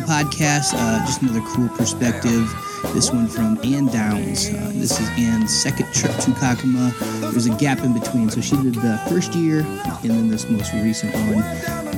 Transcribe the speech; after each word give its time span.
podcast. 0.00 0.74
Uh, 0.74 1.04
just 1.06 1.22
another 1.22 1.40
cool 1.54 1.68
perspective. 1.70 2.48
This 2.94 3.10
one 3.10 3.26
from 3.26 3.58
Ann 3.64 3.86
Downs. 3.86 4.48
Uh, 4.48 4.70
this 4.74 5.00
is 5.00 5.08
Ann's 5.18 5.54
second 5.54 5.92
trip 5.92 6.12
to 6.16 6.30
Kakuma. 6.32 6.92
There's 7.32 7.46
a 7.46 7.54
gap 7.56 7.80
in 7.80 7.92
between. 7.92 8.30
So 8.30 8.40
she 8.40 8.56
did 8.56 8.74
the 8.74 9.00
first 9.08 9.34
year 9.34 9.60
and 9.60 10.10
then 10.10 10.28
this 10.28 10.48
most 10.48 10.72
recent 10.72 11.14
one. 11.14 11.42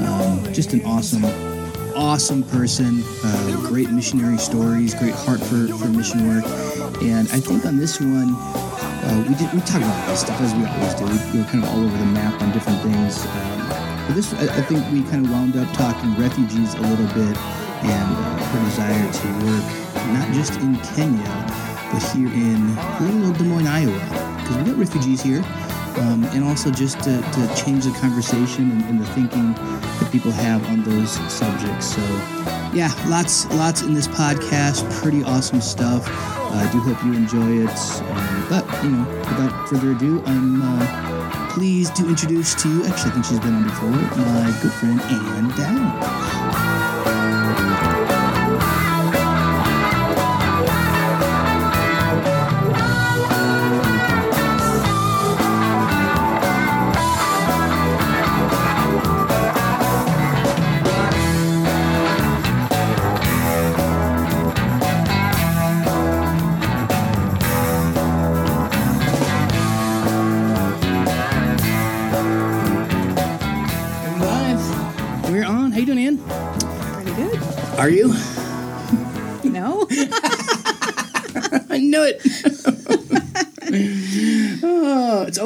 Um, 0.07 0.53
just 0.53 0.73
an 0.73 0.85
awesome, 0.85 1.25
awesome 1.95 2.43
person. 2.45 3.03
Uh, 3.23 3.69
great 3.69 3.91
missionary 3.91 4.39
stories, 4.39 4.95
great 4.95 5.15
heart 5.15 5.41
for, 5.41 5.69
for 5.69 5.89
mission 5.89 6.29
work. 6.29 6.45
And 7.03 7.29
I 7.33 7.41
think 7.41 7.67
on 7.67 7.77
this 7.77 8.01
one, 8.01 8.35
uh, 8.35 9.25
we 9.29 9.35
did 9.35 9.53
we 9.53 9.61
talked 9.61 9.85
about 9.85 10.09
this 10.09 10.21
stuff 10.21 10.41
as 10.41 10.55
we 10.55 10.65
always 10.65 10.95
do. 10.95 11.05
We, 11.05 11.33
we 11.33 11.45
were 11.45 11.51
kind 11.51 11.65
of 11.65 11.71
all 11.71 11.85
over 11.85 11.97
the 11.97 12.07
map 12.07 12.41
on 12.43 12.53
different 12.53 12.81
things. 12.83 13.25
Um, 13.27 14.07
but 14.07 14.15
this, 14.15 14.33
I, 14.35 14.45
I 14.57 14.63
think 14.63 14.91
we 14.93 15.03
kind 15.11 15.25
of 15.25 15.31
wound 15.31 15.57
up 15.57 15.73
talking 15.75 16.17
refugees 16.17 16.75
a 16.75 16.81
little 16.81 17.07
bit 17.15 17.37
and 17.83 18.41
her 18.51 18.65
desire 18.65 19.13
to 19.13 19.29
work 19.47 19.81
not 20.13 20.33
just 20.33 20.61
in 20.61 20.77
Kenya, 20.95 21.47
but 21.93 22.03
here 22.15 22.29
in 22.29 22.77
little 23.01 23.27
old 23.27 23.39
Des 23.39 23.45
Moines, 23.45 23.67
Iowa, 23.67 23.93
because 24.41 24.57
we 24.57 24.65
got 24.65 24.77
refugees 24.77 25.23
here. 25.23 25.45
Um, 25.99 26.25
and 26.33 26.45
also 26.45 26.71
just 26.71 27.01
to, 27.01 27.21
to 27.21 27.55
change 27.57 27.85
the 27.85 27.93
conversation 28.01 28.71
and, 28.71 28.83
and 28.85 29.01
the 29.01 29.07
thinking 29.07 29.53
that 29.55 30.09
people 30.13 30.31
have 30.31 30.65
on 30.69 30.85
those 30.85 31.11
subjects. 31.33 31.97
So, 31.97 32.01
yeah, 32.73 32.95
lots, 33.09 33.47
lots 33.51 33.83
in 33.83 33.93
this 33.93 34.07
podcast. 34.07 34.89
Pretty 35.03 35.25
awesome 35.25 35.61
stuff. 35.61 36.07
I 36.07 36.69
do 36.73 36.79
hope 36.81 37.05
you 37.05 37.15
enjoy 37.15 37.65
it. 37.65 37.79
Um, 38.11 38.47
but 38.49 38.85
you 38.85 38.91
know, 38.91 39.05
without 39.19 39.69
further 39.69 39.93
ado, 39.93 40.23
I'm 40.27 40.63
uh, 40.63 41.51
pleased 41.51 41.97
to 41.97 42.09
introduce 42.09 42.55
to 42.63 42.69
you. 42.69 42.87
Actually, 42.87 43.11
I 43.11 43.15
think 43.15 43.25
she's 43.27 43.41
been 43.41 43.55
on 43.55 43.65
before. 43.65 43.91
My 43.91 44.59
good 44.63 44.73
friend 44.73 45.01
Ann 45.01 45.49
Downs. 45.57 46.30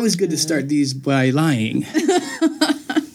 Always 0.04 0.16
good 0.16 0.28
to 0.28 0.36
start 0.36 0.68
these 0.68 0.92
by 0.92 1.30
lying. 1.30 1.82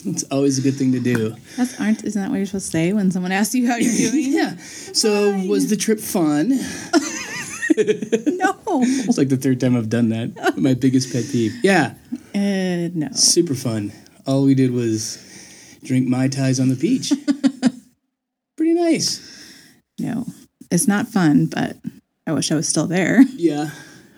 it's 0.04 0.24
always 0.24 0.58
a 0.58 0.60
good 0.60 0.74
thing 0.74 0.90
to 0.90 0.98
do. 0.98 1.36
That's 1.56 1.80
aren't 1.80 2.02
isn't 2.02 2.20
that 2.20 2.30
what 2.32 2.38
you're 2.38 2.46
supposed 2.46 2.66
to 2.66 2.70
say 2.72 2.92
when 2.92 3.12
someone 3.12 3.30
asks 3.30 3.54
you 3.54 3.68
how 3.68 3.76
you're 3.76 4.10
doing? 4.10 4.32
Yeah. 4.32 4.56
So, 4.56 5.38
was 5.46 5.70
the 5.70 5.76
trip 5.76 6.00
fun? 6.00 6.48
no. 7.78 8.56
It's 9.06 9.18
like 9.18 9.28
the 9.28 9.36
third 9.36 9.60
time 9.60 9.76
I've 9.76 9.88
done 9.88 10.08
that. 10.08 10.58
My 10.58 10.74
biggest 10.74 11.12
pet 11.12 11.26
peeve. 11.30 11.54
Yeah, 11.62 11.94
Uh, 12.34 12.90
no. 12.92 13.08
super 13.12 13.54
fun. 13.54 13.92
All 14.26 14.42
we 14.42 14.56
did 14.56 14.72
was 14.72 15.16
drink 15.84 16.08
mai 16.08 16.26
tais 16.26 16.58
on 16.58 16.70
the 16.70 16.74
beach. 16.74 17.12
Pretty 18.56 18.74
nice. 18.74 19.20
No. 20.00 20.26
It's 20.72 20.88
not 20.88 21.06
fun, 21.06 21.46
but 21.46 21.76
I 22.26 22.32
wish 22.32 22.50
I 22.50 22.56
was 22.56 22.66
still 22.66 22.88
there. 22.88 23.22
Yeah. 23.36 23.70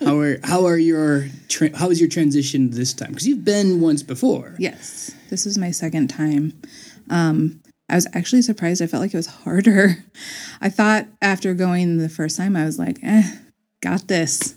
How 0.05 0.19
are 0.19 0.39
how 0.43 0.67
are 0.67 0.79
your 0.79 1.29
tra- 1.49 1.77
how 1.77 1.89
was 1.89 2.01
your 2.01 2.09
transition 2.09 2.71
this 2.71 2.93
time? 2.93 3.11
Because 3.11 3.27
you've 3.27 3.45
been 3.45 3.81
once 3.81 4.03
before. 4.03 4.55
Yes. 4.59 5.13
This 5.31 5.47
is 5.47 5.59
my 5.59 5.71
second 5.71 6.09
time. 6.09 6.61
Um 7.11 7.61
I 7.89 7.95
was 7.95 8.07
actually 8.15 8.43
surprised. 8.43 8.81
I 8.81 8.87
felt 8.87 9.03
like 9.03 9.13
it 9.13 9.19
was 9.19 9.27
harder. 9.27 10.05
I 10.61 10.71
thought 10.71 11.07
after 11.21 11.55
going 11.55 11.99
the 11.99 12.09
first 12.09 12.37
time, 12.37 12.57
I 12.57 12.65
was 12.65 12.79
like, 12.79 12.99
eh, 13.03 13.37
got 13.83 14.09
this. 14.09 14.55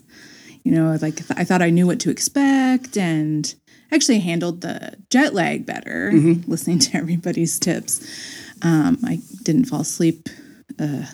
You 0.63 0.71
know, 0.71 0.97
like 1.01 1.19
I 1.37 1.43
thought 1.43 1.61
I 1.61 1.69
knew 1.69 1.85
what 1.85 1.99
to 2.01 2.09
expect 2.09 2.97
and 2.97 3.53
actually 3.91 4.19
handled 4.19 4.61
the 4.61 4.95
jet 5.11 5.33
lag 5.33 5.65
better 5.65 6.11
listening 6.47 6.79
to 6.79 6.97
everybody's 7.01 7.59
tips. 7.59 8.01
Um, 8.61 8.97
I 9.03 9.19
didn't 9.43 9.65
fall 9.65 9.81
asleep 9.81 10.27
uh, 10.79 11.05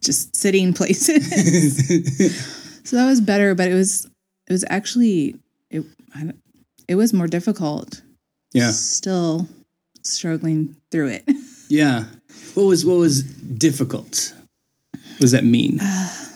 just 0.00 0.34
sitting 0.34 0.72
places. 0.72 1.22
so 2.86 2.96
that 2.96 3.06
was 3.06 3.20
better, 3.20 3.54
but 3.54 3.68
it 3.68 3.74
was 3.74 4.06
it 4.46 4.52
was 4.52 4.64
actually 4.70 5.36
it 5.70 5.84
it 6.88 6.94
was 6.94 7.12
more 7.12 7.26
difficult. 7.26 8.00
Yeah. 8.52 8.70
Still 8.70 9.48
struggling 10.02 10.76
through 10.90 11.08
it. 11.08 11.24
Yeah. 11.68 12.04
What 12.54 12.66
was 12.66 12.86
what 12.86 12.96
was 12.96 13.24
difficult? 13.24 14.32
What 14.92 15.18
does 15.18 15.32
that 15.32 15.42
mean? 15.42 15.80
I 15.82 16.28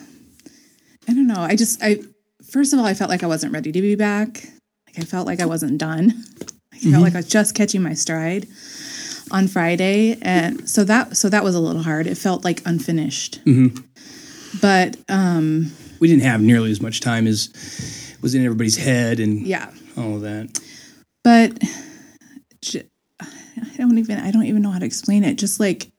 don't 1.07 1.29
know. 1.29 1.39
I 1.41 1.55
just 1.55 1.81
I 1.85 2.01
first 2.51 2.73
of 2.73 2.81
all 2.81 2.85
I 2.85 2.95
felt 2.95 3.11
like 3.11 3.23
I 3.23 3.29
wasn't 3.29 3.53
ready 3.53 3.71
to 3.71 3.81
be 3.81 3.95
back. 3.95 4.43
Like 4.89 4.99
I 4.99 5.03
felt 5.03 5.29
like 5.29 5.39
I 5.39 5.47
wasn't 5.47 5.79
done. 5.79 6.25
I 6.73 6.79
felt 6.79 7.05
like 7.05 7.15
I 7.15 7.19
was 7.19 7.29
just 7.29 7.55
catching 7.55 7.81
my 7.81 7.95
stride 7.95 8.49
on 9.31 9.47
Friday, 9.47 10.19
and 10.21 10.69
so 10.69 10.83
that 10.83 11.17
so 11.17 11.29
that 11.29 11.45
was 11.45 11.55
a 11.55 11.61
little 11.61 11.85
hard. 11.85 12.09
It 12.09 12.19
felt 12.19 12.45
like 12.45 12.61
unfinished. 12.67 13.39
But 14.61 14.97
um, 15.09 15.71
We 16.01 16.09
didn't 16.09 16.23
have 16.23 16.41
nearly 16.41 16.71
as 16.71 16.81
much 16.81 17.01
time 17.01 17.27
as 17.27 18.17
was 18.23 18.35
in 18.35 18.45
everybody's 18.45 18.77
head 18.77 19.21
and 19.21 19.47
yeah, 19.47 19.71
all 19.97 20.17
of 20.17 20.23
that. 20.23 20.61
but 21.23 21.59
j- 22.61 22.87
I 23.21 23.77
don't 23.77 23.99
even 23.99 24.19
I 24.19 24.31
don't 24.31 24.45
even 24.45 24.63
know 24.63 24.71
how 24.71 24.79
to 24.79 24.87
explain 24.87 25.25
it. 25.25 25.37
Just 25.37 25.61
like 25.61 25.91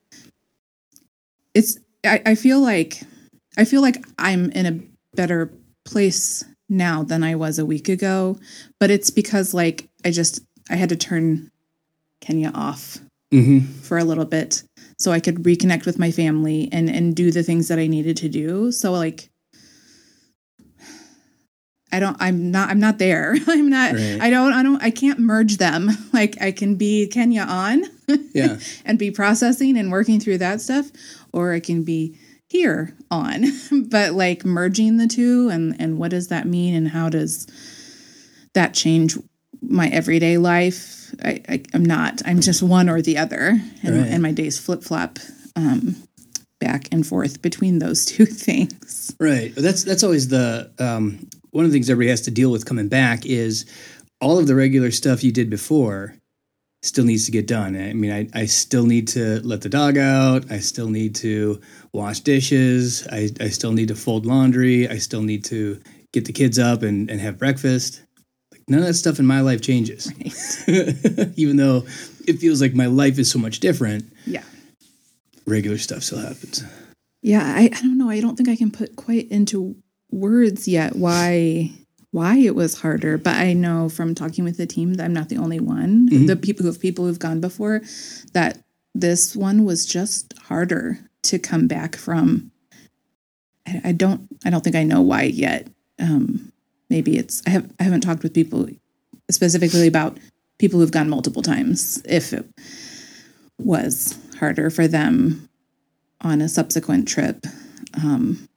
it's 1.53 1.77
I, 2.05 2.21
I 2.25 2.35
feel 2.35 2.59
like 2.59 3.01
I 3.57 3.65
feel 3.65 3.81
like 3.81 4.03
I'm 4.17 4.49
in 4.51 4.65
a 4.65 5.15
better 5.15 5.51
place 5.85 6.43
now 6.69 7.03
than 7.03 7.23
I 7.23 7.35
was 7.35 7.59
a 7.59 7.65
week 7.65 7.89
ago, 7.89 8.37
but 8.79 8.91
it's 8.91 9.09
because 9.09 9.53
like 9.53 9.89
I 10.05 10.11
just 10.11 10.41
I 10.69 10.75
had 10.75 10.89
to 10.89 10.95
turn 10.95 11.51
Kenya 12.21 12.51
off 12.53 12.99
mm-hmm. 13.31 13.65
for 13.81 13.97
a 13.97 14.03
little 14.03 14.25
bit 14.25 14.63
so 14.97 15.11
I 15.11 15.19
could 15.19 15.43
reconnect 15.43 15.85
with 15.85 15.99
my 15.99 16.11
family 16.11 16.69
and 16.71 16.89
and 16.89 17.15
do 17.15 17.31
the 17.31 17.43
things 17.43 17.67
that 17.67 17.79
I 17.79 17.87
needed 17.87 18.17
to 18.17 18.29
do. 18.29 18.71
So 18.71 18.91
like 18.91 19.30
I 21.91 21.99
don't 21.99 22.17
I'm 22.19 22.51
not 22.51 22.69
I'm 22.69 22.79
not 22.79 22.97
there. 22.97 23.35
I'm 23.47 23.69
not 23.69 23.93
Right. 23.93 24.19
I 24.21 24.29
don't 24.29 24.53
I 24.53 24.63
don't 24.63 24.81
I 24.81 24.91
can't 24.91 25.19
merge 25.19 25.57
them. 25.57 25.89
Like 26.13 26.41
I 26.41 26.51
can 26.51 26.75
be 26.75 27.07
Kenya 27.07 27.41
on 27.43 27.83
Yeah. 28.33 28.57
and 28.85 28.99
be 28.99 29.11
processing 29.11 29.77
and 29.77 29.91
working 29.91 30.19
through 30.19 30.39
that 30.39 30.61
stuff 30.61 30.91
or 31.31 31.53
I 31.53 31.59
can 31.61 31.83
be 31.83 32.17
here 32.47 32.93
on. 33.09 33.45
but 33.89 34.13
like 34.13 34.43
merging 34.45 34.97
the 34.97 35.07
two 35.07 35.49
and 35.49 35.75
and 35.79 35.97
what 35.97 36.11
does 36.11 36.27
that 36.27 36.45
mean 36.45 36.75
and 36.75 36.89
how 36.89 37.09
does 37.09 37.47
that 38.53 38.73
change 38.73 39.17
my 39.61 39.87
everyday 39.89 40.37
life? 40.37 41.13
I, 41.23 41.41
I 41.47 41.63
I'm 41.73 41.85
not. 41.85 42.21
I'm 42.25 42.41
just 42.41 42.61
one 42.63 42.89
or 42.89 43.01
the 43.01 43.17
other, 43.17 43.59
and, 43.83 43.95
Right. 43.97 44.07
and 44.07 44.21
my 44.23 44.31
days 44.31 44.57
flip 44.59 44.83
flop 44.83 45.19
um, 45.55 45.95
back 46.59 46.87
and 46.91 47.05
forth 47.05 47.41
between 47.41 47.79
those 47.79 48.05
two 48.05 48.25
things. 48.25 49.13
Right. 49.19 49.53
That's 49.55 49.83
that's 49.83 50.03
always 50.03 50.27
the 50.29 50.71
um, 50.79 51.27
one 51.51 51.65
of 51.65 51.71
the 51.71 51.75
things 51.75 51.89
everybody 51.89 52.09
has 52.09 52.21
to 52.21 52.31
deal 52.31 52.51
with 52.51 52.65
coming 52.65 52.87
back 52.87 53.25
is 53.25 53.65
all 54.19 54.39
of 54.39 54.47
the 54.47 54.55
regular 54.55 54.91
stuff 54.91 55.23
you 55.23 55.31
did 55.31 55.49
before 55.49 56.15
still 56.83 57.05
needs 57.05 57.25
to 57.25 57.31
get 57.31 57.45
done. 57.47 57.75
I 57.75 57.93
mean, 57.93 58.11
I, 58.11 58.27
I 58.33 58.45
still 58.47 58.85
need 58.85 59.07
to 59.09 59.39
let 59.41 59.61
the 59.61 59.69
dog 59.69 59.97
out. 59.97 60.49
I 60.51 60.59
still 60.59 60.89
need 60.89 61.13
to 61.15 61.61
wash 61.93 62.21
dishes. 62.21 63.07
I, 63.11 63.29
I 63.39 63.49
still 63.49 63.71
need 63.71 63.89
to 63.89 63.95
fold 63.95 64.25
laundry. 64.25 64.89
I 64.89 64.97
still 64.97 65.21
need 65.21 65.43
to 65.45 65.79
get 66.11 66.25
the 66.25 66.33
kids 66.33 66.57
up 66.57 66.81
and, 66.81 67.09
and 67.09 67.21
have 67.21 67.37
breakfast. 67.37 68.01
Like 68.51 68.61
none 68.67 68.79
of 68.79 68.85
that 68.87 68.95
stuff 68.95 69.19
in 69.19 69.25
my 69.27 69.41
life 69.41 69.61
changes. 69.61 70.11
Even 71.37 71.57
though 71.57 71.83
it 72.27 72.39
feels 72.39 72.61
like 72.61 72.73
my 72.73 72.87
life 72.87 73.19
is 73.19 73.29
so 73.29 73.37
much 73.39 73.59
different, 73.59 74.05
Yeah. 74.25 74.43
regular 75.45 75.77
stuff 75.77 76.03
still 76.03 76.19
happens. 76.19 76.63
Yeah, 77.21 77.43
I, 77.43 77.65
I 77.65 77.81
don't 77.81 77.97
know. 77.99 78.09
I 78.09 78.19
don't 78.21 78.35
think 78.35 78.49
I 78.49 78.55
can 78.55 78.71
put 78.71 78.95
quite 78.95 79.29
into 79.29 79.75
words 80.11 80.67
yet 80.67 80.95
why 80.95 81.71
why 82.11 82.37
it 82.37 82.55
was 82.55 82.81
harder, 82.81 83.17
but 83.17 83.35
I 83.35 83.53
know 83.53 83.87
from 83.87 84.13
talking 84.13 84.43
with 84.43 84.57
the 84.57 84.65
team 84.65 84.95
that 84.95 85.05
I'm 85.05 85.13
not 85.13 85.29
the 85.29 85.37
only 85.37 85.61
one. 85.61 86.07
The 86.25 86.35
people 86.35 86.63
who 86.63 86.71
have 86.71 86.81
people 86.81 87.05
who've 87.05 87.17
gone 87.17 87.39
before 87.39 87.81
that 88.33 88.59
this 88.93 89.33
one 89.35 89.63
was 89.63 89.85
just 89.85 90.37
harder 90.37 90.99
to 91.23 91.39
come 91.39 91.67
back 91.67 91.95
from. 91.95 92.51
I, 93.65 93.81
I 93.85 93.91
don't 93.93 94.27
I 94.45 94.49
don't 94.49 94.61
think 94.63 94.75
I 94.75 94.83
know 94.83 95.01
why 95.01 95.23
yet. 95.23 95.67
Um, 95.99 96.51
maybe 96.89 97.17
it's 97.17 97.41
I 97.47 97.51
have 97.51 97.71
I 97.79 97.83
haven't 97.83 98.01
talked 98.01 98.23
with 98.23 98.33
people 98.33 98.67
specifically 99.29 99.87
about 99.87 100.17
people 100.57 100.79
who've 100.79 100.91
gone 100.91 101.09
multiple 101.09 101.41
times 101.41 102.01
if 102.05 102.33
it 102.33 102.45
was 103.57 104.19
harder 104.37 104.69
for 104.69 104.87
them 104.87 105.47
on 106.21 106.41
a 106.41 106.49
subsequent 106.49 107.07
trip. 107.07 107.45
Um, 107.95 108.47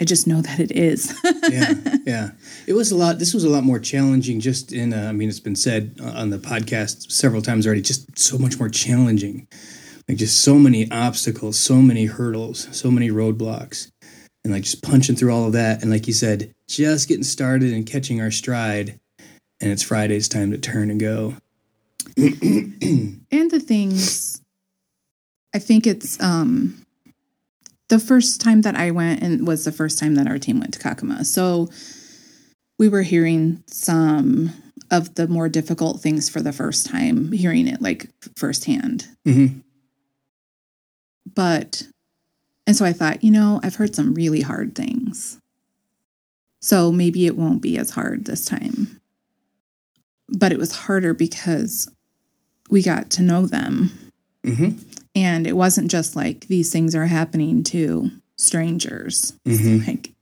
I 0.00 0.04
just 0.04 0.26
know 0.26 0.40
that 0.40 0.58
it 0.58 0.72
is. 0.72 1.14
yeah, 1.48 1.74
yeah. 2.06 2.30
It 2.66 2.72
was 2.72 2.90
a 2.90 2.96
lot. 2.96 3.18
This 3.18 3.34
was 3.34 3.44
a 3.44 3.48
lot 3.50 3.62
more 3.62 3.78
challenging. 3.78 4.40
Just 4.40 4.72
in, 4.72 4.92
uh, 4.92 5.08
I 5.08 5.12
mean, 5.12 5.28
it's 5.28 5.40
been 5.40 5.56
said 5.56 6.00
on 6.02 6.30
the 6.30 6.38
podcast 6.38 7.12
several 7.12 7.42
times 7.42 7.66
already. 7.66 7.82
Just 7.82 8.18
so 8.18 8.38
much 8.38 8.58
more 8.58 8.68
challenging. 8.68 9.46
Like 10.08 10.18
just 10.18 10.42
so 10.42 10.56
many 10.56 10.90
obstacles, 10.90 11.58
so 11.58 11.76
many 11.76 12.06
hurdles, 12.06 12.68
so 12.76 12.90
many 12.90 13.10
roadblocks, 13.10 13.90
and 14.42 14.52
like 14.52 14.64
just 14.64 14.82
punching 14.82 15.16
through 15.16 15.32
all 15.32 15.46
of 15.46 15.52
that. 15.52 15.82
And 15.82 15.90
like 15.90 16.06
you 16.06 16.12
said, 16.12 16.52
just 16.66 17.06
getting 17.08 17.22
started 17.22 17.72
and 17.72 17.86
catching 17.86 18.20
our 18.20 18.30
stride. 18.30 18.98
And 19.60 19.70
it's 19.70 19.82
Friday's 19.84 20.28
time 20.28 20.50
to 20.50 20.58
turn 20.58 20.90
and 20.90 20.98
go. 20.98 21.36
and 22.16 23.50
the 23.50 23.62
things, 23.64 24.42
I 25.54 25.60
think 25.60 25.86
it's 25.86 26.20
um 26.20 26.84
the 27.92 27.98
first 27.98 28.40
time 28.40 28.62
that 28.62 28.74
I 28.74 28.90
went 28.90 29.22
and 29.22 29.46
was 29.46 29.66
the 29.66 29.70
first 29.70 29.98
time 29.98 30.14
that 30.14 30.26
our 30.26 30.38
team 30.38 30.58
went 30.58 30.72
to 30.72 30.80
Kakuma. 30.80 31.26
So 31.26 31.68
we 32.78 32.88
were 32.88 33.02
hearing 33.02 33.62
some 33.66 34.50
of 34.90 35.14
the 35.16 35.28
more 35.28 35.50
difficult 35.50 36.00
things 36.00 36.30
for 36.30 36.40
the 36.40 36.54
first 36.54 36.86
time, 36.86 37.32
hearing 37.32 37.68
it 37.68 37.82
like 37.82 38.08
firsthand. 38.34 39.08
Mm-hmm. 39.28 39.58
But, 41.34 41.86
and 42.66 42.74
so 42.74 42.86
I 42.86 42.94
thought, 42.94 43.22
you 43.22 43.30
know, 43.30 43.60
I've 43.62 43.76
heard 43.76 43.94
some 43.94 44.14
really 44.14 44.40
hard 44.40 44.74
things. 44.74 45.38
So 46.62 46.92
maybe 46.92 47.26
it 47.26 47.36
won't 47.36 47.60
be 47.60 47.76
as 47.76 47.90
hard 47.90 48.24
this 48.24 48.46
time. 48.46 49.02
But 50.30 50.50
it 50.50 50.58
was 50.58 50.72
harder 50.72 51.12
because 51.12 51.90
we 52.70 52.82
got 52.82 53.10
to 53.10 53.22
know 53.22 53.44
them. 53.44 53.90
Mm-hmm. 54.46 54.78
And 55.14 55.46
it 55.46 55.56
wasn't 55.56 55.90
just 55.90 56.16
like 56.16 56.46
these 56.48 56.72
things 56.72 56.94
are 56.94 57.06
happening 57.06 57.62
to 57.64 58.10
strangers. 58.36 59.32
Mm-hmm. 59.46 59.86
Like 59.86 60.12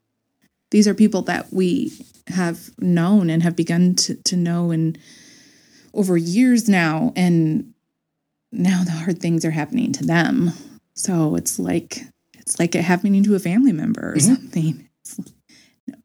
these 0.70 0.88
are 0.88 0.94
people 0.94 1.22
that 1.22 1.52
we 1.52 1.92
have 2.28 2.70
known 2.78 3.30
and 3.30 3.42
have 3.42 3.56
begun 3.56 3.94
to, 3.96 4.14
to 4.14 4.36
know 4.36 4.70
and 4.70 4.98
over 5.94 6.16
years 6.16 6.68
now. 6.68 7.12
And 7.16 7.72
now 8.52 8.82
the 8.84 8.90
hard 8.92 9.20
things 9.20 9.44
are 9.44 9.50
happening 9.50 9.92
to 9.92 10.04
them. 10.04 10.52
So 10.94 11.34
it's 11.36 11.58
like 11.58 12.02
it's 12.36 12.58
like 12.58 12.74
it 12.74 12.82
happening 12.82 13.22
to 13.24 13.34
a 13.36 13.38
family 13.40 13.72
member 13.72 14.12
or 14.12 14.16
Mhm. 14.16 14.22
something. 14.22 14.88
It's, 15.04 15.20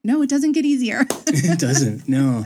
no, 0.06 0.22
it 0.22 0.30
doesn't 0.30 0.52
get 0.54 0.66
easier. 0.66 1.02
it 1.28 1.60
doesn't. 1.60 2.08
No. 2.08 2.46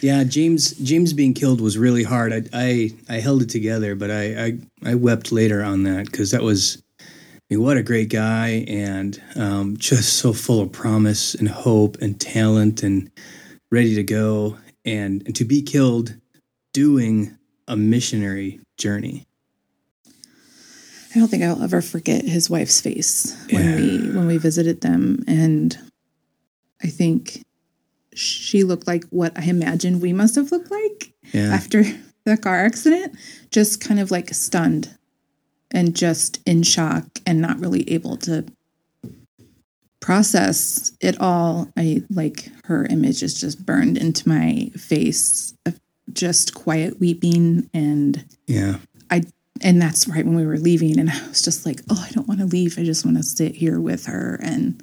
Yeah, 0.00 0.24
James 0.24 0.70
James 0.78 1.12
being 1.12 1.34
killed 1.34 1.60
was 1.60 1.76
really 1.76 2.04
hard. 2.04 2.32
I 2.32 2.42
I, 2.52 2.90
I 3.08 3.14
held 3.20 3.42
it 3.42 3.48
together, 3.50 3.94
but 3.94 4.10
I 4.10 4.44
I, 4.46 4.58
I 4.84 4.94
wept 4.94 5.32
later 5.32 5.62
on 5.62 5.82
that 5.84 6.06
because 6.06 6.30
that 6.30 6.42
was. 6.42 6.82
I 7.00 7.54
mean, 7.56 7.62
what 7.64 7.76
a 7.76 7.82
great 7.82 8.10
guy, 8.10 8.64
and 8.68 9.20
um, 9.34 9.76
just 9.76 10.18
so 10.20 10.32
full 10.32 10.60
of 10.60 10.70
promise 10.70 11.34
and 11.34 11.48
hope 11.48 11.96
and 12.00 12.18
talent, 12.20 12.84
and 12.84 13.10
ready 13.72 13.96
to 13.96 14.04
go, 14.04 14.56
and, 14.84 15.22
and 15.26 15.34
to 15.34 15.44
be 15.44 15.60
killed 15.60 16.14
doing 16.72 17.36
a 17.66 17.76
missionary 17.76 18.60
journey. 18.78 19.26
I 20.06 21.18
don't 21.18 21.26
think 21.28 21.42
I'll 21.42 21.60
ever 21.62 21.82
forget 21.82 22.24
his 22.24 22.48
wife's 22.48 22.80
face 22.80 23.36
when 23.50 23.64
Yeah. 23.64 23.76
we 23.76 23.98
when 24.16 24.26
we 24.28 24.38
visited 24.38 24.80
them 24.82 25.24
and 25.26 25.76
I 26.82 26.88
think 26.88 27.44
she 28.14 28.64
looked 28.64 28.86
like 28.86 29.04
what 29.10 29.38
I 29.38 29.44
imagined 29.44 30.02
we 30.02 30.12
must 30.12 30.34
have 30.34 30.50
looked 30.52 30.70
like 30.70 31.12
Yeah, 31.32 31.52
after 31.52 31.84
the 32.24 32.36
car 32.36 32.64
accident, 32.64 33.16
just 33.50 33.80
kind 33.80 34.00
of 34.00 34.10
like 34.10 34.32
stunned 34.34 34.96
and 35.70 35.94
just 35.94 36.40
in 36.46 36.62
shock 36.62 37.06
and 37.26 37.40
not 37.40 37.60
really 37.60 37.88
able 37.90 38.16
to 38.18 38.44
process 40.00 40.92
it 41.00 41.20
all. 41.20 41.70
I 41.76 42.02
like 42.10 42.48
her 42.64 42.86
image 42.86 43.22
is 43.22 43.38
just 43.38 43.64
burned 43.64 43.96
into 43.96 44.28
my 44.28 44.70
face 44.76 45.54
of 45.66 45.78
just 46.12 46.54
quiet 46.54 46.98
weeping 46.98 47.70
and 47.72 48.24
yeah, 48.46 48.78
I 49.10 49.22
and 49.62 49.80
that's 49.80 50.08
right 50.08 50.24
when 50.24 50.34
we 50.36 50.46
were 50.46 50.58
leaving 50.58 50.98
and 50.98 51.10
I 51.10 51.28
was 51.28 51.42
just 51.42 51.64
like, 51.64 51.80
"Oh, 51.88 52.04
I 52.06 52.10
don't 52.12 52.26
want 52.26 52.40
to 52.40 52.46
leave. 52.46 52.78
I 52.78 52.84
just 52.84 53.04
want 53.04 53.18
to 53.18 53.22
sit 53.22 53.54
here 53.54 53.80
with 53.80 54.06
her 54.06 54.40
and 54.42 54.82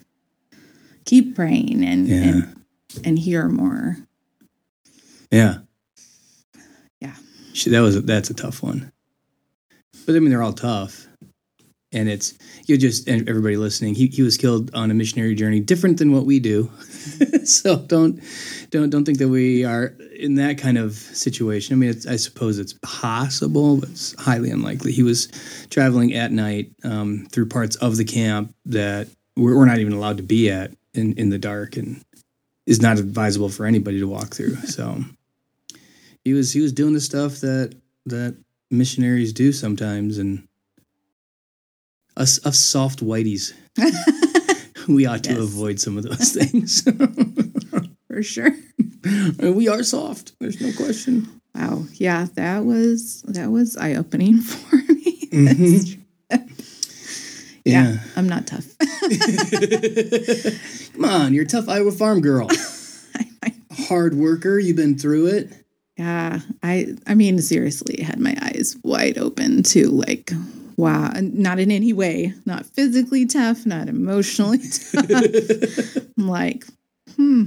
keep 1.07 1.35
praying 1.35 1.83
and 1.83 2.07
Yeah. 2.07 2.15
and, 2.23 2.65
and 3.03 3.19
hear 3.19 3.47
more." 3.49 3.97
yeah. 5.31 5.59
Yeah. 7.01 7.15
That 7.67 7.79
was 7.81 7.95
a, 7.95 8.01
that's 8.01 8.29
a 8.29 8.33
tough 8.35 8.61
one. 8.61 8.91
But 10.05 10.15
I 10.15 10.19
mean, 10.19 10.29
they're 10.29 10.43
all 10.43 10.53
tough, 10.53 11.05
and 11.91 12.07
it's 12.07 12.33
you 12.65 12.77
just 12.77 13.07
and 13.09 13.27
everybody 13.27 13.57
listening. 13.57 13.95
He 13.95 14.07
he 14.07 14.21
was 14.21 14.37
killed 14.37 14.73
on 14.73 14.89
a 14.91 14.93
missionary 14.93 15.35
journey, 15.35 15.59
different 15.59 15.97
than 15.97 16.11
what 16.13 16.25
we 16.25 16.39
do. 16.39 16.69
so 17.43 17.77
don't 17.77 18.21
don't 18.69 18.89
don't 18.89 19.03
think 19.05 19.17
that 19.17 19.27
we 19.27 19.65
are 19.65 19.93
in 20.17 20.35
that 20.35 20.57
kind 20.59 20.77
of 20.77 20.93
situation. 20.93 21.73
I 21.73 21.77
mean, 21.77 21.89
it's, 21.89 22.07
I 22.07 22.15
suppose 22.15 22.57
it's 22.57 22.75
possible, 22.83 23.77
but 23.77 23.89
it's 23.89 24.15
highly 24.21 24.49
unlikely. 24.49 24.91
He 24.93 25.03
was 25.03 25.27
traveling 25.69 26.13
at 26.13 26.31
night 26.31 26.71
um, 26.85 27.27
through 27.31 27.47
parts 27.49 27.75
of 27.77 27.97
the 27.97 28.05
camp 28.05 28.53
that 28.67 29.09
we're, 29.35 29.57
we're 29.57 29.65
not 29.65 29.79
even 29.79 29.93
allowed 29.93 30.17
to 30.17 30.23
be 30.23 30.49
at 30.49 30.71
in 30.97 31.13
in 31.13 31.29
the 31.29 31.37
dark, 31.39 31.77
and 31.77 32.03
is 32.65 32.81
not 32.81 32.97
advisable 32.99 33.49
for 33.49 33.65
anybody 33.65 33.99
to 33.99 34.07
walk 34.07 34.33
through. 34.35 34.55
So 34.67 35.03
he 36.23 36.33
was 36.33 36.51
he 36.53 36.59
was 36.61 36.73
doing 36.73 36.93
the 36.93 37.01
stuff 37.01 37.39
that 37.41 37.75
that 38.05 38.35
missionaries 38.71 39.31
do 39.33 39.51
sometimes 39.53 40.17
and 40.17 40.47
us 42.17 42.43
us 42.45 42.59
soft 42.59 42.99
whiteys 42.99 43.53
we 44.87 45.05
ought 45.05 45.23
to 45.23 45.31
Yes. 45.31 45.39
avoid 45.39 45.79
some 45.79 45.97
of 45.97 46.03
those 46.03 46.33
things 46.37 46.81
For 48.07 48.23
sure. 48.23 48.51
And 49.39 49.55
we 49.55 49.67
are 49.67 49.83
soft 49.83 50.33
there's 50.39 50.59
no 50.59 50.71
question 50.73 51.27
Wow. 51.55 51.85
Yeah, 51.93 52.27
that 52.35 52.65
was 52.65 53.21
that 53.23 53.49
was 53.51 53.77
eye 53.77 53.95
opening 53.95 54.41
for 54.41 54.75
me. 54.93 55.27
Mhm. 55.31 55.99
Yeah. 57.71 57.97
I'm 58.15 58.27
not 58.27 58.47
tough. 58.47 58.65
come 60.93 61.05
on 61.05 61.33
you're 61.33 61.45
a 61.45 61.47
tough 61.47 61.69
iowa 61.69 61.91
farm 61.91 62.21
girl 62.21 62.49
hard 63.87 64.15
worker 64.15 64.59
you've 64.59 64.75
been 64.77 64.97
through 64.97 65.27
it 65.27 65.51
yeah, 65.97 66.41
I 66.61 66.95
I 67.07 67.15
mean 67.15 67.41
seriously, 67.41 68.03
had 68.03 68.19
my 68.19 68.37
eyes 68.39 68.77
wide 68.83 69.17
open 69.17 69.63
to 69.63 69.89
like 69.89 70.31
wow, 70.77 71.11
not 71.19 71.57
in 71.59 71.71
any 71.71 71.91
way, 71.91 72.33
not 72.45 72.67
physically 72.67 73.25
tough, 73.25 73.65
not 73.65 73.89
emotionally 73.89 74.59
tough. 74.91 75.09
I'm 76.17 76.27
like, 76.27 76.65
hmm, 77.15 77.45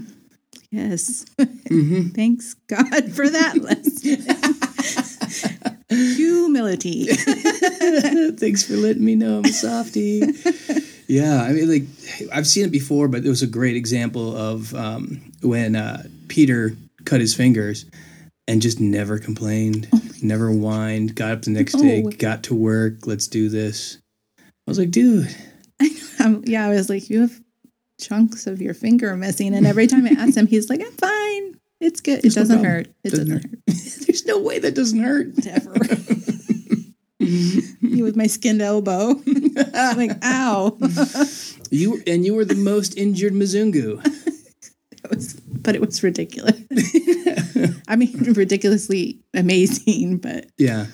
yes. 0.72 1.24
Mhm. 1.38 2.12
Thanks 2.12 2.54
God 2.66 3.12
for 3.12 3.30
that 3.30 3.56
lesson. 3.58 4.66
Humility. 5.90 7.06
Thanks 8.36 8.62
for 8.62 8.74
letting 8.74 9.04
me 9.04 9.14
know 9.14 9.38
I'm 9.38 9.44
a 9.44 9.48
softie. 9.48 10.22
yeah, 11.06 11.42
I 11.42 11.52
mean, 11.52 11.68
like 11.68 11.82
I've 12.32 12.46
seen 12.46 12.64
it 12.64 12.70
before, 12.70 13.08
but 13.08 13.24
it 13.24 13.28
was 13.28 13.42
a 13.42 13.46
great 13.46 13.76
example 13.76 14.36
of 14.36 14.74
um, 14.74 15.32
when 15.42 15.76
uh, 15.76 16.04
Peter 16.28 16.76
cut 17.04 17.20
his 17.20 17.34
fingers 17.34 17.86
and 18.46 18.62
just 18.62 18.80
never 18.80 19.18
complained, 19.18 19.88
never 20.22 20.50
whined. 20.50 21.14
Got 21.14 21.32
up 21.32 21.42
the 21.42 21.50
next 21.50 21.74
day, 21.74 22.02
got 22.02 22.44
to 22.44 22.54
work. 22.54 23.06
Let's 23.06 23.28
do 23.28 23.48
this. 23.48 23.98
I 24.38 24.70
was 24.70 24.78
like, 24.78 24.90
dude, 24.90 25.34
Um, 26.20 26.42
yeah, 26.46 26.66
I 26.66 26.70
was 26.70 26.90
like, 26.90 27.08
you 27.08 27.22
have 27.22 27.40
chunks 28.00 28.46
of 28.46 28.60
your 28.60 28.74
finger 28.74 29.16
missing, 29.16 29.54
and 29.54 29.66
every 29.66 29.86
time 29.86 30.06
I 30.06 30.10
asked 30.10 30.36
him, 30.36 30.46
he's 30.46 30.68
like, 30.68 30.80
I'm 30.80 30.92
fine. 30.92 31.59
It's 31.80 32.00
good. 32.00 32.18
It 32.18 32.22
There's 32.22 32.36
no 32.36 32.42
doesn't 32.42 32.56
problem. 32.62 32.72
hurt. 32.84 32.86
It 33.04 33.10
Doesn't 33.10 33.28
doesn't, 33.28 33.42
hurt. 33.42 33.60
hurt. 33.68 34.06
there's 34.06 34.26
no 34.26 34.38
way 34.38 34.58
that 34.58 34.74
doesn't 34.74 35.00
hurt. 35.00 35.46
Ever. 35.46 35.74
Me 37.80 38.02
with 38.02 38.16
my 38.16 38.26
skinned 38.26 38.62
elbow. 38.62 39.14
I'm 39.74 39.96
like, 39.96 40.12
ow. 40.22 40.76
You 41.70 42.02
and 42.06 42.24
you 42.24 42.34
were 42.34 42.44
the 42.44 42.54
most 42.54 42.96
injured 42.96 43.32
Mizungu. 43.34 44.02
Was, 45.10 45.34
but 45.34 45.74
it 45.74 45.80
was 45.80 46.02
ridiculous. 46.02 46.60
I 47.88 47.96
mean, 47.96 48.32
ridiculously 48.34 49.18
amazing, 49.34 50.18
but 50.18 50.46
Yeah, 50.58 50.86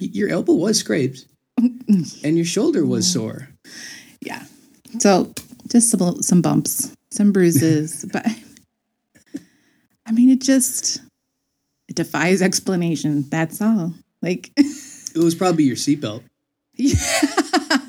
your 0.00 0.28
elbow 0.30 0.54
was 0.54 0.78
scraped, 0.78 1.26
and 1.58 2.36
your 2.36 2.44
shoulder 2.46 2.84
was 2.84 3.10
sore. 3.10 3.48
yeah. 4.20 4.44
So 4.98 5.32
just 5.68 5.90
some 5.90 6.22
some 6.22 6.42
bumps, 6.42 6.92
some 7.12 7.30
bruises, 7.32 8.04
but 8.12 8.26
I 10.06 10.12
mean, 10.12 10.30
it 10.30 10.40
just 10.40 11.00
it 11.88 11.96
defies 11.96 12.42
explanation. 12.42 13.28
That's 13.28 13.60
all. 13.60 13.94
Like, 14.22 14.50
It 14.56 15.18
was 15.24 15.34
probably 15.34 15.64
your 15.64 15.76
seatbelt. 15.76 16.22
yeah. 16.74 16.94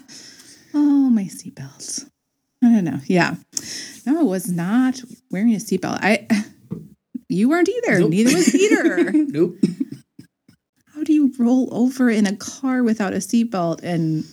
Oh, 0.73 1.09
my 1.09 1.23
seatbelt. 1.23 2.07
I 2.63 2.67
don't 2.73 2.83
know. 2.83 2.99
Yeah. 3.07 3.35
No, 4.05 4.19
I 4.19 4.23
was 4.23 4.49
not 4.51 5.01
wearing 5.31 5.53
a 5.53 5.57
seatbelt. 5.57 5.99
I. 6.01 6.27
You 7.29 7.49
weren't 7.49 7.67
either. 7.67 7.99
Nope. 7.99 8.09
Neither 8.11 8.33
was 8.37 8.49
Peter. 8.51 9.11
Nope. 9.11 9.57
How 10.95 11.03
do 11.03 11.11
you 11.11 11.33
roll 11.37 11.67
over 11.73 12.09
in 12.09 12.25
a 12.25 12.33
car 12.37 12.83
without 12.83 13.11
a 13.11 13.17
seatbelt 13.17 13.83
and 13.83 14.23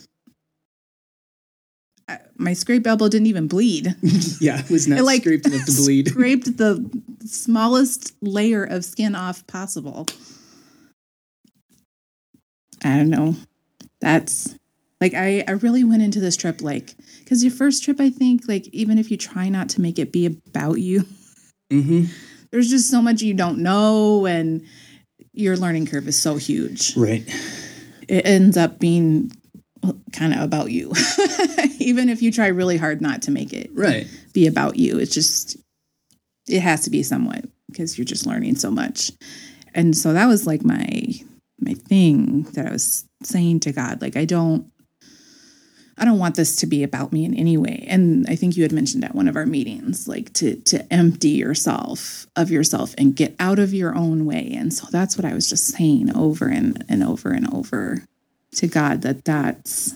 my 2.37 2.53
scrape 2.53 2.85
elbow 2.85 3.07
didn't 3.07 3.27
even 3.27 3.47
bleed. 3.47 3.95
yeah, 4.41 4.59
it 4.59 4.69
was 4.69 4.87
not 4.87 4.99
It, 4.99 5.03
like, 5.03 5.21
scraped 5.21 5.47
enough 5.47 5.65
to 5.65 5.71
bleed. 5.75 6.09
Scraped 6.09 6.57
the 6.57 6.89
smallest 7.25 8.13
layer 8.21 8.63
of 8.63 8.85
skin 8.85 9.15
off 9.15 9.45
possible. 9.47 10.05
I 12.83 12.97
don't 12.97 13.09
know. 13.09 13.35
That's 14.01 14.55
like 15.01 15.13
I 15.13 15.43
I 15.47 15.51
really 15.51 15.83
went 15.83 16.03
into 16.03 16.19
this 16.19 16.37
trip 16.37 16.61
like 16.61 16.93
because 17.19 17.43
your 17.43 17.51
first 17.51 17.83
trip 17.83 17.99
I 17.99 18.09
think 18.09 18.47
like 18.47 18.67
even 18.67 18.97
if 18.97 19.09
you 19.09 19.17
try 19.17 19.49
not 19.49 19.69
to 19.69 19.81
make 19.81 19.97
it 19.97 20.11
be 20.11 20.25
about 20.25 20.75
you, 20.75 21.05
hmm 21.71 22.05
there's 22.51 22.69
just 22.69 22.89
so 22.89 23.01
much 23.01 23.21
you 23.21 23.33
don't 23.33 23.59
know 23.59 24.25
and 24.25 24.63
your 25.33 25.57
learning 25.57 25.87
curve 25.87 26.07
is 26.07 26.19
so 26.19 26.37
huge. 26.37 26.95
Right. 26.95 27.23
It 28.07 28.25
ends 28.25 28.55
up 28.55 28.79
being 28.79 29.31
kind 30.11 30.33
of 30.33 30.41
about 30.41 30.71
you. 30.71 30.91
even 31.79 32.09
if 32.09 32.21
you 32.21 32.31
try 32.31 32.47
really 32.47 32.77
hard 32.77 33.01
not 33.01 33.21
to 33.23 33.31
make 33.31 33.53
it 33.53 33.69
Right. 33.73 34.07
be 34.33 34.47
about 34.47 34.75
you. 34.77 34.97
It's 34.99 35.13
just 35.13 35.57
it 36.47 36.61
has 36.61 36.83
to 36.83 36.89
be 36.89 37.03
somewhat 37.03 37.45
because 37.69 37.97
you're 37.97 38.05
just 38.05 38.25
learning 38.25 38.55
so 38.55 38.69
much. 38.71 39.11
And 39.73 39.95
so 39.97 40.13
that 40.13 40.27
was 40.27 40.45
like 40.47 40.63
my 40.63 41.13
my 41.59 41.73
thing 41.73 42.43
that 42.53 42.67
I 42.67 42.71
was 42.71 43.05
saying 43.23 43.61
to 43.61 43.71
God 43.71 44.01
like 44.01 44.15
I 44.17 44.25
don't 44.25 44.71
I 45.97 46.03
don't 46.03 46.19
want 46.19 46.35
this 46.35 46.57
to 46.57 46.67
be 46.67 46.83
about 46.83 47.13
me 47.13 47.23
in 47.23 47.33
any 47.33 47.55
way. 47.55 47.85
And 47.87 48.25
I 48.27 48.35
think 48.35 48.57
you 48.57 48.63
had 48.63 48.73
mentioned 48.73 49.05
at 49.05 49.15
one 49.15 49.29
of 49.29 49.37
our 49.37 49.45
meetings 49.45 50.07
like 50.07 50.33
to 50.33 50.57
to 50.63 50.93
empty 50.93 51.29
yourself 51.29 52.27
of 52.35 52.51
yourself 52.51 52.93
and 52.97 53.15
get 53.15 53.35
out 53.39 53.59
of 53.59 53.73
your 53.73 53.95
own 53.95 54.25
way. 54.25 54.53
And 54.55 54.73
so 54.73 54.87
that's 54.91 55.17
what 55.17 55.25
I 55.25 55.33
was 55.33 55.47
just 55.49 55.65
saying 55.67 56.15
over 56.15 56.47
and 56.47 56.83
and 56.89 57.03
over 57.03 57.31
and 57.31 57.51
over 57.53 58.03
to 58.55 58.67
God 58.67 59.01
that 59.01 59.25
that's 59.25 59.95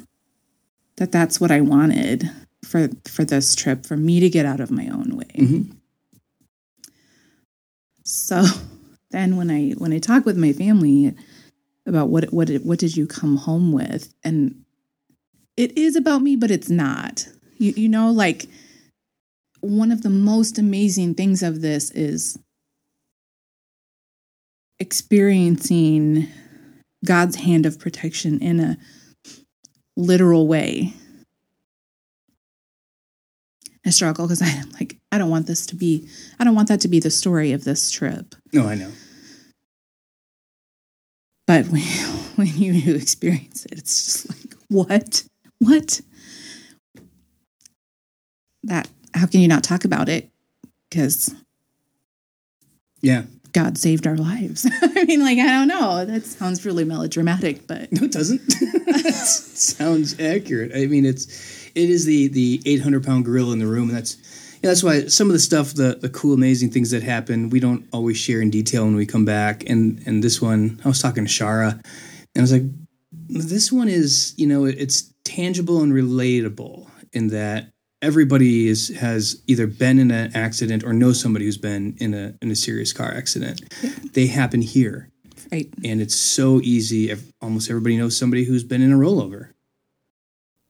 that 0.97 1.11
that's 1.11 1.39
what 1.39 1.51
I 1.51 1.61
wanted 1.61 2.29
for 2.63 2.89
for 3.07 3.23
this 3.23 3.55
trip 3.55 3.85
for 3.85 3.97
me 3.97 4.19
to 4.19 4.29
get 4.29 4.45
out 4.45 4.59
of 4.59 4.71
my 4.71 4.87
own 4.89 5.15
way. 5.15 5.25
Mhm. 5.37 5.75
So 8.03 8.43
then 9.11 9.37
when 9.37 9.49
I 9.49 9.71
when 9.71 9.93
I 9.93 9.99
talk 9.99 10.25
with 10.25 10.37
my 10.37 10.53
family 10.53 11.15
about 11.85 12.09
what 12.09 12.31
what 12.33 12.49
what 12.63 12.79
did 12.79 12.95
you 12.95 13.07
come 13.07 13.37
home 13.37 13.71
with 13.71 14.13
and 14.23 14.63
it 15.57 15.77
is 15.77 15.95
about 15.95 16.21
me 16.21 16.35
but 16.35 16.51
it's 16.51 16.69
not. 16.69 17.27
You 17.57 17.73
you 17.75 17.89
know 17.89 18.11
like 18.11 18.47
one 19.61 19.91
of 19.91 20.03
the 20.03 20.09
most 20.09 20.57
amazing 20.57 21.15
things 21.15 21.43
of 21.43 21.61
this 21.61 21.91
is 21.91 22.37
experiencing 24.79 26.27
God's 27.05 27.37
hand 27.37 27.65
of 27.65 27.79
protection 27.79 28.39
in 28.39 28.59
a 28.59 28.77
literal 29.95 30.47
way. 30.47 30.93
I 33.85 33.91
struggle 33.91 34.27
because 34.27 34.41
I'm 34.41 34.69
like, 34.71 34.97
I 35.11 35.17
don't 35.17 35.29
want 35.29 35.47
this 35.47 35.65
to 35.67 35.75
be, 35.75 36.07
I 36.39 36.43
don't 36.43 36.55
want 36.55 36.67
that 36.67 36.81
to 36.81 36.87
be 36.87 36.99
the 36.99 37.09
story 37.11 37.53
of 37.53 37.63
this 37.63 37.91
trip. 37.91 38.35
No, 38.53 38.67
I 38.67 38.75
know. 38.75 38.91
But 41.47 41.65
when, 41.67 41.81
when 42.35 42.47
you 42.47 42.95
experience 42.95 43.65
it, 43.65 43.79
it's 43.79 44.05
just 44.05 44.29
like, 44.29 44.55
what? 44.67 45.23
What? 45.59 46.01
That, 48.63 48.87
how 49.13 49.25
can 49.25 49.39
you 49.39 49.47
not 49.47 49.63
talk 49.63 49.85
about 49.85 50.09
it? 50.09 50.29
Because 50.89 51.33
Yeah. 53.01 53.23
God 53.53 53.77
saved 53.77 54.05
our 54.07 54.17
lives. 54.17 54.67
I 54.81 55.05
mean, 55.05 55.21
like, 55.21 55.37
I 55.37 55.47
don't 55.47 55.67
know. 55.67 56.05
That 56.05 56.25
sounds 56.25 56.65
really 56.65 56.83
melodramatic, 56.83 57.67
but 57.67 57.91
No, 57.91 58.03
it 58.03 58.11
doesn't. 58.11 58.39
Sounds 59.59 60.19
accurate. 60.19 60.71
I 60.75 60.87
mean, 60.87 61.05
it's 61.05 61.25
it 61.75 61.89
is 61.89 62.05
the 62.05 62.27
the 62.27 62.61
eight 62.65 62.81
hundred 62.81 63.03
pound 63.03 63.25
gorilla 63.25 63.53
in 63.53 63.59
the 63.59 63.67
room, 63.67 63.89
and 63.89 63.97
that's 63.97 64.17
yeah, 64.61 64.69
that's 64.69 64.83
why 64.83 65.05
some 65.07 65.27
of 65.27 65.33
the 65.33 65.39
stuff, 65.39 65.73
the 65.73 65.97
the 66.01 66.09
cool, 66.09 66.33
amazing 66.33 66.71
things 66.71 66.91
that 66.91 67.03
happen, 67.03 67.49
we 67.49 67.59
don't 67.59 67.85
always 67.93 68.17
share 68.17 68.41
in 68.41 68.49
detail 68.49 68.85
when 68.85 68.95
we 68.95 69.05
come 69.05 69.25
back. 69.25 69.69
And 69.69 70.01
and 70.05 70.23
this 70.23 70.41
one, 70.41 70.81
I 70.83 70.87
was 70.87 71.01
talking 71.01 71.25
to 71.25 71.29
Shara, 71.29 71.73
and 71.73 72.37
I 72.37 72.41
was 72.41 72.51
like, 72.51 72.63
this 73.11 73.71
one 73.71 73.87
is 73.87 74.33
you 74.37 74.47
know 74.47 74.65
it's 74.65 75.13
tangible 75.23 75.81
and 75.81 75.93
relatable 75.93 76.89
in 77.13 77.27
that 77.27 77.71
everybody 78.01 78.67
is 78.67 78.89
has 78.99 79.41
either 79.47 79.67
been 79.67 79.99
in 79.99 80.11
an 80.11 80.35
accident 80.35 80.83
or 80.83 80.93
knows 80.93 81.19
somebody 81.19 81.45
who's 81.45 81.57
been 81.57 81.95
in 81.99 82.13
a 82.13 82.35
in 82.41 82.51
a 82.51 82.55
serious 82.55 82.93
car 82.93 83.11
accident. 83.13 83.61
They 84.13 84.27
happen 84.27 84.61
here 84.61 85.09
right. 85.51 85.69
and 85.83 86.01
it's 86.01 86.15
so 86.15 86.59
easy. 86.61 87.15
Almost 87.41 87.69
everybody 87.69 87.97
knows 87.97 88.17
somebody 88.17 88.43
who's 88.43 88.63
been 88.63 88.81
in 88.81 88.91
a 88.91 88.97
rollover. 88.97 89.51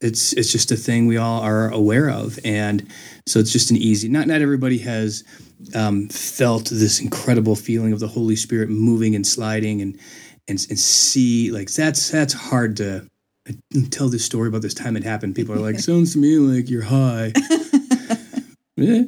It's 0.02 0.34
it's 0.34 0.52
just 0.52 0.72
a 0.72 0.78
thing 0.78 1.08
we 1.08 1.18
all 1.18 1.42
are 1.42 1.70
aware 1.72 2.10
of, 2.10 2.40
and 2.46 2.88
so 3.28 3.40
it's 3.40 3.52
just 3.52 3.70
an 3.70 3.78
easy. 3.78 4.08
Not 4.08 4.28
not 4.28 4.42
everybody 4.42 4.78
has 4.80 5.26
um, 5.76 6.08
felt 6.08 6.70
this 6.70 7.02
incredible 7.02 7.58
feeling 7.58 7.92
of 7.92 8.00
the 8.00 8.08
Holy 8.08 8.38
Spirit 8.38 8.70
moving 8.70 9.14
and 9.14 9.28
sliding, 9.28 9.82
and 9.82 10.00
and 10.48 10.66
and 10.70 10.80
see 10.80 11.52
like 11.52 11.70
that's 11.74 12.10
that's 12.10 12.32
hard 12.34 12.78
to 12.78 13.10
tell 13.92 14.10
this 14.10 14.26
story 14.26 14.48
about 14.48 14.62
this 14.62 14.74
time 14.74 14.98
it 14.98 15.04
happened. 15.04 15.36
People 15.36 15.56
are 15.56 15.60
like, 15.60 15.80
sounds 15.80 16.14
to 16.14 16.20
me 16.20 16.38
like 16.38 16.70
you're 16.70 16.84
high. 16.84 17.34
Eh, 18.82 19.04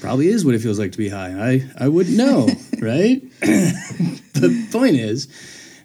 probably 0.00 0.28
is 0.28 0.44
what 0.44 0.54
it 0.54 0.60
feels 0.60 0.78
like 0.78 0.92
to 0.92 0.98
be 0.98 1.08
high. 1.08 1.32
I 1.32 1.84
I 1.84 1.88
wouldn't 1.88 2.16
know, 2.16 2.46
right? 2.80 3.22
the 3.40 4.68
point 4.70 4.96
is, 4.96 5.28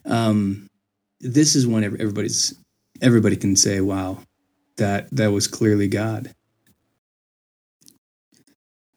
um, 0.05 0.67
this 1.19 1.55
is 1.55 1.65
when 1.65 1.83
everybody's 1.83 2.53
everybody 3.01 3.35
can 3.35 3.55
say, 3.55 3.81
"Wow, 3.81 4.19
that 4.77 5.09
that 5.11 5.31
was 5.31 5.47
clearly 5.47 5.87
God." 5.87 6.33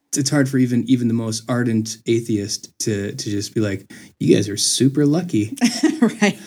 It's, 0.08 0.18
it's 0.18 0.30
hard 0.30 0.48
for 0.48 0.58
even 0.58 0.84
even 0.88 1.08
the 1.08 1.14
most 1.14 1.48
ardent 1.48 1.96
atheist 2.06 2.78
to 2.80 3.12
to 3.12 3.30
just 3.30 3.54
be 3.54 3.60
like, 3.60 3.90
"You 4.20 4.34
guys 4.34 4.48
are 4.48 4.58
super 4.58 5.06
lucky, 5.06 5.56
right. 6.00 6.38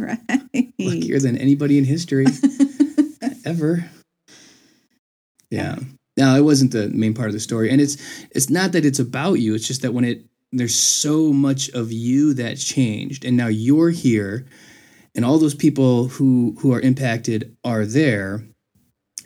Right. 0.52 0.72
luckier 0.78 1.18
than 1.20 1.36
anybody 1.38 1.78
in 1.78 1.84
history 1.84 2.26
ever." 3.44 3.84
Yeah. 5.50 5.76
Now 6.16 6.36
it 6.36 6.42
wasn't 6.44 6.72
the 6.72 6.88
main 6.88 7.14
part 7.14 7.28
of 7.28 7.34
the 7.34 7.40
story, 7.40 7.70
and 7.70 7.80
it's 7.80 7.96
it's 8.30 8.50
not 8.50 8.72
that 8.72 8.84
it's 8.84 8.98
about 8.98 9.34
you. 9.34 9.54
It's 9.54 9.66
just 9.66 9.82
that 9.82 9.94
when 9.94 10.04
it 10.04 10.24
there's 10.52 10.74
so 10.74 11.32
much 11.32 11.68
of 11.70 11.92
you 11.92 12.34
that 12.34 12.56
changed, 12.58 13.24
and 13.24 13.36
now 13.36 13.46
you're 13.46 13.90
here, 13.90 14.46
and 15.14 15.24
all 15.24 15.38
those 15.38 15.54
people 15.54 16.08
who 16.08 16.56
who 16.60 16.72
are 16.72 16.80
impacted 16.80 17.56
are 17.64 17.84
there. 17.86 18.44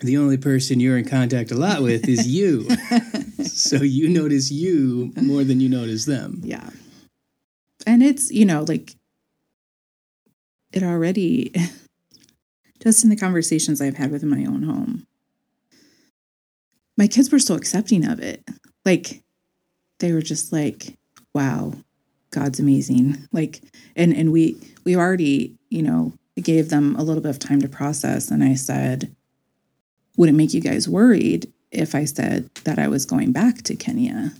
The 0.01 0.17
only 0.17 0.35
person 0.37 0.81
you're 0.81 0.97
in 0.97 1.07
contact 1.07 1.51
a 1.51 1.55
lot 1.55 1.81
with 1.81 2.09
is 2.09 2.27
you, 2.27 2.67
so 3.45 3.77
you 3.77 4.09
notice 4.09 4.51
you 4.51 5.13
more 5.15 5.45
than 5.45 5.61
you 5.61 5.69
notice 5.69 6.03
them. 6.03 6.41
Yeah. 6.43 6.69
And 7.87 8.03
it's, 8.03 8.29
you 8.29 8.43
know, 8.43 8.65
like 8.67 8.95
it 10.75 10.83
already, 10.83 11.51
just 12.83 13.03
in 13.03 13.09
the 13.09 13.15
conversations 13.15 13.81
I've 13.81 13.97
had 13.97 14.11
within 14.11 14.29
my 14.29 14.45
own 14.45 14.63
home, 14.63 15.07
my 16.97 17.07
kids 17.07 17.31
were 17.31 17.39
so 17.39 17.55
accepting 17.55 18.05
of 18.05 18.19
it. 18.19 18.43
Like 18.85 19.23
they 19.99 20.11
were 20.11 20.21
just 20.21 20.53
like, 20.53 20.97
wow, 21.33 21.73
God's 22.31 22.59
amazing. 22.59 23.17
Like, 23.31 23.61
and, 23.97 24.13
and 24.13 24.31
we, 24.31 24.55
we 24.85 24.95
already, 24.95 25.55
you 25.69 25.81
know, 25.81 26.13
gave 26.41 26.69
them 26.69 26.95
a 26.95 27.03
little 27.03 27.21
bit 27.21 27.31
of 27.31 27.39
time 27.39 27.61
to 27.61 27.67
process. 27.67 28.31
And 28.31 28.43
I 28.43 28.55
said, 28.55 29.13
would 30.15 30.29
it 30.29 30.33
make 30.33 30.53
you 30.53 30.61
guys 30.61 30.87
worried 30.87 31.51
if 31.71 31.93
I 31.93 32.05
said 32.05 32.49
that 32.63 32.79
I 32.79 32.87
was 32.87 33.05
going 33.05 33.33
back 33.33 33.61
to 33.63 33.75
Kenya? 33.75 34.31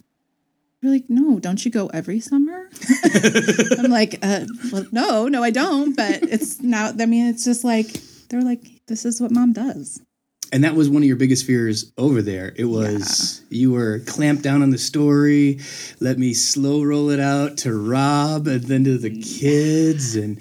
They're 0.82 0.92
like, 0.92 1.10
no, 1.10 1.40
don't 1.40 1.66
you 1.66 1.72
go 1.72 1.88
every 1.88 2.22
summer? 2.22 2.55
I'm 3.80 3.92
like, 3.92 4.20
uh, 4.22 4.46
well, 4.72 4.86
no, 4.92 5.28
no, 5.28 5.44
I 5.44 5.52
don't. 5.52 5.96
But 5.96 6.24
it's 6.24 6.62
now, 6.62 6.92
I 7.00 7.06
mean, 7.06 7.28
it's 7.28 7.44
just 7.44 7.64
like, 7.64 7.88
they're 8.30 8.42
like, 8.42 8.62
this 8.88 9.06
is 9.06 9.22
what 9.22 9.32
mom 9.32 9.54
does. 9.54 10.02
And 10.52 10.64
that 10.64 10.76
was 10.76 10.90
one 10.90 11.02
of 11.02 11.08
your 11.08 11.16
biggest 11.18 11.46
fears 11.46 11.92
over 11.98 12.22
there. 12.22 12.54
It 12.56 12.66
was 12.66 13.42
you 13.50 13.72
were 13.72 14.00
clamped 14.06 14.44
down 14.44 14.62
on 14.62 14.70
the 14.70 14.78
story, 14.78 15.60
let 16.00 16.18
me 16.18 16.34
slow 16.34 16.84
roll 16.84 17.10
it 17.10 17.20
out 17.20 17.58
to 17.60 17.74
Rob 17.74 18.48
and 18.48 18.64
then 18.64 18.84
to 18.84 18.98
the 18.98 19.10
kids, 19.22 20.16
and 20.16 20.40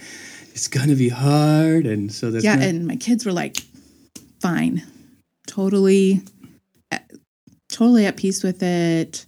it's 0.53 0.69
gonna 0.69 0.95
be 0.95 1.09
hard. 1.09 1.87
And 1.87 2.13
so 2.13 2.31
that's 2.31 2.45
yeah. 2.45 2.57
not- 2.57 2.65
And 2.65 2.87
my 2.87 2.97
kids 2.97 3.25
were 3.25 3.33
like, 3.33 3.57
fine, 4.41 4.83
totally, 5.47 6.21
totally 7.71 8.05
at 8.07 8.17
peace 8.17 8.43
with 8.43 8.63
it. 8.63 9.25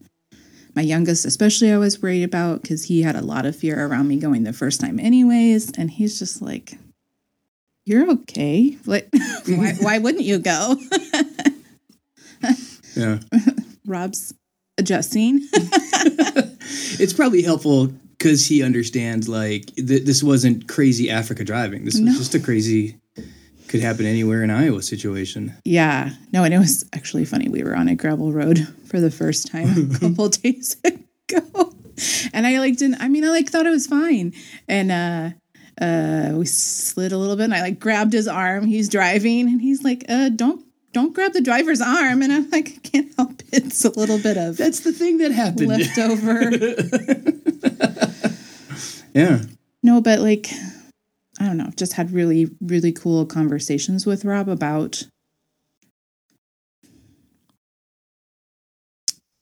My 0.77 0.83
youngest, 0.83 1.25
especially, 1.25 1.73
I 1.73 1.79
was 1.79 2.03
worried 2.03 2.23
about 2.23 2.61
because 2.63 2.85
he 2.85 3.01
had 3.03 3.17
a 3.17 3.23
lot 3.23 3.47
of 3.47 3.57
fear 3.57 3.87
around 3.87 4.09
me 4.09 4.17
going 4.19 4.45
the 4.45 4.53
first 4.53 4.79
time, 4.81 5.01
anyways. 5.01 5.73
And 5.79 5.91
he's 5.91 6.19
just 6.19 6.43
like, 6.43 6.75
"You're 7.87 8.11
okay. 8.11 8.77
Like, 8.85 9.09
why, 9.47 9.73
why 9.81 9.99
wouldn't 9.99 10.25
you 10.25 10.39
go?" 10.39 10.77
yeah. 12.95 13.19
Rob's 13.87 14.35
adjusting. 14.79 15.41
it's 15.53 17.13
probably 17.15 17.41
helpful 17.43 17.87
because 18.19 18.47
he 18.47 18.63
understands 18.63 19.29
like 19.29 19.75
th- 19.77 20.05
this 20.05 20.23
wasn't 20.23 20.69
crazy 20.69 21.09
Africa 21.09 21.45
driving. 21.45 21.85
This 21.87 21.95
was 21.95 22.03
No. 22.03 22.13
just 22.13 22.35
a 22.35 22.41
crazy 22.41 22.99
could 23.69 23.81
happen 23.81 24.07
anywhere 24.07 24.43
in 24.43 24.51
Iowa 24.51 24.83
situation. 24.83 25.55
Yeah. 25.65 26.11
No, 26.33 26.45
and 26.45 26.55
it 26.55 26.59
was 26.59 26.85
actually 26.93 27.25
funny. 27.25 27.49
We 27.49 27.63
were 27.63 27.77
on 27.77 27.89
a 27.89 27.95
gravel 27.95 28.33
road 28.33 28.67
for 28.87 29.01
the 29.01 29.11
first 29.11 29.51
time 29.51 29.91
a 29.95 29.99
couple 30.01 30.29
days 30.29 30.77
ago. 30.85 31.73
And 32.33 32.47
I 32.47 32.59
like 32.59 32.77
didn't 32.77 33.01
I 33.01 33.09
mean 33.09 33.25
I 33.25 33.29
like 33.31 33.49
thought 33.49 33.67
it 33.67 33.71
was 33.71 33.87
fine. 33.87 34.35
And 34.69 34.93
uh 34.93 35.31
uh 35.85 36.33
we 36.37 36.45
slid 36.47 37.13
a 37.13 37.19
little 37.19 37.37
bit 37.37 37.45
and 37.45 37.55
I 37.55 37.63
like 37.63 37.81
grabbed 37.81 38.13
his 38.13 38.29
arm. 38.29 38.67
He's 38.67 38.89
driving 38.89 39.49
and 39.49 39.61
he's 39.61 39.83
like, 39.83 40.05
uh 40.09 40.29
don't 40.29 40.65
don't 40.93 41.15
grab 41.15 41.33
the 41.33 41.41
driver's 41.43 41.81
arm. 41.81 42.23
And 42.23 42.33
I'm 42.33 42.49
like, 42.51 42.69
I 42.69 42.79
can't 42.89 43.15
help 43.17 43.41
it. 43.53 43.65
It's 43.67 43.85
a 43.85 43.91
little 43.91 44.19
bit 44.19 44.37
of 44.39 44.57
That's 44.57 44.81
the 44.81 44.93
thing 44.93 45.19
that 45.19 45.31
happened. 45.33 45.69
leftover. 45.69 46.51
yeah. 49.15 49.43
no, 49.83 50.01
but 50.01 50.21
like 50.21 50.49
I 51.39 51.47
don't 51.47 51.59
know, 51.59 51.71
just 51.77 51.93
had 51.95 52.13
really, 52.13 52.51
really 52.61 52.93
cool 52.93 53.27
conversations 53.27 54.07
with 54.07 54.25
Rob 54.25 54.49
about 54.49 55.03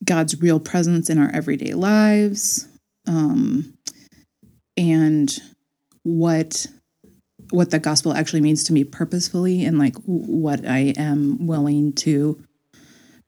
God's 0.04 0.40
real 0.40 0.60
presence 0.60 1.08
in 1.08 1.18
our 1.18 1.30
everyday 1.32 1.72
lives, 1.72 2.68
um, 3.06 3.74
and 4.76 5.38
what 6.02 6.66
what 7.50 7.70
the 7.70 7.78
gospel 7.78 8.14
actually 8.14 8.40
means 8.40 8.64
to 8.64 8.72
me 8.72 8.84
purposefully, 8.84 9.64
and 9.64 9.78
like 9.78 9.94
what 10.04 10.66
I 10.66 10.94
am 10.96 11.46
willing 11.46 11.92
to 11.94 12.42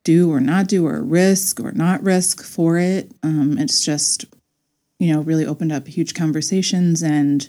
do 0.04 0.30
or 0.30 0.40
not 0.40 0.68
do, 0.68 0.86
or 0.86 1.02
risk 1.02 1.60
or 1.60 1.72
not 1.72 2.02
risk 2.02 2.42
for 2.42 2.78
it. 2.78 3.12
Um, 3.22 3.58
it's 3.58 3.84
just, 3.84 4.24
you 4.98 5.12
know, 5.12 5.20
really 5.20 5.46
opened 5.46 5.72
up 5.72 5.86
huge 5.86 6.14
conversations 6.14 7.02
and 7.02 7.48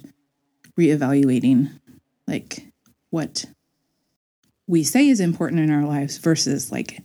reevaluating 0.77 1.71
like 2.27 2.65
what 3.09 3.45
we 4.67 4.83
say 4.83 5.07
is 5.07 5.19
important 5.19 5.61
in 5.61 5.71
our 5.71 5.85
lives 5.85 6.17
versus 6.17 6.71
like 6.71 7.01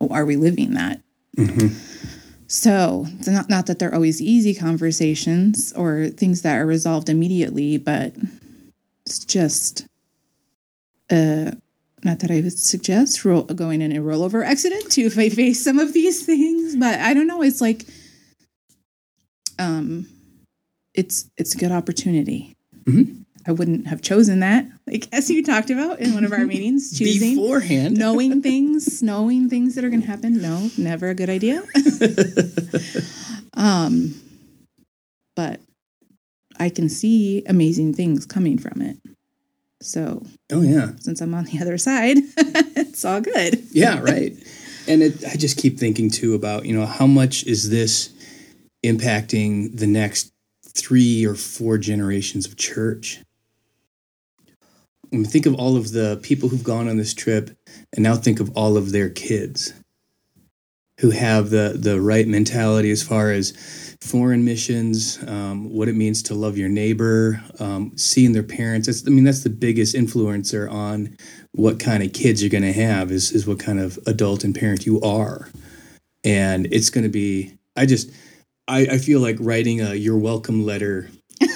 oh, 0.00 0.08
are 0.08 0.24
we 0.24 0.36
living 0.36 0.74
that 0.74 1.00
so 2.48 3.06
it's 3.18 3.28
not, 3.28 3.48
not 3.50 3.66
that 3.66 3.78
they're 3.78 3.94
always 3.94 4.20
easy 4.22 4.54
conversations 4.54 5.72
or 5.74 6.08
things 6.08 6.42
that 6.42 6.58
are 6.58 6.66
resolved 6.66 7.08
immediately 7.08 7.76
but 7.76 8.14
it's 9.04 9.24
just 9.24 9.86
uh 11.10 11.50
not 12.06 12.20
that 12.20 12.30
I 12.30 12.40
would 12.40 12.58
suggest 12.58 13.24
roll, 13.24 13.42
going 13.42 13.82
in 13.82 13.94
a 13.94 14.00
rollover 14.00 14.44
accident 14.44 14.90
to 14.92 15.10
fa- 15.10 15.28
face 15.34 15.62
some 15.62 15.78
of 15.78 15.92
these 15.92 16.24
things, 16.24 16.76
but 16.76 17.00
I 17.00 17.12
don't 17.12 17.26
know. 17.26 17.42
It's 17.42 17.60
like, 17.60 17.84
um, 19.58 20.06
it's 20.94 21.30
it's 21.36 21.54
a 21.54 21.58
good 21.58 21.72
opportunity. 21.72 22.55
I 23.48 23.52
wouldn't 23.52 23.86
have 23.86 24.02
chosen 24.02 24.40
that, 24.40 24.66
like 24.86 25.08
as 25.12 25.30
you 25.30 25.44
talked 25.44 25.70
about 25.70 26.00
in 26.00 26.14
one 26.14 26.24
of 26.24 26.32
our 26.32 26.44
meetings, 26.46 26.96
choosing 26.98 27.36
Beforehand. 27.36 27.96
knowing 27.98 28.42
things, 28.42 29.02
knowing 29.02 29.48
things 29.48 29.74
that 29.74 29.84
are 29.84 29.88
going 29.90 30.02
to 30.02 30.06
happen. 30.06 30.40
No, 30.42 30.70
never 30.76 31.08
a 31.10 31.14
good 31.14 31.30
idea. 31.30 31.62
um, 33.54 34.14
but 35.36 35.60
I 36.58 36.70
can 36.70 36.88
see 36.88 37.44
amazing 37.46 37.94
things 37.94 38.26
coming 38.26 38.58
from 38.58 38.80
it. 38.82 38.96
So 39.82 40.22
Oh 40.50 40.62
yeah. 40.62 40.92
since 40.98 41.20
I'm 41.20 41.34
on 41.34 41.44
the 41.44 41.60
other 41.60 41.78
side, 41.78 42.16
it's 42.76 43.04
all 43.04 43.20
good. 43.20 43.62
Yeah, 43.70 44.00
right. 44.00 44.32
and 44.88 45.02
it, 45.02 45.24
I 45.24 45.36
just 45.36 45.58
keep 45.58 45.78
thinking 45.78 46.10
too 46.10 46.34
about, 46.34 46.64
you 46.64 46.76
know, 46.76 46.86
how 46.86 47.06
much 47.06 47.44
is 47.44 47.70
this 47.70 48.10
impacting 48.84 49.76
the 49.78 49.86
next 49.86 50.32
three 50.76 51.24
or 51.24 51.34
four 51.34 51.78
generations 51.78 52.46
of 52.46 52.56
church? 52.56 53.20
I 55.12 55.16
mean, 55.16 55.24
think 55.24 55.46
of 55.46 55.54
all 55.54 55.76
of 55.76 55.92
the 55.92 56.18
people 56.22 56.48
who've 56.48 56.64
gone 56.64 56.88
on 56.88 56.96
this 56.96 57.14
trip 57.14 57.56
and 57.94 58.02
now 58.02 58.16
think 58.16 58.40
of 58.40 58.50
all 58.56 58.76
of 58.76 58.92
their 58.92 59.08
kids 59.08 59.72
who 61.00 61.10
have 61.10 61.50
the, 61.50 61.76
the 61.78 62.00
right 62.00 62.26
mentality 62.26 62.90
as 62.90 63.02
far 63.02 63.30
as 63.30 63.96
foreign 64.00 64.44
missions, 64.44 65.22
um, 65.28 65.70
what 65.70 65.88
it 65.88 65.94
means 65.94 66.22
to 66.22 66.34
love 66.34 66.56
your 66.56 66.70
neighbor, 66.70 67.42
um, 67.60 67.92
seeing 67.96 68.32
their 68.32 68.42
parents. 68.42 68.86
That's, 68.86 69.06
I 69.06 69.10
mean, 69.10 69.24
that's 69.24 69.44
the 69.44 69.50
biggest 69.50 69.94
influencer 69.94 70.70
on 70.70 71.16
what 71.52 71.78
kind 71.78 72.02
of 72.02 72.12
kids 72.12 72.42
you're 72.42 72.50
going 72.50 72.62
to 72.62 72.72
have 72.72 73.10
is, 73.12 73.30
is 73.30 73.46
what 73.46 73.58
kind 73.58 73.78
of 73.78 73.98
adult 74.06 74.42
and 74.42 74.54
parent 74.54 74.86
you 74.86 75.00
are. 75.02 75.50
And 76.24 76.66
it's 76.72 76.90
going 76.90 77.04
to 77.04 77.10
be, 77.10 77.56
I 77.76 77.86
just, 77.86 78.10
I, 78.68 78.80
I 78.80 78.98
feel 78.98 79.20
like 79.20 79.36
writing 79.38 79.80
a 79.80 79.94
you're 79.94 80.18
welcome 80.18 80.64
letter, 80.64 81.08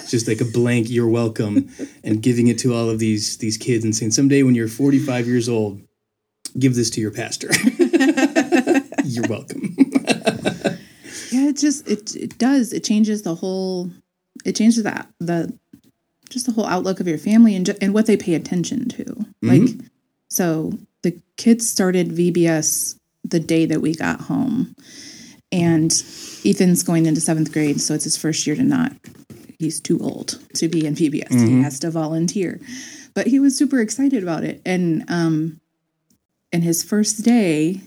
just 0.09 0.29
like 0.29 0.41
a 0.41 0.45
blank 0.45 0.89
you're 0.89 1.09
welcome, 1.09 1.71
and 2.05 2.23
giving 2.23 2.49
it 2.49 2.59
to 2.61 2.75
all 2.75 2.89
of 2.89 2.99
these 2.99 3.39
these 3.39 3.57
kids 3.57 3.85
and 3.85 3.95
saying, 3.95 4.13
someday 4.13 4.43
when 4.43 4.55
you're 4.55 4.69
45 4.69 5.27
years 5.27 5.49
old, 5.49 5.81
give 6.59 6.75
this 6.75 6.91
to 6.91 7.01
your 7.01 7.11
pastor. 7.11 7.51
you're 9.05 9.29
welcome. 9.29 9.75
Yeah, 11.31 11.49
it 11.49 11.57
just 11.57 11.89
it 11.89 12.15
it 12.15 12.39
does. 12.39 12.73
It 12.73 12.85
changes 12.85 13.23
the 13.23 13.35
whole. 13.35 13.91
It 14.45 14.57
changes 14.57 14.83
that 14.85 15.09
the 15.19 15.57
just 16.29 16.47
the 16.47 16.53
whole 16.53 16.67
outlook 16.67 17.01
of 17.01 17.09
your 17.09 17.19
family 17.19 17.57
and 17.57 17.77
and 17.81 17.93
what 17.93 18.07
they 18.07 18.17
pay 18.17 18.35
attention 18.35 18.89
to. 18.89 19.05
Mm-hmm. 19.05 19.49
Like, 19.49 19.87
so 20.29 20.73
the 21.03 21.21
kids 21.37 21.69
started 21.69 22.11
VBS 22.11 22.99
the 23.25 23.41
day 23.41 23.67
that 23.67 23.81
we 23.81 23.95
got 23.95 24.21
home, 24.21 24.75
and 25.53 25.93
Ethan's 26.45 26.83
going 26.83 27.07
into 27.07 27.21
seventh 27.21 27.53
grade, 27.53 27.81
so 27.81 27.95
it's 27.95 28.05
his 28.05 28.17
first 28.17 28.47
year 28.47 28.57
to 28.57 28.63
not. 28.63 28.93
He's 29.59 29.81
too 29.81 29.99
old 30.01 30.39
to 30.55 30.69
be 30.69 30.87
in 30.87 30.95
VBS. 30.95 31.47
He 31.49 31.63
has 31.63 31.79
to 31.81 31.91
volunteer, 31.91 32.61
but 33.15 33.27
he 33.27 33.39
was 33.39 33.57
super 33.57 33.81
excited 33.81 34.23
about 34.23 34.43
it. 34.45 34.63
And 34.65 35.05
um, 35.11 35.61
and 36.53 36.65
his 36.65 36.83
first 36.83 37.23
day 37.23 37.81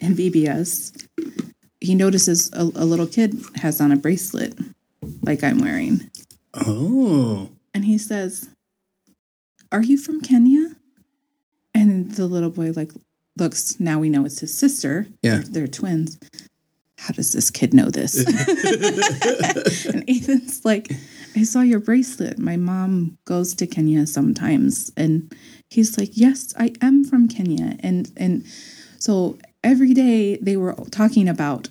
in 0.00 0.14
VBS, 0.14 1.06
he 1.80 1.94
notices 1.94 2.52
a, 2.52 2.62
a 2.62 2.84
little 2.84 3.06
kid 3.06 3.34
has 3.56 3.80
on 3.80 3.92
a 3.92 3.96
bracelet 3.96 4.58
like 5.22 5.42
I'm 5.42 5.58
wearing. 5.60 6.10
Oh, 6.54 7.50
And 7.72 7.84
he 7.86 7.98
says, 7.98 8.48
Are 9.72 9.82
you 9.82 9.96
from 9.96 10.20
Kenya? 10.20 10.76
And 11.74 12.12
the 12.12 12.26
little 12.26 12.50
boy 12.50 12.70
like 12.72 12.92
looks, 13.36 13.80
now 13.80 13.98
we 13.98 14.08
know 14.10 14.24
it's 14.24 14.40
his 14.40 14.56
sister. 14.56 15.06
Yeah. 15.22 15.42
They're 15.48 15.66
twins. 15.66 16.18
How 17.04 17.12
does 17.12 17.32
this 17.32 17.50
kid 17.50 17.74
know 17.74 17.90
this? 17.90 18.16
and 19.86 20.04
Ethan's 20.08 20.64
like, 20.64 20.90
I 21.36 21.42
saw 21.42 21.60
your 21.60 21.80
bracelet. 21.80 22.38
My 22.38 22.56
mom 22.56 23.18
goes 23.26 23.54
to 23.56 23.66
Kenya 23.66 24.06
sometimes. 24.06 24.90
And 24.96 25.30
he's 25.68 25.98
like, 25.98 26.10
Yes, 26.14 26.54
I 26.58 26.72
am 26.80 27.04
from 27.04 27.28
Kenya. 27.28 27.76
And 27.80 28.10
and 28.16 28.46
so 28.98 29.36
every 29.62 29.92
day 29.92 30.38
they 30.38 30.56
were 30.56 30.74
talking 30.90 31.28
about 31.28 31.68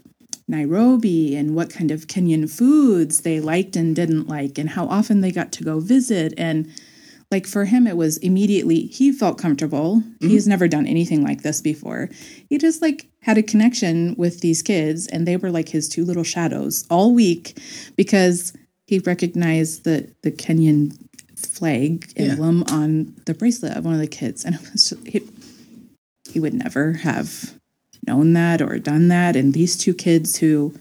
Nairobi 0.48 1.36
and 1.36 1.56
what 1.56 1.72
kind 1.72 1.90
of 1.90 2.06
Kenyan 2.06 2.48
foods 2.48 3.22
they 3.22 3.40
liked 3.40 3.76
and 3.76 3.96
didn't 3.96 4.28
like 4.28 4.60
and 4.60 4.70
how 4.70 4.86
often 4.86 5.22
they 5.22 5.32
got 5.32 5.52
to 5.54 5.64
go 5.64 5.80
visit 5.80 6.34
and 6.38 6.70
like 7.32 7.48
for 7.48 7.66
him 7.66 7.88
it 7.88 7.98
was 7.98 8.18
immediately 8.18 8.82
he 8.82 9.12
felt 9.12 9.38
comfortable 9.40 10.02
mm-hmm. 10.02 10.28
he's 10.28 10.48
never 10.48 10.68
done 10.68 10.86
anything 10.86 11.24
like 11.24 11.42
this 11.42 11.62
before 11.62 12.10
he 12.50 12.58
just 12.58 12.82
like 12.82 13.08
had 13.24 13.38
a 13.38 13.44
connection 13.44 14.16
with 14.18 14.42
these 14.42 14.62
kids 14.62 15.08
and 15.08 15.28
they 15.28 15.38
were 15.38 15.52
like 15.52 15.70
his 15.70 15.90
two 15.90 16.06
little 16.06 16.24
shadows 16.24 16.86
all 16.90 17.14
week 17.14 17.58
because 17.96 18.54
he 18.88 19.00
recognized 19.00 19.84
the 19.84 20.10
the 20.22 20.32
kenyan 20.32 20.98
flag 21.46 22.12
emblem 22.16 22.64
on 22.70 23.16
the 23.26 23.34
bracelet 23.34 23.76
of 23.76 23.86
one 23.86 23.94
of 23.94 24.00
the 24.00 24.08
kids. 24.08 24.44
And 24.44 24.56
it 24.62 24.62
was 24.72 24.90
just, 24.90 25.08
he, 25.08 25.22
he 26.30 26.40
would 26.40 26.54
never 26.54 26.94
have 26.94 27.54
known 28.06 28.34
that 28.34 28.62
or 28.62 28.80
done 28.80 29.08
that. 29.10 29.36
And 29.36 29.54
these 29.54 29.78
two 29.78 29.94
kids 29.94 30.38
who 30.38 30.74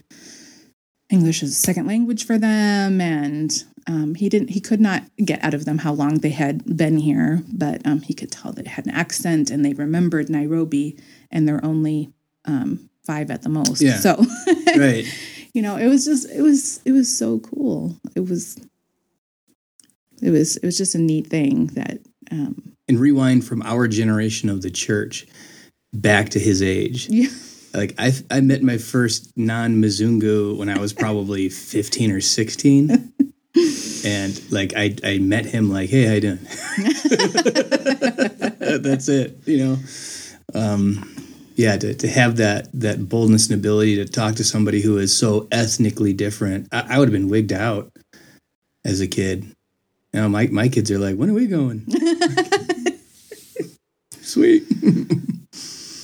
english 1.10 1.42
is 1.42 1.50
a 1.50 1.54
second 1.54 1.86
language 1.86 2.24
for 2.24 2.38
them 2.38 2.98
and 2.98 3.64
um, 3.86 4.14
he 4.14 4.30
didn't 4.30 4.48
he 4.48 4.60
could 4.60 4.80
not 4.80 5.02
get 5.22 5.44
out 5.44 5.52
of 5.52 5.66
them 5.66 5.76
how 5.76 5.92
long 5.92 6.20
they 6.20 6.30
had 6.30 6.64
been 6.74 6.96
here 6.96 7.42
but 7.52 7.86
um, 7.86 8.00
he 8.00 8.14
could 8.14 8.32
tell 8.32 8.50
they 8.50 8.66
had 8.66 8.86
an 8.86 8.92
accent 8.92 9.50
and 9.50 9.62
they 9.62 9.74
remembered 9.74 10.30
nairobi 10.30 10.96
and 11.30 11.46
they're 11.46 11.62
only 11.62 12.10
um, 12.44 12.88
five 13.06 13.30
at 13.30 13.42
the 13.42 13.48
most 13.48 13.80
Yeah. 13.82 13.96
so 13.98 14.16
right. 14.76 15.04
you 15.54 15.62
know 15.62 15.76
it 15.76 15.88
was 15.88 16.04
just 16.04 16.28
it 16.30 16.42
was 16.42 16.80
it 16.84 16.92
was 16.92 17.14
so 17.16 17.38
cool 17.40 17.96
it 18.14 18.20
was 18.20 18.56
it 20.20 20.30
was 20.30 20.56
it 20.56 20.64
was 20.64 20.76
just 20.78 20.94
a 20.94 20.98
neat 20.98 21.26
thing 21.26 21.66
that 21.74 21.98
um 22.30 22.74
and 22.88 22.98
rewind 22.98 23.44
from 23.44 23.62
our 23.62 23.88
generation 23.88 24.48
of 24.48 24.62
the 24.62 24.70
church 24.70 25.26
back 25.92 26.30
to 26.30 26.38
his 26.40 26.62
age. 26.62 27.08
yeah 27.10 27.28
Like 27.74 27.94
I, 27.98 28.12
I 28.30 28.40
met 28.42 28.62
my 28.62 28.76
first 28.76 29.32
non-Mizungu 29.36 30.56
when 30.58 30.68
I 30.68 30.78
was 30.78 30.92
probably 30.92 31.48
15 31.50 32.10
or 32.12 32.20
16. 32.20 33.12
And 34.04 34.52
like 34.52 34.74
I, 34.76 34.94
I 35.04 35.18
met 35.18 35.46
him 35.46 35.70
like, 35.70 35.88
hey, 35.90 36.04
how 36.04 36.14
you 36.14 36.20
doing? 36.20 36.38
That's 38.82 39.08
it, 39.08 39.38
you 39.46 39.58
know. 39.58 39.78
Um, 40.54 41.04
yeah, 41.54 41.76
to, 41.76 41.94
to 41.94 42.08
have 42.08 42.36
that 42.36 42.68
that 42.74 43.08
boldness 43.08 43.50
and 43.50 43.58
ability 43.58 43.96
to 43.96 44.06
talk 44.06 44.36
to 44.36 44.44
somebody 44.44 44.80
who 44.80 44.98
is 44.98 45.16
so 45.16 45.48
ethnically 45.50 46.12
different, 46.12 46.68
I, 46.72 46.86
I 46.90 46.98
would 46.98 47.08
have 47.08 47.12
been 47.12 47.28
wigged 47.28 47.52
out 47.52 47.92
as 48.84 49.00
a 49.00 49.06
kid. 49.06 49.54
Now 50.12 50.28
my 50.28 50.46
my 50.48 50.68
kids 50.68 50.90
are 50.90 50.98
like, 50.98 51.16
when 51.16 51.30
are 51.30 51.34
we 51.34 51.46
going? 51.46 51.86
Sweet. 54.20 54.64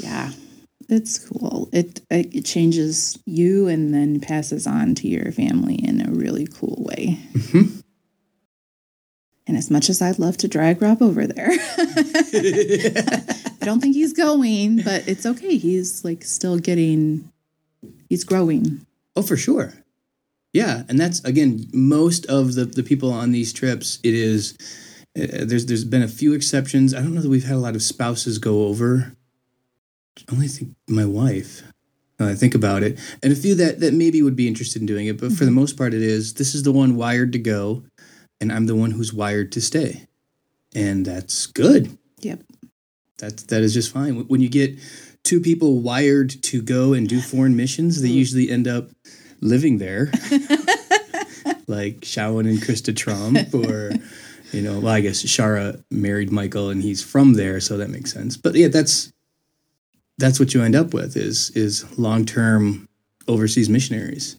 Yeah. 0.00 0.30
It's 0.88 1.18
cool. 1.18 1.68
It 1.72 2.00
it 2.10 2.46
changes 2.46 3.18
you 3.26 3.68
and 3.68 3.92
then 3.92 4.20
passes 4.20 4.66
on 4.66 4.94
to 4.96 5.08
your 5.08 5.32
family 5.32 5.74
in 5.74 6.00
a 6.00 6.10
really 6.10 6.46
cool 6.46 6.76
way. 6.78 7.18
Mm-hmm. 7.34 7.77
And 9.48 9.56
as 9.56 9.70
much 9.70 9.88
as 9.88 10.02
I'd 10.02 10.18
love 10.18 10.36
to 10.38 10.48
drag 10.48 10.82
Rob 10.82 11.02
over 11.02 11.26
there, 11.26 11.50
I 11.50 11.64
don't 13.64 13.80
think 13.80 13.94
he's 13.94 14.12
going, 14.12 14.82
but 14.82 15.08
it's 15.08 15.24
okay. 15.24 15.56
He's 15.56 16.04
like 16.04 16.22
still 16.22 16.58
getting, 16.58 17.32
he's 18.10 18.24
growing. 18.24 18.84
Oh, 19.16 19.22
for 19.22 19.38
sure. 19.38 19.72
Yeah, 20.52 20.82
and 20.88 21.00
that's 21.00 21.24
again 21.24 21.66
most 21.72 22.26
of 22.26 22.54
the 22.54 22.64
the 22.64 22.82
people 22.82 23.12
on 23.12 23.32
these 23.32 23.52
trips. 23.52 23.98
It 24.02 24.14
is 24.14 24.56
uh, 25.16 25.44
there's 25.44 25.66
there's 25.66 25.84
been 25.84 26.02
a 26.02 26.08
few 26.08 26.34
exceptions. 26.34 26.94
I 26.94 27.00
don't 27.00 27.14
know 27.14 27.20
that 27.20 27.28
we've 27.28 27.44
had 27.44 27.56
a 27.56 27.60
lot 27.60 27.74
of 27.74 27.82
spouses 27.82 28.38
go 28.38 28.66
over. 28.66 29.14
I 30.18 30.34
only 30.34 30.48
think 30.48 30.74
my 30.88 31.04
wife. 31.04 31.62
I 32.20 32.34
think 32.34 32.56
about 32.56 32.82
it, 32.82 32.98
and 33.22 33.32
a 33.32 33.36
few 33.36 33.54
that 33.54 33.78
that 33.80 33.94
maybe 33.94 34.22
would 34.22 34.34
be 34.34 34.48
interested 34.48 34.82
in 34.82 34.86
doing 34.86 35.06
it, 35.06 35.20
but 35.20 35.32
for 35.32 35.44
the 35.44 35.52
most 35.52 35.76
part, 35.76 35.94
it 35.94 36.02
is 36.02 36.34
this 36.34 36.54
is 36.54 36.64
the 36.64 36.72
one 36.72 36.96
wired 36.96 37.32
to 37.32 37.38
go, 37.38 37.84
and 38.40 38.52
I'm 38.52 38.66
the 38.66 38.76
one 38.76 38.92
who's 38.92 39.12
wired 39.12 39.52
to 39.52 39.60
stay, 39.60 40.06
and 40.74 41.04
that's 41.04 41.46
good. 41.46 41.96
Yep. 42.20 42.42
That 43.18 43.36
that 43.48 43.62
is 43.62 43.74
just 43.74 43.92
fine. 43.92 44.26
When 44.28 44.40
you 44.40 44.48
get 44.48 44.78
two 45.24 45.40
people 45.40 45.80
wired 45.80 46.30
to 46.42 46.62
go 46.62 46.92
and 46.92 47.08
do 47.08 47.20
foreign 47.20 47.56
missions, 47.56 48.00
they 48.00 48.08
hmm. 48.08 48.14
usually 48.14 48.50
end 48.50 48.68
up 48.68 48.88
living 49.40 49.78
there, 49.78 50.06
like 51.66 52.00
Shawan 52.00 52.48
and 52.48 52.58
Krista 52.58 52.96
Trump, 52.96 53.54
or 53.54 53.92
you 54.52 54.62
know, 54.62 54.80
well, 54.80 54.94
I 54.94 55.00
guess 55.00 55.22
Shara 55.22 55.82
married 55.90 56.32
Michael 56.32 56.70
and 56.70 56.82
he's 56.82 57.02
from 57.02 57.34
there, 57.34 57.60
so 57.60 57.76
that 57.76 57.90
makes 57.90 58.12
sense. 58.12 58.36
But 58.36 58.54
yeah, 58.54 58.68
that's 58.68 59.12
that's 60.18 60.40
what 60.40 60.54
you 60.54 60.62
end 60.62 60.76
up 60.76 60.94
with 60.94 61.16
is 61.16 61.50
is 61.50 61.98
long 61.98 62.24
term 62.24 62.88
overseas 63.26 63.68
missionaries. 63.68 64.38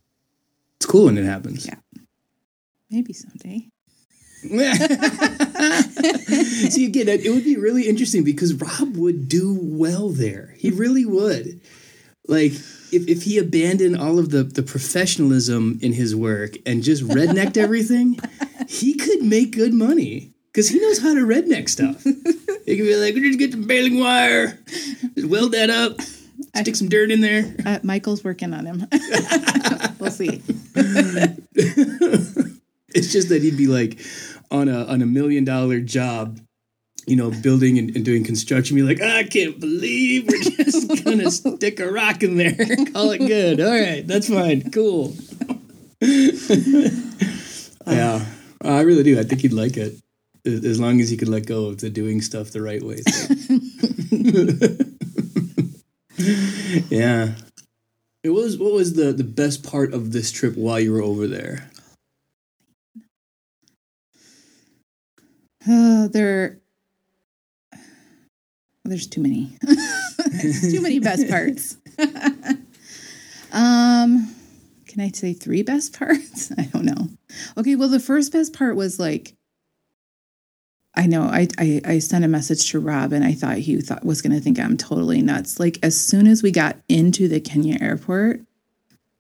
It's 0.78 0.86
cool 0.86 1.06
when 1.06 1.18
it 1.18 1.26
happens. 1.26 1.66
Yeah. 1.66 1.76
Maybe 2.90 3.14
someday. 3.14 3.70
See 6.70 6.86
again, 6.86 7.10
it 7.10 7.26
it 7.26 7.32
would 7.32 7.44
be 7.44 7.58
really 7.58 7.90
interesting 7.90 8.24
because 8.24 8.54
Rob 8.54 8.96
would 8.96 9.28
do 9.28 9.58
well 9.62 10.10
there. 10.10 10.56
He 10.58 10.72
really 10.72 11.06
would. 11.06 11.60
Like 12.28 12.54
if, 12.92 13.08
if 13.08 13.24
he 13.24 13.38
abandoned 13.38 13.98
all 13.98 14.20
of 14.20 14.30
the, 14.30 14.44
the 14.44 14.64
professionalism 14.64 15.80
in 15.82 15.94
his 15.94 16.16
work 16.16 16.56
and 16.66 16.84
just 16.84 17.04
rednecked 17.04 17.58
everything, 17.58 18.20
he 18.68 18.94
could 18.94 19.24
make 19.24 19.52
good 19.52 19.74
money 19.74 20.34
because 20.52 20.70
he 20.70 20.80
knows 20.80 21.02
how 21.02 21.14
to 21.14 21.22
redneck 21.22 21.70
stuff. 21.70 22.04
He 22.04 22.78
could 22.78 22.86
be 22.86 22.96
like, 22.96 23.16
we're 23.16 23.26
just 23.26 23.40
get 23.40 23.52
some 23.52 23.68
baling 23.68 24.00
wire, 24.00 24.60
just 25.16 25.28
weld 25.28 25.54
that 25.54 25.70
up, 25.70 26.02
stick 26.56 26.76
some 26.76 26.90
dirt 26.90 27.12
in 27.12 27.22
there. 27.22 27.56
Uh, 27.66 27.80
Michael's 27.84 28.24
working 28.24 28.54
on 28.54 28.66
him. 28.66 28.88
we'll 30.00 30.12
see. 30.12 30.42
It's 32.94 33.12
just 33.12 33.30
that 33.30 33.42
he'd 33.42 33.58
be 33.58 33.68
like 33.68 34.00
on 34.52 34.68
a 34.68 34.86
on 34.86 35.02
a 35.02 35.06
million 35.06 35.44
dollar 35.44 35.80
job, 35.80 36.40
you 37.08 37.16
know, 37.16 37.32
building 37.42 37.78
and, 37.78 37.96
and 37.96 38.06
doing 38.06 38.24
construction. 38.24 38.76
Be 38.76 38.84
like, 38.84 39.02
I 39.02 39.24
can't 39.24 39.60
believe 39.60 40.28
we're 40.28 40.44
just 40.64 41.04
gonna 41.04 41.32
stick 41.32 41.80
a 41.80 41.92
rock 41.92 42.24
in 42.24 42.38
there, 42.38 42.56
call 42.94 43.12
it 43.12 43.20
good. 43.20 43.62
All 43.62 43.72
right, 43.72 44.06
that's 44.06 44.30
fine, 44.30 44.72
cool. 44.72 45.16
yeah, 46.02 48.26
uh, 48.64 48.68
I 48.68 48.82
really 48.82 49.04
do. 49.04 49.20
I 49.20 49.24
think 49.24 49.42
he'd 49.42 49.54
like 49.54 49.78
it 49.78 49.96
as 50.46 50.80
long 50.80 51.02
as 51.02 51.10
he 51.10 51.18
could 51.18 51.28
let 51.28 51.46
go 51.46 51.66
of 51.66 51.80
the 51.80 51.90
doing 51.90 52.22
stuff 52.22 52.52
the 52.52 52.62
right 52.62 52.82
way. 52.82 53.02
yeah. 56.90 57.34
It 58.24 58.32
was 58.32 58.58
what 58.58 58.74
was 58.74 58.94
the 58.94 59.14
the 59.14 59.24
best 59.24 59.64
part 59.64 59.94
of 59.94 60.12
this 60.12 60.32
trip 60.32 60.56
while 60.56 60.80
you 60.80 60.92
were 60.92 61.02
over 61.02 61.28
there? 61.28 61.70
Uh, 65.70 66.08
there, 66.08 66.60
there's 68.86 69.08
too 69.08 69.22
many. 69.22 69.56
Too 70.42 70.82
many 70.82 71.00
best 71.00 71.30
parts. 71.30 71.78
um, 73.52 74.36
can 74.88 75.02
I 75.02 75.12
say 75.12 75.34
three 75.34 75.64
best 75.64 75.98
parts? 75.98 76.52
I 76.58 76.64
don't 76.64 76.86
know. 76.86 77.10
Okay, 77.58 77.76
well, 77.76 77.90
the 77.90 78.00
first 78.00 78.32
best 78.32 78.54
part 78.54 78.76
was 78.76 79.00
like, 79.00 79.36
I 80.96 81.06
know 81.06 81.24
I 81.24 81.48
I, 81.58 81.82
I 81.86 82.00
sent 82.00 82.26
a 82.26 82.28
message 82.28 82.72
to 82.72 82.80
Rob 82.80 83.14
and 83.14 83.24
I 83.24 83.34
thought 83.34 83.58
he 83.58 83.80
thought 83.80 84.04
was 84.04 84.22
going 84.22 84.34
to 84.34 84.42
think 84.42 84.60
I'm 84.60 84.76
totally 84.76 85.22
nuts. 85.22 85.60
Like 85.60 85.78
as 85.84 86.00
soon 86.00 86.28
as 86.28 86.44
we 86.44 86.52
got 86.52 86.78
into 86.90 87.28
the 87.28 87.40
Kenya 87.40 87.78
airport, 87.80 88.42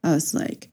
I 0.03 0.13
was 0.13 0.33
like, 0.33 0.69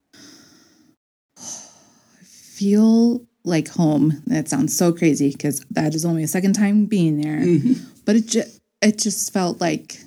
I 1.39 2.25
feel 2.25 3.27
like 3.47 3.69
home. 3.69 4.23
That 4.27 4.49
sounds 4.49 4.77
so 4.77 4.93
crazy 4.93 5.31
because 5.31 5.61
that 5.71 5.95
is 5.95 6.05
only 6.05 6.23
a 6.23 6.29
second 6.29 6.55
time 6.55 6.87
being 6.87 7.21
there, 7.21 7.39
mm-hmm. 7.39 7.85
but 8.05 8.17
it 8.17 8.27
just 8.27 8.61
it 8.83 8.99
just 8.99 9.33
felt 9.33 9.61
like 9.61 9.99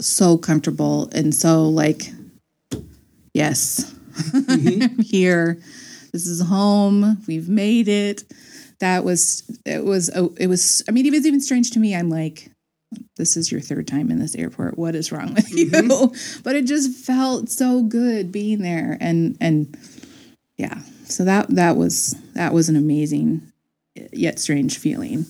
so 0.00 0.36
comfortable 0.36 1.08
and 1.12 1.34
so 1.34 1.68
like, 1.68 2.12
yes, 3.32 3.94
I'm 4.34 4.44
mm-hmm. 4.44 5.00
here. 5.02 5.60
This 6.12 6.26
is 6.26 6.42
home. 6.42 7.22
We've 7.26 7.48
made 7.48 7.88
it. 7.88 8.24
That 8.80 9.04
was 9.04 9.44
it 9.64 9.84
was 9.84 10.10
oh, 10.14 10.34
it 10.38 10.48
was. 10.48 10.82
I 10.88 10.92
mean, 10.92 11.06
it 11.06 11.12
was 11.12 11.26
even 11.26 11.40
strange 11.40 11.70
to 11.70 11.78
me. 11.78 11.94
I'm 11.94 12.10
like, 12.10 12.50
this 13.16 13.36
is 13.36 13.50
your 13.50 13.60
third 13.60 13.86
time 13.86 14.10
in 14.10 14.18
this 14.18 14.34
airport. 14.34 14.76
What 14.76 14.94
is 14.94 15.12
wrong 15.12 15.34
with 15.34 15.50
you? 15.50 15.70
Mm-hmm. 15.70 16.40
But 16.42 16.56
it 16.56 16.66
just 16.66 17.04
felt 17.06 17.48
so 17.48 17.82
good 17.82 18.32
being 18.32 18.60
there, 18.60 18.98
and 19.00 19.36
and 19.40 19.76
yeah. 20.58 20.80
So 21.04 21.24
that 21.24 21.48
that 21.50 21.76
was 21.76 22.16
that 22.34 22.52
was 22.52 22.68
an 22.68 22.76
amazing 22.76 23.52
yet 24.12 24.38
strange 24.38 24.78
feeling. 24.78 25.26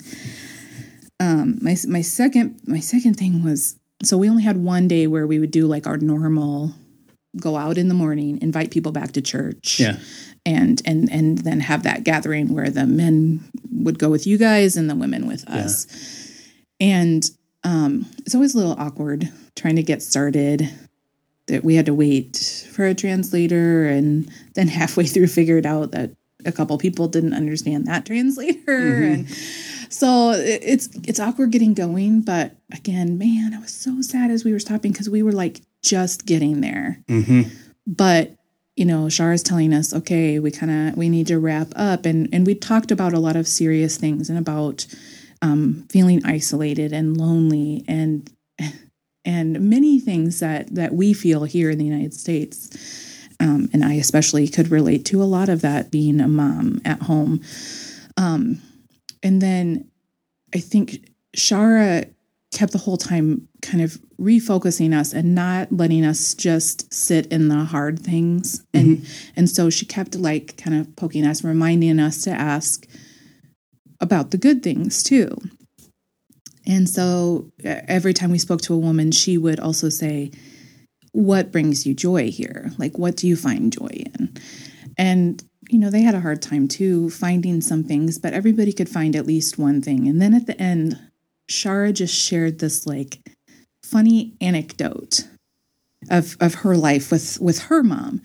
Um, 1.21 1.59
my 1.61 1.77
my 1.89 2.01
second 2.03 2.61
my 2.67 2.81
second 2.81 3.15
thing 3.15 3.43
was 3.45 3.79
so 4.03 4.19
we 4.19 4.29
only 4.29 4.43
had 4.43 4.57
one 4.57 4.89
day 4.89 5.07
where 5.07 5.27
we 5.27 5.39
would 5.39 5.51
do 5.53 5.67
like 5.67 5.87
our 5.87 5.97
normal 5.99 6.73
go 7.41 7.57
out 7.57 7.79
in 7.79 7.89
the 7.89 7.95
morning, 7.95 8.39
invite 8.43 8.71
people 8.71 8.93
back 8.93 9.13
to 9.13 9.23
church 9.23 9.79
Yeah. 9.81 9.97
and 10.45 10.83
and 10.85 11.11
and 11.11 11.39
then 11.39 11.61
have 11.61 11.83
that 11.85 12.05
gathering 12.05 12.53
where 12.53 12.71
the 12.71 12.87
men 12.87 13.41
would 13.71 13.99
go 13.99 14.11
with 14.11 14.27
you 14.27 14.37
guys 14.37 14.77
and 14.77 14.91
the 14.91 14.95
women 14.97 15.27
with 15.27 15.49
us. 15.49 15.87
And 16.81 17.25
um, 17.65 18.07
it's 18.27 18.35
always 18.35 18.55
a 18.55 18.59
little 18.59 18.75
awkward 18.79 19.31
trying 19.55 19.77
to 19.77 19.83
get 19.83 20.03
started. 20.03 20.69
That 21.49 21.65
we 21.65 21.75
had 21.75 21.87
to 21.87 21.95
wait 21.95 22.69
for 22.73 22.87
a 22.87 22.95
translator, 22.95 23.87
and 23.87 24.31
then 24.55 24.69
halfway 24.79 25.07
through 25.07 25.27
figured 25.29 25.67
out 25.67 25.91
that 25.93 26.11
a 26.45 26.53
couple 26.53 26.77
people 26.79 27.09
didn't 27.09 27.35
understand 27.35 27.87
that 27.87 28.07
translator, 28.07 29.03
and 29.05 29.29
so 29.89 30.33
it's 30.33 30.89
it's 31.07 31.21
awkward 31.21 31.51
getting 31.53 31.75
going. 31.75 32.21
But 32.23 32.57
again, 32.73 33.19
man, 33.19 33.55
I 33.55 33.59
was 33.61 33.73
so 33.75 34.01
sad 34.03 34.31
as 34.31 34.45
we 34.45 34.53
were 34.53 34.59
stopping 34.59 34.93
because 34.93 35.09
we 35.11 35.23
were 35.23 35.33
like 35.33 35.61
just 35.83 36.27
getting 36.27 36.61
there 36.61 37.03
Mm-hmm. 37.09 37.43
but 37.87 38.37
you 38.77 38.85
know 38.85 39.07
Shara's 39.07 39.43
telling 39.43 39.75
us 39.75 39.93
okay 39.93 40.39
we 40.39 40.51
kind 40.53 40.71
of 40.91 40.97
we 40.97 41.09
need 41.09 41.27
to 41.27 41.39
wrap 41.41 41.69
up 41.75 42.07
and 42.07 42.29
and 42.33 42.47
we 42.47 42.55
talked 42.55 42.91
about 42.93 43.13
a 43.13 43.19
lot 43.19 43.35
of 43.37 43.49
serious 43.49 43.97
things 43.97 44.31
and 44.31 44.39
about 44.39 44.87
um, 45.43 45.85
feeling 45.91 46.25
isolated 46.25 46.93
and 46.93 47.17
lonely 47.17 47.85
and 47.89 48.31
and 49.25 49.61
many 49.61 49.99
things 50.01 50.39
that 50.41 50.73
that 50.75 50.95
we 50.95 51.13
feel 51.13 51.45
here 51.45 51.69
in 51.71 51.79
the 51.79 51.85
United 51.85 52.15
States 52.15 52.71
um, 53.41 53.69
and 53.73 53.85
I 53.85 53.95
especially 53.95 54.49
could 54.49 54.71
relate 54.71 55.05
to 55.07 55.23
a 55.23 55.25
lot 55.25 55.49
of 55.49 55.61
that 55.63 55.91
being 55.91 56.21
a 56.21 56.29
mom 56.29 56.81
at 56.85 57.03
home. 57.03 57.43
Um, 58.17 58.61
and 59.23 59.41
then 59.41 59.91
I 60.55 60.59
think 60.59 61.09
Shara 61.37 62.13
kept 62.53 62.73
the 62.73 62.79
whole 62.79 62.99
time 62.99 63.49
kind 63.63 63.83
of 63.83 63.99
refocusing 64.21 64.95
us 64.95 65.13
and 65.13 65.35
not 65.35 65.73
letting 65.73 66.05
us 66.05 66.35
just 66.35 66.93
sit 66.93 67.27
in 67.27 67.49
the 67.49 67.65
hard 67.65 67.99
things. 67.99 68.65
And 68.75 69.07
and 69.37 69.49
so 69.49 69.71
she 69.71 69.87
kept 69.87 70.15
like 70.15 70.57
kind 70.59 70.79
of 70.79 70.95
poking 70.97 71.27
us 71.27 71.43
reminding 71.43 71.99
us 71.99 72.23
to 72.25 72.31
ask 72.31 72.87
about 74.01 74.31
the 74.31 74.39
good 74.39 74.63
things 74.63 75.03
too. 75.03 75.37
And 76.67 76.89
so 76.89 77.51
every 77.65 78.15
time 78.15 78.31
we 78.31 78.39
spoke 78.39 78.61
to 78.63 78.75
a 78.75 78.79
woman 78.79 79.11
she 79.11 79.39
would 79.39 79.59
also 79.59 79.89
say 79.89 80.31
what 81.13 81.53
brings 81.53 81.87
you 81.87 81.95
joy 81.95 82.31
here 82.31 82.73
like 82.79 82.99
what 82.99 83.17
do 83.17 83.29
you 83.29 83.37
find 83.37 83.73
joy 83.73 83.91
in 83.93 84.33
and 84.97 85.45
you 85.69 85.79
know 85.79 85.91
they 85.91 86.03
had 86.03 86.15
a 86.15 86.21
hard 86.21 86.43
time 86.43 86.67
too 86.67 87.11
finding 87.11 87.61
some 87.61 87.85
things 87.85 88.19
but 88.19 88.33
everybody 88.33 88.73
could 88.73 88.89
find 88.89 89.15
at 89.15 89.27
least 89.27 89.59
one 89.59 89.81
thing 89.81 90.09
and 90.09 90.21
then 90.21 90.35
at 90.35 90.47
the 90.47 90.61
end 90.61 90.99
Shara 91.51 91.93
just 91.93 92.15
shared 92.15 92.59
this 92.59 92.87
like 92.87 93.21
funny 93.83 94.35
anecdote 94.41 95.29
of 96.11 96.37
of 96.41 96.55
her 96.55 96.77
life 96.77 97.11
with 97.11 97.39
with 97.41 97.61
her 97.65 97.83
mom. 97.83 98.23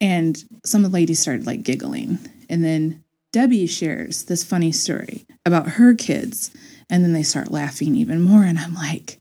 And 0.00 0.42
some 0.64 0.84
of 0.84 0.90
the 0.90 0.94
ladies 0.94 1.18
started 1.18 1.46
like 1.46 1.62
giggling. 1.62 2.18
And 2.48 2.64
then 2.64 3.04
Debbie 3.32 3.66
shares 3.66 4.24
this 4.24 4.44
funny 4.44 4.72
story 4.72 5.26
about 5.44 5.68
her 5.72 5.94
kids, 5.94 6.50
and 6.88 7.04
then 7.04 7.12
they 7.12 7.22
start 7.22 7.50
laughing 7.50 7.94
even 7.94 8.22
more. 8.22 8.42
And 8.42 8.58
I'm 8.58 8.74
like, 8.74 9.18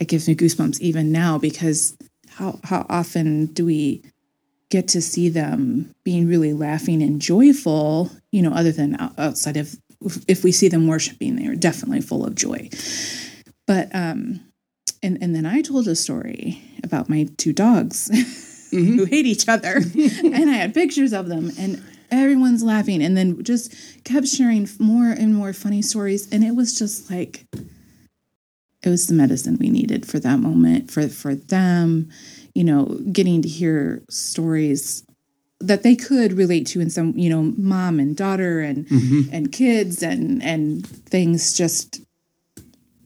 it 0.00 0.08
gives 0.08 0.26
me 0.26 0.34
goosebumps 0.34 0.80
even 0.80 1.12
now 1.12 1.38
because 1.38 1.96
how 2.30 2.58
how 2.64 2.86
often 2.88 3.46
do 3.46 3.64
we 3.66 4.02
get 4.70 4.88
to 4.88 5.02
see 5.02 5.28
them 5.28 5.94
being 6.04 6.26
really 6.26 6.52
laughing 6.52 7.02
and 7.02 7.20
joyful? 7.20 8.10
You 8.32 8.42
know, 8.42 8.52
other 8.52 8.72
than 8.72 8.96
outside 9.18 9.56
of 9.56 9.76
if 10.26 10.42
we 10.42 10.52
see 10.52 10.68
them 10.68 10.86
worshiping, 10.86 11.36
they 11.36 11.46
are 11.46 11.54
definitely 11.54 12.00
full 12.00 12.24
of 12.24 12.34
joy. 12.34 12.70
But 13.66 13.94
um, 13.94 14.40
and 15.02 15.18
and 15.20 15.34
then 15.34 15.44
I 15.44 15.60
told 15.60 15.86
a 15.86 15.94
story 15.94 16.62
about 16.82 17.08
my 17.10 17.28
two 17.36 17.52
dogs 17.52 18.08
mm-hmm. 18.72 18.96
who 18.96 19.04
hate 19.04 19.26
each 19.26 19.48
other, 19.48 19.76
and 20.24 20.50
I 20.50 20.54
had 20.54 20.72
pictures 20.72 21.12
of 21.12 21.28
them, 21.28 21.50
and 21.58 21.84
everyone's 22.10 22.62
laughing, 22.62 23.02
and 23.02 23.16
then 23.16 23.44
just 23.44 23.74
kept 24.04 24.28
sharing 24.28 24.66
more 24.78 25.10
and 25.10 25.34
more 25.34 25.52
funny 25.52 25.82
stories, 25.82 26.32
and 26.32 26.42
it 26.42 26.52
was 26.52 26.78
just 26.78 27.10
like 27.10 27.44
it 28.82 28.88
was 28.88 29.06
the 29.06 29.14
medicine 29.14 29.56
we 29.60 29.68
needed 29.68 30.06
for 30.06 30.18
that 30.18 30.38
moment 30.38 30.90
for 30.90 31.08
for 31.08 31.34
them 31.34 32.08
you 32.54 32.64
know 32.64 32.98
getting 33.12 33.42
to 33.42 33.48
hear 33.48 34.02
stories 34.08 35.04
that 35.60 35.82
they 35.82 35.94
could 35.94 36.32
relate 36.32 36.66
to 36.66 36.80
in 36.80 36.90
some 36.90 37.12
you 37.16 37.28
know 37.28 37.52
mom 37.56 38.00
and 38.00 38.16
daughter 38.16 38.60
and 38.60 38.86
mm-hmm. 38.88 39.32
and 39.32 39.52
kids 39.52 40.02
and 40.02 40.42
and 40.42 40.86
things 40.86 41.52
just 41.52 42.00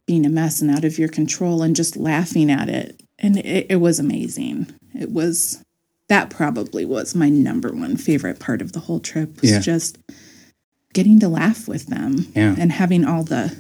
being 0.07 0.27
a 0.27 0.29
mess 0.29 0.61
and 0.61 0.71
out 0.71 0.85
of 0.85 0.99
your 0.99 1.09
control 1.09 1.63
and 1.63 1.77
just 1.77 1.97
laughing 1.97 2.51
at 2.51 2.69
it. 2.69 3.03
And 3.19 3.39
it, 3.39 3.67
it 3.71 3.77
was 3.77 3.99
amazing. 3.99 4.67
It 4.95 5.11
was 5.11 5.65
that 6.09 6.31
probably 6.31 6.85
was 6.85 7.15
my 7.15 7.31
number 7.31 7.73
one 7.73 7.97
favorite 7.97 8.39
part 8.39 8.61
of 8.61 8.73
the 8.73 8.81
whole 8.81 9.01
trip 9.01 9.41
was 9.41 9.51
yeah. 9.51 9.61
just 9.61 9.99
getting 10.93 11.19
to 11.21 11.29
laugh 11.29 11.67
with 11.67 11.87
them 11.87 12.27
yeah. 12.37 12.55
and 12.59 12.71
having 12.71 13.05
all 13.05 13.25
the 13.25 13.57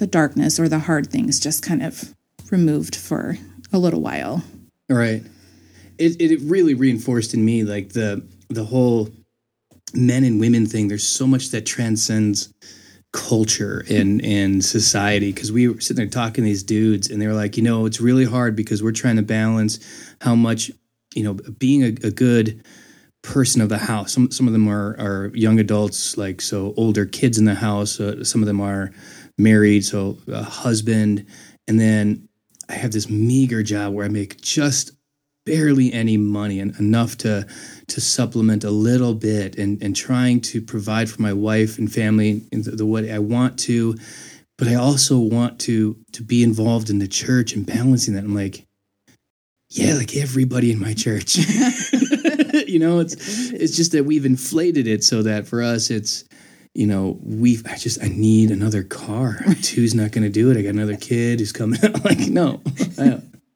the 0.00 0.06
darkness 0.06 0.58
or 0.58 0.68
the 0.68 0.80
hard 0.80 1.08
things 1.08 1.38
just 1.38 1.62
kind 1.62 1.82
of 1.82 2.14
removed 2.50 2.96
for 2.96 3.36
a 3.72 3.78
little 3.78 4.00
while. 4.00 4.42
Right. 4.88 5.22
It 5.98 6.20
it 6.20 6.40
really 6.42 6.74
reinforced 6.74 7.34
in 7.34 7.44
me 7.44 7.62
like 7.62 7.90
the 7.90 8.24
the 8.48 8.64
whole 8.64 9.10
men 9.94 10.24
and 10.24 10.40
women 10.40 10.66
thing. 10.66 10.88
There's 10.88 11.06
so 11.06 11.26
much 11.26 11.50
that 11.50 11.66
transcends 11.66 12.52
culture 13.12 13.84
and 13.90 14.24
and 14.24 14.64
society 14.64 15.32
because 15.32 15.52
we 15.52 15.68
were 15.68 15.80
sitting 15.80 15.96
there 15.96 16.10
talking 16.10 16.44
to 16.44 16.48
these 16.48 16.62
dudes 16.62 17.10
and 17.10 17.20
they 17.20 17.26
were 17.26 17.34
like 17.34 17.56
you 17.56 17.62
know 17.62 17.84
it's 17.84 18.00
really 18.00 18.24
hard 18.24 18.54
because 18.54 18.84
we're 18.84 18.92
trying 18.92 19.16
to 19.16 19.22
balance 19.22 19.80
how 20.20 20.36
much 20.36 20.70
you 21.16 21.24
know 21.24 21.34
being 21.58 21.82
a, 21.82 21.88
a 22.06 22.12
good 22.12 22.62
person 23.22 23.60
of 23.60 23.68
the 23.68 23.78
house 23.78 24.12
some 24.12 24.30
some 24.30 24.46
of 24.46 24.52
them 24.52 24.68
are 24.68 24.94
are 25.00 25.32
young 25.34 25.58
adults 25.58 26.16
like 26.16 26.40
so 26.40 26.72
older 26.76 27.04
kids 27.04 27.36
in 27.36 27.46
the 27.46 27.54
house 27.56 27.98
uh, 27.98 28.22
some 28.22 28.42
of 28.42 28.46
them 28.46 28.60
are 28.60 28.92
married 29.42 29.84
so 29.84 30.18
a 30.28 30.42
husband. 30.42 31.26
And 31.68 31.78
then 31.78 32.28
i 32.68 32.74
have 32.74 32.92
this 32.92 33.10
meager 33.10 33.64
job 33.64 33.92
where 33.92 34.06
i 34.06 34.08
make 34.08 34.40
just 34.40 34.92
barely 35.46 35.92
any 35.92 36.16
money 36.16 36.60
and 36.60 36.78
enough 36.78 37.16
to 37.18 37.46
to 37.88 38.00
supplement 38.00 38.64
a 38.64 38.70
little 38.70 39.14
bit 39.14 39.56
and 39.58 39.82
and 39.82 39.96
trying 39.96 40.40
to 40.40 40.60
provide 40.60 41.08
for 41.08 41.20
my 41.22 41.32
wife 41.32 41.78
and 41.78 41.92
family 41.92 42.42
in 42.52 42.62
the, 42.62 42.72
the 42.72 42.86
way 42.86 43.10
I 43.10 43.18
want 43.18 43.58
to. 43.60 43.96
But 44.58 44.68
I 44.68 44.74
also 44.74 45.18
want 45.18 45.58
to 45.60 45.96
to 46.12 46.22
be 46.22 46.42
involved 46.42 46.90
in 46.90 46.98
the 46.98 47.08
church 47.08 47.54
and 47.54 47.66
balancing 47.66 48.14
that. 48.14 48.24
I'm 48.24 48.34
like 48.34 48.66
yeah 49.70 49.94
like 49.94 50.16
everybody 50.16 50.70
in 50.70 50.78
my 50.78 50.94
church. 50.94 51.38
You 52.66 52.78
know 52.78 53.00
it's 53.00 53.50
it's 53.50 53.76
just 53.76 53.92
that 53.92 54.04
we've 54.04 54.26
inflated 54.26 54.86
it 54.86 55.02
so 55.02 55.22
that 55.22 55.46
for 55.46 55.62
us 55.62 55.90
it's 55.90 56.24
you 56.74 56.86
know, 56.86 57.18
we 57.22 57.58
I 57.66 57.76
just 57.76 58.02
I 58.02 58.08
need 58.08 58.50
another 58.50 58.82
car. 58.82 59.40
Two's 59.62 59.94
not 59.94 60.12
going 60.12 60.24
to 60.24 60.30
do 60.30 60.50
it. 60.50 60.56
I 60.56 60.62
got 60.62 60.70
another 60.70 60.96
kid 60.96 61.40
who's 61.40 61.52
coming. 61.52 61.80
I'm 61.82 61.92
like, 62.04 62.20
no, 62.28 62.60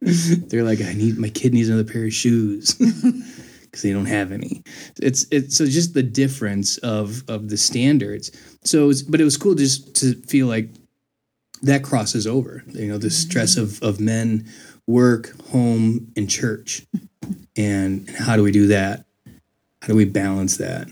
They're 0.01 0.65
like, 0.65 0.81
I 0.83 0.93
need 0.93 1.19
my 1.19 1.29
kid 1.31 1.55
needs 1.55 1.69
another 1.69 1.91
pair 1.91 2.05
of 2.05 2.13
shoes 2.13 2.75
because 3.63 3.83
they 3.83 3.93
don't 3.93 4.07
have 4.07 4.33
any. 4.33 4.63
It's 5.01 5.27
it's 5.31 5.57
so 5.57 5.67
just 5.67 5.95
the 5.95 6.03
difference 6.03 6.77
of 6.79 7.23
of 7.29 7.49
the 7.49 7.57
standards. 7.57 8.31
So, 8.65 8.89
was, 8.89 9.03
but 9.03 9.21
it 9.21 9.25
was 9.25 9.37
cool 9.37 9.55
just 9.55 9.95
to 9.97 10.15
feel 10.23 10.47
like 10.47 10.69
that 11.63 11.83
crosses 11.83 12.27
over. 12.27 12.63
You 12.67 12.89
know, 12.89 12.99
the 12.99 13.09
mm-hmm. 13.09 13.31
stress 13.31 13.57
of 13.57 13.83
of 13.83 14.01
men, 14.01 14.47
work, 14.87 15.41
home, 15.51 16.13
and 16.17 16.29
church, 16.29 16.85
and 17.57 18.11
how 18.11 18.37
do 18.37 18.43
we 18.43 18.53
do 18.53 18.67
that? 18.67 19.07
How 19.81 19.89
do 19.89 19.95
we 19.95 20.05
balance 20.05 20.57
that? 20.59 20.89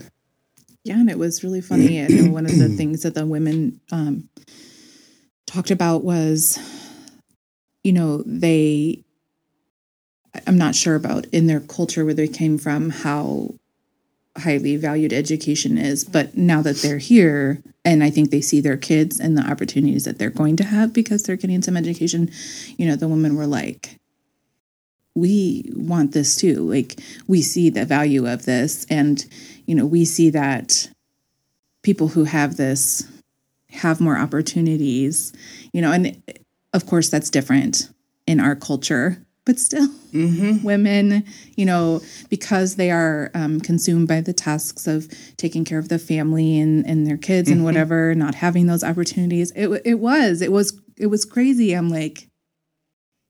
Yeah, 0.85 0.99
and 0.99 1.11
it 1.11 1.19
was 1.19 1.45
really 1.45 1.61
funny. 1.61 1.99
And 1.99 2.33
one 2.33 2.47
of 2.47 2.59
the 2.59 2.69
things 2.77 3.03
that 3.03 3.15
the 3.15 3.27
women 3.27 3.81
um, 3.93 4.29
talked 5.47 5.71
about 5.71 6.03
was 6.03 6.59
you 7.83 7.93
know, 7.93 8.23
they, 8.25 9.05
I'm 10.47 10.59
not 10.59 10.75
sure 10.75 10.95
about 10.95 11.27
in 11.27 11.47
their 11.47 11.61
culture 11.61 12.05
where 12.05 12.15
they 12.15 12.29
came 12.29 12.59
from, 12.59 12.91
how 12.91 13.55
highly 14.39 14.77
valued 14.77 15.13
education 15.13 15.77
is. 15.77 16.05
But 16.05 16.37
now 16.37 16.63
that 16.63 16.77
they're 16.77 16.99
here, 16.99 17.63
and 17.85 18.03
I 18.03 18.11
think 18.11 18.31
they 18.31 18.41
see 18.41 18.61
their 18.61 18.77
kids 18.77 19.21
and 19.21 19.37
the 19.37 19.43
opportunities 19.43 20.05
that 20.05 20.19
they're 20.19 20.31
going 20.31 20.57
to 20.57 20.65
have 20.65 20.93
because 20.93 21.25
they're 21.25 21.37
getting 21.37 21.63
some 21.63 21.77
education, 21.77 22.31
you 22.77 22.87
know, 22.87 22.97
the 22.97 23.09
women 23.09 23.37
were 23.37 23.47
like, 23.47 23.99
we 25.15 25.71
want 25.75 26.13
this 26.13 26.37
too. 26.37 26.61
Like, 26.61 26.99
we 27.27 27.43
see 27.43 27.69
the 27.69 27.85
value 27.85 28.27
of 28.27 28.47
this. 28.47 28.87
And, 28.89 29.27
you 29.67 29.75
know, 29.75 29.87
we 29.87 30.05
see 30.05 30.31
that 30.31 30.89
people 31.83 32.09
who 32.09 32.25
have 32.25 32.57
this 32.57 33.07
have 33.71 34.01
more 34.01 34.19
opportunities, 34.19 35.33
you 35.73 35.81
know, 35.81 35.93
and 35.93 36.23
of 36.73 36.87
course, 36.87 37.09
that's 37.09 37.31
different 37.31 37.91
in 38.27 38.39
our 38.39 38.55
culture, 38.55 39.25
but 39.45 39.59
still, 39.59 39.89
mm-hmm. 40.13 40.63
women, 40.63 41.25
you 41.57 41.65
know, 41.65 42.01
because 42.29 42.77
they 42.77 42.91
are 42.91 43.31
um, 43.35 43.61
consumed 43.61 44.09
by 44.09 44.21
the 44.21 44.33
tasks 44.33 44.87
of 44.87 45.13
taking 45.37 45.65
care 45.65 45.79
of 45.79 45.89
the 45.89 45.99
family 45.99 46.59
and, 46.59 46.87
and 46.87 47.07
their 47.07 47.17
kids 47.17 47.49
mm-hmm. 47.49 47.59
and 47.59 47.65
whatever, 47.65 48.15
not 48.15 48.37
having 48.37 48.67
those 48.67 48.85
opportunities. 48.85 49.53
It, 49.57 49.69
it 49.85 49.95
was, 49.95 50.43
it 50.43 50.53
was, 50.53 50.79
it 50.97 51.07
was 51.07 51.25
crazy. 51.25 51.73
I'm 51.73 51.89
like, 51.89 52.29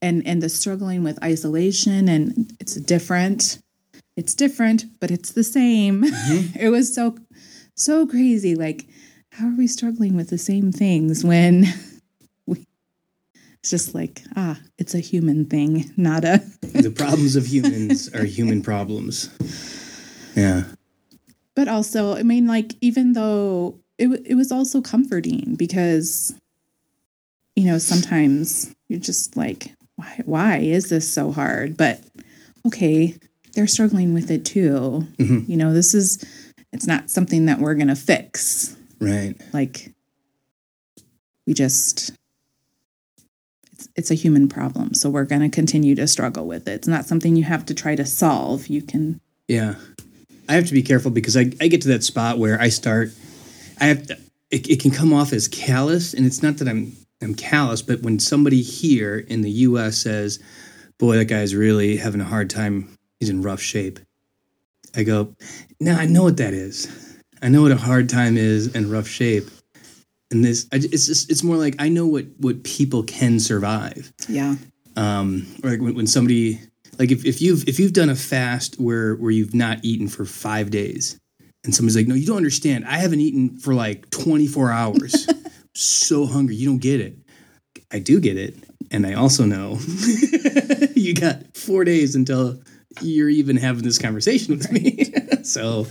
and 0.03 0.27
and 0.27 0.43
the 0.43 0.49
struggling 0.49 1.05
with 1.05 1.23
isolation 1.23 2.09
and 2.09 2.53
it's 2.61 2.75
different 2.75 3.59
it's 4.17 4.35
different 4.35 4.85
but 5.01 5.11
it's 5.11 5.33
the 5.33 5.45
same 5.45 6.03
mm-hmm. 6.03 6.59
it 6.61 6.69
was 6.69 6.95
so 6.95 7.17
so 7.75 8.07
crazy 8.07 8.55
like 8.55 8.87
how 9.33 9.47
are 9.47 9.57
we 9.57 9.67
struggling 9.67 10.15
with 10.15 10.29
the 10.29 10.39
same 10.39 10.71
things 10.71 11.25
when 11.25 11.65
we, 12.47 12.67
it's 13.61 13.71
just 13.71 13.95
like, 13.95 14.23
ah, 14.37 14.59
it's 14.79 14.95
a 14.95 15.01
human 15.01 15.47
thing, 15.47 15.91
not 15.97 16.25
a. 16.25 16.43
the 16.61 16.91
problems 16.91 17.35
of 17.35 17.47
humans 17.47 18.15
are 18.15 18.25
human 18.25 18.63
problems. 18.63 19.31
Yeah. 20.37 20.65
But 21.55 21.69
also, 21.69 22.17
I 22.17 22.23
mean, 22.23 22.47
like, 22.47 22.75
even 22.81 23.15
though 23.15 23.79
it, 23.99 24.09
it 24.27 24.35
was 24.35 24.53
also 24.53 24.81
comforting 24.81 25.55
because, 25.57 26.35
you 27.57 27.65
know, 27.65 27.79
sometimes 27.79 28.75
you're 28.89 29.01
just 29.01 29.37
like, 29.37 29.75
why, 29.97 30.21
why 30.25 30.57
is 30.59 30.89
this 30.89 31.11
so 31.11 31.31
hard? 31.33 31.77
But 31.77 32.03
okay, 32.67 33.17
they're 33.55 33.67
struggling 33.67 34.15
with 34.15 34.31
it 34.31 34.45
too. 34.45 35.07
Mm-hmm. 35.17 35.51
You 35.51 35.57
know, 35.57 35.73
this 35.73 35.95
is, 35.95 36.25
it's 36.73 36.87
not 36.87 37.11
something 37.11 37.47
that 37.47 37.59
we're 37.59 37.75
going 37.75 37.89
to 37.89 37.97
fix. 37.97 38.77
Right. 39.01 39.35
Like, 39.53 39.93
we 41.47 41.55
just 41.55 42.13
it's, 43.73 43.89
it's 43.97 44.11
a 44.11 44.15
human 44.15 44.49
problem. 44.49 44.95
So 44.95 45.11
we're 45.11 45.25
going 45.25 45.43
to 45.43 45.49
continue 45.49 45.95
to 45.97 46.07
struggle 46.07 46.47
with 46.47 46.69
it. 46.69 46.73
It's 46.73 46.89
not 46.89 47.05
something 47.05 47.37
you 47.37 47.45
have 47.45 47.67
to 47.67 47.75
try 47.75 47.97
to 47.97 48.07
solve. 48.07 48.69
You 48.69 48.83
can. 48.83 49.21
Yeah. 49.49 49.75
I 50.49 50.55
have 50.55 50.67
to 50.67 50.75
be 50.75 50.83
careful 50.83 51.11
because 51.11 51.37
I, 51.37 51.51
I 51.61 51.69
get 51.69 51.83
to 51.83 51.89
that 51.89 52.05
spot 52.05 52.39
where 52.39 52.61
I 52.61 52.69
start, 52.69 53.11
I 53.81 53.87
have 53.87 54.07
to, 54.09 54.19
it, 54.51 54.69
it 54.69 54.81
can 54.81 54.91
come 54.91 55.13
off 55.13 55.33
as 55.33 55.49
callous. 55.49 56.15
And 56.15 56.27
it's 56.27 56.43
not 56.43 56.59
that 56.59 56.69
I'm, 56.69 56.93
I'm 57.21 57.35
callous, 57.35 57.83
but 57.83 58.03
when 58.03 58.19
somebody 58.19 58.63
here 58.63 59.19
in 59.19 59.43
the 59.43 59.51
US 59.51 59.99
says, 59.99 60.41
boy, 60.99 61.17
that 61.17 61.27
guy's 61.27 61.55
really 61.55 61.97
having 61.97 62.21
a 62.21 62.25
hard 62.25 62.51
time, 62.51 62.97
he's 63.23 63.31
in 63.31 63.43
rough 63.43 63.61
shape. 63.61 64.01
I 64.95 65.05
go, 65.05 65.35
no, 65.81 65.95
I 65.95 66.07
know 66.07 66.25
what 66.25 66.37
that 66.39 66.53
is. 66.53 67.19
I 67.41 67.49
know 67.49 67.63
what 67.63 67.73
a 67.73 67.77
hard 67.77 68.09
time 68.09 68.37
is 68.37 68.75
and 68.75 68.91
rough 68.91 69.09
shape 69.09 69.49
and 70.33 70.45
this 70.45 70.67
it's 70.73 71.07
just, 71.07 71.31
it's 71.31 71.45
more 71.45 71.57
like 71.57 71.77
I 71.79 71.89
know 71.89 72.07
what 72.07 72.27
what 72.39 72.65
people 72.65 73.05
can 73.05 73.39
survive. 73.39 74.13
Yeah. 74.29 74.57
Um, 74.97 75.47
like 75.63 75.81
when, 75.81 75.95
when 75.95 76.07
somebody 76.07 76.61
like 76.99 77.13
if, 77.13 77.25
if 77.25 77.41
you've 77.41 77.69
if 77.69 77.79
you've 77.79 77.93
done 77.93 78.11
a 78.11 78.17
fast 78.17 78.81
where 78.81 79.15
where 79.15 79.31
you've 79.31 79.55
not 79.55 79.79
eaten 79.85 80.09
for 80.09 80.25
five 80.25 80.71
days, 80.71 81.21
and 81.65 81.75
somebody's 81.75 81.97
like, 81.97 82.09
"No, 82.09 82.15
you 82.15 82.27
don't 82.27 82.39
understand. 82.39 82.85
I 82.87 82.99
haven't 82.99 83.21
eaten 83.21 83.59
for 83.59 83.75
like 83.75 84.11
24 84.11 84.73
hours. 84.73 85.29
so 85.75 86.27
hungry. 86.27 86.57
You 86.57 86.69
don't 86.69 86.83
get 86.83 87.01
it." 87.01 87.17
I 87.93 87.99
do 87.99 88.21
get 88.21 88.39
it, 88.39 88.57
and 88.91 89.07
I 89.07 89.15
also 89.15 89.45
know 89.45 89.79
you 90.95 91.15
got 91.15 91.55
four 91.55 91.85
days 91.85 92.15
until 92.15 92.59
you're 93.01 93.29
even 93.29 93.57
having 93.57 93.83
this 93.83 93.99
conversation 93.99 94.57
with 94.57 94.71
me. 94.71 95.13
so, 95.45 95.87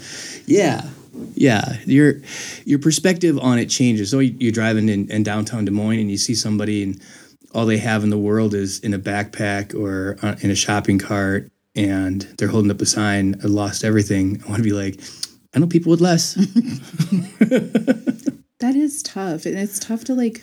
yeah, 0.46 0.88
yeah. 1.34 1.78
Your 1.86 2.16
your 2.66 2.80
perspective 2.80 3.40
on 3.40 3.60
it 3.60 3.68
changes. 3.68 4.12
So 4.12 4.20
you're 4.20 4.52
driving 4.52 4.90
in, 4.90 5.10
in 5.10 5.24
downtown 5.24 5.66
Des 5.66 5.72
Moines 5.72 6.00
and 6.00 6.12
you 6.12 6.18
see 6.18 6.36
somebody 6.36 6.84
and 6.84 7.02
all 7.54 7.66
they 7.66 7.78
have 7.78 8.04
in 8.04 8.10
the 8.10 8.18
world 8.18 8.54
is 8.54 8.80
in 8.80 8.94
a 8.94 9.00
backpack 9.00 9.76
or 9.76 10.18
uh, 10.26 10.36
in 10.42 10.52
a 10.52 10.56
shopping 10.56 11.00
cart 11.00 11.52
and 11.76 12.22
they're 12.38 12.48
holding 12.48 12.72
up 12.72 12.82
a 12.82 12.86
sign, 12.86 13.40
I 13.44 13.48
lost 13.48 13.84
everything. 13.84 14.42
I 14.46 14.50
want 14.50 14.58
to 14.58 14.64
be 14.64 14.74
like, 14.74 15.00
I 15.54 15.60
know 15.60 15.68
people 15.68 15.92
with 15.92 16.02
less. 16.02 16.34
that 18.60 18.76
is 18.76 19.04
tough. 19.04 19.46
And 19.46 19.58
it's 19.58 19.80
tough 19.80 20.04
to 20.06 20.16
like 20.16 20.42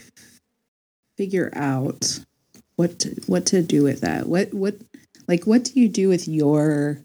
figure 1.17 1.51
out 1.55 2.21
what 2.77 2.99
to, 3.01 3.11
what 3.27 3.47
to 3.47 3.63
do 3.63 3.83
with 3.83 4.01
that. 4.03 4.27
What 4.27 4.53
what 4.55 4.77
like 5.29 5.47
what 5.47 5.65
do 5.65 5.79
you 5.79 5.89
do 5.89 6.09
with 6.09 6.27
your 6.27 7.05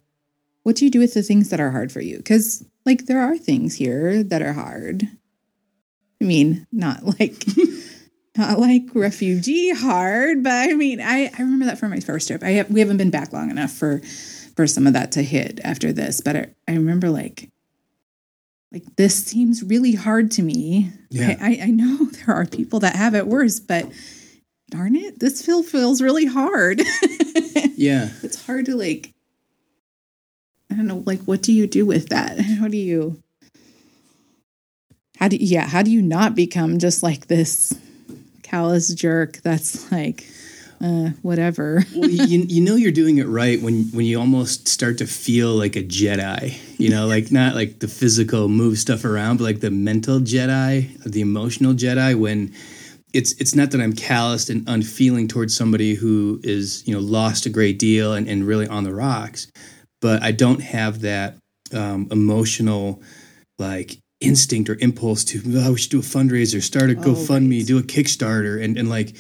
what 0.64 0.78
do 0.78 0.86
you 0.86 0.92
do 0.92 1.00
with 1.00 1.14
the 1.14 1.22
things 1.22 1.50
that 1.50 1.60
are 1.60 1.72
hard 1.72 1.92
for 1.92 2.02
you? 2.02 2.22
Cuz 2.24 2.64
like 2.86 3.06
there 3.06 3.22
are 3.22 3.38
things 3.38 3.76
here 3.76 4.24
that 4.24 4.42
are 4.42 4.54
hard. 4.54 5.08
I 6.22 6.26
mean, 6.26 6.66
not 6.72 7.20
like 7.20 7.46
not 8.38 8.60
like 8.60 8.84
refugee 8.94 9.72
hard, 9.74 10.44
but 10.44 10.70
I 10.70 10.74
mean, 10.74 11.02
I, 11.02 11.30
I 11.38 11.42
remember 11.42 11.66
that 11.66 11.78
from 11.78 11.92
my 11.92 12.00
first 12.00 12.28
trip. 12.28 12.44
I 12.44 12.52
have, 12.52 12.72
we 12.72 12.80
haven't 12.80 12.98
been 12.98 13.12
back 13.12 13.32
long 13.34 13.52
enough 13.52 13.72
for 13.72 14.02
for 14.56 14.68
some 14.68 14.88
of 14.88 14.94
that 14.94 15.12
to 15.14 15.24
hit 15.24 15.60
after 15.64 15.92
this, 15.92 16.22
but 16.22 16.36
I, 16.36 16.48
I 16.68 16.74
remember 16.74 17.10
like 17.10 17.50
like 18.72 18.84
this 18.96 19.24
seems 19.24 19.64
really 19.64 19.94
hard 19.94 20.32
to 20.32 20.42
me. 20.42 20.92
Yeah. 21.10 21.38
I, 21.40 21.60
I, 21.60 21.60
I 21.64 21.68
know 21.68 22.06
there 22.12 22.36
are 22.36 22.46
people 22.46 22.80
that 22.80 22.96
have 22.96 23.16
it 23.16 23.28
worse, 23.28 23.60
but 23.60 23.88
darn 24.70 24.96
it, 24.96 25.20
this 25.20 25.46
feel 25.46 25.64
feels 25.64 26.02
really 26.02 26.26
hard. 26.26 26.82
yeah. 27.76 28.10
It's 28.22 28.46
hard 28.46 28.66
to 28.68 28.76
like 28.76 29.12
I 30.72 30.76
don't 30.76 30.88
know, 30.88 31.04
like 31.06 31.22
what 31.22 31.42
do 31.42 31.54
you 31.54 31.68
do 31.68 31.86
with 31.86 32.10
that? 32.10 32.40
How 32.60 32.68
do 32.68 32.78
you 32.78 33.22
how 35.20 35.28
do 35.28 35.38
yeah, 35.38 35.68
how 35.68 35.84
do 35.84 35.92
you 35.92 36.02
not 36.02 36.36
become 36.36 36.80
just 36.80 37.04
like 37.04 37.28
this 37.28 37.74
callous 38.42 38.94
jerk 38.94 39.38
that's 39.38 39.90
like 39.92 40.26
uh, 40.84 41.12
whatever. 41.22 41.86
well, 41.96 42.10
you, 42.10 42.40
you 42.40 42.62
know 42.62 42.76
you're 42.76 42.92
doing 42.92 43.18
it 43.18 43.28
right 43.28 43.62
when 43.62 43.86
when 43.92 44.06
you 44.06 44.20
almost 44.20 44.68
start 44.68 44.98
to 44.98 45.08
feel 45.08 45.56
like 45.56 45.76
a 45.76 45.84
Jedi. 45.84 46.58
You 46.78 46.90
know, 46.90 47.08
like 47.08 47.32
not 47.32 47.56
like 47.56 47.80
the 47.80 47.88
physical 47.88 48.50
move 48.50 48.78
stuff 48.78 49.06
around, 49.06 49.38
but 49.38 49.46
like 49.46 49.60
the 49.62 49.72
mental 49.72 50.20
Jedi, 50.20 51.02
the 51.04 51.22
emotional 51.22 51.74
Jedi. 51.74 52.20
When 52.20 52.54
it's 53.14 53.34
it's 53.34 53.56
not 53.56 53.72
that 53.72 53.82
I'm 53.82 53.94
calloused 53.94 54.50
and 54.50 54.68
unfeeling 54.68 55.28
towards 55.28 55.56
somebody 55.56 55.94
who 55.94 56.40
is 56.44 56.86
you 56.88 56.94
know 56.94 57.00
lost 57.00 57.46
a 57.46 57.50
great 57.50 57.80
deal 57.80 58.14
and, 58.14 58.28
and 58.28 58.46
really 58.46 58.68
on 58.68 58.84
the 58.84 58.94
rocks, 58.94 59.52
but 60.02 60.24
I 60.24 60.32
don't 60.32 60.62
have 60.62 61.02
that 61.02 61.38
um, 61.74 62.08
emotional 62.12 63.02
like 63.60 64.00
instinct 64.20 64.70
or 64.70 64.78
impulse 64.80 65.24
to 65.26 65.42
oh, 65.58 65.72
we 65.74 65.78
should 65.78 65.92
do 65.92 66.00
a 66.00 66.04
fundraiser, 66.04 66.62
start 66.62 66.90
a 66.90 66.98
oh, 66.98 67.02
GoFundMe, 67.02 67.60
right. 67.60 67.68
do 67.68 67.78
a 67.78 67.84
Kickstarter, 67.84 68.62
and 68.64 68.78
and 68.78 68.90
like 68.90 69.16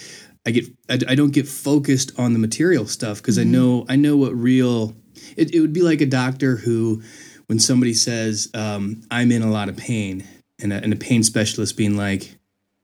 I 0.45 0.51
get 0.51 0.65
I, 0.89 0.99
I 1.09 1.15
don't 1.15 1.33
get 1.33 1.47
focused 1.47 2.17
on 2.17 2.33
the 2.33 2.39
material 2.39 2.87
stuff 2.87 3.17
because 3.21 3.37
mm-hmm. 3.37 3.49
I 3.49 3.51
know 3.51 3.85
I 3.89 3.95
know 3.95 4.17
what 4.17 4.33
real 4.33 4.95
it, 5.37 5.53
it 5.53 5.59
would 5.59 5.73
be 5.73 5.81
like 5.81 6.01
a 6.01 6.05
doctor 6.05 6.57
who 6.57 7.03
when 7.47 7.59
somebody 7.59 7.93
says 7.93 8.49
um, 8.55 9.03
I'm 9.11 9.31
in 9.31 9.43
a 9.43 9.51
lot 9.51 9.69
of 9.69 9.77
pain 9.77 10.25
and 10.59 10.73
a, 10.73 10.77
and 10.77 10.93
a 10.93 10.95
pain 10.95 11.23
specialist 11.23 11.77
being 11.77 11.95
like 11.95 12.35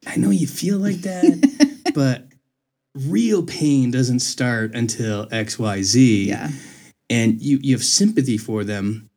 I 0.10 0.16
know 0.18 0.30
you 0.30 0.48
feel 0.48 0.78
like 0.78 1.02
that 1.02 1.92
but 1.96 2.28
real 2.96 3.44
pain 3.44 3.92
doesn't 3.92 4.20
start 4.20 4.76
until 4.76 5.28
XYZ 5.28 6.26
yeah. 6.26 6.50
And 7.12 7.42
you 7.42 7.60
you 7.62 7.76
have 7.76 7.84
sympathy 7.84 8.38
for 8.38 8.64
them 8.64 9.10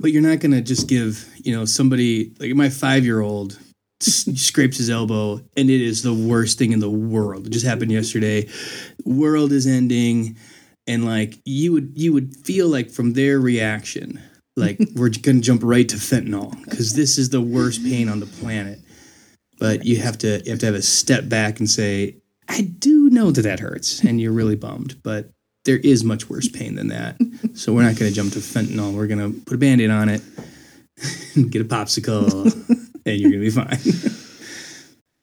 but 0.00 0.12
you're 0.12 0.22
not 0.22 0.40
going 0.40 0.52
to 0.52 0.60
just 0.60 0.88
give 0.88 1.28
you 1.36 1.54
know 1.54 1.64
somebody 1.64 2.32
like 2.38 2.54
my 2.54 2.68
five 2.68 3.04
year 3.04 3.20
old 3.20 3.58
scrapes 4.00 4.76
his 4.76 4.90
elbow 4.90 5.40
and 5.56 5.70
it 5.70 5.80
is 5.80 6.02
the 6.02 6.12
worst 6.12 6.58
thing 6.58 6.72
in 6.72 6.80
the 6.80 6.90
world. 6.90 7.46
It 7.46 7.50
just 7.50 7.64
happened 7.64 7.90
yesterday. 7.90 8.48
World 9.04 9.52
is 9.52 9.66
ending 9.66 10.36
and 10.86 11.04
like 11.04 11.38
you 11.44 11.72
would 11.72 11.92
you 11.94 12.12
would 12.12 12.36
feel 12.36 12.68
like 12.68 12.90
from 12.90 13.12
their 13.12 13.40
reaction 13.40 14.20
like 14.56 14.78
we're 14.94 15.10
gonna 15.10 15.40
jump 15.40 15.62
right 15.64 15.88
to 15.88 15.96
fentanyl 15.96 16.62
because 16.64 16.92
this 16.92 17.18
is 17.18 17.30
the 17.30 17.40
worst 17.40 17.82
pain 17.82 18.08
on 18.08 18.20
the 18.20 18.26
planet 18.26 18.78
but 19.58 19.84
you 19.84 19.96
have 19.96 20.18
to 20.18 20.42
you 20.44 20.50
have 20.50 20.60
to 20.60 20.66
have 20.66 20.74
a 20.74 20.82
step 20.82 21.28
back 21.28 21.58
and 21.58 21.68
say 21.68 22.16
i 22.48 22.60
do 22.60 23.10
know 23.10 23.30
that 23.30 23.42
that 23.42 23.60
hurts 23.60 24.02
and 24.02 24.20
you're 24.20 24.32
really 24.32 24.56
bummed 24.56 25.02
but 25.02 25.30
there 25.64 25.78
is 25.78 26.04
much 26.04 26.28
worse 26.28 26.48
pain 26.48 26.74
than 26.74 26.88
that. 26.88 27.16
so 27.54 27.72
we're 27.72 27.82
not 27.82 27.96
going 27.96 28.10
to 28.10 28.14
jump 28.14 28.32
to 28.34 28.38
fentanyl. 28.38 28.94
We're 28.94 29.06
going 29.06 29.32
to 29.32 29.40
put 29.40 29.54
a 29.54 29.58
band-aid 29.58 29.90
on 29.90 30.08
it, 30.08 30.22
get 31.50 31.62
a 31.62 31.64
popsicle, 31.64 32.44
and 33.06 33.20
you're 33.20 33.30
going 33.30 33.42
to 33.42 33.46
be 33.46 33.50
fine. 33.50 33.78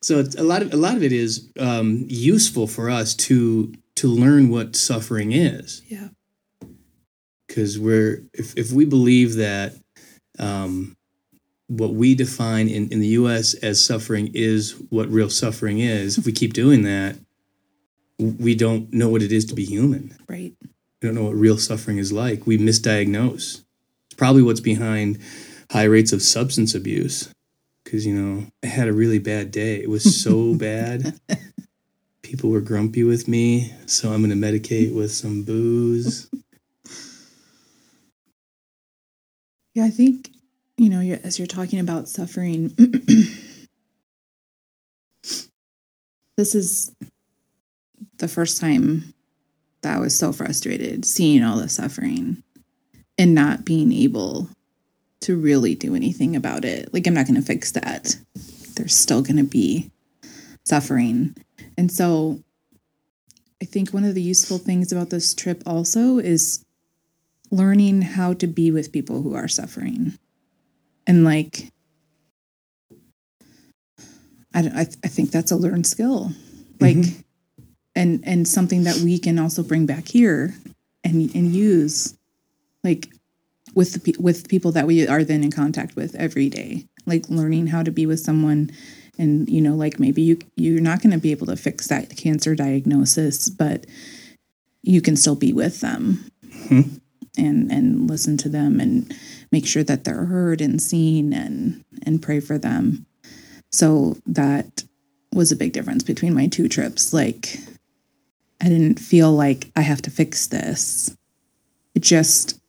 so 0.02 0.24
a 0.38 0.44
lot 0.44 0.62
of 0.62 0.74
a 0.74 0.78
lot 0.78 0.96
of 0.96 1.04
it 1.04 1.12
is 1.12 1.52
um, 1.60 2.06
useful 2.08 2.67
for 2.67 2.89
us 2.89 3.15
to 3.15 3.74
to 3.96 4.08
learn 4.08 4.50
what 4.50 4.76
suffering 4.76 5.32
is. 5.32 5.82
Yeah. 5.88 6.10
Because 7.48 7.78
we're 7.78 8.24
if 8.34 8.58
if 8.58 8.72
we 8.72 8.86
believe 8.86 9.36
that 9.36 9.76
um, 10.39 10.96
what 11.71 11.93
we 11.93 12.15
define 12.15 12.67
in, 12.67 12.89
in 12.89 12.99
the 12.99 13.07
U.S. 13.07 13.53
as 13.53 13.84
suffering 13.84 14.29
is 14.34 14.75
what 14.89 15.07
real 15.07 15.29
suffering 15.29 15.79
is, 15.79 16.17
if 16.17 16.25
we 16.25 16.34
keep 16.34 16.51
doing 16.51 16.84
that, 16.84 17.15
we 18.19 18.55
don't 18.55 18.91
know 18.91 19.07
what 19.07 19.21
it 19.21 19.31
is 19.31 19.45
to 19.45 19.55
be 19.55 19.63
human. 19.63 20.13
Right. 20.27 20.53
We 20.62 21.07
don't 21.07 21.15
know 21.15 21.23
what 21.23 21.36
real 21.36 21.57
suffering 21.57 21.97
is 21.97 22.12
like. 22.12 22.45
We 22.45 22.57
misdiagnose. 22.57 23.62
It's 24.05 24.17
probably 24.17 24.43
what's 24.43 24.60
behind 24.60 25.19
high 25.71 25.86
rates 25.86 26.12
of 26.12 26.21
substance 26.21 26.75
abuse. 26.75 27.34
Because, 27.86 28.05
you 28.05 28.13
know, 28.13 28.47
I 28.63 28.67
had 28.67 28.89
a 28.89 28.93
really 28.93 29.19
bad 29.19 29.51
day. 29.51 29.75
It 29.75 29.89
was 29.89 30.21
so 30.21 30.53
bad. 30.55 31.19
People 32.21 32.49
were 32.49 32.62
grumpy 32.62 33.05
with 33.05 33.29
me. 33.29 33.73
So 33.86 34.12
I'm 34.12 34.21
going 34.21 34.29
to 34.29 34.47
medicate 34.47 34.93
with 34.93 35.12
some 35.12 35.43
booze. 35.43 36.29
Yeah, 39.73 39.86
I 39.86 39.89
think, 39.89 40.29
you 40.82 40.89
know, 40.89 41.00
as 41.24 41.38
you're 41.38 41.46
talking 41.46 41.80
about 41.80 42.10
suffering, 42.10 42.70
this 46.38 46.56
is 46.56 46.91
the 48.17 48.28
first 48.28 48.60
time 48.60 49.13
that 49.84 49.96
I 49.96 50.00
was 50.00 50.17
so 50.17 50.34
frustrated 50.34 51.06
seeing 51.06 51.44
all 51.44 51.58
the 51.58 51.70
suffering 51.70 52.41
and 53.15 53.36
not 53.36 53.63
being 53.63 53.91
able 53.91 54.50
to 55.20 55.38
really 55.38 55.76
do 55.76 55.93
anything 55.93 56.36
about 56.36 56.66
it. 56.66 56.91
Like, 56.91 57.05
I'm 57.05 57.14
not 57.14 57.28
going 57.28 57.39
to 57.39 57.45
fix 57.45 57.74
that. 57.74 58.18
There's 58.74 58.95
still 58.95 59.22
going 59.22 59.38
to 59.38 59.43
be 59.43 59.91
suffering. 60.64 61.36
And 61.78 61.91
so, 61.91 62.41
I 63.62 63.66
think 63.66 63.91
one 63.91 64.03
of 64.03 64.16
the 64.16 64.24
useful 64.24 64.58
things 64.58 64.91
about 64.91 65.12
this 65.12 65.36
trip 65.36 65.62
also 65.68 66.18
is 66.18 66.66
learning 67.51 68.01
how 68.01 68.34
to 68.34 68.47
be 68.47 68.72
with 68.72 68.91
people 68.91 69.22
who 69.22 69.36
are 69.36 69.47
suffering. 69.47 70.18
And 71.12 71.26
like, 71.26 71.72
I, 74.53 74.62
I, 74.62 74.82
I 74.82 75.07
think 75.07 75.32
that's 75.32 75.51
a 75.51 75.57
learned 75.57 75.86
skill. 75.86 76.32
Like, 76.80 76.95
mm-hmm 76.97 77.22
and 77.95 78.24
and 78.26 78.47
something 78.47 78.84
that 78.84 78.97
we 78.97 79.20
can 79.20 79.39
also 79.39 79.64
bring 79.64 79.86
back 79.86 80.07
here 80.07 80.53
and 81.03 81.34
and 81.36 81.53
use 81.53 82.18
like 82.84 83.09
with 83.74 84.03
the 84.03 84.16
with 84.20 84.47
people 84.47 84.72
that 84.72 84.88
we 84.88 85.07
are 85.07 85.24
then 85.24 85.43
in 85.43 85.51
contact 85.51 85.95
with 85.95 86.16
every 86.16 86.49
day 86.49 86.88
like 87.05 87.30
learning 87.30 87.68
how 87.68 87.84
to 87.84 87.91
be 87.91 88.05
with 88.05 88.20
someone 88.20 88.72
and 89.18 89.49
you 89.49 89.62
know 89.62 89.76
like 89.76 89.99
maybe 89.99 90.22
you 90.22 90.38
you're 90.55 90.82
not 90.82 91.01
going 91.01 91.12
to 91.12 91.18
be 91.18 91.32
able 91.32 91.47
to 91.47 91.55
fix 91.55 91.88
that 91.88 92.16
cancer 92.16 92.55
diagnosis 92.55 93.49
but 93.49 93.86
you 94.84 95.01
can 95.01 95.16
still 95.16 95.36
be 95.36 95.53
with 95.53 95.82
them 95.82 96.24
mm-hmm. 96.45 96.95
and 97.38 97.72
and 97.72 98.09
listen 98.09 98.38
to 98.38 98.49
them 98.49 98.80
and 98.80 99.14
make 99.52 99.66
sure 99.66 99.84
that 99.84 100.04
they're 100.04 100.26
heard 100.26 100.62
and 100.62 100.82
seen 100.82 101.34
and 101.34 101.84
and 102.06 102.22
pray 102.22 102.39
for 102.39 102.58
them 102.58 103.06
so 103.72 104.18
that 104.26 104.84
was 105.34 105.52
a 105.52 105.56
big 105.56 105.72
difference 105.72 106.04
between 106.04 106.34
my 106.34 106.47
two 106.47 106.68
trips 106.68 107.14
like 107.14 107.60
I 108.62 108.70
didn't 108.70 108.99
feel 108.99 109.32
like 109.32 109.72
I 109.76 109.82
have 109.82 110.02
to 110.04 110.12
fix 110.12 110.47
this. 110.47 111.16
It 111.95 112.04
just, 112.04 112.60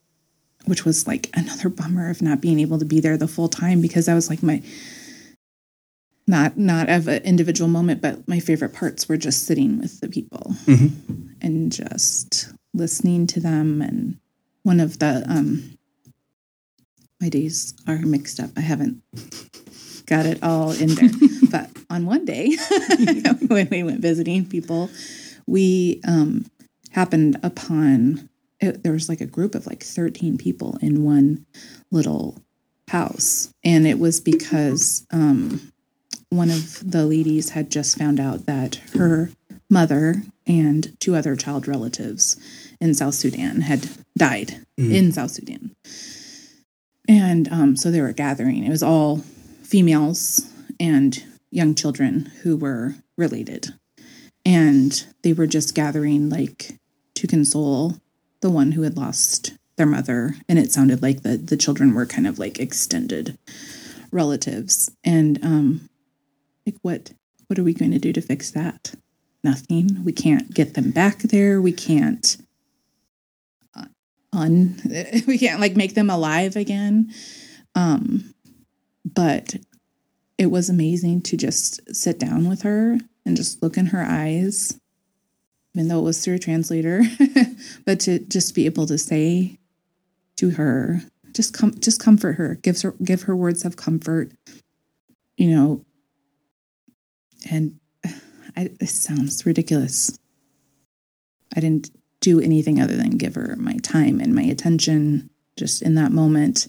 which 0.65 0.85
was 0.85 1.07
like 1.07 1.29
another 1.35 1.69
bummer 1.69 2.09
of 2.09 2.23
not 2.23 2.41
being 2.41 2.61
able 2.61 2.79
to 2.79 2.85
be 2.85 2.99
there 2.99 3.19
the 3.19 3.29
full 3.29 3.49
time 3.49 3.83
because 3.83 4.09
I 4.09 4.15
was 4.15 4.31
like 4.31 4.43
my, 4.43 4.63
not 6.27 6.57
not 6.57 6.89
of 6.89 7.09
an 7.09 7.23
individual 7.25 7.69
moment, 7.69 8.01
but 8.01 8.27
my 8.27 8.41
favorite 8.41 8.73
parts 8.73 9.09
were 9.09 9.17
just 9.17 9.45
sitting 9.45 9.79
with 9.79 10.01
the 10.01 10.09
people 10.09 10.55
mm-hmm. 10.65 11.33
and 11.43 11.71
just 11.71 12.53
listening 12.73 13.27
to 13.27 13.41
them. 13.41 13.83
And 13.83 14.19
one 14.63 14.81
of 14.81 14.99
the 14.99 15.25
um, 15.29 15.77
my 17.23 17.31
days 17.31 17.73
are 17.87 17.99
mixed 17.99 18.41
up. 18.41 18.51
I 18.57 18.61
haven't 18.61 19.01
got 20.07 20.27
it 20.27 20.43
all 20.43 20.73
in 20.73 20.95
there, 20.95 21.11
but 21.51 21.71
on 21.89 22.05
one 22.05 22.27
day 22.27 22.57
when 23.47 23.69
we 23.71 23.83
went 23.83 24.01
visiting 24.01 24.45
people 24.45 24.91
we 25.47 26.01
um, 26.07 26.47
happened 26.91 27.39
upon 27.43 28.29
it, 28.61 28.83
there 28.83 28.93
was 28.93 29.09
like 29.09 29.21
a 29.21 29.27
group 29.27 29.55
of 29.55 29.67
like 29.67 29.83
13 29.83 30.39
people 30.39 30.79
in 30.81 31.05
one 31.05 31.47
little 31.91 32.41
house. 32.89 33.53
And 33.65 33.87
it 33.87 33.99
was 33.99 34.21
because 34.21 35.07
um, 35.11 35.73
one 36.31 36.51
of 36.51 36.79
the 36.89 37.05
ladies 37.05 37.51
had 37.51 37.71
just 37.71 37.99
found 37.99 38.21
out 38.21 38.47
that 38.47 38.77
her 38.95 39.31
mother 39.69 40.23
and 40.47 40.99
two 41.01 41.15
other 41.15 41.37
child 41.37 41.67
relatives 41.67 42.37
in 42.81 42.95
South 42.95 43.15
Sudan 43.15 43.63
had 43.63 43.89
died 44.17 44.65
in 44.77 45.13
South 45.13 45.31
Sudan. 45.31 45.75
And 47.09 47.49
um, 47.49 47.77
so 47.77 47.91
they 47.91 48.01
were 48.01 48.13
gathering. 48.13 48.65
It 48.65 48.71
was 48.71 48.83
all 48.83 49.19
females 49.63 50.49
and 50.79 51.25
young 51.51 51.75
children 51.75 52.31
who 52.43 52.57
were 52.57 52.95
related. 53.17 53.69
And 54.45 55.05
they 55.23 55.33
were 55.33 55.47
just 55.47 55.75
gathering, 55.75 56.29
like, 56.29 56.79
to 57.15 57.27
console 57.27 57.95
the 58.41 58.51
one 58.51 58.73
who 58.73 58.83
had 58.83 58.97
lost 58.97 59.55
their 59.77 59.87
mother. 59.87 60.37
And 60.49 60.59
it 60.59 60.73
sounded 60.73 61.03
like 61.03 61.23
the, 61.23 61.37
the 61.37 61.57
children 61.57 61.95
were 61.95 62.07
kind 62.07 62.27
of 62.27 62.39
like 62.39 62.59
extended 62.59 63.39
relatives. 64.11 64.91
And, 65.05 65.43
um, 65.45 65.89
like, 66.67 66.77
what, 66.83 67.13
what 67.47 67.59
are 67.59 67.65
we 67.65 67.75
going 67.75 67.93
to 67.93 67.99
do 67.99 68.13
to 68.13 68.21
fix 68.21 68.51
that? 68.53 68.95
Nothing. 69.45 70.05
We 70.05 70.13
can't 70.13 70.55
get 70.55 70.75
them 70.75 70.91
back 70.91 71.19
there. 71.19 71.61
We 71.61 71.73
can't 71.73 72.37
un, 74.33 74.81
we 75.27 75.39
can't 75.39 75.61
like 75.61 75.77
make 75.77 75.95
them 75.95 76.11
alive 76.11 76.57
again. 76.57 77.13
Um, 77.75 78.35
but 79.05 79.57
it 80.39 80.47
was 80.47 80.69
amazing 80.69 81.23
to 81.23 81.37
just 81.37 81.95
sit 81.95 82.19
down 82.19 82.49
with 82.49 82.63
her 82.63 82.99
and 83.25 83.37
just 83.37 83.63
look 83.63 83.77
in 83.77 83.87
her 83.87 84.03
eyes, 84.03 84.79
even 85.75 85.89
though 85.89 86.01
it 86.01 86.05
was 86.05 86.25
through 86.25 86.35
a 86.35 86.39
translator, 86.39 87.03
but 87.87 88.01
to 88.01 88.19
just 88.19 88.55
be 88.55 88.67
able 88.67 88.87
to 88.87 88.99
say 88.99 89.59
to 90.37 90.51
her, 90.51 91.03
just 91.33 91.55
come, 91.55 91.79
just 91.79 92.01
comfort 92.01 92.35
her, 92.35 92.57
gives 92.57 92.83
her, 92.83 92.95
give 93.05 93.23
her 93.23 93.37
words 93.37 93.65
of 93.65 93.77
comfort, 93.77 94.33
you 95.37 95.51
know, 95.51 95.85
and 97.51 97.79
I, 98.57 98.71
it 98.81 98.89
sounds 98.89 99.47
ridiculous. 99.47 100.19
I 101.55 101.61
didn't 101.61 101.91
do 102.23 102.41
anything 102.41 102.81
other 102.81 102.97
than 102.97 103.19
give 103.19 103.35
her 103.35 103.55
my 103.59 103.77
time 103.83 104.21
and 104.21 104.35
my 104.35 104.43
attention 104.43 105.29
just 105.59 105.83
in 105.83 105.97
that 105.97 106.13
moment. 106.13 106.69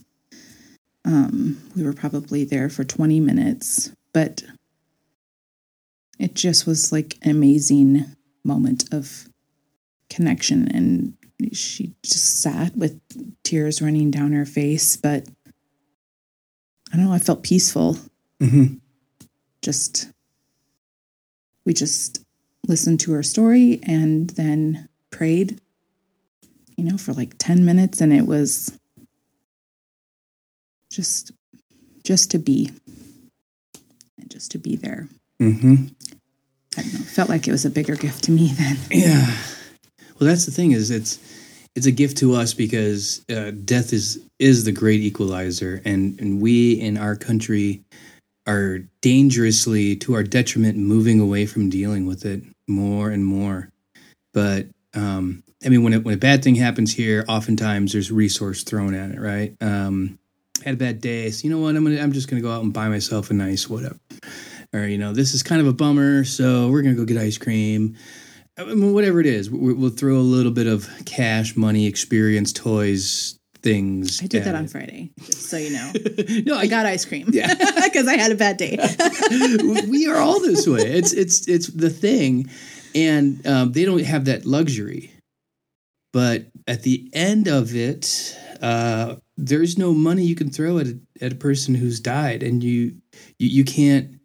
Um, 1.06 1.62
we 1.76 1.84
were 1.84 1.94
probably 1.94 2.44
there 2.44 2.70
for 2.70 2.84
20 2.84 3.20
minutes, 3.20 3.92
but 4.14 4.44
it 6.20 6.34
just 6.34 6.66
was 6.66 6.92
like 6.92 7.18
an 7.22 7.32
amazing 7.32 8.06
moment 8.44 8.92
of 8.92 9.30
connection. 10.10 10.68
And 10.68 11.14
she 11.54 11.94
just 12.04 12.42
sat 12.42 12.76
with 12.76 13.00
tears 13.44 13.82
running 13.82 14.12
down 14.12 14.34
her 14.34 14.46
face, 14.46 14.98
but 14.98 15.28
I 16.92 16.98
don't 16.98 17.06
know, 17.06 17.14
I 17.14 17.20
felt 17.20 17.44
peaceful. 17.44 17.98
Mm-hmm. 18.42 18.76
Just, 19.62 20.10
we 21.66 21.74
just 21.74 22.24
listened 22.68 23.00
to 23.02 23.14
her 23.14 23.24
story 23.24 23.80
and 23.84 24.30
then 24.32 24.90
prayed, 25.14 25.62
you 26.76 26.84
know, 26.84 26.98
for 26.98 27.14
like 27.14 27.36
10 27.38 27.64
minutes. 27.64 28.02
And 28.02 28.12
it 28.12 28.28
was 28.28 28.78
just, 30.92 31.32
just 32.04 32.32
to 32.32 32.40
be, 32.40 32.72
and 34.20 34.30
just 34.30 34.52
to 34.52 34.58
be 34.58 34.76
there. 34.76 35.08
Mm-hmm. 35.42 35.88
I 36.78 36.82
don't 36.82 36.94
know, 36.94 37.00
felt 37.00 37.30
like 37.30 37.48
it 37.48 37.52
was 37.52 37.66
a 37.66 37.70
bigger 37.70 37.96
gift 37.96 38.24
to 38.26 38.32
me 38.32 38.48
than 38.58 38.78
Yeah. 38.92 39.34
Well, 40.20 40.30
that's 40.30 40.46
the 40.46 40.52
thing 40.52 40.72
is 40.72 40.92
it's 40.92 41.20
it's 41.76 41.86
a 41.86 41.92
gift 41.92 42.18
to 42.18 42.36
us 42.36 42.54
because 42.54 43.26
uh, 43.30 43.52
death 43.66 43.94
is 43.94 44.22
is 44.40 44.64
the 44.64 44.72
great 44.72 45.02
equalizer, 45.02 45.82
and 45.86 46.20
and 46.20 46.42
we 46.42 46.74
in 46.74 46.98
our 46.98 47.16
country 47.16 47.82
are 48.46 48.80
dangerously 49.02 49.96
to 49.96 50.14
our 50.14 50.24
detriment 50.24 50.78
moving 50.78 51.20
away 51.20 51.46
from 51.46 51.70
dealing 51.70 52.06
with 52.06 52.26
it 52.26 52.44
more 52.68 53.10
and 53.10 53.26
more. 53.26 53.70
But 54.34 54.68
um, 54.94 55.44
I 55.66 55.70
mean, 55.70 55.84
when 55.84 55.94
it, 55.94 56.04
when 56.04 56.14
a 56.14 56.18
bad 56.18 56.44
thing 56.44 56.56
happens 56.56 56.94
here, 56.94 57.26
oftentimes 57.28 57.94
there's 57.94 58.12
resource 58.12 58.64
thrown 58.64 58.94
at 58.94 59.12
it, 59.12 59.20
right? 59.20 59.56
Um, 59.62 60.20
had 60.64 60.76
a 60.76 60.78
bad 60.78 61.02
day, 61.02 61.30
so 61.32 61.44
you 61.48 61.50
know 61.54 61.60
what? 61.60 61.76
I'm 61.76 61.84
gonna 61.84 62.00
I'm 62.02 62.12
just 62.14 62.30
gonna 62.30 62.42
go 62.42 62.52
out 62.52 62.64
and 62.64 62.74
buy 62.74 62.88
myself 62.90 63.30
a 63.32 63.34
nice 63.34 63.70
whatever 63.70 63.98
or 64.74 64.88
you 64.88 64.98
know 64.98 65.14
this 65.14 65.34
is 65.34 65.44
kind 65.44 65.62
of 65.62 65.68
a 65.68 65.74
bummer 65.74 66.24
so 66.24 66.70
we're 66.70 66.82
gonna 66.82 66.96
go 66.96 67.06
get 67.06 67.18
ice 67.18 67.38
cream 67.38 67.96
I 68.58 68.64
mean, 68.66 68.94
whatever 68.94 69.20
it 69.20 69.26
is 69.26 69.50
we- 69.52 69.74
we'll 69.74 69.90
throw 69.92 70.16
a 70.16 70.20
little 70.20 70.52
bit 70.52 70.68
of 70.68 70.90
cash 71.06 71.56
money 71.56 71.86
experience 71.86 72.52
toys 72.54 73.38
things 73.62 74.20
I 74.22 74.28
did 74.28 74.40
at 74.40 74.46
that 74.46 74.56
on. 74.56 74.68
Friday, 74.68 75.12
just 75.22 75.44
so 75.50 75.58
you 75.58 75.70
know. 75.72 75.92
no 76.46 76.58
I 76.58 76.68
got 76.68 76.86
ice 76.86 77.06
cream 77.06 77.28
Yeah. 77.32 77.54
because 77.84 78.08
I 78.08 78.18
had 78.18 78.32
a 78.32 78.36
bad 78.36 78.58
day. 78.58 78.78
we 79.90 80.08
are 80.08 80.18
all 80.18 80.40
this 80.40 80.68
way 80.68 80.82
it's 80.82 81.14
it's 81.14 81.48
it's 81.48 81.68
the 81.68 81.90
thing 81.90 82.50
and 82.96 83.46
um, 83.48 83.72
they 83.72 83.86
don't 83.86 84.04
have 84.04 84.26
that 84.26 84.46
luxury. 84.46 85.12
But 86.12 86.46
at 86.68 86.84
the 86.84 87.10
end 87.14 87.48
of 87.48 87.76
it 87.76 88.38
uh, 88.62 89.16
there's 89.36 89.78
no 89.78 89.94
money 89.94 90.24
you 90.24 90.36
can 90.36 90.50
throw 90.50 90.78
at 90.78 90.88
a, 90.88 91.00
at 91.22 91.34
a 91.34 91.36
person 91.36 91.76
who's 91.76 92.00
died. 92.00 92.44
And 92.44 92.64
you, 92.64 92.96
you 93.38 93.50
you 93.50 93.64
can't 93.64 94.20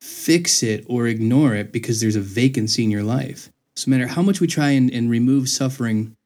fix 0.00 0.62
it 0.62 0.84
or 0.88 1.06
ignore 1.06 1.54
it 1.54 1.72
because 1.72 2.00
there's 2.00 2.16
a 2.16 2.20
vacancy 2.20 2.84
in 2.84 2.90
your 2.90 3.02
life. 3.02 3.50
So 3.76 3.90
no 3.90 3.96
matter 3.96 4.10
how 4.10 4.22
much 4.22 4.40
we 4.40 4.46
try 4.46 4.70
and, 4.70 4.90
and 4.90 5.10
remove 5.10 5.48
suffering 5.48 6.16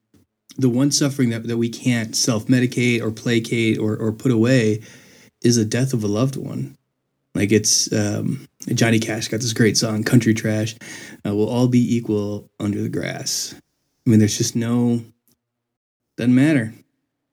the 0.56 0.68
one 0.68 0.90
suffering 0.90 1.30
that, 1.30 1.46
that 1.46 1.56
we 1.56 1.68
can't 1.68 2.14
self-medicate 2.14 3.00
or 3.00 3.10
placate 3.10 3.78
or, 3.78 3.96
or 3.96 4.12
put 4.12 4.32
away 4.32 4.82
is 5.42 5.56
the 5.56 5.64
death 5.64 5.94
of 5.94 6.04
a 6.04 6.08
loved 6.08 6.36
one 6.36 6.76
like 7.34 7.52
it's 7.52 7.92
um, 7.92 8.46
Johnny 8.74 8.98
Cash 8.98 9.28
got 9.28 9.40
this 9.40 9.52
great 9.52 9.76
song, 9.76 10.02
"Country 10.02 10.34
Trash." 10.34 10.74
Uh, 11.26 11.34
we'll 11.34 11.48
all 11.48 11.68
be 11.68 11.96
equal 11.96 12.50
under 12.58 12.82
the 12.82 12.88
grass. 12.88 13.54
I 14.06 14.10
mean, 14.10 14.18
there's 14.18 14.38
just 14.38 14.56
no 14.56 15.00
doesn't 16.16 16.34
matter. 16.34 16.74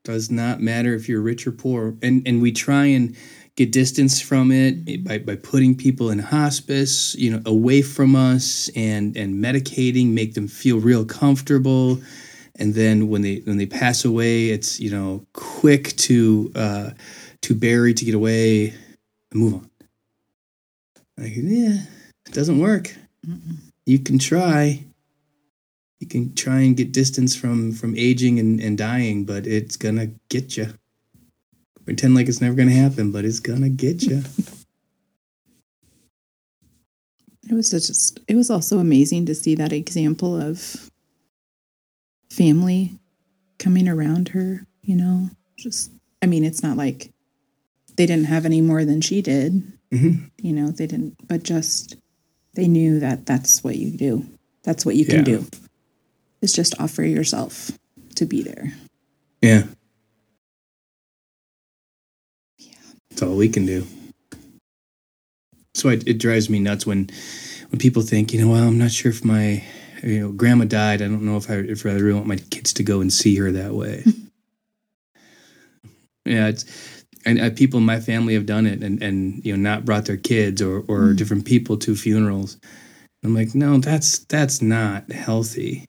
Does 0.04 0.32
not 0.32 0.62
matter 0.62 0.94
if 0.94 1.10
you're 1.10 1.22
rich 1.22 1.48
or 1.48 1.52
poor, 1.52 1.96
and 2.02 2.26
and 2.28 2.42
we 2.42 2.52
try 2.52 2.86
and 2.86 3.16
get 3.56 3.72
distance 3.72 4.22
from 4.22 4.52
it 4.52 5.04
by, 5.04 5.18
by 5.18 5.36
putting 5.36 5.76
people 5.76 6.12
in 6.12 6.20
hospice, 6.20 7.16
you 7.16 7.32
know, 7.32 7.42
away 7.46 7.82
from 7.82 8.16
us 8.16 8.70
and 8.76 9.18
and 9.18 9.44
medicating, 9.44 10.12
make 10.12 10.36
them 10.36 10.48
feel 10.48 10.80
real 10.80 11.04
comfortable, 11.04 12.00
and 12.56 12.76
then 12.76 13.10
when 13.10 13.24
they 13.24 13.38
when 13.46 13.58
they 13.58 13.66
pass 13.66 14.06
away, 14.06 14.50
it's 14.50 14.80
you 14.80 14.92
know 14.92 15.26
quick 15.34 15.96
to 15.98 16.52
uh, 16.56 16.90
to 17.42 17.56
bury 17.56 17.94
to 17.94 18.06
get 18.06 18.16
away 18.16 18.74
and 19.32 19.42
move 19.42 19.56
on. 19.56 19.70
Like, 21.18 21.34
yeah, 21.36 21.82
it 22.26 22.34
doesn't 22.34 22.60
work. 22.60 22.96
You 23.86 24.00
can 24.00 24.20
try. 24.20 24.84
You 26.00 26.08
can 26.08 26.36
try 26.36 26.60
and 26.60 26.78
get 26.78 26.92
distance 26.92 27.36
from 27.36 27.72
from 27.72 27.96
aging 27.98 28.40
and, 28.40 28.60
and 28.60 28.78
dying, 28.78 29.26
but 29.26 29.48
it's 29.48 29.76
gonna 29.76 30.08
get 30.30 30.56
you. 30.56 30.68
Pretend 31.86 32.16
like 32.16 32.28
it's 32.28 32.42
never 32.42 32.56
gonna 32.56 32.72
happen, 32.72 33.12
but 33.12 33.26
it's 33.26 33.40
gonna 33.40 33.70
get 33.70 34.04
you. 34.04 34.24
It 37.50 37.54
was 37.54 37.70
just, 37.70 38.20
it 38.28 38.36
was 38.36 38.50
also 38.50 38.80
amazing 38.80 39.26
to 39.28 39.36
see 39.36 39.56
that 39.56 39.72
example 39.72 40.40
of 40.40 40.92
family 42.30 43.00
coming 43.58 43.88
around 43.88 44.30
her, 44.30 44.68
you 44.82 44.96
know, 44.98 45.30
just, 45.58 45.92
I 46.22 46.26
mean, 46.26 46.44
it's 46.44 46.62
not 46.62 46.76
like 46.76 47.14
they 47.96 48.06
didn't 48.06 48.26
have 48.26 48.46
any 48.46 48.60
more 48.60 48.84
than 48.84 49.00
she 49.00 49.22
did, 49.22 49.64
Mhm. 49.94 50.30
you 50.42 50.54
know, 50.54 50.72
they 50.72 50.88
didn't, 50.88 51.16
but 51.28 51.44
just, 51.44 51.96
they 52.56 52.68
knew 52.68 53.00
that 53.00 53.26
that's 53.26 53.64
what 53.64 53.78
you 53.78 53.92
do. 53.92 54.26
That's 54.64 54.86
what 54.86 54.96
you 54.96 55.06
can 55.06 55.18
Yeah. 55.20 55.24
do. 55.24 55.46
Is 56.42 56.54
just 56.54 56.76
offer 56.80 57.04
yourself 57.04 57.72
to 58.16 58.26
be 58.26 58.44
there. 58.44 58.74
Yeah. 59.42 59.66
Yeah. 62.60 62.74
That's 63.10 63.22
all 63.22 63.36
we 63.38 63.50
can 63.50 63.66
do. 63.66 63.88
So 65.74 65.90
it, 65.90 66.08
it 66.08 66.18
drives 66.18 66.50
me 66.50 66.60
nuts 66.60 66.86
when 66.86 67.10
when 67.70 67.80
people 67.80 68.02
think, 68.02 68.34
you 68.34 68.42
know, 68.42 68.52
well, 68.52 68.68
I'm 68.68 68.78
not 68.78 68.92
sure 68.92 69.12
if 69.12 69.24
my 69.24 69.64
you 70.04 70.20
know 70.20 70.32
grandma 70.32 70.66
died. 70.66 71.02
I 71.02 71.08
don't 71.08 71.24
know 71.24 71.38
if 71.38 71.50
I 71.50 71.56
if 71.56 71.86
I 71.86 71.94
really 71.94 72.14
want 72.14 72.28
my 72.28 72.38
kids 72.38 72.74
to 72.74 72.84
go 72.84 73.00
and 73.02 73.12
see 73.14 73.36
her 73.38 73.52
that 73.52 73.74
way. 73.74 74.04
yeah, 76.26 76.48
it's 76.48 76.66
and 77.28 77.40
uh, 77.40 77.50
people 77.52 77.78
in 77.80 77.86
my 77.86 78.00
family 78.00 78.34
have 78.34 78.46
done 78.46 78.66
it 78.66 78.82
and 78.82 79.02
and 79.04 79.46
you 79.46 79.56
know 79.56 79.62
not 79.70 79.86
brought 79.86 80.06
their 80.06 80.18
kids 80.18 80.62
or 80.62 80.84
or 80.88 81.14
different 81.14 81.46
people 81.46 81.78
to 81.78 81.96
funerals. 81.96 82.58
I'm 83.24 83.36
like, 83.36 83.54
no, 83.54 83.78
that's 83.80 84.20
that's 84.26 84.62
not 84.62 85.12
healthy. 85.12 85.86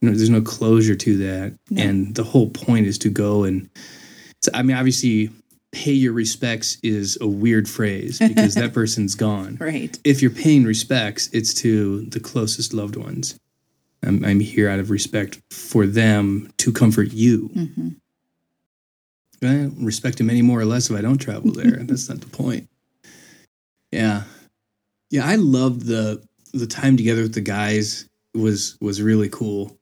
You 0.00 0.10
know, 0.10 0.16
there's 0.16 0.30
no 0.30 0.42
closure 0.42 0.94
to 0.94 1.16
that, 1.18 1.58
No. 1.70 1.82
and 1.82 2.14
the 2.14 2.24
whole 2.24 2.50
point 2.50 2.86
is 2.86 2.98
to 2.98 3.10
go 3.10 3.44
and. 3.44 3.68
So, 4.42 4.50
I 4.54 4.62
mean, 4.62 4.76
obviously, 4.76 5.30
pay 5.72 5.92
your 5.92 6.12
respects 6.12 6.78
is 6.82 7.18
a 7.20 7.26
weird 7.26 7.68
phrase 7.68 8.18
because 8.18 8.54
that 8.60 8.72
person's 8.74 9.14
gone. 9.14 9.56
Right. 9.60 9.98
If 10.04 10.22
you're 10.22 10.30
paying 10.30 10.64
respects, 10.64 11.28
it's 11.32 11.54
to 11.54 12.02
the 12.02 12.20
closest 12.20 12.72
loved 12.74 12.96
ones. 12.96 13.38
I'm, 14.04 14.24
I'm 14.24 14.40
here 14.40 14.68
out 14.68 14.78
of 14.78 14.90
respect 14.90 15.40
for 15.50 15.86
them 15.86 16.52
to 16.58 16.72
comfort 16.72 17.12
you. 17.12 17.48
hmm 17.48 17.88
I 19.42 19.46
don't 19.46 19.84
respect 19.84 20.20
him 20.20 20.30
any 20.30 20.42
more 20.42 20.60
or 20.60 20.64
less 20.64 20.90
if 20.90 20.96
I 20.96 21.02
don't 21.02 21.18
travel 21.18 21.52
there. 21.52 21.76
That's 21.82 22.08
not 22.08 22.20
the 22.20 22.26
point. 22.26 22.68
Yeah, 23.92 24.24
yeah. 25.10 25.26
I 25.26 25.36
loved 25.36 25.82
the 25.82 26.22
the 26.52 26.66
time 26.66 26.96
together 26.96 27.22
with 27.22 27.34
the 27.34 27.40
guys 27.40 28.08
was 28.34 28.76
was 28.80 29.02
really 29.02 29.28
cool. 29.28 29.76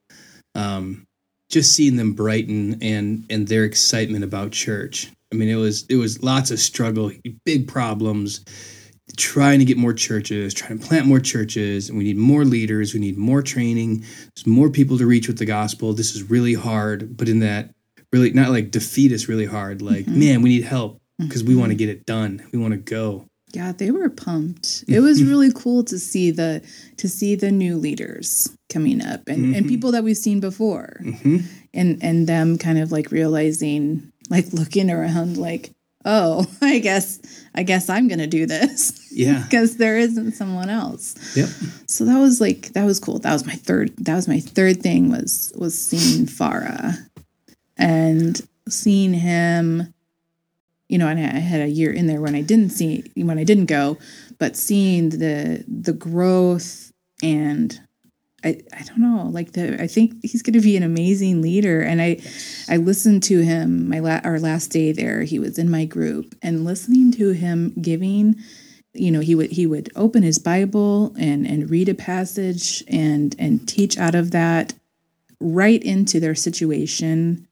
Um, 0.54 1.06
just 1.50 1.72
seeing 1.74 1.96
them 1.96 2.12
brighten 2.12 2.82
and 2.82 3.24
and 3.30 3.48
their 3.48 3.64
excitement 3.64 4.24
about 4.24 4.52
church. 4.52 5.10
I 5.32 5.36
mean, 5.36 5.48
it 5.48 5.56
was 5.56 5.86
it 5.88 5.96
was 5.96 6.22
lots 6.22 6.50
of 6.50 6.58
struggle, 6.58 7.10
big 7.44 7.66
problems, 7.68 8.44
trying 9.16 9.58
to 9.58 9.64
get 9.64 9.76
more 9.76 9.92
churches, 9.92 10.54
trying 10.54 10.78
to 10.78 10.86
plant 10.86 11.06
more 11.06 11.20
churches, 11.20 11.88
and 11.88 11.98
we 11.98 12.04
need 12.04 12.16
more 12.16 12.44
leaders, 12.44 12.94
we 12.94 13.00
need 13.00 13.18
more 13.18 13.42
training, 13.42 14.00
there's 14.00 14.46
more 14.46 14.70
people 14.70 14.98
to 14.98 15.06
reach 15.06 15.28
with 15.28 15.38
the 15.38 15.44
gospel. 15.44 15.92
This 15.92 16.14
is 16.14 16.30
really 16.30 16.54
hard, 16.54 17.16
but 17.16 17.28
in 17.28 17.40
that 17.40 17.74
really 18.14 18.30
not 18.32 18.50
like 18.50 18.70
defeat 18.70 19.12
us 19.12 19.28
really 19.28 19.46
hard, 19.46 19.82
like 19.82 20.06
Mm-hmm. 20.06 20.18
man, 20.20 20.42
we 20.42 20.48
need 20.50 20.64
help 20.64 21.00
because 21.18 21.42
we 21.44 21.54
want 21.56 21.70
to 21.70 21.76
get 21.76 21.88
it 21.88 22.06
done. 22.06 22.42
We 22.52 22.58
want 22.58 22.72
to 22.72 22.78
go. 22.78 23.26
Yeah, 23.52 23.70
they 23.72 23.90
were 23.92 24.08
pumped. 24.10 24.84
It 24.88 24.98
was 25.00 25.22
really 25.22 25.52
cool 25.52 25.84
to 25.84 25.98
see 25.98 26.30
the 26.32 26.60
to 26.96 27.08
see 27.08 27.36
the 27.36 27.52
new 27.52 27.76
leaders 27.76 28.50
coming 28.68 29.00
up 29.04 29.28
and, 29.28 29.54
and 29.54 29.68
people 29.68 29.92
that 29.92 30.02
we've 30.04 30.16
seen 30.16 30.40
before. 30.40 30.96
hmm 31.20 31.38
And 31.72 32.02
and 32.02 32.26
them 32.26 32.58
kind 32.58 32.78
of 32.78 32.90
like 32.92 33.10
realizing 33.12 34.10
like 34.30 34.46
looking 34.52 34.90
around 34.90 35.36
like, 35.36 35.70
"Oh, 36.04 36.46
I 36.62 36.78
guess 36.80 37.20
I 37.54 37.62
guess 37.62 37.88
I'm 37.88 38.08
going 38.08 38.18
to 38.18 38.26
do 38.38 38.44
this." 38.46 38.92
Yeah. 39.12 39.42
because 39.44 39.76
there 39.76 39.98
isn't 39.98 40.32
someone 40.32 40.68
else. 40.68 41.14
Yep. 41.36 41.48
So 41.86 42.04
that 42.06 42.18
was 42.18 42.40
like 42.40 42.72
that 42.74 42.84
was 42.84 42.98
cool. 42.98 43.20
That 43.20 43.32
was 43.32 43.46
my 43.46 43.54
third 43.68 43.94
that 44.06 44.16
was 44.16 44.26
my 44.26 44.40
third 44.40 44.82
thing 44.82 45.10
was 45.10 45.52
was 45.54 45.74
seeing 45.78 46.26
Farah 46.26 46.98
and 47.76 48.40
seeing 48.68 49.14
him 49.14 49.94
you 50.88 50.98
know, 50.98 51.08
and 51.08 51.18
I 51.18 51.40
had 51.40 51.62
a 51.62 51.68
year 51.68 51.90
in 51.90 52.06
there 52.06 52.20
when 52.20 52.34
I 52.34 52.42
didn't 52.42 52.70
see 52.70 53.10
when 53.16 53.38
I 53.38 53.44
didn't 53.44 53.66
go, 53.66 53.98
but 54.38 54.56
seeing 54.56 55.08
the 55.08 55.64
the 55.66 55.92
growth 55.92 56.92
and 57.22 57.80
I, 58.44 58.60
I 58.72 58.82
don't 58.82 58.98
know 58.98 59.28
like 59.32 59.52
the 59.52 59.82
I 59.82 59.86
think 59.86 60.20
he's 60.22 60.42
going 60.42 60.52
to 60.52 60.60
be 60.60 60.76
an 60.76 60.82
amazing 60.82 61.40
leader. 61.40 61.80
And 61.80 62.02
I 62.02 62.18
I 62.68 62.76
listened 62.76 63.22
to 63.24 63.40
him 63.40 63.88
my 63.88 64.00
la- 64.00 64.20
our 64.24 64.38
last 64.38 64.68
day 64.68 64.92
there. 64.92 65.22
He 65.22 65.38
was 65.38 65.58
in 65.58 65.70
my 65.70 65.84
group 65.86 66.34
and 66.42 66.64
listening 66.64 67.10
to 67.12 67.30
him 67.30 67.72
giving 67.80 68.36
you 68.92 69.10
know 69.10 69.20
he 69.20 69.34
would 69.34 69.50
he 69.50 69.66
would 69.66 69.90
open 69.96 70.22
his 70.22 70.38
bible 70.38 71.12
and 71.18 71.44
and 71.46 71.68
read 71.68 71.88
a 71.88 71.94
passage 71.94 72.84
and 72.86 73.34
and 73.40 73.68
teach 73.68 73.98
out 73.98 74.14
of 74.14 74.30
that 74.30 74.74
right 75.40 75.82
into 75.82 76.20
their 76.20 76.36
situation 76.36 77.48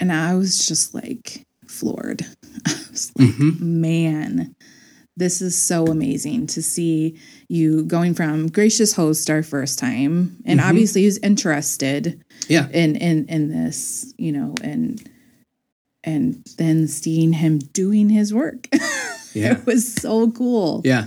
and 0.00 0.12
i 0.12 0.34
was 0.34 0.66
just 0.66 0.94
like 0.94 1.44
floored 1.66 2.22
i 2.66 2.72
was 2.90 3.12
like 3.16 3.28
Mm-hmm. 3.28 3.80
man 3.80 4.54
this 5.16 5.42
is 5.42 5.60
so 5.60 5.86
amazing 5.86 6.46
to 6.46 6.62
see 6.62 7.18
you 7.48 7.82
going 7.84 8.14
from 8.14 8.46
gracious 8.48 8.92
host 8.94 9.28
our 9.30 9.42
first 9.42 9.78
time 9.78 10.36
and 10.44 10.60
Mhm. 10.60 10.68
obviously 10.68 11.02
he's 11.02 11.18
interested 11.18 12.22
Yeah. 12.48 12.68
in 12.72 12.96
in 12.96 13.26
in 13.28 13.48
this 13.50 14.12
you 14.16 14.32
know 14.32 14.54
and 14.62 15.02
and 16.04 16.46
then 16.56 16.86
seeing 16.88 17.32
him 17.32 17.58
doing 17.58 18.08
his 18.08 18.32
work 18.32 18.68
Yeah. 19.34 19.52
it 19.58 19.66
was 19.66 19.92
so 19.92 20.30
cool 20.30 20.82
Yeah. 20.84 21.06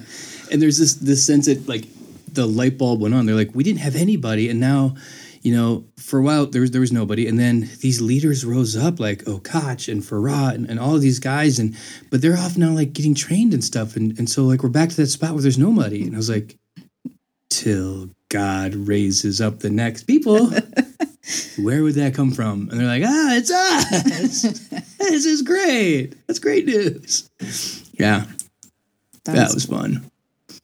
And 0.51 0.61
there's 0.61 0.77
this 0.77 0.95
this 0.95 1.25
sense 1.25 1.45
that 1.45 1.67
like 1.69 1.85
the 2.33 2.45
light 2.45 2.77
bulb 2.77 3.01
went 3.01 3.13
on. 3.13 3.25
They're 3.25 3.35
like, 3.35 3.55
we 3.55 3.63
didn't 3.63 3.79
have 3.79 3.95
anybody, 3.95 4.49
and 4.49 4.59
now, 4.59 4.95
you 5.41 5.55
know, 5.55 5.85
for 5.97 6.19
a 6.19 6.21
while 6.21 6.45
there 6.45 6.61
was 6.61 6.71
there 6.71 6.81
was 6.81 6.91
nobody, 6.91 7.27
and 7.27 7.39
then 7.39 7.69
these 7.79 8.01
leaders 8.01 8.45
rose 8.45 8.75
up 8.75 8.99
like 8.99 9.23
Okach 9.25 9.91
and 9.91 10.01
Farah 10.01 10.53
and, 10.53 10.69
and 10.69 10.79
all 10.79 10.95
of 10.95 11.01
these 11.01 11.19
guys, 11.19 11.59
and 11.59 11.75
but 12.09 12.21
they're 12.21 12.37
off 12.37 12.57
now 12.57 12.71
like 12.71 12.93
getting 12.93 13.15
trained 13.15 13.53
and 13.53 13.63
stuff, 13.63 13.95
and 13.95 14.17
and 14.17 14.29
so 14.29 14.43
like 14.43 14.63
we're 14.63 14.69
back 14.69 14.89
to 14.89 14.95
that 14.97 15.07
spot 15.07 15.33
where 15.33 15.41
there's 15.41 15.57
nobody, 15.57 16.03
and 16.03 16.13
I 16.13 16.17
was 16.17 16.29
like, 16.29 16.57
till 17.49 18.09
God 18.29 18.73
raises 18.73 19.41
up 19.41 19.59
the 19.59 19.69
next 19.69 20.03
people. 20.03 20.49
Where 21.59 21.83
would 21.83 21.93
that 21.95 22.15
come 22.15 22.31
from? 22.31 22.69
And 22.69 22.79
they're 22.79 22.87
like, 22.87 23.03
ah, 23.05 23.35
it's 23.35 23.51
us. 23.51 24.41
this 24.97 25.25
is 25.25 25.43
great. 25.43 26.15
That's 26.25 26.39
great 26.39 26.65
news. 26.65 27.29
Yeah, 27.93 28.25
that, 29.25 29.35
that 29.35 29.53
was, 29.53 29.53
was 29.53 29.65
fun. 29.65 30.09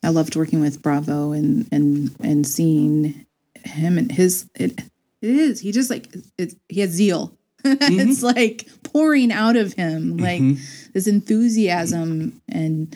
i 0.03 0.09
loved 0.09 0.36
working 0.36 0.59
with 0.61 0.82
bravo 0.82 1.32
and 1.32 1.67
and 1.71 2.15
and 2.21 2.47
seeing 2.47 3.26
him 3.66 3.97
and 3.97 4.12
his 4.12 4.49
it, 4.55 4.80
it 5.22 5.30
is. 5.30 5.60
He 5.60 5.72
just 5.72 5.89
like 5.89 6.14
it, 6.38 6.53
he 6.70 6.82
has 6.82 6.91
zeal. 6.91 7.34
Mm-hmm. 7.68 7.99
It's 7.99 8.24
like 8.24 8.70
pouring 8.84 9.30
out 9.30 9.58
of 9.58 9.74
him 9.74 10.18
mm-hmm. 10.18 10.24
like 10.24 10.93
this 10.93 11.05
enthusiasm. 11.05 12.39
And 12.47 12.95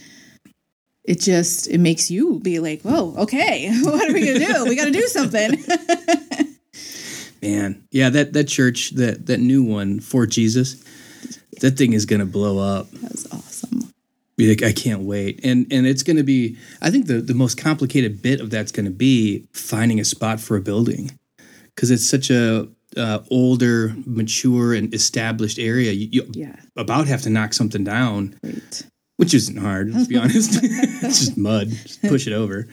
it 1.03 1.19
just 1.19 1.67
it 1.67 1.79
makes 1.79 2.09
you 2.09 2.39
be 2.39 2.59
like 2.59 2.81
whoa 2.83 3.15
okay 3.17 3.69
what 3.81 4.09
are 4.09 4.13
we 4.13 4.25
gonna 4.25 4.45
do? 4.45 4.65
We 4.65 4.75
gotta 4.77 4.91
do 4.91 5.07
something. 5.07 5.61
Man, 7.41 7.83
yeah, 7.91 8.09
that 8.11 8.33
that 8.33 8.47
church, 8.47 8.91
that 8.91 9.25
that 9.25 9.39
new 9.39 9.63
one, 9.63 9.99
for 9.99 10.25
Jesus, 10.27 10.81
that 11.59 11.71
thing 11.71 11.93
is 11.93 12.05
gonna 12.05 12.25
blow 12.25 12.59
up. 12.59 12.89
that 12.91 13.11
was 13.11 13.27
awesome 13.31 13.90
Like, 14.49 14.63
I 14.63 14.71
can't 14.73 15.01
wait, 15.01 15.39
and 15.43 15.67
and 15.71 15.85
it's 15.85 16.03
gonna 16.03 16.23
be. 16.23 16.57
I 16.81 16.89
think 16.91 17.07
the 17.07 17.21
the 17.21 17.33
most 17.33 17.57
complicated 17.57 18.21
bit 18.21 18.39
of 18.41 18.49
that's 18.49 18.71
gonna 18.71 18.89
be 18.91 19.47
finding 19.53 19.99
a 19.99 20.05
spot 20.05 20.39
for 20.39 20.57
a 20.57 20.61
building, 20.61 21.11
because 21.75 21.91
it's 21.91 22.07
such 22.09 22.29
a 22.29 22.67
uh, 22.97 23.19
older, 23.29 23.93
mature, 24.05 24.73
and 24.73 24.93
established 24.93 25.59
area. 25.59 25.91
You, 25.91 26.07
you 26.11 26.31
yeah 26.33 26.55
about 26.75 27.07
have 27.07 27.21
to 27.23 27.29
knock 27.29 27.53
something 27.53 27.83
down, 27.83 28.35
great 28.43 28.83
which 29.17 29.33
isn't 29.33 29.57
hard. 29.57 29.93
Let's 29.93 30.07
be 30.07 30.17
honest, 30.23 30.59
it's 30.63 31.19
just 31.19 31.37
mud. 31.37 31.69
Just 31.69 32.01
push 32.01 32.25
it 32.27 32.33
over. 32.33 32.67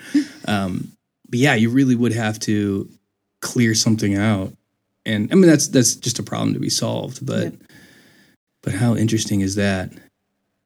Um, 0.46 0.92
but 1.28 1.38
yeah, 1.38 1.54
you 1.54 1.68
really 1.70 1.94
would 1.94 2.12
have 2.12 2.38
to 2.40 2.88
clear 3.42 3.74
something 3.74 4.16
out, 4.16 4.52
and 5.04 5.30
I 5.30 5.34
mean 5.34 5.46
that's 5.48 5.68
that's 5.68 5.94
just 5.94 6.18
a 6.18 6.22
problem 6.22 6.54
to 6.54 6.60
be 6.60 6.70
solved. 6.70 7.24
But 7.24 7.44
Yep. 7.52 7.54
but 8.62 8.74
how 8.74 8.96
interesting 8.96 9.40
is 9.42 9.54
that? 9.56 9.92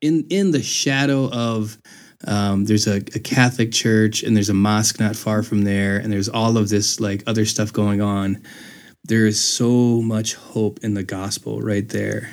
In 0.02 0.26
in 0.30 0.50
the 0.50 0.62
shadow 0.62 1.30
of 1.30 1.78
um, 2.26 2.66
there's 2.66 2.86
a, 2.86 2.96
a 2.96 3.20
Catholic 3.20 3.72
church 3.72 4.22
and 4.22 4.36
there's 4.36 4.50
a 4.50 4.54
mosque 4.54 5.00
not 5.00 5.16
far 5.16 5.42
from 5.42 5.62
there, 5.62 5.96
and 5.98 6.12
there's 6.12 6.28
all 6.28 6.58
of 6.58 6.68
this 6.68 7.00
like 7.00 7.22
other 7.26 7.46
stuff 7.46 7.72
going 7.72 8.00
on. 8.02 8.42
There 9.04 9.26
is 9.26 9.40
so 9.40 10.02
much 10.02 10.34
hope 10.34 10.80
in 10.82 10.94
the 10.94 11.02
gospel 11.04 11.60
right 11.62 11.88
there. 11.88 12.28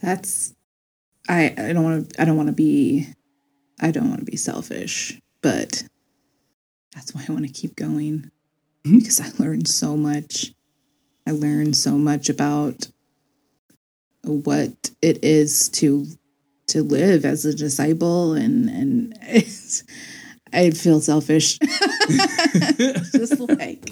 that's 0.00 0.54
i 1.28 1.54
i 1.58 1.72
don't 1.72 1.84
want 1.84 2.10
to 2.10 2.22
i 2.22 2.24
don't 2.24 2.36
want 2.36 2.46
to 2.48 2.54
be 2.54 3.06
i 3.80 3.90
don't 3.90 4.08
want 4.08 4.20
to 4.20 4.24
be 4.24 4.36
selfish 4.36 5.20
but 5.42 5.84
that's 6.94 7.14
why 7.14 7.24
i 7.28 7.32
want 7.32 7.46
to 7.46 7.52
keep 7.52 7.76
going 7.76 8.30
Mhm. 8.86 9.00
because 9.00 9.20
i 9.20 9.28
learned 9.38 9.68
so 9.68 9.96
much 9.96 10.52
i 11.26 11.30
learned 11.32 11.76
so 11.76 11.98
much 11.98 12.30
about 12.30 12.88
what 14.22 14.90
it 15.02 15.22
is 15.22 15.68
to 15.70 16.06
to 16.66 16.82
live 16.82 17.24
as 17.24 17.44
a 17.44 17.54
disciple 17.54 18.34
and 18.34 18.68
and 18.68 19.18
i 20.52 20.70
feel 20.70 21.00
selfish 21.00 21.58
just 23.12 23.40
like 23.40 23.90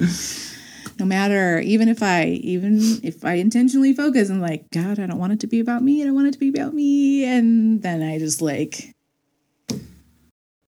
no 0.98 1.04
matter 1.04 1.60
even 1.60 1.88
if 1.88 2.02
i 2.02 2.26
even 2.42 2.78
if 3.02 3.24
i 3.24 3.34
intentionally 3.34 3.92
focus 3.92 4.28
and 4.28 4.40
like 4.40 4.68
god 4.70 4.98
i 4.98 5.06
don't 5.06 5.18
want 5.18 5.32
it 5.32 5.40
to 5.40 5.46
be 5.46 5.60
about 5.60 5.82
me 5.82 6.02
i 6.02 6.04
don't 6.04 6.14
want 6.14 6.26
it 6.28 6.32
to 6.32 6.38
be 6.38 6.48
about 6.48 6.74
me 6.74 7.24
and 7.24 7.82
then 7.82 8.02
i 8.02 8.18
just 8.18 8.40
like 8.40 8.94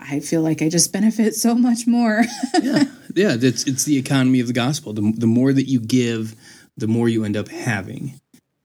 i 0.00 0.18
feel 0.20 0.42
like 0.42 0.62
i 0.62 0.68
just 0.68 0.92
benefit 0.92 1.34
so 1.34 1.54
much 1.54 1.86
more 1.86 2.24
yeah, 2.62 2.84
yeah. 3.14 3.36
It's 3.40 3.64
it's 3.64 3.84
the 3.84 3.98
economy 3.98 4.40
of 4.40 4.46
the 4.46 4.52
gospel. 4.52 4.92
The 4.92 5.12
the 5.16 5.26
more 5.26 5.52
that 5.52 5.68
you 5.68 5.80
give, 5.80 6.34
the 6.76 6.88
more 6.88 7.08
you 7.08 7.24
end 7.24 7.36
up 7.36 7.48
having. 7.48 8.20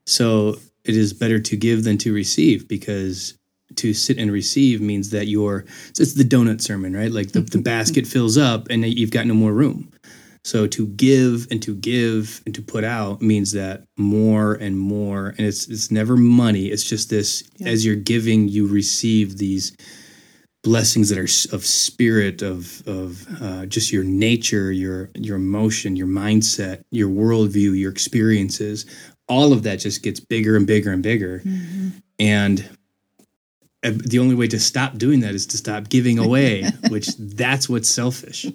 So 0.06 0.58
it 0.86 0.96
is 0.96 1.14
better 1.14 1.40
to 1.40 1.58
give 1.58 1.84
than 1.84 1.98
to 2.00 2.14
receive 2.14 2.68
because 2.68 3.38
to 3.76 3.94
sit 3.94 4.18
and 4.18 4.32
receive 4.32 4.82
means 4.82 5.10
that 5.10 5.28
you're. 5.28 5.66
So 5.94 6.04
it's 6.04 6.14
the 6.14 6.24
donut 6.24 6.62
sermon, 6.62 6.96
right? 6.96 7.12
Like 7.12 7.32
the 7.32 7.42
the 7.42 7.62
basket 7.74 8.08
fills 8.08 8.38
up 8.38 8.68
and 8.70 8.86
you've 8.86 9.12
got 9.12 9.26
no 9.26 9.34
more 9.34 9.54
room. 9.54 9.92
So 10.44 10.68
to 10.68 10.86
give 10.86 11.48
and 11.50 11.62
to 11.64 11.74
give 11.74 12.42
and 12.46 12.54
to 12.54 12.62
put 12.62 12.84
out 12.84 13.20
means 13.20 13.52
that 13.54 13.84
more 13.98 14.54
and 14.54 14.78
more, 14.78 15.30
and 15.38 15.40
it's 15.40 15.68
it's 15.68 15.90
never 15.90 16.16
money. 16.16 16.68
It's 16.68 16.84
just 16.84 17.10
this: 17.10 17.44
Yeah. 17.58 17.70
as 17.70 17.84
you're 17.84 17.96
giving, 17.96 18.48
you 18.48 18.68
receive 18.68 19.40
these 19.40 19.76
blessings 20.64 21.10
that 21.10 21.18
are 21.18 21.56
of 21.56 21.66
spirit, 21.66 22.44
of 22.44 22.88
of 22.88 23.26
uh, 23.42 23.66
just 23.66 23.92
your 23.92 24.04
nature, 24.04 24.72
your 24.72 25.10
your 25.16 25.38
emotion, 25.38 25.96
your 25.96 26.08
mindset, 26.08 26.84
your 26.92 27.10
worldview, 27.10 27.78
your 27.80 27.92
experiences. 27.92 28.86
All 29.28 29.54
of 29.54 29.64
that 29.64 29.80
just 29.80 30.04
gets 30.04 30.20
bigger 30.20 30.56
and 30.56 30.68
bigger 30.68 30.92
and 30.92 31.02
bigger, 31.02 31.42
and 32.20 32.70
uh, 33.84 33.92
the 33.96 34.20
only 34.20 34.36
way 34.36 34.48
to 34.48 34.60
stop 34.60 34.98
doing 34.98 35.22
that 35.22 35.34
is 35.34 35.48
to 35.48 35.58
stop 35.58 35.90
giving 35.90 36.20
away, 36.20 36.64
which 36.90 37.08
that's 37.18 37.68
what's 37.68 37.90
selfish. 37.90 38.46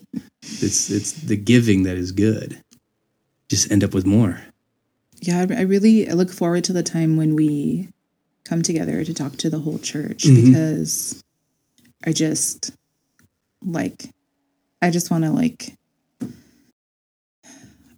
It's 0.42 0.90
it's 0.90 1.12
the 1.12 1.36
giving 1.36 1.82
that 1.84 1.96
is 1.96 2.12
good. 2.12 2.62
Just 3.48 3.70
end 3.72 3.82
up 3.82 3.94
with 3.94 4.06
more. 4.06 4.40
yeah, 5.20 5.40
I 5.50 5.54
I 5.54 5.60
really 5.62 6.06
look 6.06 6.30
forward 6.30 6.64
to 6.64 6.72
the 6.72 6.82
time 6.84 7.16
when 7.16 7.34
we 7.34 7.88
come 8.44 8.62
together 8.62 9.04
to 9.04 9.12
talk 9.14 9.36
to 9.38 9.50
the 9.50 9.58
whole 9.58 9.78
church 9.78 10.22
Mhm. 10.24 10.46
because 10.46 11.22
I 12.06 12.12
just 12.12 12.70
like 13.64 14.04
I 14.80 14.90
just 14.90 15.10
want 15.10 15.24
to 15.24 15.30
like 15.30 15.74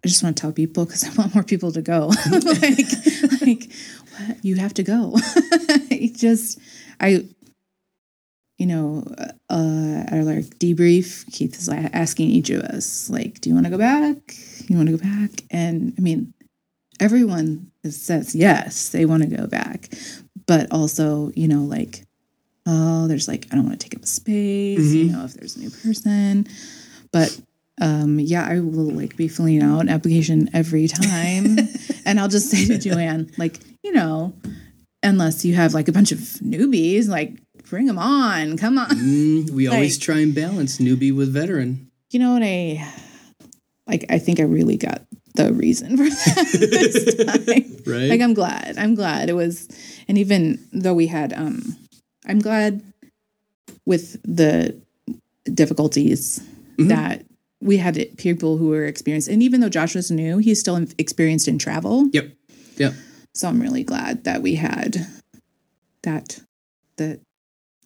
I 0.04 0.08
just 0.08 0.22
want 0.22 0.36
to 0.36 0.40
tell 0.40 0.52
people 0.52 0.84
because 0.84 1.04
I 1.08 1.12
want 1.14 1.34
more 1.34 1.44
people 1.44 1.72
to 1.72 1.82
go. 1.82 2.08
like, 2.30 3.40
like 3.40 3.72
what? 4.16 4.44
you 4.44 4.56
have 4.56 4.74
to 4.74 4.82
go. 4.82 5.12
it 5.16 6.16
just 6.16 6.58
I 7.00 7.24
you 8.58 8.66
know, 8.66 9.02
uh, 9.50 10.04
at 10.06 10.12
our 10.12 10.22
like 10.22 10.44
debrief, 10.58 11.30
Keith 11.32 11.56
is 11.58 11.68
asking 11.68 12.28
each 12.28 12.48
of 12.50 12.60
us, 12.62 13.10
like, 13.10 13.40
do 13.40 13.48
you 13.50 13.54
want 13.54 13.66
to 13.66 13.70
go 13.70 13.78
back? 13.78 14.16
You 14.68 14.76
want 14.76 14.88
to 14.88 14.96
go 14.96 15.02
back? 15.02 15.30
And 15.50 15.92
I 15.98 16.00
mean, 16.00 16.32
everyone 17.00 17.72
says 17.84 18.36
yes, 18.36 18.90
they 18.90 19.04
want 19.04 19.22
to 19.24 19.28
go 19.36 19.46
back, 19.48 19.88
but 20.46 20.70
also, 20.70 21.32
you 21.34 21.48
know, 21.48 21.62
like, 21.62 22.04
oh, 22.66 23.08
there's 23.08 23.26
like, 23.26 23.48
I 23.50 23.56
don't 23.56 23.66
want 23.66 23.80
to 23.80 23.88
take 23.88 23.98
up 23.98 24.06
space, 24.06 24.92
you 24.94 25.06
Mhm. 25.06 25.12
know, 25.12 25.24
if 25.24 25.34
there's 25.34 25.56
a 25.56 25.60
new 25.60 25.70
person, 25.70 26.46
but 27.10 27.36
um 27.80 28.20
yeah 28.20 28.46
i 28.46 28.60
will 28.60 28.90
like 28.90 29.16
be 29.16 29.28
filling 29.28 29.62
out 29.62 29.80
an 29.80 29.88
application 29.88 30.48
every 30.52 30.86
time 30.88 31.56
and 32.04 32.20
i'll 32.20 32.28
just 32.28 32.50
say 32.50 32.66
to 32.66 32.78
joanne 32.78 33.30
like 33.38 33.58
you 33.82 33.92
know 33.92 34.32
unless 35.02 35.44
you 35.44 35.54
have 35.54 35.72
like 35.74 35.88
a 35.88 35.92
bunch 35.92 36.12
of 36.12 36.18
newbies 36.44 37.08
like 37.08 37.38
bring 37.70 37.86
them 37.86 37.98
on 37.98 38.56
come 38.58 38.76
on 38.78 38.88
Mm, 38.90 39.50
we 39.50 39.68
always 39.68 39.96
try 39.98 40.18
and 40.20 40.34
balance 40.34 40.78
newbie 40.78 41.14
with 41.16 41.32
veteran. 41.32 41.90
you 42.10 42.18
know 42.20 42.34
what 42.34 42.42
i 42.42 42.86
like 43.86 44.04
i 44.10 44.18
think 44.18 44.38
i 44.38 44.42
really 44.44 44.76
got 44.76 45.02
the 45.34 45.52
reason 45.54 45.96
for 45.96 46.04
that 46.04 46.48
this 46.52 47.14
time 47.24 47.76
Right? 47.90 48.10
like 48.10 48.20
i'm 48.20 48.34
glad 48.34 48.76
i'm 48.76 48.94
glad 48.94 49.30
it 49.30 49.32
was 49.32 49.66
and 50.08 50.18
even 50.18 50.60
though 50.74 50.92
we 50.94 51.06
had 51.06 51.32
um 51.32 51.74
i'm 52.26 52.38
glad 52.38 52.82
with 53.86 54.20
the 54.24 54.76
difficulties 55.52 56.40
Mhm. 56.78 56.88
that 56.88 57.24
we 57.62 57.76
had 57.78 57.96
people 58.18 58.56
who 58.58 58.68
were 58.68 58.84
experienced 58.84 59.28
and 59.28 59.42
even 59.42 59.60
though 59.60 59.68
josh 59.68 59.94
was 59.94 60.10
new 60.10 60.38
he's 60.38 60.58
still 60.60 60.76
experienced 60.98 61.46
in 61.48 61.58
travel 61.58 62.08
Yep. 62.12 62.32
Yep. 62.76 62.92
so 63.34 63.48
i'm 63.48 63.60
really 63.60 63.84
glad 63.84 64.24
that 64.24 64.42
we 64.42 64.56
had 64.56 65.06
that 66.02 66.40
that 66.96 67.20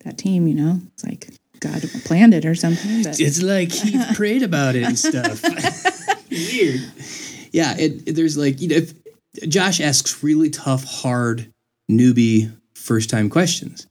that 0.05 0.19
team 0.19 0.49
you 0.49 0.55
know 0.55 0.81
it's 0.95 1.05
like 1.05 1.29
god 1.61 1.83
planned 2.05 2.35
it 2.35 2.45
or 2.45 2.55
something 2.55 3.03
but 3.03 3.19
It's 3.21 3.43
like 3.43 3.71
he 3.73 3.99
prayed 4.15 4.43
about 4.43 4.77
it 4.77 4.83
and 4.85 4.99
stuff. 4.99 5.43
Weird. 6.31 6.81
Yeah, 7.53 7.77
it, 7.79 8.09
it- 8.09 8.13
there's 8.17 8.37
like 8.37 8.61
you 8.61 8.69
know, 8.69 8.77
if 8.77 8.93
Josh 9.49 9.81
asks 9.81 10.23
really 10.23 10.51
tough, 10.51 10.85
hard 10.85 11.51
newbie 11.91 12.53
first 12.75 13.09
time 13.11 13.31
questions, 13.31 13.87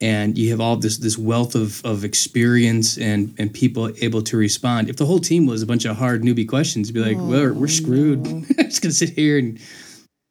and 0.00 0.38
you 0.38 0.50
have 0.50 0.60
all 0.60 0.76
this 0.76 0.98
this 0.98 1.18
wealth 1.18 1.54
of 1.54 1.84
of 1.84 2.04
experience 2.04 2.96
and 2.98 3.34
and 3.38 3.52
people 3.52 3.90
able 4.00 4.22
to 4.22 4.36
respond. 4.36 4.88
If 4.88 4.96
the 4.96 5.06
whole 5.06 5.18
team 5.20 5.46
was 5.46 5.62
a 5.62 5.66
bunch 5.66 5.84
of 5.84 5.96
hard 5.96 6.22
newbie 6.22 6.48
questions, 6.48 6.88
you'd 6.88 6.94
be 6.94 7.00
like, 7.00 7.16
well, 7.16 7.28
we're, 7.28 7.50
Oh, 7.50 7.54
we're 7.54 7.68
screwed. 7.68 8.22
no. 8.26 8.30
I'm 8.58 8.64
just 8.64 8.82
gonna 8.82 8.92
sit 8.92 9.10
here 9.10 9.38
and 9.38 9.58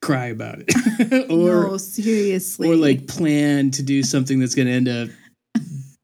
cry 0.02 0.28
about 0.28 0.60
it, 0.66 1.30
or 1.30 1.68
no 1.68 1.78
seriously 1.78 2.70
or 2.70 2.76
like 2.76 3.06
plan 3.08 3.70
to 3.72 3.84
do 3.84 4.02
something 4.02 4.40
that's 4.40 4.56
going 4.56 4.66
to 4.66 4.72
end 4.74 4.88
up 4.88 5.10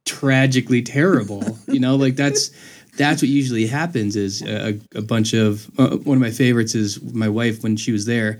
tragically 0.05 0.81
terrible 0.81 1.57
you 1.67 1.79
know 1.79 1.95
like 1.95 2.15
that's 2.15 2.51
that's 2.97 3.21
what 3.21 3.29
usually 3.29 3.65
happens 3.65 4.15
is 4.15 4.41
a, 4.43 4.79
a 4.95 5.01
bunch 5.01 5.33
of 5.33 5.69
uh, 5.79 5.95
one 5.97 6.17
of 6.17 6.21
my 6.21 6.29
favorites 6.29 6.75
is 6.75 7.01
my 7.13 7.27
wife 7.29 7.63
when 7.63 7.75
she 7.77 7.91
was 7.93 8.05
there 8.05 8.39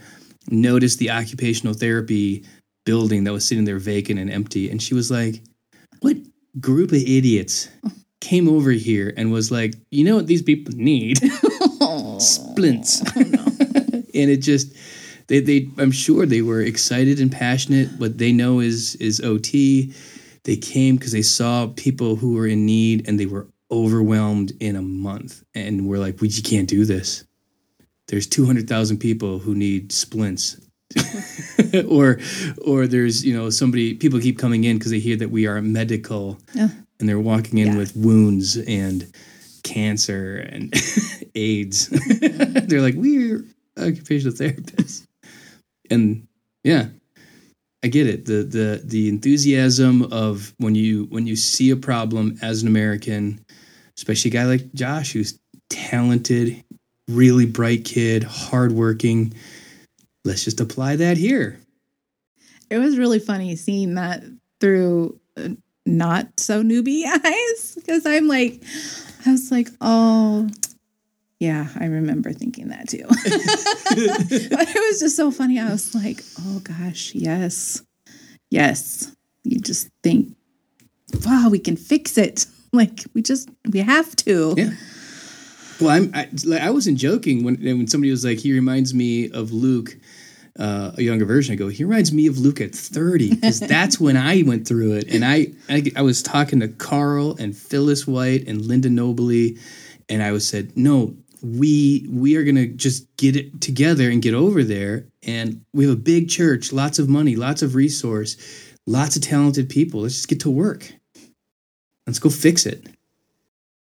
noticed 0.50 1.00
the 1.00 1.10
occupational 1.10 1.74
therapy 1.74 2.44
building 2.86 3.24
that 3.24 3.34
was 3.34 3.48
sitting 3.48 3.66
there 3.66 3.80
vacant 3.80 4.20
and 4.20 4.32
empty. 4.32 4.70
And 4.70 4.82
she 4.82 4.94
was 4.94 5.12
like 5.12 5.42
what 6.02 6.18
group 6.60 6.92
of 6.92 6.98
idiots 6.98 7.70
came 8.22 8.48
over 8.48 8.72
here 8.72 9.14
and 9.18 9.32
was 9.32 9.52
like 9.52 9.76
you 9.92 10.04
know 10.04 10.16
what 10.16 10.28
these 10.28 10.42
people 10.42 10.74
need? 10.76 11.20
Oh, 11.82 12.18
splints 12.20 13.02
and 13.16 14.32
it 14.32 14.38
just 14.38 14.74
they, 15.28 15.40
they 15.40 15.70
i'm 15.78 15.92
sure 15.92 16.26
they 16.26 16.42
were 16.42 16.62
excited 16.62 17.20
and 17.20 17.32
passionate. 17.32 17.90
What 17.98 18.18
they 18.18 18.32
know 18.32 18.60
is 18.60 18.96
is 18.96 19.20
ot 19.22 19.52
they 20.44 20.56
came 20.56 20.96
because 20.96 21.12
they 21.12 21.24
saw 21.24 21.68
people 21.76 22.16
who 22.16 22.34
were 22.34 22.48
in 22.48 22.66
need 22.66 23.08
and 23.08 23.20
they 23.20 23.26
were 23.26 23.48
overwhelmed 23.72 24.54
in 24.60 24.76
a 24.76 24.82
month 24.82 25.44
and 25.56 25.88
we're 25.88 25.98
like 25.98 26.22
we 26.22 26.30
you 26.30 26.44
can't 26.44 26.70
do 26.70 26.86
this. 26.86 27.26
There's 28.08 28.28
200000 28.28 29.00
people 29.00 29.40
who 29.40 29.56
need 29.56 29.92
splints 29.92 30.62
or 31.90 32.20
or 32.64 32.88
there's 32.88 33.26
you 33.26 33.36
know 33.36 33.50
somebody 33.50 33.94
people 33.96 34.20
keep 34.20 34.38
coming 34.40 34.64
in 34.64 34.78
because 34.78 34.92
they 34.92 35.00
hear 35.00 35.16
that 35.18 35.30
we 35.30 35.46
are 35.48 35.62
medical 35.62 36.38
and 36.54 37.10
they're 37.10 37.20
walking 37.20 37.60
in 37.60 37.74
Yeah. 37.74 37.78
with 37.78 37.96
wounds 37.96 38.58
and 38.58 39.12
cancer 39.64 40.38
and 40.38 40.74
AIDS. 41.36 41.88
they're 42.22 42.82
like, 42.82 42.96
we're 42.96 43.44
occupational 43.78 44.34
therapists. 44.34 45.06
And 45.92 46.28
yeah, 46.64 46.88
I 47.84 47.88
get 47.88 48.08
it. 48.08 48.26
The 48.26 48.44
the 48.44 48.82
the 48.84 49.10
enthusiasm 49.10 50.04
of 50.12 50.54
when 50.58 50.76
you 50.76 51.06
when 51.10 51.28
you 51.28 51.36
see 51.36 51.70
a 51.72 51.76
problem 51.76 52.38
as 52.42 52.62
an 52.62 52.68
American, 52.68 53.44
especially 53.98 54.32
a 54.32 54.34
guy 54.34 54.46
like 54.46 54.74
Josh 54.74 55.12
who's 55.12 55.38
talented, 55.70 56.64
really 57.10 57.46
bright 57.46 57.86
kid, 57.86 58.24
hardworking. 58.24 59.34
Let's 60.26 60.44
just 60.44 60.60
apply 60.60 60.98
that 60.98 61.18
here. 61.18 61.60
It 62.70 62.80
was 62.80 62.98
really 62.98 63.20
funny 63.20 63.56
seeing 63.56 63.94
that 63.94 64.24
through 64.60 65.20
uh, 65.38 65.50
not 65.86 66.40
so 66.40 66.64
newbie 66.64 67.06
eyes 67.26 67.76
because 67.76 68.06
I'm 68.06 68.28
like, 68.28 68.64
I 69.26 69.32
was 69.32 69.52
like, 69.52 69.70
oh, 69.82 70.50
yeah, 71.40 71.68
I 71.80 71.86
remember 71.86 72.34
thinking 72.34 72.70
that 72.70 72.90
too. 72.90 73.06
but 73.08 74.68
it 74.68 74.92
was 74.92 75.00
just 75.00 75.16
so 75.16 75.30
funny. 75.32 75.60
I 75.60 75.70
was 75.70 75.94
like, 75.94 76.24
oh 76.42 76.60
gosh, 76.60 77.14
yes, 77.14 77.84
yes. 78.50 79.16
You 79.44 79.60
just 79.60 79.90
think, 80.02 80.36
wow, 81.24 81.50
we 81.50 81.60
can 81.60 81.78
fix 81.78 82.18
it. 82.18 82.46
Like 82.74 83.06
we 83.14 83.22
just 83.22 83.50
we 83.72 83.80
have 83.80 84.18
to. 84.18 84.54
Yeah. 84.58 84.72
Well, 85.80 85.92
I'm 85.92 86.12
I, 86.14 86.28
like 86.44 86.62
I 86.62 86.72
wasn't 86.72 86.98
joking 86.98 87.46
when 87.46 87.56
when 87.56 87.88
somebody 87.88 88.12
was 88.12 88.26
like, 88.26 88.38
he 88.38 88.52
reminds 88.52 88.94
me 88.94 89.32
of 89.32 89.54
Luke, 89.54 89.96
uh, 90.58 90.92
a 90.98 91.02
younger 91.02 91.26
version. 91.26 91.54
I 91.54 91.56
go, 91.56 91.68
he 91.68 91.84
reminds 91.84 92.14
me 92.14 92.28
of 92.28 92.38
Luke 92.38 92.62
at 92.62 92.74
30 92.74 93.36
because 93.36 93.60
that's 93.62 94.00
when 94.00 94.16
I 94.18 94.44
went 94.44 94.68
through 94.68 94.94
it, 94.94 95.14
and 95.14 95.26
I, 95.26 95.48
I 95.70 95.92
I 95.96 96.02
was 96.02 96.24
talking 96.24 96.60
to 96.62 96.68
Carl 96.68 97.36
and 97.38 97.56
Phyllis 97.56 98.08
White 98.08 98.48
and 98.48 98.62
Linda 98.62 98.90
Nobley, 98.90 99.60
and 100.10 100.24
I 100.24 100.32
was 100.32 100.48
said, 100.48 100.76
no, 100.78 101.16
we 101.42 102.08
we 102.10 102.36
are 102.36 102.44
gonna 102.44 102.68
just 102.68 103.16
get 103.18 103.36
it 103.36 103.62
together 103.62 104.10
and 104.10 104.22
get 104.22 104.34
over 104.34 104.64
there, 104.64 105.06
and 105.24 105.62
we 105.74 105.86
have 105.86 105.94
a 105.94 105.98
big 105.98 106.30
church, 106.30 106.72
lots 106.72 107.00
of 107.00 107.10
money, 107.10 107.36
lots 107.36 107.62
of 107.62 107.76
resource, 107.76 108.38
lots 108.88 109.16
of 109.16 109.22
talented 109.22 109.70
people. 109.70 110.02
Let's 110.02 110.16
just 110.16 110.28
get 110.28 110.40
to 110.42 110.50
work. 110.50 110.92
Let's 112.08 112.20
go 112.20 112.30
fix 112.30 112.66
it. 112.66 112.88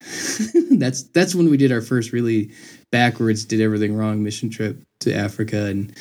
that's 0.77 1.03
that's 1.03 1.33
when 1.33 1.49
we 1.49 1.57
did 1.57 1.71
our 1.71 1.81
first 1.81 2.11
really 2.11 2.51
backwards, 2.91 3.45
did 3.45 3.61
everything 3.61 3.95
wrong 3.95 4.23
mission 4.23 4.49
trip 4.49 4.81
to 4.99 5.13
Africa, 5.13 5.65
and 5.65 5.95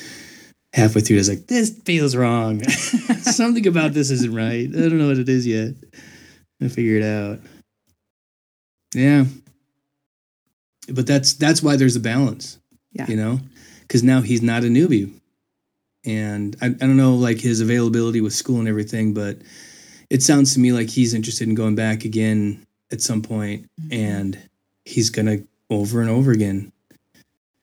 halfway 0.76 1.00
through, 1.00 1.16
I 1.16 1.20
was 1.20 1.28
like, 1.28 1.46
"This 1.46 1.70
feels 1.84 2.14
wrong. 2.14 2.62
Something 2.68 3.66
about 3.66 3.94
this 3.94 4.10
isn't 4.10 4.34
right. 4.34 4.68
I 4.68 4.78
don't 4.78 4.98
know 4.98 5.08
what 5.08 5.18
it 5.18 5.28
is 5.28 5.46
yet. 5.46 5.74
I 6.62 6.68
figure 6.68 6.98
it 6.98 7.02
out." 7.02 7.40
Yeah, 8.94 9.24
but 10.92 11.06
that's 11.06 11.32
that's 11.32 11.62
why 11.62 11.76
there's 11.76 11.96
a 11.96 12.00
balance. 12.00 12.58
Yeah. 12.92 13.06
you 13.08 13.16
know, 13.16 13.40
because 13.82 14.02
now 14.02 14.20
he's 14.20 14.42
not 14.42 14.64
a 14.64 14.68
newbie, 14.68 15.12
and 16.04 16.56
I, 16.62 16.66
I 16.66 16.70
don't 16.70 16.96
know 16.96 17.14
like 17.14 17.40
his 17.40 17.60
availability 17.60 18.20
with 18.20 18.32
school 18.32 18.58
and 18.58 18.68
everything, 18.68 19.12
but 19.12 19.38
it 20.10 20.22
sounds 20.22 20.54
to 20.54 20.60
me 20.60 20.72
like 20.72 20.88
he's 20.88 21.14
interested 21.14 21.48
in 21.48 21.54
going 21.54 21.74
back 21.74 22.04
again 22.04 22.66
at 22.92 23.00
some 23.00 23.22
point, 23.22 23.66
mm-hmm. 23.80 23.92
and 23.92 24.48
he's 24.84 25.10
gonna 25.10 25.38
over 25.70 26.00
and 26.00 26.10
over 26.10 26.32
again. 26.32 26.72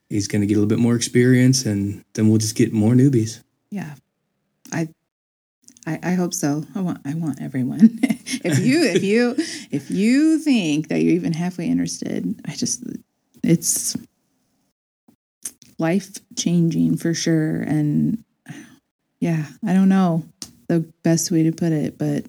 He's 0.10 0.28
gonna 0.28 0.46
get 0.46 0.56
a 0.56 0.58
little 0.58 0.70
bit 0.70 0.80
more 0.80 0.96
experience, 0.96 1.66
and 1.66 2.04
then 2.14 2.30
we'll 2.30 2.38
just 2.38 2.56
get 2.56 2.74
more 2.74 2.94
newbies. 2.94 3.42
Yeah. 3.70 3.96
I 4.72 4.90
I, 5.86 6.00
I 6.02 6.14
hope 6.14 6.34
so. 6.34 6.64
I 6.76 6.82
want 6.82 7.00
I 7.06 7.14
want 7.14 7.42
everyone. 7.42 8.00
if 8.04 8.60
you 8.60 8.84
if 8.84 9.04
you 9.04 9.36
if 9.72 9.92
you 9.92 10.40
think 10.40 10.88
that 10.88 11.02
you're 11.02 11.14
even 11.14 11.34
halfway 11.34 11.68
interested, 11.68 12.40
I 12.48 12.54
just 12.54 12.84
it's 13.44 13.98
life 15.78 16.18
changing 16.38 16.98
for 16.98 17.14
sure. 17.14 17.62
And 17.62 18.24
yeah, 19.20 19.46
I 19.66 19.74
don't 19.74 19.90
know 19.90 20.24
the 20.68 20.82
best 21.04 21.32
way 21.32 21.44
to 21.44 21.52
put 21.52 21.72
it, 21.72 21.98
but 21.98 22.26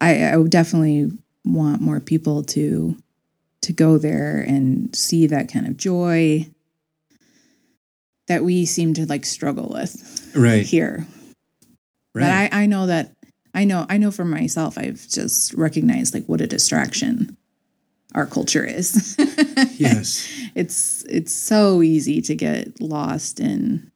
I, 0.00 0.24
I 0.24 0.36
would 0.36 0.50
definitely 0.50 1.10
want 1.44 1.80
more 1.80 2.00
people 2.00 2.42
to 2.42 2.96
to 3.62 3.72
go 3.72 3.98
there 3.98 4.40
and 4.40 4.94
see 4.94 5.26
that 5.26 5.50
kind 5.50 5.66
of 5.66 5.76
joy 5.76 6.46
that 8.28 8.44
we 8.44 8.64
seem 8.66 8.94
to 8.94 9.06
like 9.06 9.24
struggle 9.24 9.70
with 9.72 10.32
Right. 10.34 10.64
here. 10.66 11.06
But 12.14 12.24
I, 12.24 12.48
I 12.52 12.66
know 12.66 12.86
that 12.86 13.12
I 13.54 13.64
know 13.64 13.84
I 13.88 13.98
know 13.98 14.10
for 14.10 14.24
myself 14.24 14.78
I've 14.78 15.06
just 15.08 15.52
recognized 15.54 16.14
like 16.14 16.24
what 16.26 16.40
a 16.40 16.46
distraction 16.46 17.36
our 18.14 18.26
culture 18.26 18.64
is. 18.64 19.16
yes. 19.78 20.26
it's 20.54 21.04
it's 21.08 21.32
so 21.32 21.82
easy 21.82 22.22
to 22.22 22.34
get 22.34 22.80
lost 22.80 23.38
in 23.40 23.90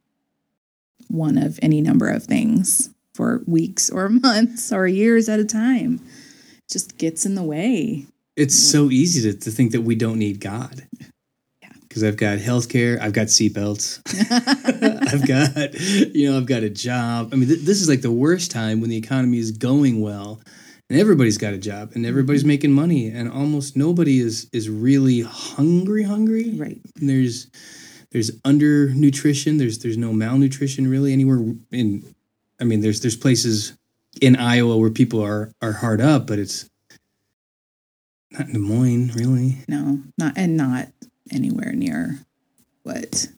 one 1.08 1.38
of 1.38 1.58
any 1.62 1.80
number 1.80 2.08
of 2.08 2.24
things 2.24 2.90
for 3.14 3.42
weeks 3.46 3.88
or 3.90 4.08
months 4.26 4.70
or 4.72 4.86
years 4.86 5.28
at 5.28 5.40
a 5.40 5.44
time. 5.44 5.94
It 6.58 6.72
just 6.72 6.98
gets 6.98 7.24
in 7.24 7.34
the 7.34 7.42
way. 7.42 8.06
It's 8.36 8.54
so 8.58 8.90
easy 8.90 9.30
to, 9.32 9.38
to 9.38 9.50
think 9.50 9.72
that 9.72 9.82
we 9.82 9.94
don't 9.94 10.18
need 10.18 10.40
God. 10.40 10.86
Because 11.90 12.04
I've 12.04 12.16
got 12.16 12.38
healthcare, 12.38 13.00
I've 13.00 13.12
got 13.12 13.26
seatbelts, 13.26 13.98
I've 15.12 15.26
got, 15.26 15.74
you 16.14 16.30
know, 16.30 16.36
I've 16.36 16.46
got 16.46 16.62
a 16.62 16.70
job. 16.70 17.30
I 17.32 17.36
mean, 17.36 17.48
th- 17.48 17.62
this 17.62 17.82
is 17.82 17.88
like 17.88 18.00
the 18.00 18.12
worst 18.12 18.52
time 18.52 18.80
when 18.80 18.90
the 18.90 18.96
economy 18.96 19.38
is 19.38 19.50
going 19.50 20.00
well, 20.00 20.40
and 20.88 21.00
everybody's 21.00 21.36
got 21.36 21.52
a 21.52 21.58
job, 21.58 21.90
and 21.94 22.06
everybody's 22.06 22.42
mm-hmm. 22.42 22.48
making 22.48 22.72
money, 22.72 23.08
and 23.08 23.28
almost 23.28 23.76
nobody 23.76 24.20
is 24.20 24.48
is 24.52 24.70
really 24.70 25.22
hungry, 25.22 26.04
hungry. 26.04 26.52
Right. 26.54 26.80
And 27.00 27.10
there's 27.10 27.48
there's 28.12 28.30
undernutrition. 28.42 29.58
There's 29.58 29.80
there's 29.80 29.98
no 29.98 30.12
malnutrition 30.12 30.88
really 30.88 31.12
anywhere 31.12 31.40
in. 31.72 32.14
I 32.60 32.64
mean, 32.64 32.82
there's 32.82 33.00
there's 33.00 33.16
places 33.16 33.76
in 34.20 34.36
Iowa 34.36 34.76
where 34.76 34.90
people 34.90 35.20
are 35.22 35.52
are 35.60 35.72
hard 35.72 36.00
up, 36.00 36.28
but 36.28 36.38
it's 36.38 36.70
not 38.30 38.46
in 38.46 38.52
Des 38.52 38.58
Moines 38.58 39.12
really. 39.14 39.58
No, 39.66 40.02
not 40.18 40.34
and 40.36 40.56
not 40.56 40.88
anywhere 41.32 41.72
near 41.72 42.20
what 42.82 43.28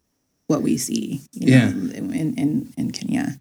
what 0.46 0.62
we 0.62 0.76
see. 0.76 1.22
You 1.32 1.52
Yeah. 1.52 1.68
in 1.70 2.34
in 2.36 2.72
in 2.76 2.90
Kenya. 2.90 3.40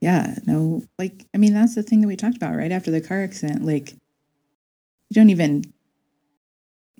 Yeah, 0.00 0.36
no, 0.46 0.84
like 0.98 1.26
I 1.34 1.38
mean 1.38 1.54
that's 1.54 1.74
the 1.74 1.82
thing 1.82 2.00
that 2.02 2.08
we 2.08 2.16
talked 2.16 2.36
about 2.36 2.54
right 2.56 2.72
after 2.72 2.90
the 2.90 3.00
car 3.00 3.22
accident. 3.22 3.64
Like 3.64 3.92
you 3.92 5.14
don't 5.14 5.30
even 5.30 5.64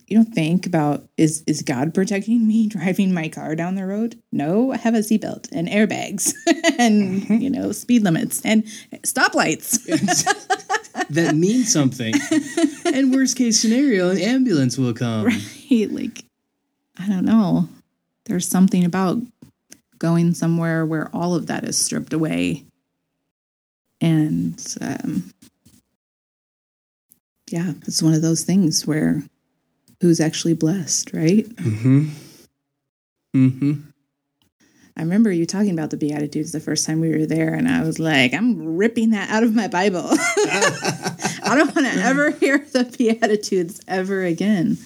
you 0.09 0.17
don't 0.17 0.35
think 0.35 0.67
about 0.67 1.07
is 1.17 1.45
is 1.47 1.63
God 1.63 1.95
protecting 1.95 2.47
me 2.47 2.67
driving 2.77 3.13
my 3.13 3.29
car 3.29 3.55
down 3.55 3.75
the 3.75 3.87
road? 3.87 4.21
No, 4.33 4.73
I 4.73 4.79
have 4.79 4.95
a 4.95 4.99
seatbelt 4.99 5.49
and 5.53 5.69
airbags 5.69 6.35
and 6.79 7.23
mm-hmm. 7.23 7.35
you 7.37 7.51
know 7.51 7.73
speed 7.73 8.03
limits 8.03 8.41
and 8.45 8.65
stoplights. 9.05 9.85
that 11.11 11.35
means 11.37 11.73
something. 11.73 12.15
and 12.87 13.13
worst 13.13 13.37
case 13.37 13.61
scenario, 13.61 14.11
an 14.11 14.19
ambulance 14.19 14.77
will 14.79 14.95
come. 14.95 15.27
right 15.27 15.91
like 15.91 16.25
i 16.99 17.07
don't 17.09 17.25
know 17.25 17.69
there's 18.27 18.47
something 18.47 18.85
about 18.85 19.19
going 19.99 20.35
somewhere 20.35 20.85
where 20.87 21.09
all 21.15 21.35
of 21.35 21.47
that 21.49 21.65
is 21.65 21.77
stripped 21.77 22.13
away 22.13 22.65
and 24.01 24.77
um 24.81 25.33
yeah 27.51 27.73
it's 27.87 28.03
one 28.03 28.15
of 28.15 28.23
those 28.23 28.45
things 28.45 28.87
where 28.87 29.23
who's 30.01 30.21
actually 30.21 30.55
blessed 30.55 31.13
right 31.13 31.47
Mm-hmm. 31.57 32.09
Mm-hmm. 33.37 33.73
i 34.97 35.01
remember 35.03 35.33
you 35.33 35.45
talking 35.47 35.73
about 35.73 35.91
the 35.91 35.97
beatitudes 35.97 36.53
the 36.53 36.61
first 36.61 36.87
time 36.87 37.01
we 37.01 37.11
were 37.11 37.27
there 37.27 37.53
and 37.55 37.69
i 37.69 37.83
was 37.83 37.99
like 37.99 38.33
i'm 38.35 38.77
ripping 38.77 39.11
that 39.11 39.29
out 39.31 39.43
of 39.43 39.55
my 39.55 39.67
bible 39.69 40.05
i 40.11 41.55
don't 41.57 41.75
want 41.75 41.87
to 41.93 42.01
ever 42.03 42.31
hear 42.31 42.59
the 42.59 42.85
beatitudes 42.97 43.81
ever 43.89 44.23
again 44.25 44.79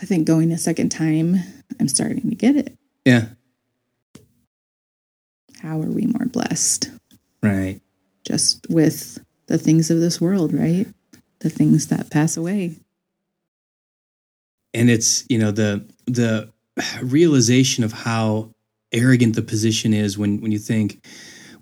i 0.00 0.04
think 0.06 0.26
going 0.26 0.50
a 0.52 0.58
second 0.58 0.88
time 0.90 1.36
i'm 1.80 1.88
starting 1.88 2.28
to 2.28 2.34
get 2.36 2.56
it 2.56 2.76
Yeah. 3.04 3.26
how 5.60 5.80
are 5.80 5.90
we 5.90 6.06
more 6.06 6.26
blessed 6.26 6.90
Right. 7.42 7.80
just 8.26 8.66
with 8.68 9.18
the 9.46 9.58
things 9.58 9.90
of 9.90 10.00
this 10.00 10.20
world 10.20 10.52
right 10.52 10.86
the 11.40 11.50
things 11.50 11.86
that 11.88 12.10
pass 12.10 12.36
away 12.36 12.76
And 14.74 14.90
it's, 14.90 15.24
you 15.30 15.38
know, 15.38 15.52
the 15.52 15.86
the 16.06 16.52
realization 17.02 17.82
of 17.82 17.92
how 17.94 18.50
arrogant 18.92 19.34
the 19.34 19.40
position 19.42 19.94
is 19.94 20.18
when 20.18 20.40
when 20.42 20.52
you 20.52 20.58
think, 20.58 21.02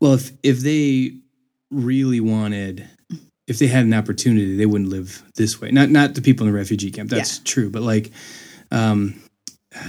well, 0.00 0.14
if 0.14 0.32
if 0.42 0.60
they 0.60 1.12
really 1.70 2.18
wanted 2.18 2.88
if 3.46 3.58
they 3.58 3.66
had 3.66 3.84
an 3.84 3.94
opportunity, 3.94 4.56
they 4.56 4.66
wouldn't 4.66 4.90
live 4.90 5.22
this 5.34 5.60
way. 5.60 5.70
Not 5.70 5.90
not 5.90 6.14
the 6.14 6.22
people 6.22 6.46
in 6.46 6.52
the 6.52 6.58
refugee 6.58 6.90
camp. 6.90 7.10
That's 7.10 7.38
true, 7.40 7.70
but 7.70 7.82
like 7.82 8.10
um 8.70 9.20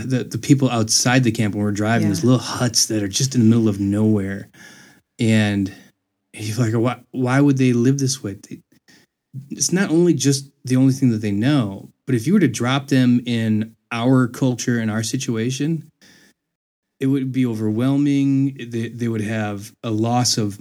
the 0.04 0.24
the 0.24 0.38
people 0.38 0.70
outside 0.70 1.24
the 1.24 1.32
camp 1.32 1.56
when 1.56 1.64
we're 1.64 1.72
driving, 1.72 2.08
Yeah. 2.08 2.14
those 2.14 2.24
little 2.24 2.40
huts 2.40 2.88
that 2.88 3.04
are 3.04 3.08
just 3.08 3.36
in 3.36 3.42
the 3.42 3.48
middle 3.48 3.68
of 3.70 3.80
nowhere, 3.80 4.50
and 5.20 5.72
you're 6.34 6.58
like, 6.58 6.74
why 6.74 7.00
why 7.12 7.40
would 7.40 7.58
they 7.58 7.74
live 7.74 7.98
this 8.00 8.22
way? 8.24 8.38
It's 9.50 9.72
not 9.72 9.90
only 9.90 10.14
just 10.14 10.50
the 10.64 10.76
only 10.78 10.94
thing 10.94 11.12
that 11.12 11.22
they 11.22 11.32
know, 11.32 11.92
but 12.06 12.16
if 12.16 12.26
you 12.26 12.34
were 12.34 12.40
to 12.40 12.48
drop 12.48 12.88
them 12.88 13.22
in 13.26 13.76
our 13.92 14.28
culture 14.28 14.80
and 14.80 14.90
our 14.90 15.04
situation, 15.04 15.92
it 17.00 17.08
would 17.08 17.32
be 17.32 17.46
overwhelming. 17.46 18.56
They, 18.70 18.90
they 18.90 19.08
would 19.08 19.22
have 19.22 19.74
a 19.84 19.92
loss 19.92 20.38
of 20.38 20.60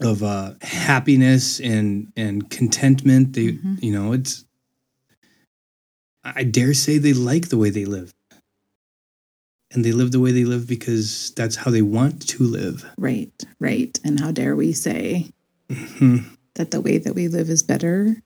of 0.00 0.22
uh, 0.22 0.54
happiness 0.62 1.60
and 1.60 2.12
and 2.16 2.48
contentment. 2.50 3.34
They, 3.34 3.52
Mhm. 3.52 3.82
you 3.82 3.92
know, 3.92 4.12
it's. 4.12 4.44
I 6.24 6.44
dare 6.44 6.72
say 6.74 6.98
they 6.98 7.12
like 7.12 7.48
the 7.48 7.58
way 7.58 7.70
they 7.70 7.84
live, 7.84 8.14
and 9.72 9.84
they 9.84 9.90
live 9.92 10.12
the 10.12 10.20
way 10.20 10.30
they 10.32 10.44
live 10.44 10.66
because 10.68 11.32
that's 11.34 11.56
how 11.56 11.70
they 11.70 11.82
want 11.82 12.26
to 12.28 12.44
live. 12.44 12.84
right 12.96 13.32
right 13.58 13.98
and 14.04 14.20
how 14.20 14.30
dare 14.30 14.54
we 14.54 14.72
say 14.72 15.30
Mhm. 15.68 16.24
that 16.54 16.70
the 16.70 16.80
way 16.80 16.98
that 16.98 17.14
we 17.14 17.26
live 17.28 17.50
is 17.50 17.62
better. 17.62 18.22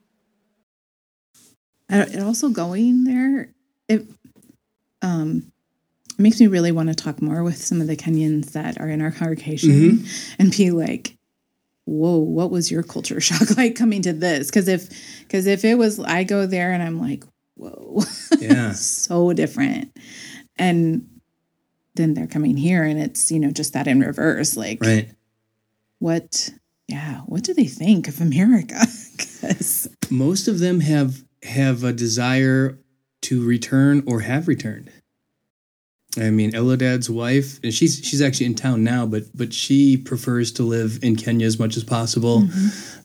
I- 1.88 2.00
It 2.02 2.20
also 2.20 2.48
going 2.50 3.04
there, 3.04 3.48
it 3.88 4.06
um, 5.02 5.52
makes 6.18 6.40
me 6.40 6.46
really 6.48 6.72
want 6.72 6.88
to 6.88 6.94
talk 6.94 7.22
more 7.22 7.42
with 7.44 7.56
some 7.64 7.80
of 7.80 7.86
the 7.86 7.96
Kenyans 7.96 8.52
that 8.52 8.80
are 8.80 8.88
in 8.88 9.00
our 9.00 9.12
congregation 9.12 10.04
and 10.38 10.50
be 10.56 10.70
like, 10.70 11.15
"Whoa, 11.86 12.18
what 12.18 12.50
was 12.50 12.70
your 12.70 12.82
culture 12.82 13.20
shock 13.28 13.56
like 13.56 13.74
coming 13.74 14.02
to 14.02 14.12
this?" 14.12 14.48
Because 14.48 14.68
if 14.68 14.88
because 15.22 15.46
if 15.46 15.64
it 15.64 15.76
was, 15.78 15.98
I 16.00 16.24
go 16.24 16.46
there 16.46 16.72
and 16.72 16.82
I'm 16.82 17.00
like, 17.00 17.24
"Whoa, 17.54 18.02
Yeah. 18.40 18.72
so 18.72 19.32
different," 19.32 19.96
and 20.58 21.08
then 21.94 22.12
they're 22.12 22.26
coming 22.26 22.58
here 22.58 22.84
and 22.84 23.00
it's 23.00 23.30
you 23.30 23.38
know 23.40 23.50
just 23.50 23.72
that 23.72 23.86
in 23.88 24.00
reverse, 24.00 24.54
like 24.56 24.82
Right. 24.82 25.08
what 25.98 26.50
yeah 26.88 27.20
what 27.26 27.42
do 27.42 27.54
they 27.54 27.64
think 27.66 28.06
of 28.06 28.20
america 28.20 28.78
'Cause- 29.40 29.88
most 30.10 30.46
of 30.46 30.58
them 30.58 30.80
have 30.80 31.24
have 31.42 31.82
a 31.84 31.92
desire 31.92 32.78
to 33.22 33.44
return 33.44 34.02
or 34.06 34.20
have 34.20 34.46
returned. 34.46 34.90
I 36.18 36.30
mean, 36.30 36.52
Eladad's 36.52 37.10
wife, 37.10 37.58
and 37.62 37.72
she's 37.74 38.00
she's 38.02 38.22
actually 38.22 38.46
in 38.46 38.54
town 38.54 38.82
now, 38.84 39.04
but 39.06 39.24
but 39.34 39.52
she 39.52 39.96
prefers 39.96 40.52
to 40.52 40.62
live 40.62 40.98
in 41.02 41.16
Kenya 41.16 41.46
as 41.46 41.58
much 41.58 41.76
as 41.76 41.84
possible. 41.84 42.48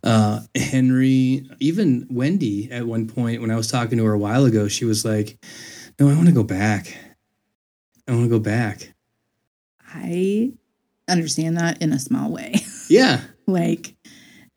Uh, 0.04 0.42
Henry, 0.56 1.48
even 1.60 2.08
Wendy, 2.10 2.72
at 2.72 2.88
one 2.88 3.08
point 3.08 3.42
when 3.42 3.52
I 3.52 3.56
was 3.56 3.68
talking 3.70 3.98
to 3.98 4.06
her 4.06 4.14
a 4.14 4.20
while 4.20 4.46
ago, 4.46 4.68
she 4.68 4.86
was 4.86 5.04
like, 5.06 5.38
"No, 6.00 6.10
I 6.10 6.14
want 6.16 6.28
to 6.28 6.34
go 6.34 6.44
back. 6.44 6.96
I 8.08 8.12
want 8.14 8.24
to 8.26 8.30
go 8.30 8.40
back." 8.40 8.94
i 9.94 10.50
understand 11.10 11.58
that 11.58 11.82
in 11.82 11.92
a 11.92 12.00
small 12.00 12.32
way 12.32 12.56
Yeah, 12.90 13.20
like 13.46 13.94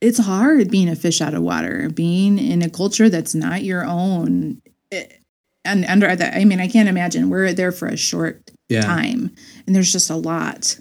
it's 0.01 0.19
hard 0.19 0.71
being 0.71 0.89
a 0.89 0.95
fish 0.95 1.21
out 1.21 1.35
of 1.35 1.43
water 1.43 1.91
being 1.93 2.39
in 2.39 2.63
a 2.63 2.71
culture 2.71 3.09
that's 3.09 3.35
not 3.35 3.65
your 3.65 3.85
own 3.85 4.63
It- 4.93 5.24
and 5.65 5.85
under 5.87 6.15
that 6.15 6.37
i 6.37 6.45
mean 6.45 6.61
i 6.61 6.69
can't 6.69 6.89
imagine 6.89 7.31
we're 7.31 7.53
there 7.53 7.73
for 7.73 7.89
a 7.89 7.97
short 7.97 8.51
yeah, 8.69 8.83
time. 8.83 9.35
And 9.67 9.75
there's 9.75 9.93
just 9.93 10.11
a 10.11 10.17
lot 10.17 10.79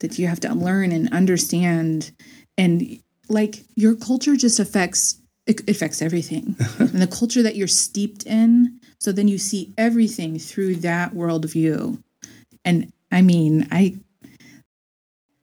that 0.00 0.18
you 0.18 0.26
have 0.26 0.40
to 0.40 0.54
learn 0.54 0.92
and 0.92 1.12
understand. 1.12 2.12
And 2.58 3.00
like 3.28 3.64
your 3.74 3.94
culture 3.94 4.36
just 4.36 4.58
affects 4.58 5.20
it 5.46 5.68
affects 5.68 6.02
everything. 6.02 6.56
And 6.78 7.00
the 7.02 7.06
culture 7.06 7.42
that 7.42 7.56
you're 7.56 7.68
steeped 7.68 8.24
in 8.24 8.80
so 8.98 9.12
then 9.12 9.28
you 9.28 9.38
see 9.38 9.72
everything 9.76 10.38
through 10.38 10.76
that 10.76 11.12
worldview. 11.12 12.02
And 12.64 12.92
i 13.12 13.22
mean 13.22 13.68
i 13.70 13.96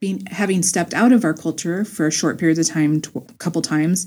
being 0.01 0.25
having 0.25 0.61
stepped 0.61 0.93
out 0.93 1.13
of 1.13 1.23
our 1.23 1.33
culture 1.33 1.85
for 1.85 2.05
a 2.07 2.11
short 2.11 2.37
period 2.37 2.59
of 2.59 2.67
time 2.67 3.01
a 3.15 3.33
couple 3.35 3.61
times 3.61 4.05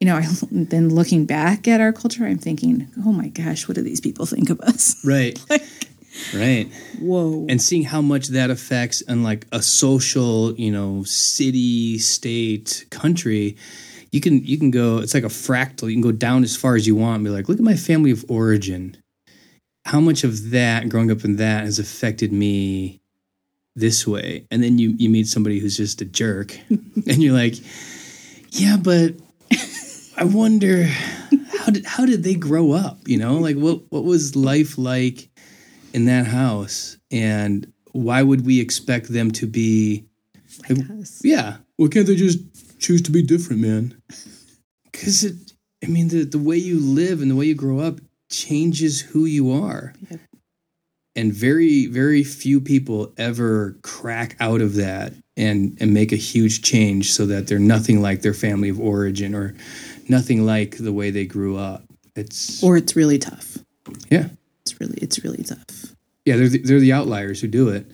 you 0.00 0.06
know 0.06 0.16
I, 0.16 0.26
then 0.50 0.94
looking 0.94 1.26
back 1.26 1.66
at 1.66 1.80
our 1.80 1.92
culture 1.92 2.24
i'm 2.24 2.38
thinking 2.38 2.88
oh 3.04 3.12
my 3.12 3.28
gosh 3.28 3.66
what 3.66 3.74
do 3.74 3.82
these 3.82 4.00
people 4.00 4.26
think 4.26 4.50
of 4.50 4.60
us? 4.60 4.96
Right, 5.04 5.38
right. 6.34 6.70
whoa. 7.00 7.46
And 7.48 7.60
seeing 7.62 7.84
how 7.84 8.00
much 8.00 8.28
that 8.28 8.50
affects 8.50 9.02
on 9.08 9.22
like 9.22 9.46
a 9.52 9.62
social 9.62 10.54
you 10.54 10.70
know 10.70 11.04
city 11.04 11.98
state 11.98 12.86
country 12.90 13.56
you 14.10 14.20
can 14.20 14.44
you 14.44 14.58
can 14.58 14.70
go 14.70 14.98
it's 14.98 15.14
like 15.14 15.24
a 15.24 15.28
fractal 15.28 15.88
you 15.88 15.94
can 15.94 16.02
go 16.02 16.12
down 16.12 16.42
as 16.42 16.56
far 16.56 16.76
as 16.76 16.86
you 16.86 16.96
want 16.96 17.16
and 17.16 17.24
be 17.24 17.30
like 17.30 17.48
look 17.48 17.58
at 17.58 17.64
my 17.64 17.76
family 17.76 18.10
of 18.10 18.24
origin. 18.28 18.96
How 19.84 20.00
much 20.00 20.24
of 20.24 20.50
that 20.50 20.88
growing 20.88 21.10
up 21.10 21.24
in 21.24 21.36
that 21.36 21.64
has 21.64 21.78
affected 21.78 22.30
me 22.32 23.00
this 23.74 24.06
way? 24.06 24.46
And 24.50 24.62
then 24.62 24.78
you 24.78 24.94
you 24.98 25.08
meet 25.08 25.28
somebody 25.28 25.58
who's 25.60 25.76
just 25.76 26.00
a 26.00 26.04
jerk 26.04 26.58
and 26.70 27.22
you're 27.22 27.34
like 27.34 27.54
yeah 28.52 28.76
but 28.76 29.14
i 30.18 30.24
wonder 30.24 30.84
how 30.84 31.66
did 31.72 31.84
how 31.86 32.04
did 32.06 32.22
they 32.24 32.34
grow 32.34 32.72
up 32.72 32.98
you 33.06 33.16
know? 33.16 33.34
Like 33.38 33.56
what 33.56 33.82
what 33.90 34.04
was 34.04 34.36
life 34.36 34.76
like 34.78 35.30
in 35.94 36.04
that 36.06 36.26
house? 36.26 36.98
And 37.10 37.72
why 37.92 38.22
would 38.22 38.44
we 38.44 38.60
expect 38.60 39.08
them 39.08 39.30
to 39.32 39.46
be 39.46 40.04
like, 40.68 40.78
Yes. 40.88 41.20
yeah. 41.24 41.56
Well 41.78 41.88
can't 41.88 42.06
they 42.06 42.16
just 42.16 42.38
choose 42.78 43.00
to 43.02 43.10
be 43.10 43.22
different 43.22 43.62
man? 43.62 44.00
Because 44.92 45.24
it 45.24 45.34
i 45.82 45.86
mean 45.86 46.08
the, 46.08 46.24
the 46.24 46.38
way 46.38 46.56
you 46.56 46.78
live 46.80 47.22
and 47.22 47.30
the 47.30 47.36
way 47.36 47.46
you 47.46 47.54
grow 47.54 47.80
up 47.80 48.00
changes 48.30 49.00
who 49.00 49.24
you 49.24 49.50
are. 49.52 49.94
Yep. 50.10 50.20
and 51.16 51.32
very 51.32 51.86
very 51.86 52.22
few 52.24 52.60
people 52.60 53.12
ever 53.16 53.76
crack 53.82 54.36
out 54.40 54.60
of 54.60 54.74
that 54.74 55.12
and 55.36 55.76
and 55.80 55.94
make 55.94 56.12
a 56.12 56.16
huge 56.16 56.62
change 56.62 57.12
so 57.12 57.26
that 57.26 57.46
they're 57.46 57.58
nothing 57.58 58.02
like 58.02 58.22
their 58.22 58.34
family 58.34 58.68
of 58.68 58.78
origin 58.80 59.34
or 59.34 59.54
nothing 60.10 60.44
like 60.44 60.76
the 60.78 60.92
way 60.92 61.10
they 61.10 61.26
grew 61.26 61.56
up. 61.56 61.84
It's 62.16 62.62
Or 62.62 62.76
it's 62.76 62.96
really 62.96 63.18
tough. 63.18 63.58
yeah. 64.10 64.28
It's 64.62 64.80
really 64.80 64.98
it's 65.00 65.22
really 65.24 65.44
tough. 65.44 65.94
yeah 66.24 66.36
they're 66.36 66.48
the, 66.48 66.58
they're 66.58 66.80
the 66.80 66.92
outliers 66.92 67.40
who 67.40 67.48
do 67.48 67.68
it. 67.70 67.86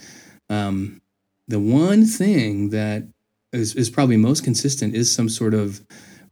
Um, 0.51 1.01
the 1.47 1.61
one 1.61 2.05
thing 2.07 2.71
that 2.71 3.05
is, 3.53 3.75
is 3.77 3.91
probably 3.91 4.17
most 4.17 4.43
consistent 4.45 4.95
is 4.95 5.12
some 5.12 5.29
sort 5.29 5.55
of 5.55 5.81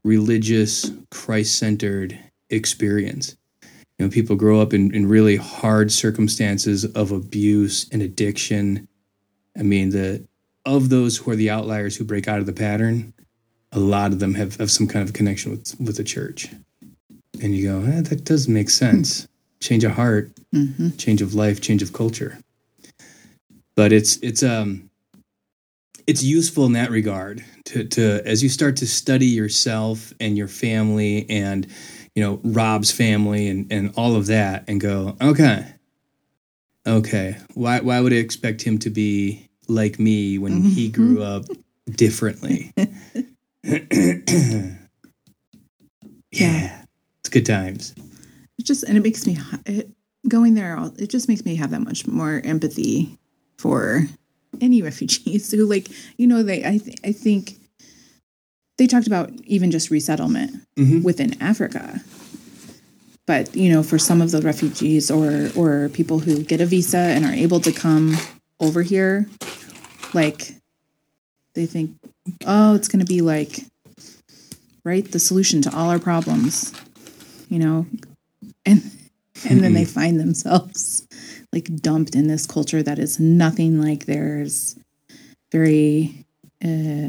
religious 0.02 0.90
christ-centered 1.10 2.18
experience. 2.50 3.36
You 3.98 4.06
know 4.06 4.10
people 4.10 4.34
grow 4.36 4.60
up 4.60 4.74
in, 4.74 4.92
in 4.94 5.06
really 5.06 5.36
hard 5.36 5.92
circumstances 5.92 6.84
of 6.84 7.12
abuse 7.12 7.88
and 7.92 8.02
addiction. 8.02 8.88
I 9.56 9.62
mean 9.62 9.90
the 9.90 10.26
of 10.64 10.88
those 10.88 11.18
who 11.18 11.30
are 11.30 11.36
the 11.36 11.50
outliers 11.50 11.96
who 11.96 12.04
break 12.04 12.26
out 12.26 12.40
of 12.40 12.46
the 12.46 12.52
pattern 12.52 13.12
a 13.72 13.80
lot 13.80 14.12
of 14.12 14.18
them 14.20 14.34
have, 14.34 14.56
have 14.56 14.70
some 14.70 14.86
kind 14.86 15.06
of 15.06 15.14
connection 15.14 15.50
with 15.50 15.74
with 15.80 15.96
the 15.96 16.04
church. 16.04 16.48
And 17.42 17.56
you 17.56 17.68
go 17.68 17.86
eh, 17.90 18.02
that 18.02 18.24
does 18.24 18.48
make 18.48 18.70
sense. 18.70 19.26
Change 19.60 19.84
of 19.84 19.92
heart 19.92 20.32
hmm 20.52 20.90
change 20.98 21.22
of 21.22 21.34
life, 21.34 21.60
change 21.60 21.82
of 21.82 21.92
culture. 21.92 22.38
But 23.74 23.92
it's 23.92 24.16
it's 24.18 24.42
um 24.42 24.90
it's 26.06 26.22
useful 26.22 26.66
in 26.66 26.72
that 26.72 26.90
regard 26.90 27.44
to 27.66 27.84
to 27.84 28.22
as 28.26 28.42
you 28.42 28.48
start 28.48 28.76
to 28.76 28.86
study 28.86 29.26
yourself 29.26 30.12
and 30.20 30.36
your 30.36 30.48
family 30.48 31.26
and 31.30 31.66
you 32.14 32.22
know 32.22 32.40
Rob's 32.44 32.90
family 32.90 33.48
and 33.48 33.72
and 33.72 33.92
all 33.96 34.16
of 34.16 34.26
that 34.26 34.64
and 34.68 34.80
go 34.80 35.16
okay. 35.20 35.66
Okay. 36.86 37.36
Why 37.54 37.80
why 37.80 38.00
would 38.00 38.12
I 38.12 38.16
expect 38.16 38.62
him 38.62 38.78
to 38.80 38.90
be 38.90 39.48
like 39.68 39.98
me 39.98 40.38
when 40.38 40.62
he 40.64 40.88
grew 40.88 41.22
up 41.22 41.44
differently 41.90 42.72
yeah 46.32 46.84
it's 47.20 47.28
good 47.30 47.46
times 47.46 47.94
It 48.58 48.64
just 48.66 48.82
and 48.84 48.96
it 48.96 49.02
makes 49.02 49.26
me 49.26 49.38
it, 49.66 49.90
going 50.28 50.54
there. 50.54 50.78
It 50.98 51.10
just 51.10 51.28
makes 51.28 51.44
me 51.44 51.56
have 51.56 51.70
that 51.70 51.80
much 51.80 52.06
more 52.06 52.40
empathy 52.44 53.18
for 53.58 54.06
any 54.60 54.80
refugees 54.90 55.50
who, 55.50 55.66
like, 55.66 55.88
you 56.16 56.26
know, 56.28 56.42
they. 56.44 56.64
I 56.64 56.78
th- 56.78 56.98
I 57.04 57.10
think 57.12 57.54
they 58.78 58.86
talked 58.86 59.06
about 59.08 59.30
even 59.44 59.70
just 59.72 59.90
resettlement 59.90 60.62
Mhm. 60.78 61.02
within 61.02 61.40
Africa. 61.42 62.00
But 63.26 63.56
you 63.56 63.68
know, 63.72 63.82
for 63.82 63.98
some 63.98 64.20
of 64.22 64.30
the 64.30 64.42
refugees 64.42 65.10
or 65.10 65.50
or 65.56 65.88
people 65.90 66.20
who 66.20 66.42
get 66.44 66.60
a 66.60 66.66
visa 66.66 66.98
and 66.98 67.24
are 67.24 67.32
able 67.34 67.58
to 67.60 67.72
come 67.72 68.16
over 68.60 68.82
here, 68.82 69.26
like 70.14 70.54
they 71.54 71.66
think, 71.66 71.96
oh, 72.46 72.74
it's 72.74 72.88
going 72.88 73.00
to 73.04 73.06
be 73.06 73.20
like 73.20 73.60
right 74.84 75.10
the 75.10 75.18
solution 75.18 75.62
to 75.62 75.76
all 75.76 75.90
our 75.90 75.98
problems, 75.98 76.72
you 77.48 77.58
know, 77.58 77.86
and 78.66 78.82
and 79.48 79.62
then 79.62 79.72
they 79.74 79.84
find 79.84 80.20
themselves 80.20 81.06
like 81.52 81.74
dumped 81.76 82.14
in 82.14 82.28
this 82.28 82.46
culture 82.46 82.82
that 82.82 82.98
is 82.98 83.18
nothing 83.20 83.80
like 83.80 84.06
theirs. 84.06 84.76
Very 85.50 86.24
uh, 86.64 87.08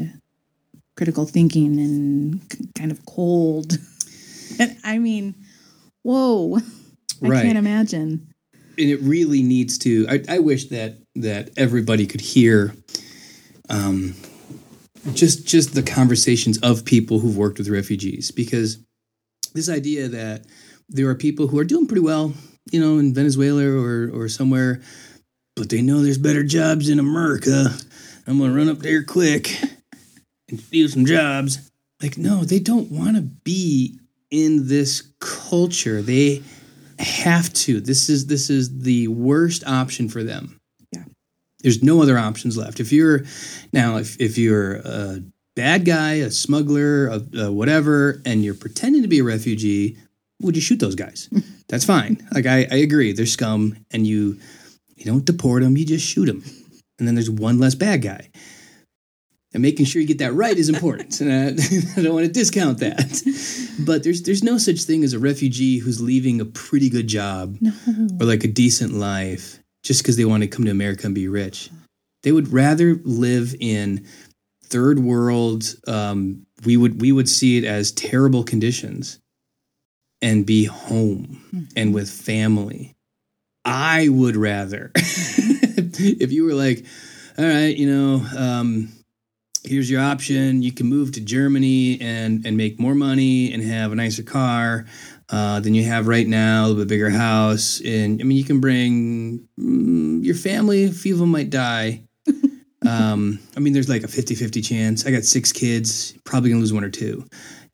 critical 0.96 1.24
thinking 1.26 1.78
and 1.78 2.74
kind 2.74 2.90
of 2.92 3.04
cold. 3.06 3.78
And 4.56 4.76
i 4.84 4.98
mean 4.98 5.34
whoa. 6.02 6.58
I 6.58 7.28
Right. 7.28 7.42
can't 7.42 7.58
imagine. 7.58 8.28
And 8.78 8.90
it 8.90 9.00
really 9.00 9.42
needs 9.42 9.78
to 9.78 10.06
I, 10.08 10.22
I 10.28 10.38
wish 10.38 10.66
that 10.66 10.98
that 11.16 11.50
everybody 11.56 12.06
could 12.06 12.20
hear 12.20 12.74
um 13.68 14.14
just 15.12 15.46
just 15.46 15.74
the 15.74 15.82
conversations 15.82 16.58
of 16.58 16.84
people 16.84 17.18
who've 17.18 17.36
worked 17.36 17.58
with 17.58 17.68
refugees 17.68 18.30
because 18.30 18.78
this 19.54 19.68
idea 19.68 20.08
that 20.08 20.46
there 20.88 21.08
are 21.08 21.14
people 21.14 21.46
who 21.46 21.58
are 21.58 21.64
doing 21.64 21.86
pretty 21.86 22.00
well 22.00 22.32
you 22.72 22.80
know 22.80 22.98
in 22.98 23.12
venezuela 23.12 23.64
or 23.64 24.10
or 24.14 24.28
somewhere 24.28 24.80
but 25.56 25.68
they 25.68 25.82
know 25.82 26.02
there's 26.02 26.18
better 26.18 26.42
jobs 26.42 26.88
in 26.88 26.98
america 26.98 27.66
i'm 28.26 28.38
gonna 28.38 28.54
run 28.54 28.68
up 28.68 28.78
there 28.78 29.02
quick 29.02 29.60
and 30.48 30.58
steal 30.58 30.88
some 30.88 31.04
jobs 31.04 31.70
like 32.02 32.16
no 32.16 32.44
they 32.44 32.58
don't 32.58 32.90
want 32.90 33.16
to 33.16 33.22
be 33.22 33.98
in 34.30 34.68
this 34.68 35.12
culture 35.20 36.00
they 36.00 36.42
have 36.98 37.52
to. 37.52 37.80
This 37.80 38.08
is 38.08 38.26
this 38.26 38.50
is 38.50 38.80
the 38.80 39.08
worst 39.08 39.66
option 39.66 40.08
for 40.08 40.22
them. 40.22 40.60
There's 41.64 41.82
no 41.82 42.02
other 42.02 42.18
options 42.18 42.58
left. 42.58 42.78
If 42.78 42.92
you're 42.92 43.24
now, 43.72 43.96
if 43.96 44.20
if 44.20 44.36
you're 44.36 44.74
a 44.84 45.22
bad 45.56 45.86
guy, 45.86 46.16
a 46.16 46.30
smuggler, 46.30 47.06
a, 47.06 47.22
a 47.38 47.52
whatever, 47.52 48.20
and 48.26 48.44
you're 48.44 48.54
pretending 48.54 49.00
to 49.00 49.08
be 49.08 49.20
a 49.20 49.24
refugee, 49.24 49.96
would 50.42 50.56
you 50.56 50.60
shoot 50.60 50.78
those 50.78 50.94
guys? 50.94 51.30
That's 51.68 51.86
fine. 51.86 52.22
Like 52.34 52.44
I, 52.44 52.66
I 52.70 52.76
agree, 52.76 53.12
they're 53.12 53.24
scum, 53.24 53.78
and 53.90 54.06
you 54.06 54.38
you 54.94 55.06
don't 55.06 55.24
deport 55.24 55.62
them, 55.62 55.78
you 55.78 55.86
just 55.86 56.06
shoot 56.06 56.26
them, 56.26 56.44
and 56.98 57.08
then 57.08 57.14
there's 57.14 57.30
one 57.30 57.58
less 57.58 57.74
bad 57.74 58.02
guy. 58.02 58.28
And 59.54 59.62
making 59.62 59.86
sure 59.86 60.02
you 60.02 60.08
get 60.08 60.18
that 60.18 60.34
right 60.34 60.58
is 60.58 60.68
important. 60.68 61.18
and 61.22 61.32
I, 61.32 61.62
I 61.96 62.02
don't 62.02 62.12
want 62.12 62.26
to 62.26 62.32
discount 62.32 62.80
that. 62.80 63.22
But 63.86 64.02
there's 64.02 64.20
there's 64.22 64.42
no 64.42 64.58
such 64.58 64.82
thing 64.82 65.02
as 65.02 65.14
a 65.14 65.18
refugee 65.18 65.78
who's 65.78 66.02
leaving 66.02 66.42
a 66.42 66.44
pretty 66.44 66.90
good 66.90 67.06
job 67.06 67.56
no 67.62 67.72
or 68.20 68.26
like 68.26 68.44
a 68.44 68.48
decent 68.48 68.92
life 68.92 69.63
just 69.84 70.02
because 70.02 70.16
they 70.16 70.24
want 70.24 70.42
to 70.42 70.48
come 70.48 70.64
to 70.64 70.70
America 70.70 71.06
and 71.06 71.14
be 71.14 71.28
rich. 71.28 71.70
They 72.24 72.32
would 72.32 72.52
rather 72.52 72.96
live 73.04 73.54
in 73.60 74.06
third 74.64 74.98
world. 74.98 75.64
Um, 75.86 76.46
we 76.64 76.76
would 76.76 77.00
we 77.00 77.12
would 77.12 77.28
see 77.28 77.58
it 77.58 77.64
as 77.64 77.92
terrible 77.92 78.42
conditions, 78.42 79.20
and 80.22 80.44
be 80.44 80.64
home 80.64 81.68
and 81.76 81.94
with 81.94 82.10
family. 82.10 82.94
I 83.66 84.08
would 84.08 84.36
rather 84.36 84.90
if 84.96 86.32
you 86.32 86.44
were 86.44 86.54
like, 86.54 86.84
all 87.38 87.44
right, 87.44 87.76
you 87.76 87.88
know. 87.88 88.26
Um, 88.36 88.88
here's 89.64 89.90
your 89.90 90.00
option. 90.00 90.62
You 90.62 90.72
can 90.72 90.86
move 90.86 91.12
to 91.12 91.20
Germany 91.20 92.00
and 92.00 92.46
and 92.46 92.56
make 92.56 92.80
more 92.80 92.94
money 92.94 93.52
and 93.52 93.62
have 93.62 93.92
a 93.92 93.96
nicer 93.96 94.22
car 94.22 94.86
uh, 95.30 95.60
than 95.60 95.74
you 95.74 95.84
have 95.84 96.06
right 96.06 96.26
now, 96.26 96.62
a 96.62 96.66
little 96.68 96.82
bit 96.82 96.88
bigger 96.88 97.10
house. 97.10 97.80
And 97.84 98.20
I 98.20 98.24
mean, 98.24 98.36
you 98.36 98.44
can 98.44 98.60
bring 98.60 99.48
mm, 99.58 100.24
your 100.24 100.34
family. 100.34 100.84
A 100.84 100.92
few 100.92 101.14
of 101.14 101.20
them 101.20 101.30
might 101.30 101.50
die. 101.50 102.04
um, 102.86 103.38
I 103.56 103.60
mean, 103.60 103.72
there's 103.72 103.88
like 103.88 104.02
a 104.02 104.08
50 104.08 104.34
50 104.34 104.60
chance. 104.60 105.06
I 105.06 105.10
got 105.10 105.24
six 105.24 105.52
kids, 105.52 106.12
probably 106.24 106.50
gonna 106.50 106.60
lose 106.60 106.72
one 106.72 106.84
or 106.84 106.90
two. 106.90 107.26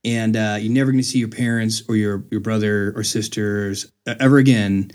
And 0.05 0.37
uh, 0.37 0.59
you're 0.61 0.73
never 0.73 0.91
gonna 0.91 1.03
see 1.03 1.19
your 1.19 1.29
parents 1.29 1.83
or 1.89 1.97
your, 1.97 2.25
your 2.31 2.41
brother 2.41 2.93
or 2.97 3.03
sisters 3.05 3.91
ever 4.07 4.39
again. 4.39 4.91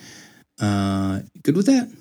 Uh, 0.59 1.21
good 1.43 1.55
with 1.55 1.65
that? 1.67 1.91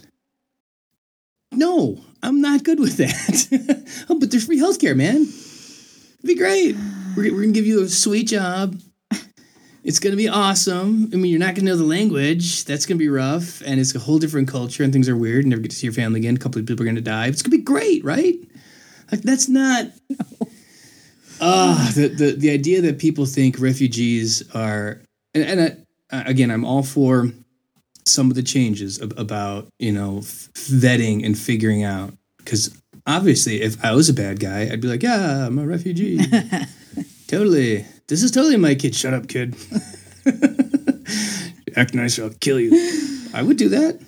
No, 1.53 2.01
I'm 2.23 2.41
not 2.41 2.65
good 2.65 2.81
with 2.81 2.97
that. 2.97 4.07
oh, 4.09 4.19
but 4.19 4.31
there's 4.31 4.47
free 4.47 4.59
healthcare, 4.59 4.97
man. 4.97 5.23
It'd 5.23 6.27
be 6.27 6.35
great. 6.37 6.77
We're, 7.17 7.33
we're 7.33 7.43
gonna 7.43 7.53
give 7.53 7.67
you 7.67 7.83
a 7.83 7.89
sweet 7.89 8.29
job. 8.29 8.81
It's 9.85 9.99
gonna 10.01 10.17
be 10.17 10.29
awesome. 10.29 11.11
I 11.13 11.17
mean, 11.17 11.31
you're 11.31 11.39
not 11.39 11.55
gonna 11.55 11.71
know 11.71 11.77
the 11.77 11.85
language. 11.85 12.65
That's 12.65 12.87
gonna 12.87 12.99
be 12.99 13.09
rough, 13.09 13.61
and 13.67 13.79
it's 13.79 13.95
a 13.95 13.99
whole 13.99 14.19
different 14.19 14.49
culture, 14.49 14.83
and 14.83 14.93
things 14.93 15.09
are 15.09 15.17
weird. 15.17 15.45
You 15.45 15.51
never 15.51 15.63
get 15.63 15.71
to 15.73 15.77
see 15.77 15.87
your 15.87 15.93
family 15.95 16.21
again. 16.21 16.37
A 16.37 16.39
couple 16.39 16.59
of 16.61 16.67
people 16.67 16.83
are 16.85 16.87
gonna 16.87 17.03
die. 17.03 17.27
It's 17.27 17.43
gonna 17.43 17.57
be 17.57 17.63
great, 17.63 18.03
right? 18.05 18.35
Like 19.13 19.23
that's 19.23 19.49
not. 19.49 19.87
Ah, 21.41 21.91
the, 21.97 22.07
the 22.09 22.33
the 22.33 22.51
idea 22.51 22.81
that 22.83 23.01
people 23.01 23.27
think 23.27 23.59
refugees 23.59 24.49
are, 24.55 25.03
and, 25.35 25.61
and 25.61 25.87
I, 26.13 26.31
again, 26.31 26.51
I'm 26.53 26.65
all 26.65 26.85
for 26.85 27.29
some 28.07 28.31
of 28.31 28.37
the 28.37 28.43
changes 28.43 29.03
ab- 29.03 29.19
about 29.19 29.67
you 29.79 29.91
know 29.93 30.19
f- 30.19 30.49
vetting 30.55 31.25
and 31.25 31.37
figuring 31.37 31.83
out 31.83 32.13
because 32.39 32.77
obviously 33.07 33.63
if 33.63 33.83
i 33.85 33.93
was 33.93 34.09
a 34.09 34.15
bad 34.15 34.39
guy 34.41 34.69
i'd 34.71 34.81
be 34.81 34.89
like 34.89 35.03
yeah 35.03 35.47
i'm 35.47 35.59
a 35.59 35.67
refugee 35.67 36.21
totally 37.27 37.85
this 38.09 38.23
is 38.23 38.31
totally 38.31 38.57
my 38.57 38.75
kid 38.75 38.95
shut 38.95 39.15
up 39.15 39.29
kid 39.29 39.55
act 41.77 41.95
nice 41.95 42.19
or 42.19 42.25
i'll 42.25 42.31
kill 42.41 42.59
you 42.61 42.73
I 43.37 43.43
would 43.43 43.57
do 43.57 43.69
that. 43.71 43.99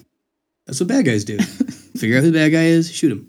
That's 0.67 0.79
what 0.79 0.89
bad 0.89 1.05
guys 1.05 1.25
do. 1.25 1.37
Figure 1.99 2.19
out 2.19 2.23
who 2.23 2.31
the 2.31 2.39
bad 2.39 2.53
guy 2.53 2.67
is, 2.67 2.89
shoot 2.95 3.11
him. 3.11 3.29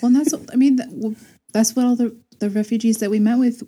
Well, 0.00 0.06
and 0.08 0.16
that's 0.16 0.32
I 0.52 0.54
mean. 0.54 0.76
That, 0.76 1.16
that's 1.52 1.74
what 1.74 1.84
all 1.84 1.96
the 1.96 2.14
the 2.38 2.48
refugees 2.48 2.98
that 2.98 3.10
we 3.10 3.18
met 3.18 3.40
with. 3.40 3.62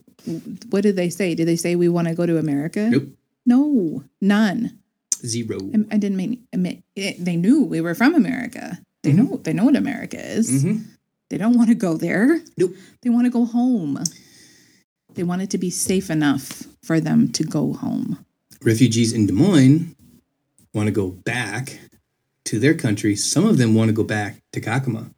What 0.71 0.83
did 0.85 0.95
they 0.95 1.11
say? 1.11 1.35
Did 1.35 1.49
they 1.49 1.57
say 1.57 1.75
we 1.75 1.89
want 1.89 2.07
to 2.07 2.15
go 2.15 2.27
to 2.27 2.39
America? 2.39 2.91
Nope. 2.91 3.09
No, 3.45 4.05
none. 4.21 4.79
Zero. 5.27 5.59
I, 5.75 5.95
I 5.95 5.99
didn't 5.99 6.17
mean 6.17 6.47
admit 6.53 6.85
it, 6.95 7.25
they 7.25 7.35
knew 7.35 7.65
we 7.65 7.81
were 7.81 7.97
from 7.97 8.15
America. 8.15 8.79
They 9.03 9.11
Mhm. 9.13 9.17
know 9.17 9.37
they 9.39 9.53
know 9.53 9.65
what 9.65 9.75
America 9.75 10.17
is. 10.25 10.63
hmm 10.63 10.77
They 11.29 11.39
don't 11.39 11.57
want 11.57 11.71
to 11.71 11.75
go 11.75 11.97
there. 11.97 12.41
Nope. 12.57 12.75
They 13.03 13.11
want 13.11 13.25
to 13.27 13.31
go 13.31 13.45
home. 13.47 13.99
They 15.15 15.23
want 15.23 15.43
it 15.43 15.51
to 15.51 15.59
be 15.59 15.71
safe 15.71 16.11
enough 16.11 16.65
for 16.83 17.01
them 17.01 17.31
to 17.33 17.45
go 17.45 17.73
home. 17.73 18.25
Refugees 18.63 19.13
in 19.13 19.27
Des 19.27 19.33
Moines 19.33 19.95
want 20.73 20.87
to 20.87 20.93
go 20.93 21.09
back 21.11 21.79
to 22.47 22.59
their 22.59 22.75
country. 22.75 23.15
Some 23.17 23.47
of 23.47 23.59
them 23.59 23.75
want 23.75 23.89
to 23.89 23.93
go 23.93 24.05
back 24.05 24.43
to 24.53 24.61
Kakuma. 24.61 25.13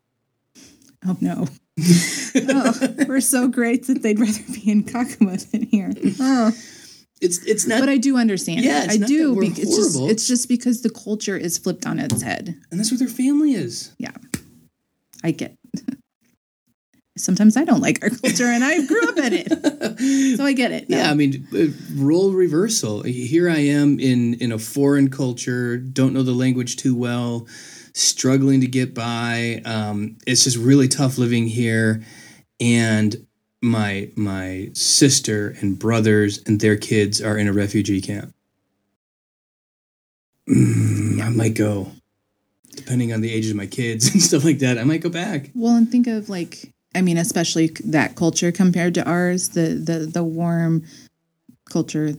Oh 1.07 1.17
no. 1.21 1.47
oh, 1.79 2.89
we're 3.07 3.21
so 3.21 3.49
great 3.49 3.87
that 3.87 4.03
they'd 4.03 4.19
rather 4.19 4.43
be 4.53 4.71
in 4.71 4.83
Kakuma 4.85 5.51
than 5.51 5.63
here. 5.63 5.93
Oh. 6.21 6.53
It's 7.23 7.39
it's 7.47 7.67
not, 7.67 7.81
But 7.81 7.89
I 7.89 7.97
do 7.97 8.19
understand. 8.19 8.61
Yeah, 8.61 8.87
I 8.91 8.99
do. 8.99 9.35
bec- 9.41 9.59
it's 9.59 9.75
just 9.75 9.99
it's 10.01 10.27
just 10.29 10.49
because 10.49 10.83
the 10.83 10.91
culture 10.91 11.37
is 11.37 11.57
flipped 11.57 11.87
on 11.87 11.99
its 11.99 12.21
head. 12.21 12.55
and 12.71 12.79
that's 12.79 12.91
where 12.91 12.99
their 12.99 13.09
family 13.09 13.55
is. 13.55 13.95
Yeah, 13.99 14.13
I 15.25 15.31
get. 15.31 15.56
Sometimes 17.17 17.57
I 17.57 17.65
don't 17.65 17.81
like 17.81 18.03
our 18.03 18.11
culture, 18.11 18.45
and 18.45 18.63
I 18.63 18.85
grew 18.85 19.09
up 19.09 19.17
in 19.17 19.33
it, 19.33 20.37
so 20.37 20.45
I 20.45 20.53
get 20.53 20.73
it. 20.73 20.89
No. 20.91 20.97
Yeah, 21.07 21.11
I 21.11 21.15
mean, 21.15 21.47
uh, 21.55 21.67
role 21.95 22.33
reversal. 22.33 23.03
Here 23.03 23.49
I 23.51 23.59
am 23.59 23.99
in 23.99 24.35
in 24.35 24.53
a 24.53 24.59
foreign 24.59 25.11
culture, 25.11 25.77
don't 25.77 26.13
know 26.13 26.23
the 26.23 26.33
language 26.33 26.77
too 26.77 26.95
well, 26.95 27.47
struggling 27.95 28.61
to 28.61 28.67
get 28.67 28.95
by. 28.95 29.63
Um, 29.65 30.19
it's 30.27 30.45
just 30.45 30.57
really 30.57 30.89
tough 30.89 31.19
living 31.19 31.47
here, 31.47 32.03
and 32.61 33.27
my 33.63 34.11
my 34.17 34.71
sister 34.75 35.55
and 35.61 35.79
brothers 35.79 36.43
and 36.47 36.61
their 36.61 36.77
kids 36.77 37.21
are 37.21 37.37
in 37.37 37.49
a 37.49 37.53
refugee 37.53 38.01
camp. 38.01 38.35
Mm, 40.49 41.21
I 41.21 41.29
might 41.31 41.55
go, 41.55 41.93
depending 42.75 43.13
on 43.13 43.21
the 43.21 43.33
ages 43.33 43.51
of 43.51 43.57
my 43.57 43.67
kids 43.67 44.09
and 44.13 44.23
stuff 44.23 44.45
like 44.45 44.61
that. 44.61 44.79
I 44.79 44.85
might 44.85 45.01
go 45.01 45.11
back. 45.11 45.51
Well, 45.55 45.75
and 45.75 45.91
think 45.91 46.07
of 46.07 46.29
like 46.29 46.73
I 46.95 47.03
mean, 47.03 47.19
especially 47.19 47.71
that 47.85 48.15
culture 48.17 48.53
compared 48.53 48.95
to 48.95 49.05
ours, 49.07 49.51
the 49.51 49.75
the 49.75 50.07
the 50.07 50.25
warm 50.25 50.85
culture, 51.69 52.15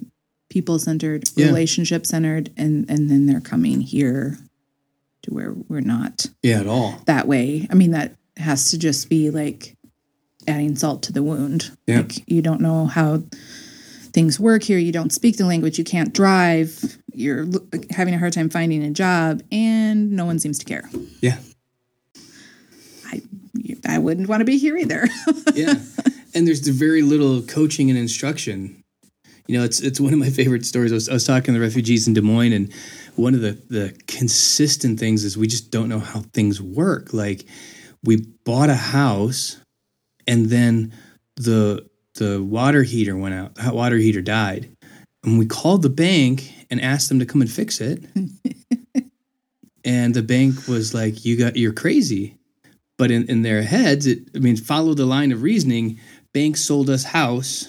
people 0.50 0.78
centered, 0.80 1.24
Yeah. 1.36 1.48
relationship 1.48 2.06
centered, 2.06 2.52
and 2.58 2.86
and 2.90 3.10
then 3.10 3.26
they're 3.26 3.42
coming 3.42 3.82
here 3.82 4.38
to 5.24 5.34
where 5.34 5.54
we're 5.68 5.82
not 5.82 6.28
Yeah, 6.44 6.60
at 6.60 6.68
all. 6.68 7.02
that 7.06 7.28
way. 7.28 7.68
I 7.72 7.76
mean, 7.76 7.92
that 7.92 8.16
has 8.38 8.70
to 8.72 8.78
just 8.78 9.10
be 9.10 9.30
like 9.32 9.76
adding 10.48 10.76
salt 10.76 11.02
to 11.04 11.12
the 11.12 11.24
wound. 11.24 11.72
Yeah. 11.88 11.98
Like 12.02 12.30
you 12.30 12.42
don't 12.42 12.62
know 12.62 12.86
how 12.86 13.24
things 14.14 14.40
work 14.40 14.64
here. 14.64 14.78
You 14.78 14.92
don't 14.92 15.12
speak 15.12 15.38
the 15.38 15.46
language. 15.46 15.78
You 15.78 15.84
can't 15.84 16.14
drive. 16.14 16.98
You're 17.14 17.48
having 17.90 18.14
a 18.14 18.20
hard 18.20 18.34
time 18.34 18.50
finding 18.50 18.84
a 18.84 18.92
job, 18.92 19.42
and 19.52 20.12
no 20.12 20.26
one 20.26 20.38
seems 20.40 20.60
to 20.60 20.66
care. 20.66 20.88
Yeah. 21.22 21.40
I 23.86 23.98
wouldn't 23.98 24.30
want 24.30 24.42
to 24.42 24.46
be 24.46 24.58
here 24.58 24.78
either. 24.78 25.08
yeah. 25.54 25.76
And 26.34 26.48
there's 26.48 26.62
the 26.62 26.72
very 26.72 27.02
little 27.02 27.42
coaching 27.42 27.90
and 27.90 27.98
instruction. 27.98 28.84
You 29.48 29.58
know 29.58 29.64
it's 29.64 29.80
it's 29.80 30.00
one 30.00 30.12
of 30.12 30.20
my 30.20 30.30
favorite 30.30 30.66
stories. 30.66 30.92
I 30.92 30.96
was, 30.96 31.10
I 31.10 31.14
was 31.14 31.26
talking 31.26 31.54
to 31.54 31.60
the 31.60 31.66
refugees 31.66 32.06
in 32.08 32.14
des 32.14 32.22
moines 32.22 32.52
and 32.52 32.74
one 33.16 33.34
of 33.34 33.42
the 33.42 33.54
the 33.70 33.98
consistent 34.08 35.00
things 35.00 35.24
is 35.24 35.38
we 35.38 35.48
just 35.48 35.72
don't 35.72 35.88
know 35.88 36.00
how 36.00 36.22
things 36.34 36.62
work. 36.62 37.14
Like 37.14 37.46
we 38.04 38.18
bought 38.44 38.70
a 38.70 38.76
house 38.76 39.58
and 40.28 40.48
then 40.48 40.94
the 41.38 41.88
the 42.16 42.44
water 42.44 42.84
heater 42.84 43.16
went 43.16 43.36
out 43.36 43.56
the 43.56 43.64
hot 43.64 43.76
water 43.76 43.98
heater 43.98 44.22
died. 44.22 44.70
And 45.24 45.40
we 45.40 45.46
called 45.46 45.82
the 45.82 45.90
bank 45.90 46.54
and 46.70 46.82
asked 46.82 47.10
them 47.10 47.20
to 47.20 47.26
come 47.26 47.42
and 47.42 47.52
fix 47.52 47.80
it. 47.82 48.04
And 49.88 50.14
the 50.14 50.22
bank 50.22 50.68
was 50.68 50.94
like 50.94 51.24
you 51.24 51.38
got 51.38 51.56
you're 51.56 51.72
crazy 51.72 52.37
but 52.98 53.12
in, 53.12 53.30
in 53.30 53.42
their 53.42 53.62
heads 53.62 54.08
it 54.08 54.20
i 54.36 54.40
mean 54.40 54.56
follow 54.58 54.94
the 54.94 55.06
line 55.06 55.32
of 55.32 55.42
reasoning. 55.42 56.00
Bank 56.34 56.58
sold 56.58 56.90
us 56.90 57.04
house. 57.04 57.68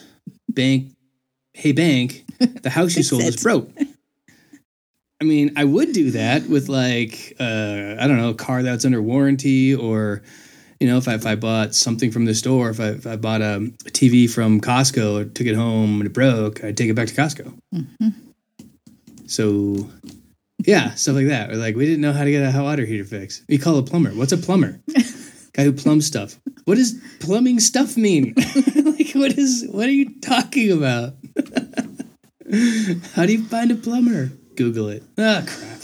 Bank 0.48 0.92
hey 1.54 1.72
bank 1.72 2.24
the 2.62 2.70
house 2.70 2.96
you 2.96 3.02
sold 3.02 3.22
us 3.22 3.42
broke. 3.42 3.70
I 5.20 5.24
mean 5.24 5.52
i 5.56 5.64
would 5.64 5.92
do 5.92 6.12
that 6.12 6.48
with 6.48 6.68
like 6.68 7.34
uh, 7.40 7.96
i 7.98 8.06
don't 8.06 8.16
know 8.16 8.30
a 8.30 8.34
car 8.34 8.62
that's 8.62 8.84
under 8.84 9.02
warranty 9.02 9.74
or 9.74 10.22
you 10.78 10.86
know 10.86 10.96
if 10.96 11.08
I, 11.08 11.14
if 11.14 11.26
I 11.26 11.34
bought 11.34 11.74
something 11.74 12.12
from 12.12 12.24
the 12.24 12.34
store 12.34 12.70
if 12.70 12.78
I, 12.78 12.88
if 12.90 13.06
I 13.06 13.16
bought 13.16 13.40
a, 13.40 13.72
tv 13.86 14.30
from 14.30 14.60
costco 14.60 15.20
or 15.20 15.24
took 15.24 15.46
it 15.46 15.56
home 15.56 16.00
and 16.00 16.06
it 16.06 16.12
broke 16.12 16.62
i'd 16.62 16.76
take 16.76 16.90
it 16.90 16.94
back 16.94 17.08
to 17.08 17.14
costco. 17.14 17.52
So 19.26 19.90
yeah 20.66 20.94
stuff 20.94 21.16
like 21.16 21.26
that. 21.26 21.50
Or 21.50 21.56
like 21.56 21.74
we 21.76 21.86
didn't 21.86 22.00
know 22.00 22.12
how 22.12 22.24
to 22.24 22.30
get 22.30 22.42
a 22.42 22.52
hot 22.52 22.62
water 22.62 22.84
heater 22.84 23.04
fixed. 23.04 23.42
We 23.48 23.58
call 23.58 23.78
a 23.78 23.82
plumber. 23.82 24.10
What's 24.10 24.32
a 24.32 24.38
plumber 24.38 24.80
guy 25.58 25.64
who 25.64 25.72
plumbs 25.72 26.06
stuff. 26.06 26.38
What 26.64 26.76
does 26.76 26.94
plumbing 27.20 27.60
stuff 27.60 27.96
mean? 27.96 28.34
like, 28.36 29.10
what 29.12 29.36
is? 29.36 29.66
What 29.70 29.86
are 29.86 29.92
you 29.92 30.18
talking 30.20 30.70
about? 30.70 31.14
How 33.14 33.26
do 33.26 33.32
you 33.32 33.44
find 33.44 33.70
a 33.70 33.74
plumber? 33.74 34.30
Google 34.56 34.88
it. 34.88 35.02
Ah, 35.18 35.44
crap. 35.46 35.78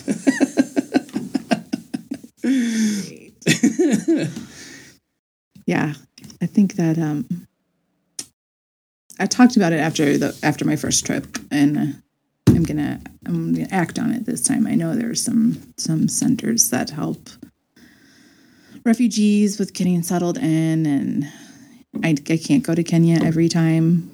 yeah, 5.67 5.95
I 6.41 6.47
think 6.47 6.75
that 6.75 6.99
um, 6.99 7.47
I 9.19 9.27
talked 9.27 9.57
about 9.57 9.73
it 9.73 9.81
after 9.81 10.17
the 10.17 10.39
after 10.43 10.65
my 10.65 10.77
first 10.77 11.05
trip, 11.05 11.27
and 11.51 11.79
uh, 11.79 11.87
I'm 12.49 12.63
gonna 12.63 13.01
I'm 13.27 13.53
gonna 13.55 13.69
act 13.71 13.99
on 13.99 14.13
it 14.13 14.25
this 14.25 14.43
time. 14.43 14.67
I 14.67 14.75
know 14.75 14.95
there's 14.95 15.23
some 15.23 15.75
some 15.79 16.09
centers 16.09 16.71
that 16.71 16.91
help 16.91 17.29
refugees 18.85 19.59
with 19.59 19.73
getting 19.75 20.03
settled 20.03 20.39
in, 20.39 20.87
and 20.87 21.25
I, 22.03 22.17
I 22.31 22.37
can't 22.37 22.63
go 22.63 22.75
to 22.75 22.83
Kenya 22.83 23.23
every 23.23 23.49
time, 23.49 24.11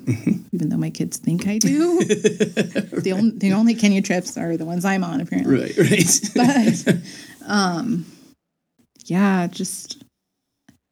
even 0.52 0.68
though 0.68 0.76
my 0.76 0.90
kids 0.90 1.16
think 1.16 1.46
I 1.46 1.58
do. 1.58 2.04
the 2.04 3.12
only 3.16 3.30
the 3.38 3.52
only 3.52 3.74
Kenya 3.74 4.02
trips 4.02 4.36
are 4.36 4.56
the 4.56 4.64
ones 4.64 4.84
I'm 4.84 5.04
on 5.04 5.20
apparently. 5.20 5.60
Right, 5.60 5.76
right. 5.78 6.30
But 6.34 6.96
um, 7.46 8.06
yeah, 9.06 9.46
just 9.46 10.02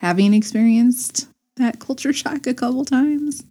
having 0.01 0.35
experienced 0.35 1.29
that 1.57 1.79
culture 1.81 2.13
shock 2.13 2.47
a 2.47 2.55
couple 2.55 2.85
times. 2.85 3.45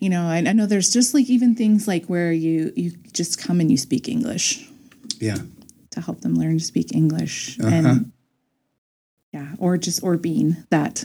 You 0.00 0.10
know, 0.10 0.26
I, 0.26 0.38
I 0.38 0.52
know 0.52 0.66
there's 0.66 0.92
just 0.92 1.14
like 1.14 1.30
even 1.30 1.54
things 1.54 1.86
like 1.86 2.06
where 2.06 2.32
you 2.32 2.72
you 2.76 2.92
just 3.12 3.38
come 3.38 3.60
and 3.60 3.70
you 3.70 3.76
speak 3.76 4.08
English 4.08 4.68
yeah, 5.20 5.38
to 5.90 6.00
help 6.00 6.20
them 6.22 6.34
learn 6.34 6.58
to 6.58 6.64
speak 6.64 6.94
English 6.94 7.58
Uh-huh. 7.60 7.68
and 7.74 8.11
yeah, 9.32 9.52
or 9.58 9.76
just 9.78 10.02
or 10.02 10.16
being 10.16 10.56
that 10.70 11.04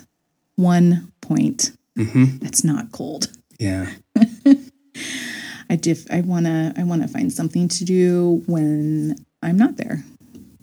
one 0.56 1.12
point 1.22 1.72
hmm 1.96 2.26
that's 2.38 2.64
not 2.64 2.92
cold. 2.92 3.32
yeah, 3.60 3.90
I 5.70 5.76
diff 5.76 6.06
I 6.12 6.22
wanna 6.22 6.74
I 6.78 6.84
wanna 6.84 7.08
find 7.08 7.32
something 7.32 7.68
to 7.70 7.86
do 7.86 8.44
when 8.46 9.16
I'm 9.42 9.58
not 9.58 9.78
there 9.78 10.04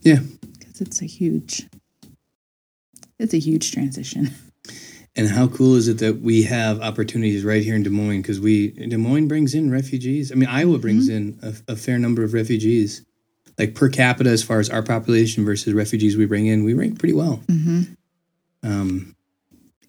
yeah. 0.03 0.21
because 0.59 0.81
it's 0.81 1.03
a 1.03 1.07
huge 1.07 1.67
it's 3.19 3.35
a 3.35 3.39
huge 3.39 3.73
transition. 3.73 4.31
And 5.17 5.29
how 5.29 5.47
cool 5.47 5.77
is 5.77 5.87
it 5.87 5.99
that 5.99 6.23
we 6.23 6.43
have 6.43 6.81
opportunities 6.81 7.45
right 7.45 7.63
here 7.63 7.77
in 7.77 7.85
Des 7.85 7.91
Moines? 7.91 8.23
Because 8.23 8.41
we 8.41 8.71
Des 8.71 8.97
Moines 8.97 9.29
brings 9.29 9.55
in 9.55 9.71
refugees. 9.71 10.33
I 10.33 10.35
mean, 10.35 10.49
Iowa 10.49 10.79
brings 10.79 11.09
in 11.09 11.39
a, 11.41 11.73
a 11.73 11.77
fair 11.77 12.01
number 12.01 12.25
of 12.25 12.35
refugees. 12.35 13.05
Like 13.59 13.75
per 13.75 13.89
capita, 13.89 14.31
as 14.31 14.43
far 14.43 14.59
as 14.61 14.69
our 14.71 14.83
population 14.83 15.45
versus 15.45 15.73
refugees 15.75 16.17
we 16.17 16.27
bring 16.27 16.47
in, 16.47 16.65
we 16.65 16.75
rank 16.75 16.99
pretty 16.99 17.15
well. 17.15 17.41
Mm-hmm. 17.47 17.83
Um, 18.63 19.15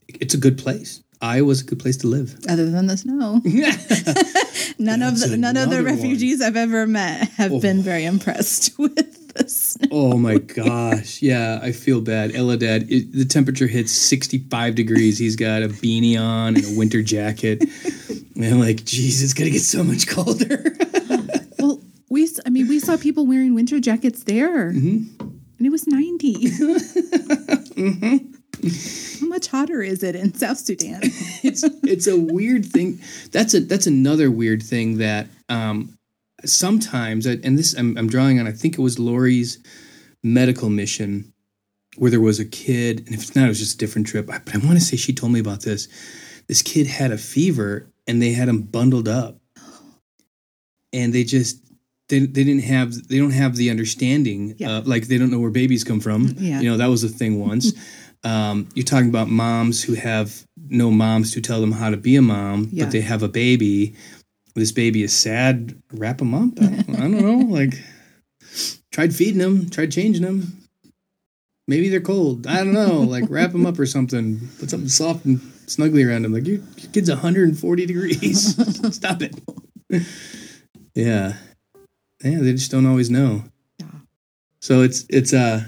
it's 0.08 0.34
a 0.34 0.38
good 0.38 0.58
place. 0.58 1.02
Iowa's 1.22 1.62
a 1.62 1.66
good 1.66 1.80
place 1.80 1.98
to 1.98 2.08
live. 2.08 2.38
Other 2.48 2.70
than 2.70 2.88
the 2.88 2.98
snow, 2.98 3.42
none 4.78 5.02
of 5.02 5.20
the, 5.20 5.36
none 5.38 5.58
of 5.58 5.70
the 5.70 5.78
another 5.78 5.84
one. 5.84 5.86
refugees 5.96 6.42
I've 6.42 6.58
ever 6.58 6.86
met 6.86 7.30
have 7.32 7.54
Oh. 7.54 7.60
been 7.60 7.82
very 7.82 8.06
impressed 8.06 8.78
with 8.80 9.34
the 9.34 9.48
snow. 9.50 9.88
oh 9.92 10.18
my 10.18 10.38
gosh. 10.38 11.22
Yeah, 11.22 11.60
I 11.64 11.72
feel 11.72 12.02
bad. 12.02 12.32
Eladad, 12.32 12.92
it, 12.92 13.12
the 13.14 13.26
temperature 13.26 13.66
hits 13.68 13.92
65 13.94 14.76
degrees. 14.76 15.18
He's 15.18 15.36
got 15.36 15.64
a 15.64 15.70
beanie 15.70 16.20
on 16.22 16.56
and 16.56 16.66
a 16.66 16.78
winter 16.78 17.02
jacket. 17.02 17.64
And 18.36 18.46
I'm 18.46 18.60
like, 18.60 18.84
geez, 18.86 19.24
it's 19.24 19.34
going 19.34 19.46
to 19.46 19.52
get 19.52 19.62
so 19.64 19.84
much 19.84 20.08
colder. 20.08 20.76
Well, 21.58 21.82
we 22.10 22.24
s- 22.24 22.40
I 22.46 22.50
mean 22.50 22.68
we 22.68 22.75
saw 22.86 22.98
people 22.98 23.26
wearing 23.26 23.54
winter 23.56 23.80
jackets 23.80 24.24
there, 24.24 24.72
Mm-hmm. 24.72 25.20
and 25.58 25.68
it 25.68 25.70
was 25.72 25.88
90 25.88 26.50
How 29.20 29.28
much 29.28 29.48
hotter 29.48 29.82
is 29.82 30.02
it 30.04 30.16
in 30.16 30.34
South 30.34 30.58
Sudan? 30.58 31.00
it's 31.44 31.64
it's 31.84 32.08
a 32.08 32.18
weird 32.18 32.66
thing. 32.66 33.00
That's 33.32 33.54
a 33.54 33.60
that's 33.60 33.86
another 33.86 34.32
weird 34.32 34.64
thing 34.64 34.98
that 35.00 35.28
um, 35.50 35.98
sometimes, 36.46 37.26
and 37.26 37.58
this 37.58 37.74
I'm, 37.78 37.98
I'm 37.98 38.08
drawing 38.08 38.40
on. 38.40 38.48
I 38.48 38.52
think 38.52 38.78
it 38.78 38.82
was 38.82 38.98
Lori's 38.98 39.60
medical 40.24 40.70
mission, 40.70 41.34
where 41.98 42.10
there 42.12 42.22
was 42.22 42.40
a 42.40 42.46
kid, 42.46 43.00
and 43.06 43.10
if 43.10 43.22
it's 43.24 43.36
not, 43.36 43.46
it 43.46 43.50
was 43.50 43.60
just 43.60 43.76
a 43.76 43.78
different 43.78 44.08
trip. 44.08 44.26
But 44.28 44.42
I 44.56 44.58
want 44.60 44.80
to 44.80 44.86
say 44.86 44.96
she 44.96 45.14
told 45.14 45.32
me 45.34 45.40
about 45.40 45.62
this. 45.62 45.88
This 46.48 46.62
kid 46.62 46.88
had 46.88 47.12
a 47.12 47.18
fever, 47.18 47.92
and 48.08 48.22
they 48.22 48.32
had 48.32 48.48
him 48.48 48.62
bundled 48.62 49.08
up, 49.10 49.38
and 50.94 51.14
they 51.14 51.24
just 51.24 51.60
they, 52.10 52.20
they 52.20 52.44
didn't 52.44 52.64
have 52.64 53.08
they 53.08 53.18
don't 53.18 53.32
have 53.32 53.56
the 53.56 53.70
understanding 53.70 54.56
Yeah. 54.58 54.78
uh, 54.78 54.82
like 54.86 55.08
they 55.08 55.18
don't 55.18 55.32
know 55.32 55.40
where 55.40 55.50
babies 55.52 55.84
come 55.84 56.00
from. 56.00 56.36
Yeah. 56.38 56.62
you 56.62 56.70
know 56.70 56.78
that 56.78 56.88
was 56.88 57.04
a 57.04 57.10
thing 57.10 57.40
once. 57.40 57.74
Um, 58.24 58.68
you're 58.74 58.84
talking 58.86 59.10
about 59.10 59.28
moms 59.30 59.84
who 59.84 59.94
have 59.94 60.48
no 60.58 60.90
moms 60.90 61.30
to 61.34 61.42
tell 61.42 61.62
them 61.62 61.72
how 61.72 61.92
to 61.92 61.98
be 61.98 62.16
a 62.16 62.24
mom 62.24 62.70
Yeah. 62.72 62.86
but 62.86 62.92
they 62.92 63.02
have 63.02 63.22
a 63.22 63.28
baby. 63.28 63.94
This 64.56 64.72
baby 64.72 65.04
is 65.04 65.14
sad. 65.16 65.80
Wrap 65.94 66.18
them 66.18 66.34
up? 66.34 66.50
I 66.60 66.66
don't, 66.66 66.90
I 66.90 67.02
don't 67.02 67.22
know. 67.22 67.46
Like 67.56 67.76
tried 68.92 69.14
feeding 69.14 69.38
them 69.38 69.70
tried 69.70 69.92
changing 69.92 70.24
them 70.24 70.58
maybe 71.68 71.88
they're 71.90 72.00
cold. 72.02 72.48
I 72.48 72.58
don't 72.64 72.74
know. 72.74 73.02
Like 73.02 73.26
wrap 73.30 73.52
them 73.52 73.66
up 73.68 73.78
or 73.78 73.86
something. 73.86 74.40
Put 74.60 74.72
something 74.72 74.90
soft 74.90 75.26
and 75.26 75.40
snuggly 75.68 76.08
around 76.08 76.24
them 76.24 76.34
like 76.34 76.48
your, 76.48 76.58
your 76.78 76.92
kid's 76.94 77.10
140 77.10 77.86
degrees. 77.86 78.56
Stop 78.96 79.22
it. 79.22 79.36
Yeah 80.96 81.34
yeah 82.26 82.40
they 82.40 82.52
just 82.54 82.72
don't 82.72 82.86
always 82.86 83.10
know 83.10 83.44
Yeah. 83.80 83.86
so 84.60 84.82
it's 84.82 85.06
it's 85.10 85.32
a 85.34 85.66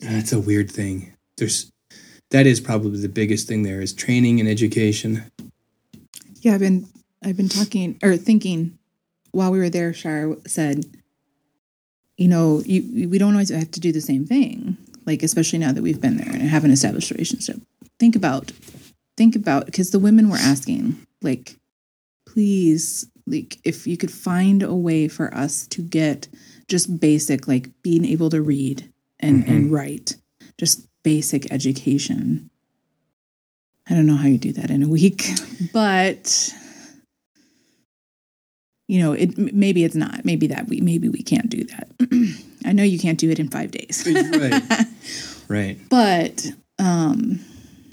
it's 0.00 0.32
a 0.32 0.40
weird 0.40 0.70
thing 0.70 1.12
there's 1.36 1.70
that 2.30 2.46
is 2.46 2.58
probably 2.60 3.00
the 3.00 3.08
biggest 3.08 3.46
thing 3.46 3.62
there 3.62 3.80
is 3.80 3.92
training 3.92 4.40
and 4.40 4.48
education 4.48 5.30
Yeah, 6.40 6.54
I've 6.54 6.60
been 6.60 6.86
I've 7.22 7.36
been 7.36 7.48
talking 7.48 7.98
or 8.02 8.16
thinking 8.16 8.78
while 9.32 9.50
we 9.50 9.58
were 9.58 9.70
there. 9.70 9.92
Shar 9.94 10.36
said, 10.46 10.84
you 12.18 12.28
know, 12.28 12.60
you, 12.66 13.08
we 13.08 13.16
don't 13.18 13.32
always 13.32 13.48
have 13.48 13.70
to 13.72 13.80
do 13.80 13.92
the 13.92 14.00
same 14.02 14.26
thing. 14.26 14.76
Like 15.06 15.22
especially 15.22 15.58
now 15.58 15.72
that 15.72 15.82
we've 15.82 16.00
been 16.00 16.16
there 16.18 16.28
and 16.28 16.42
have 16.42 16.64
an 16.64 16.70
established 16.70 17.10
relationship. 17.10 17.56
Think 17.98 18.14
about, 18.14 18.52
think 19.16 19.34
about 19.36 19.64
because 19.66 19.90
the 19.90 19.98
women 19.98 20.28
were 20.28 20.36
asking, 20.36 20.96
like, 21.22 21.56
please, 22.26 23.06
like, 23.26 23.58
if 23.64 23.86
you 23.86 23.96
could 23.96 24.10
find 24.10 24.62
a 24.62 24.74
way 24.74 25.08
for 25.08 25.32
us 25.34 25.66
to 25.68 25.82
get 25.82 26.28
just 26.68 27.00
basic, 27.00 27.48
like 27.48 27.70
being 27.82 28.04
able 28.04 28.30
to 28.30 28.42
read 28.42 28.90
and 29.20 29.46
and 29.48 29.72
write, 29.72 30.16
just 30.58 30.86
basic 31.02 31.50
education. 31.52 32.50
I 33.88 33.94
don't 33.94 34.06
know 34.06 34.16
how 34.16 34.28
you 34.28 34.38
do 34.38 34.52
that 34.52 34.70
in 34.70 34.82
a 34.82 34.88
week, 34.88 35.26
but 35.72 36.54
you 38.88 39.00
know, 39.00 39.12
it 39.12 39.36
maybe 39.36 39.84
it's 39.84 39.94
not. 39.94 40.24
Maybe 40.24 40.46
that 40.48 40.68
we 40.68 40.80
maybe 40.80 41.08
we 41.08 41.22
can't 41.22 41.48
do 41.48 41.64
that. 41.64 41.88
I 42.66 42.72
know 42.72 42.82
you 42.82 42.98
can't 42.98 43.18
do 43.18 43.30
it 43.30 43.38
in 43.38 43.48
5 43.48 43.70
days. 43.70 44.06
right 44.06 44.62
right 45.48 45.78
but 45.90 46.46
um 46.78 47.40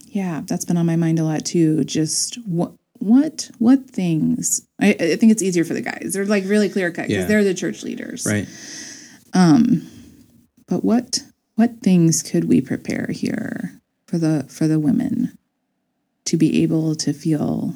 yeah, 0.07 0.41
that's 0.45 0.65
been 0.65 0.77
on 0.77 0.86
my 0.86 0.97
mind 0.97 1.19
a 1.19 1.23
lot 1.23 1.45
too. 1.45 1.84
Just 1.86 2.36
what 2.45 2.73
what 2.99 3.49
what 3.59 3.89
things 3.89 4.67
I, 4.82 4.89
I 4.99 5.15
think 5.15 5.32
it's 5.32 5.41
easier 5.43 5.63
for 5.63 5.73
the 5.73 5.82
guys. 5.82 6.13
They're 6.13 6.25
like 6.25 6.45
really 6.45 6.69
clear 6.69 6.91
cut 6.91 7.07
because 7.07 7.23
Yeah. 7.23 7.27
they're 7.27 7.43
the 7.43 7.53
church 7.53 7.84
leaders. 7.84 8.25
right 8.25 8.47
Um, 9.34 9.88
but 10.67 10.84
what 10.84 11.19
what 11.55 11.82
things 11.82 12.21
could 12.23 12.45
we 12.45 12.61
prepare 12.61 13.07
here 13.11 13.79
for 14.07 14.17
the 14.17 14.45
for 14.49 14.67
the 14.67 14.79
women 14.79 15.38
to 16.25 16.38
be 16.38 16.63
able 16.63 16.95
to 16.95 17.13
feel 17.13 17.75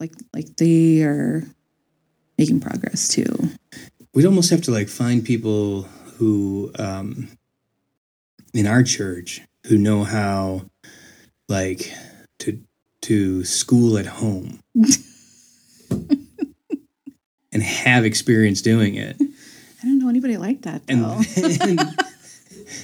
like 0.00 0.12
like 0.34 0.56
they 0.56 1.02
are 1.02 1.44
making 2.38 2.60
progress 2.60 3.08
too? 3.08 3.50
we'd 4.14 4.26
almost 4.26 4.50
have 4.50 4.62
to 4.62 4.70
like 4.70 4.88
find 4.88 5.24
people 5.24 5.82
who 6.16 6.72
um 6.78 7.28
in 8.54 8.66
our 8.66 8.82
church 8.82 9.42
who 9.66 9.76
know 9.76 10.04
how 10.04 10.64
like 11.48 11.92
to 12.38 12.58
to 13.02 13.44
school 13.44 13.98
at 13.98 14.06
home 14.06 14.60
and 17.56 17.62
have 17.62 18.04
experience 18.04 18.60
doing 18.60 18.96
it. 18.96 19.16
I 19.20 19.86
don't 19.86 19.98
know 19.98 20.10
anybody 20.10 20.36
like 20.36 20.60
that 20.62 20.82
and 20.88 21.02
though. 21.02 21.20
then, 21.36 21.78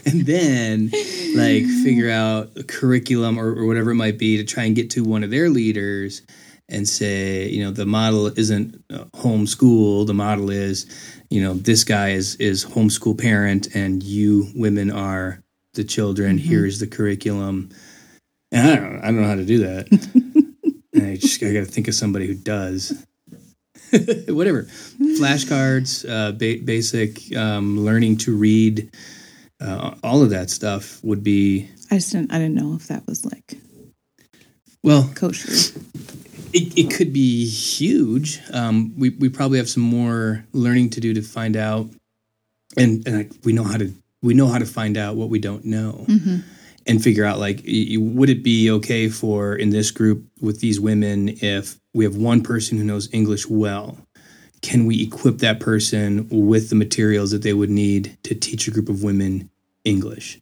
and 0.07 0.27
then 0.27 0.91
like 1.37 1.67
figure 1.85 2.11
out 2.11 2.51
a 2.57 2.63
curriculum 2.63 3.39
or, 3.39 3.49
or 3.49 3.67
whatever 3.67 3.91
it 3.91 3.97
might 3.97 4.19
be 4.19 4.39
to 4.39 4.45
try 4.45 4.65
and 4.65 4.75
get 4.75 4.89
to 4.91 5.05
one 5.05 5.23
of 5.23 5.31
their 5.31 5.51
leaders 5.51 6.23
and 6.71 6.89
say 6.89 7.49
you 7.49 7.63
know 7.63 7.71
the 7.71 7.85
model 7.85 8.29
isn't 8.39 8.83
uh, 8.91 9.05
homeschool 9.17 10.07
the 10.07 10.15
model 10.15 10.49
is 10.49 10.87
you 11.29 11.43
know 11.43 11.53
this 11.53 11.85
guy 11.85 12.11
is 12.11 12.37
is 12.37 12.65
homeschool 12.65 13.21
parent 13.21 13.75
and 13.75 14.03
you 14.03 14.49
women 14.55 14.91
are 14.91 15.43
the 15.75 15.85
children. 15.85 16.39
Here's 16.39 16.79
the 16.79 16.87
curriculum. 16.87 17.71
And 18.51 18.71
i 18.71 18.77
don't, 18.77 18.99
I 19.01 19.07
don't 19.07 19.23
know 19.23 19.29
how 19.29 19.35
to 19.35 19.45
do 19.45 19.59
that. 19.59 20.49
And 20.95 21.07
i 21.07 21.17
just 21.17 21.43
i 21.43 21.51
gotta 21.51 21.65
think 21.65 21.89
of 21.89 21.95
somebody 21.95 22.27
who 22.27 22.35
does 22.35 23.07
whatever. 24.29 24.65
Flashcards 25.01 26.09
uh, 26.09 26.33
ba- 26.33 26.65
basic 26.65 27.35
um, 27.37 27.81
learning 27.81 28.17
to 28.19 28.37
read 28.37 28.91
uh, 29.61 29.95
all 30.03 30.23
of 30.23 30.31
that 30.31 30.51
stuff 30.51 31.03
would 31.05 31.23
be 31.23 31.69
I 31.91 31.97
just 31.97 32.13
didn't 32.13 32.33
I 32.33 32.39
didn't 32.39 32.55
know 32.55 32.75
if 32.75 32.89
that 32.89 33.07
was 33.07 33.25
like 33.25 33.55
well 34.83 35.11
kosher. 35.15 35.53
it, 36.53 36.79
it 36.79 36.95
could 36.95 37.13
be 37.13 37.47
huge. 37.47 38.41
Um, 38.53 38.95
we, 38.99 39.11
we 39.11 39.29
probably 39.29 39.59
have 39.59 39.69
some 39.69 39.83
more 39.83 40.45
learning 40.53 40.91
to 40.91 41.01
do 41.01 41.15
to 41.15 41.23
find 41.23 41.57
out. 41.57 41.89
And, 42.77 43.07
and 43.07 43.19
like, 43.19 43.33
we 43.45 43.53
know 43.53 43.65
how 43.65 43.77
to 43.77 43.93
we 44.23 44.35
know 44.35 44.47
how 44.47 44.59
to 44.59 44.67
find 44.67 44.97
out 44.97 45.17
what 45.17 45.29
we 45.29 45.39
don't 45.39 45.65
know 45.65 46.07
and 46.87 47.03
figure 47.03 47.25
out 47.25 47.39
like 47.39 47.63
would 47.65 48.31
it 48.31 48.43
be 48.43 48.71
okay 48.71 49.09
for 49.09 49.55
in 49.55 49.71
this 49.71 49.91
group 49.91 50.25
with 50.41 50.61
these 50.61 50.81
women 50.81 51.29
if 51.41 51.79
we 51.95 52.05
have 52.05 52.17
one 52.17 52.43
person 52.43 52.79
who 52.79 52.85
knows 52.85 53.09
english 53.13 53.49
well 53.49 53.99
can 54.63 54.87
we 54.87 55.03
equip 55.03 55.39
that 55.39 55.59
person 55.59 56.29
with 56.31 56.71
the 56.71 56.77
materials 56.77 57.33
that 57.33 57.43
they 57.43 57.53
would 57.53 57.69
need 57.69 58.17
to 58.23 58.35
teach 58.35 58.69
a 58.69 58.71
group 58.71 58.89
of 58.89 59.03
women 59.03 59.51
english? 59.85 60.41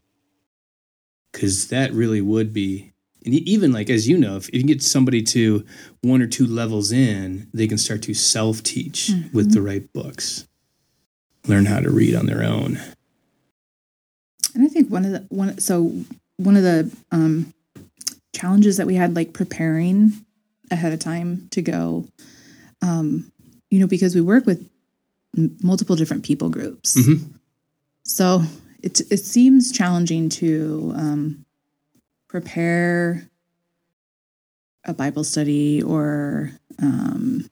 Because 1.32 1.68
that 1.68 1.92
really 1.92 2.20
would 2.20 2.52
be 2.52 2.92
and 3.24 3.34
even 3.34 3.72
like 3.72 3.90
as 3.90 4.08
you 4.08 4.16
know 4.16 4.36
if 4.36 4.52
you 4.52 4.60
can 4.60 4.66
get 4.66 4.82
somebody 4.82 5.22
to 5.22 5.64
one 6.00 6.22
or 6.22 6.26
two 6.26 6.46
levels 6.46 6.90
in 6.90 7.48
they 7.52 7.66
can 7.66 7.76
start 7.76 8.00
to 8.02 8.14
self-teach 8.14 9.08
mm-hmm. 9.08 9.36
with 9.36 9.52
the 9.52 9.60
right 9.60 9.92
books 9.92 10.48
learn 11.46 11.66
how 11.66 11.80
to 11.80 11.90
read 11.90 12.14
on 12.14 12.26
their 12.26 12.42
own. 12.42 12.80
And 14.54 14.64
I 14.64 14.68
think 14.68 14.90
one 14.90 15.04
of 15.04 15.12
the 15.12 15.26
one 15.28 15.58
so 15.58 15.92
one 16.40 16.56
of 16.56 16.62
the 16.62 16.90
um 17.12 17.52
challenges 18.34 18.76
that 18.76 18.86
we 18.86 18.94
had 18.94 19.14
like 19.16 19.32
preparing 19.32 20.12
ahead 20.70 20.92
of 20.92 20.98
time 21.00 21.48
to 21.50 21.60
go 21.62 22.06
um 22.82 23.30
you 23.70 23.78
know 23.80 23.86
because 23.86 24.14
we 24.14 24.20
work 24.20 24.46
with 24.46 24.68
m- 25.36 25.56
multiple 25.62 25.96
different 25.96 26.24
people 26.24 26.48
groups. 26.48 26.96
Mhm. 26.96 27.28
So 28.04 28.42
it 28.82 29.00
it 29.10 29.18
seems 29.18 29.72
challenging 29.72 30.28
to 30.40 30.92
um 30.96 31.44
prepare 32.28 33.28
a 34.84 34.94
Bible 34.94 35.24
study 35.24 35.82
or 35.82 36.52
um 36.82 37.48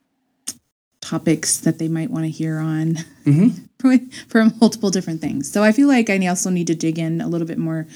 topics 1.00 1.58
that 1.58 1.78
they 1.78 1.88
might 1.88 2.10
want 2.10 2.24
to 2.24 2.30
hear 2.30 2.58
on 2.58 2.98
Mhm. 3.24 3.52
for, 3.78 3.96
for 4.28 4.44
multiple 4.60 4.90
different 4.90 5.20
things. 5.20 5.50
So 5.50 5.62
I 5.62 5.72
feel 5.72 5.88
like 5.88 6.10
I 6.10 6.26
also 6.26 6.50
need 6.50 6.66
to 6.66 6.74
dig 6.74 6.98
in 6.98 7.20
a 7.20 7.28
little 7.28 7.46
bit 7.46 7.58
more 7.58 7.86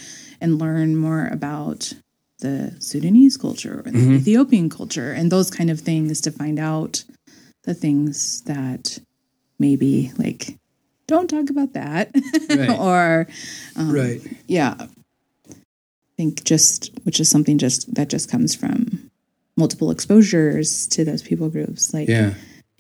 and 0.42 0.58
learn 0.58 0.96
more 0.96 1.26
about 1.28 1.94
the 2.40 2.74
Sudanese 2.80 3.36
culture 3.36 3.82
or 3.86 3.90
the 3.90 3.98
Mhm. 3.98 4.16
Ethiopian 4.20 4.68
culture 4.68 5.12
and 5.12 5.30
those 5.30 5.50
kind 5.50 5.70
of 5.70 5.80
things 5.80 6.20
to 6.22 6.30
find 6.32 6.58
out 6.58 7.04
the 7.62 7.72
things 7.74 8.42
that 8.42 8.98
maybe 9.58 10.12
like 10.18 10.58
don't 11.06 11.28
talk 11.30 11.48
about 11.50 11.72
that 11.74 12.10
Right. 12.50 12.70
or 12.88 13.28
um, 13.76 13.92
right. 13.92 14.20
yeah. 14.48 14.74
I 14.80 15.54
think 16.16 16.42
just 16.44 16.90
which 17.04 17.20
is 17.20 17.28
something 17.28 17.58
just 17.58 17.94
that 17.94 18.08
just 18.10 18.30
comes 18.30 18.54
from 18.54 19.10
multiple 19.56 19.90
exposures 19.90 20.86
to 20.88 21.04
those 21.04 21.22
people 21.22 21.48
groups. 21.48 21.94
Like 21.94 22.08
yeah. 22.08 22.34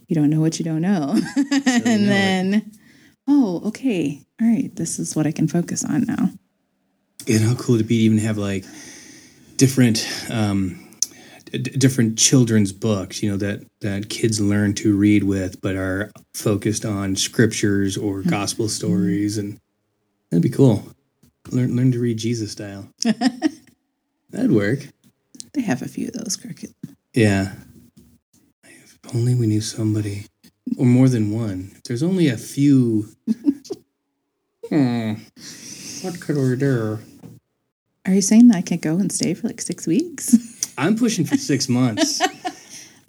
you 0.08 0.16
don't 0.16 0.30
know 0.30 0.40
what 0.40 0.58
you 0.58 0.64
don't 0.64 0.82
know. 0.82 1.14
And 1.36 1.84
know 1.84 1.92
it. 1.92 2.06
then 2.06 2.72
oh 3.28 3.62
okay. 3.66 4.22
All 4.40 4.48
right. 4.48 4.74
This 4.74 4.98
is 4.98 5.14
what 5.14 5.26
i 5.26 5.32
can 5.32 5.46
focus 5.46 5.84
on 5.84 6.02
now 6.02 6.30
and 7.28 7.40
how 7.44 7.54
cool 7.54 7.74
it'd 7.76 7.88
be 7.88 7.98
to 7.98 8.04
even 8.04 8.18
have 8.18 8.38
like 8.38 8.64
different 9.56 10.06
um 10.30 10.78
d- 11.50 11.58
different 11.58 12.18
children's 12.18 12.72
books 12.72 13.22
you 13.22 13.30
know 13.30 13.36
that 13.36 13.64
that 13.80 14.08
kids 14.08 14.40
learn 14.40 14.74
to 14.74 14.96
read 14.96 15.24
with 15.24 15.60
but 15.60 15.76
are 15.76 16.10
focused 16.34 16.84
on 16.84 17.16
scriptures 17.16 17.96
or 17.96 18.22
gospel 18.22 18.68
stories 18.68 19.38
and 19.38 19.60
that'd 20.30 20.42
be 20.42 20.48
cool 20.48 20.84
learn 21.50 21.76
learn 21.76 21.92
to 21.92 21.98
read 21.98 22.16
jesus 22.16 22.52
style 22.52 22.88
that'd 24.30 24.52
work 24.52 24.80
they 25.54 25.62
have 25.62 25.82
a 25.82 25.88
few 25.88 26.08
of 26.08 26.14
those 26.14 26.36
curriculum 26.36 26.74
yeah 27.14 27.52
if 28.64 28.98
only 29.14 29.34
we 29.34 29.46
knew 29.46 29.60
somebody 29.60 30.26
or 30.78 30.86
more 30.86 31.08
than 31.08 31.30
one. 31.30 31.72
If 31.76 31.84
there's 31.84 32.02
only 32.02 32.28
a 32.28 32.36
few. 32.36 33.08
hmm. 34.68 35.14
What 36.02 36.20
could 36.20 36.36
we 36.36 36.56
do? 36.56 36.98
Are 38.06 38.12
you 38.12 38.22
saying 38.22 38.48
that 38.48 38.56
I 38.56 38.62
could 38.62 38.82
go 38.82 38.96
and 38.96 39.10
stay 39.12 39.34
for 39.34 39.46
like 39.46 39.60
six 39.60 39.86
weeks? 39.86 40.36
I'm 40.76 40.96
pushing 40.96 41.24
for 41.24 41.36
six 41.36 41.68
months. 41.68 42.20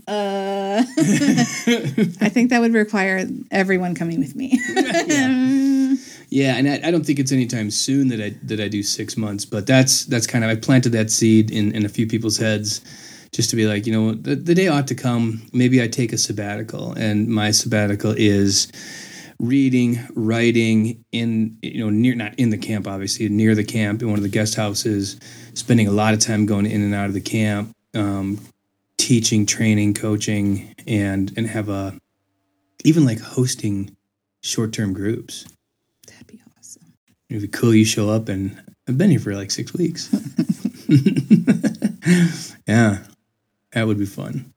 Uh, 0.06 0.84
I 0.98 2.28
think 2.30 2.50
that 2.50 2.60
would 2.60 2.74
require 2.74 3.26
everyone 3.52 3.96
coming 3.96 4.20
with 4.20 4.36
me. 4.36 4.60
Yeah, 6.30 6.56
and 6.56 6.68
I, 6.68 6.88
I 6.88 6.92
don't 6.92 7.06
think 7.06 7.20
it's 7.20 7.32
anytime 7.32 7.70
soon 7.70 8.08
that 8.08 8.20
I 8.20 8.32
that 8.48 8.60
I 8.60 8.68
do 8.68 8.82
six 8.82 9.16
months, 9.16 9.46
but 9.46 9.68
that's 9.68 10.06
that's 10.06 10.26
kind 10.26 10.44
of 10.44 10.50
I 10.50 10.56
planted 10.56 10.90
that 10.94 11.12
seed 11.12 11.52
in 11.52 11.72
in 11.76 11.86
a 11.86 11.90
few 11.90 12.08
people's 12.08 12.38
heads, 12.38 12.82
just 13.32 13.52
to 13.52 13.56
be 13.56 13.68
like, 13.68 13.86
you 13.86 13.94
know, 13.94 14.14
the, 14.16 14.36
the 14.36 14.56
day 14.56 14.68
ought 14.68 14.88
to 14.88 14.96
come. 14.96 15.44
Maybe 15.54 15.80
I 15.80 15.88
take 15.88 16.12
a 16.12 16.18
sabbatical, 16.18 16.94
and 16.94 17.28
my 17.28 17.52
sabbatical 17.52 18.16
is 18.18 18.68
reading, 19.44 20.00
writing 20.16 21.04
in 21.12 21.58
you 21.62 21.80
know 21.80 21.90
near 21.90 22.16
not 22.16 22.34
in 22.40 22.50
the 22.50 22.58
camp, 22.58 22.88
obviously 22.88 23.28
near 23.30 23.54
the 23.54 23.64
camp 23.64 24.02
in 24.02 24.10
one 24.10 24.18
of 24.18 24.24
the 24.24 24.30
guest 24.30 24.56
houses, 24.56 25.20
spending 25.54 25.88
a 25.88 25.92
lot 25.92 26.14
of 26.14 26.20
time 26.20 26.46
going 26.46 26.66
in 26.66 26.82
and 26.82 26.96
out 26.96 27.08
of 27.08 27.14
the 27.14 27.22
camp, 27.22 27.76
um, 27.94 28.40
teaching, 28.98 29.46
training, 29.46 29.94
coaching, 29.94 30.74
and 30.88 31.34
and 31.36 31.48
have 31.48 31.70
a 31.70 31.94
even 32.86 33.06
like 33.06 33.20
hosting 33.20 33.96
short 34.42 34.72
term 34.74 34.94
groups. 34.94 35.46
That'd 36.08 36.28
be 36.28 36.42
awesome. 36.58 36.94
It'd 37.30 37.42
be 37.42 37.48
cool. 37.50 37.76
You 37.76 37.86
show 37.86 38.10
up, 38.10 38.30
and 38.30 38.60
I've 38.88 38.98
been 38.98 39.12
here 39.12 39.20
for 39.20 39.36
like 39.36 39.52
six 39.52 39.74
weeks. 39.74 40.10
yeah, 42.68 43.00
that 43.72 43.88
would 43.88 43.98
be 43.98 44.06
fun. 44.06 44.54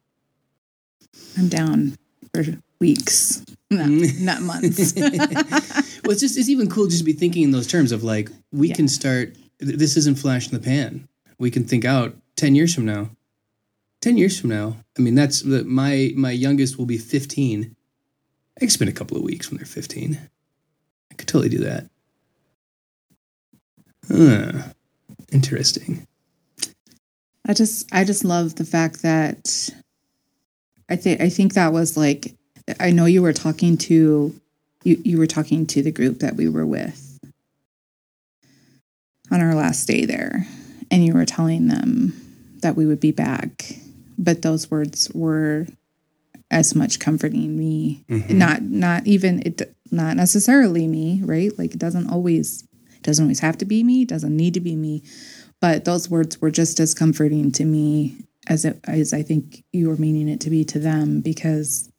I'm 1.37 1.49
down 1.49 1.97
for 2.33 2.45
weeks, 2.81 3.45
not, 3.71 3.89
not 4.19 4.43
months. 4.43 4.95
Well, 6.07 6.13
it's 6.13 6.21
just 6.21 6.39
it's 6.39 6.49
even 6.49 6.71
cool 6.71 6.87
just 6.87 6.99
to 6.99 7.05
be 7.05 7.13
thinking 7.13 7.43
in 7.43 7.51
those 7.51 7.67
terms 7.67 7.91
of 7.91 8.05
like 8.05 8.31
we 8.53 8.71
can 8.71 8.87
start. 8.87 9.35
This 9.59 9.97
isn't 9.97 10.21
flash 10.21 10.47
in 10.47 10.55
the 10.55 10.63
pan. 10.63 11.09
We 11.41 11.51
can 11.51 11.65
think 11.65 11.85
out 11.85 12.15
ten 12.37 12.55
years 12.55 12.73
from 12.73 12.85
now. 12.85 13.11
Ten 14.01 14.17
years 14.17 14.39
from 14.39 14.51
now, 14.51 14.77
I 14.97 15.03
mean, 15.03 15.17
that's 15.17 15.41
the, 15.41 15.65
my 15.65 16.13
my 16.15 16.31
youngest 16.31 16.79
will 16.79 16.87
be 16.87 16.99
fifteen. 16.99 17.75
I 18.57 18.61
can 18.61 18.71
spend 18.71 18.89
a 18.89 18.93
couple 18.93 19.17
of 19.17 19.25
weeks 19.25 19.51
when 19.51 19.57
they're 19.57 19.67
fifteen. 19.67 20.31
I 21.11 21.15
could 21.15 21.27
totally 21.27 21.49
do 21.49 21.59
that. 21.59 21.91
Huh. 24.09 24.73
Interesting. 25.33 26.07
I 27.49 27.53
just 27.53 27.93
I 27.93 28.05
just 28.05 28.25
love 28.25 28.55
the 28.55 28.65
fact 28.65 29.03
that 29.03 29.71
I 30.89 30.95
think 30.95 31.21
I 31.21 31.31
think 31.31 31.55
that 31.55 31.73
was 31.73 31.97
like 31.97 32.37
I 32.81 32.91
know 32.91 33.07
you 33.07 33.23
were 33.23 33.33
talking 33.33 33.77
to 33.79 34.39
you 34.85 35.01
you 35.05 35.19
were 35.19 35.27
talking 35.27 35.67
to 35.67 35.83
the 35.83 35.93
group 35.93 36.21
that 36.21 36.37
we 36.37 36.49
were 36.49 36.67
with 36.67 37.19
on 39.31 39.41
our 39.41 39.55
last 39.55 39.87
day 39.87 40.05
there 40.05 40.47
and 40.91 41.05
you 41.05 41.15
were 41.15 41.25
telling 41.25 41.69
them 41.69 42.13
that 42.61 42.77
we 42.77 42.87
would 42.87 43.01
be 43.01 43.13
back 43.13 43.77
but 44.19 44.43
those 44.43 44.71
words 44.71 45.11
were 45.15 45.67
as 46.51 46.75
much 46.75 47.01
comforting 47.01 47.59
me. 47.59 48.05
Mm-hmm. 48.09 48.39
Not 48.39 48.63
not 48.63 49.07
even 49.07 49.43
it 49.45 49.75
not 49.91 50.17
necessarily 50.17 50.87
me 50.87 51.21
right? 51.25 51.57
Like 51.59 51.73
it 51.73 51.81
doesn't 51.81 52.11
always 52.11 52.65
it 52.95 53.03
doesn't 53.03 53.25
always 53.25 53.41
have 53.41 53.59
to 53.59 53.65
be 53.65 53.83
me 53.83 54.03
it 54.03 54.09
doesn't 54.09 54.37
need 54.37 54.55
to 54.55 54.61
be 54.61 54.77
me 54.77 55.03
but 55.61 55.85
those 55.85 56.11
words 56.11 56.41
were 56.41 56.51
just 56.51 56.81
as 56.81 56.95
comforting 56.95 57.51
to 57.53 57.65
me 57.65 58.17
as 58.47 58.65
it 58.65 58.79
as 58.85 59.13
I 59.13 59.23
think 59.23 59.65
you 59.73 59.89
were 59.89 59.97
meaning 59.97 60.29
it 60.29 60.41
to 60.41 60.51
be 60.51 60.65
to 60.67 60.79
them 60.79 61.21
because 61.21 61.91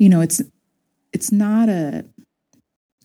you 0.00 0.08
know 0.08 0.20
it's 0.20 0.42
it's 1.12 1.30
not 1.30 1.68
a 1.68 2.04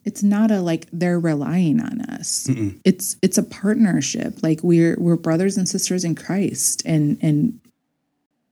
it's 0.05 0.23
not 0.23 0.49
a 0.51 0.61
like 0.61 0.87
they're 0.93 1.19
relying 1.19 1.79
on 1.81 2.01
us 2.01 2.47
Mm-mm. 2.47 2.79
it's 2.83 3.17
it's 3.21 3.37
a 3.37 3.43
partnership 3.43 4.41
like 4.41 4.61
we're 4.63 4.95
we're 4.99 5.15
brothers 5.17 5.57
and 5.57 5.67
sisters 5.69 6.03
in 6.03 6.15
Christ 6.15 6.81
and 6.85 7.17
and 7.21 7.59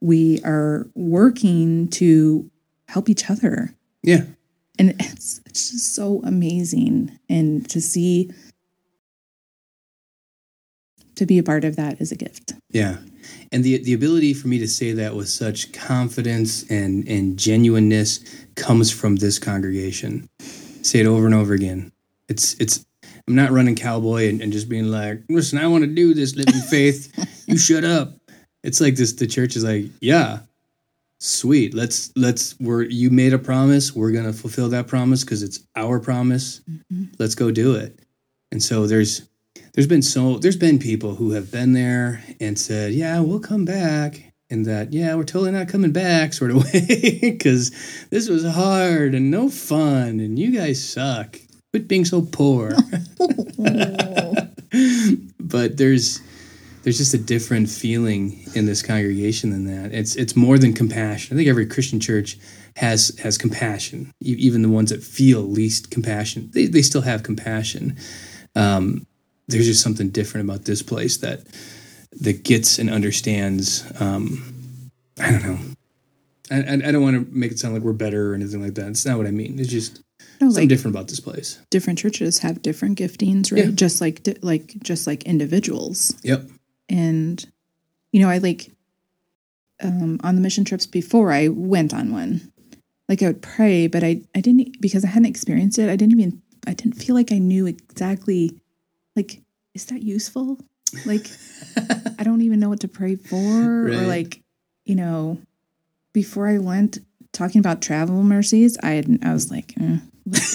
we 0.01 0.41
are 0.43 0.85
working 0.95 1.87
to 1.91 2.49
help 2.89 3.07
each 3.09 3.29
other 3.29 3.73
Yeah. 4.03 4.25
and 4.77 4.89
it's, 4.99 5.39
it's 5.45 5.71
just 5.71 5.95
so 5.95 6.21
amazing 6.25 7.17
and 7.29 7.67
to 7.69 7.79
see 7.79 8.29
to 11.15 11.25
be 11.25 11.37
a 11.37 11.43
part 11.43 11.63
of 11.63 11.75
that 11.75 12.01
is 12.01 12.11
a 12.11 12.15
gift 12.15 12.53
Yeah. 12.71 12.97
And 13.51 13.63
the 13.63 13.83
the 13.83 13.93
ability 13.93 14.33
for 14.33 14.47
me 14.47 14.59
to 14.59 14.67
say 14.67 14.91
that 14.93 15.15
with 15.15 15.29
such 15.29 15.71
confidence 15.73 16.69
and 16.69 17.07
and 17.07 17.37
genuineness 17.37 18.19
comes 18.55 18.91
from 18.91 19.17
this 19.17 19.39
congregation. 19.39 20.29
Say 20.81 20.99
it 20.99 21.05
over 21.05 21.25
and 21.25 21.35
over 21.35 21.53
again. 21.53 21.91
It's 22.29 22.55
it's 22.59 22.85
I'm 23.27 23.35
not 23.35 23.51
running 23.51 23.75
cowboy 23.75 24.27
and, 24.27 24.41
and 24.41 24.51
just 24.51 24.67
being 24.67 24.91
like, 24.91 25.23
listen, 25.29 25.57
I 25.57 25.67
want 25.67 25.83
to 25.83 25.87
do 25.89 26.13
this 26.13 26.35
living 26.35 26.61
faith. 26.69 27.43
you 27.47 27.57
shut 27.57 27.83
up. 27.83 28.13
It's 28.63 28.81
like 28.81 28.95
this 28.95 29.13
the 29.13 29.27
church 29.27 29.55
is 29.55 29.63
like, 29.63 29.85
yeah, 30.01 30.39
sweet. 31.19 31.73
Let's 31.73 32.11
let's 32.15 32.59
we're 32.59 32.83
you 32.83 33.09
made 33.09 33.33
a 33.33 33.39
promise. 33.39 33.93
We're 33.93 34.11
gonna 34.11 34.33
fulfill 34.33 34.69
that 34.69 34.87
promise 34.87 35.23
because 35.23 35.43
it's 35.43 35.59
our 35.75 35.99
promise. 35.99 36.61
Mm-hmm. 36.69 37.13
Let's 37.19 37.35
go 37.35 37.51
do 37.51 37.75
it. 37.75 37.99
And 38.51 38.61
so 38.61 38.87
there's 38.87 39.27
there's 39.73 39.87
been 39.87 40.01
so 40.01 40.37
there's 40.37 40.57
been 40.57 40.79
people 40.79 41.15
who 41.15 41.31
have 41.31 41.51
been 41.51 41.73
there 41.73 42.23
and 42.39 42.57
said, 42.57 42.93
"Yeah, 42.93 43.19
we'll 43.19 43.39
come 43.39 43.65
back," 43.65 44.33
and 44.49 44.65
that, 44.65 44.93
"Yeah, 44.93 45.15
we're 45.15 45.23
totally 45.23 45.51
not 45.51 45.67
coming 45.67 45.91
back," 45.91 46.33
sort 46.33 46.51
of 46.51 46.57
way, 46.73 47.19
because 47.21 47.71
this 48.09 48.29
was 48.29 48.45
hard 48.45 49.15
and 49.15 49.31
no 49.31 49.49
fun, 49.49 50.19
and 50.19 50.37
you 50.37 50.51
guys 50.51 50.83
suck. 50.83 51.39
Quit 51.71 51.87
being 51.87 52.05
so 52.05 52.21
poor. 52.21 52.69
but 55.39 55.77
there's 55.77 56.21
there's 56.83 56.97
just 56.97 57.13
a 57.15 57.17
different 57.17 57.69
feeling 57.69 58.45
in 58.53 58.65
this 58.65 58.83
congregation 58.83 59.49
than 59.49 59.65
that. 59.65 59.91
It's 59.91 60.15
it's 60.15 60.35
more 60.35 60.59
than 60.59 60.73
compassion. 60.73 61.35
I 61.35 61.37
think 61.37 61.49
every 61.49 61.65
Christian 61.65 61.99
church 61.99 62.37
has 62.75 63.17
has 63.23 63.39
compassion. 63.39 64.11
Even 64.21 64.61
the 64.61 64.69
ones 64.69 64.91
that 64.91 65.01
feel 65.01 65.41
least 65.41 65.89
compassion, 65.89 66.51
they 66.53 66.67
they 66.67 66.83
still 66.83 67.01
have 67.01 67.23
compassion. 67.23 67.97
Um, 68.55 69.07
there's 69.47 69.65
just 69.65 69.81
something 69.83 70.09
different 70.09 70.49
about 70.49 70.65
this 70.65 70.81
place 70.81 71.17
that 71.17 71.41
that 72.21 72.43
gets 72.43 72.79
and 72.79 72.89
understands. 72.89 73.83
Um, 73.99 74.89
I 75.19 75.31
don't 75.31 75.43
know. 75.43 75.59
I, 76.51 76.57
I, 76.61 76.73
I 76.89 76.91
don't 76.91 77.01
want 77.03 77.15
to 77.27 77.35
make 77.35 77.51
it 77.51 77.59
sound 77.59 77.73
like 77.73 77.83
we're 77.83 77.93
better 77.93 78.31
or 78.31 78.35
anything 78.35 78.61
like 78.61 78.75
that. 78.75 78.87
It's 78.89 79.05
not 79.05 79.17
what 79.17 79.27
I 79.27 79.31
mean. 79.31 79.59
It's 79.59 79.69
just 79.69 80.01
no, 80.39 80.47
something 80.49 80.63
like 80.63 80.69
different 80.69 80.95
about 80.95 81.07
this 81.07 81.19
place. 81.19 81.59
different 81.69 81.99
churches 81.99 82.39
have 82.39 82.61
different 82.61 82.97
giftings 82.99 83.51
right 83.51 83.65
Yeah. 83.65 83.71
just 83.71 83.99
like 84.01 84.21
like 84.41 84.75
just 84.83 85.07
like 85.07 85.23
individuals 85.23 86.13
Yep. 86.23 86.47
and 86.89 87.45
you 88.11 88.21
know 88.21 88.29
i 88.29 88.37
like 88.39 88.71
um 89.81 90.19
on 90.23 90.35
the 90.35 90.41
mission 90.41 90.65
trips 90.65 90.85
before 90.85 91.31
i 91.31 91.47
went 91.49 91.93
on 91.93 92.11
one 92.11 92.51
like 93.09 93.21
i 93.21 93.27
would 93.27 93.41
pray 93.41 93.87
but 93.87 94.03
i 94.03 94.21
i 94.35 94.41
didn't 94.41 94.79
because 94.81 95.03
i 95.03 95.07
hadn't 95.07 95.25
experienced 95.29 95.77
it 95.79 95.89
i 95.89 95.95
didn't 95.95 96.13
even 96.19 96.41
i 96.67 96.73
didn't 96.73 96.93
feel 97.01 97.15
like 97.15 97.31
i 97.31 97.37
knew 97.37 97.65
exactly 97.65 98.51
like 99.15 99.41
is 99.73 99.85
that 99.85 100.02
useful? 100.03 100.60
Like 101.06 101.27
i 102.19 102.23
don't 102.23 102.41
even 102.41 102.60
know 102.60 102.69
what 102.69 102.81
to 102.81 102.88
pray 102.88 103.15
for 103.15 103.88
or 103.88 104.02
like 104.06 104.41
you 104.85 104.95
know 104.95 105.40
before 106.14 106.48
i 106.48 106.60
went 106.60 106.99
talking 107.31 107.57
about 107.57 107.81
travel 107.81 108.22
mercies 108.22 108.77
i 108.84 108.91
had, 108.91 109.19
i 109.23 109.34
was 109.34 109.49
like 109.49 109.73
eh, 109.81 109.98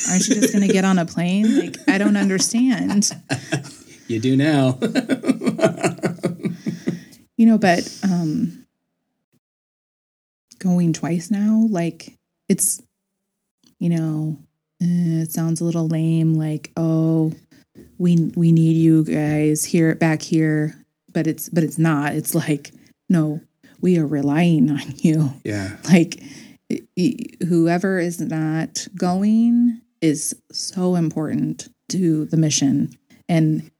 aren't 0.09 0.29
you 0.29 0.35
just 0.37 0.53
going 0.53 0.67
to 0.67 0.73
get 0.73 0.85
on 0.85 0.99
a 0.99 1.05
plane? 1.05 1.59
Like 1.59 1.77
i 1.89 1.99
don't 1.99 2.17
understand. 2.17 3.11
You 4.09 4.19
do 4.21 4.39
now. 4.39 4.79
you 7.37 7.45
know 7.45 7.59
but 7.59 7.95
um 8.03 8.65
going 10.59 10.95
twice 10.95 11.31
now 11.31 11.67
like 11.69 12.15
it's 12.49 12.83
you 13.79 13.91
know 13.91 14.39
eh, 14.81 15.25
it 15.25 15.31
sounds 15.31 15.61
a 15.61 15.65
little 15.65 15.89
lame 15.89 16.33
like 16.35 16.73
oh 16.75 17.33
we 17.99 18.31
we 18.37 18.53
need 18.53 18.77
you 18.77 19.05
guys 19.05 19.65
here 19.65 19.95
back 19.95 20.23
here 20.23 20.85
but 21.13 21.27
it's 21.27 21.49
but 21.49 21.65
it's 21.65 21.79
not. 21.79 22.15
It's 22.15 22.35
like 22.35 22.73
no 23.09 23.41
we 23.81 23.99
are 23.99 24.07
relying 24.07 24.71
on 24.79 24.83
you. 24.97 25.33
Yeah. 25.45 25.77
like 25.89 26.23
whoever 27.49 27.99
is 27.99 28.21
not 28.21 28.87
going 28.97 29.81
is 30.01 30.37
so 30.53 30.95
important 30.95 31.69
to 31.89 32.27
the 32.27 32.37
mission. 32.37 32.91
And 33.29 33.71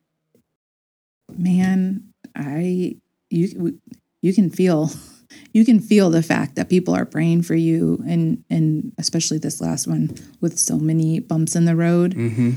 man 1.37 2.05
i 2.35 2.97
you 3.29 3.79
you 4.23 4.33
can 4.33 4.49
feel 4.49 4.91
you 5.53 5.65
can 5.65 5.79
feel 5.79 6.09
the 6.09 6.23
fact 6.23 6.57
that 6.57 6.71
people 6.71 6.95
are 6.95 7.05
praying 7.05 7.43
for 7.43 7.55
you 7.55 8.03
and 8.07 8.43
and 8.49 8.93
especially 8.99 9.37
this 9.37 9.61
last 9.61 9.87
one 9.87 10.15
with 10.41 10.59
so 10.59 10.79
many 10.79 11.21
bumps 11.21 11.55
in 11.55 11.67
the 11.67 11.77
road. 11.77 12.15
Hmm 12.15 12.53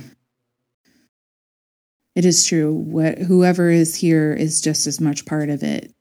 it 2.22 2.26
is 2.26 2.46
true 2.46 2.72
what 2.74 3.18
whoever 3.18 3.70
is 3.70 3.96
here 3.96 4.32
is 4.34 4.62
just 4.62 4.86
as 4.86 5.02
much 5.02 5.26
part 5.26 5.50
of 5.50 5.64
it 5.64 5.92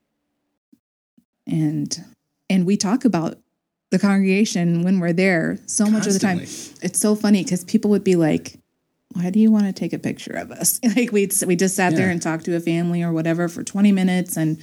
and 1.47 2.05
and 2.49 2.67
we 2.67 2.77
talk 2.77 3.05
about 3.05 3.39
the 3.91 3.99
congregation 3.99 4.83
when 4.83 5.01
we're 5.01 5.13
there 5.13 5.59
so 5.67 5.87
much 5.87 6.07
of 6.07 6.13
the 6.13 6.19
time. 6.19 6.39
It's 6.39 7.01
so 7.01 7.15
funny 7.15 7.43
because 7.43 7.65
people 7.65 7.91
would 7.91 8.05
be 8.05 8.17
like, 8.17 8.59
"Why 9.13 9.31
do 9.31 9.41
you 9.41 9.51
want 9.51 9.67
to 9.67 9.73
take 9.73 9.93
a 9.93 9.99
picture 9.99 10.33
of 10.33 10.51
us?" 10.51 10.81
like 10.97 11.13
we 11.13 11.29
we 11.47 11.57
just 11.57 11.77
sat 11.77 11.95
there 11.97 12.11
and 12.11 12.23
talked 12.23 12.45
to 12.45 12.57
a 12.57 12.61
family 12.61 13.03
or 13.03 13.13
whatever 13.13 13.49
for 13.49 13.65
twenty 13.65 13.93
minutes, 13.93 14.37
and 14.37 14.59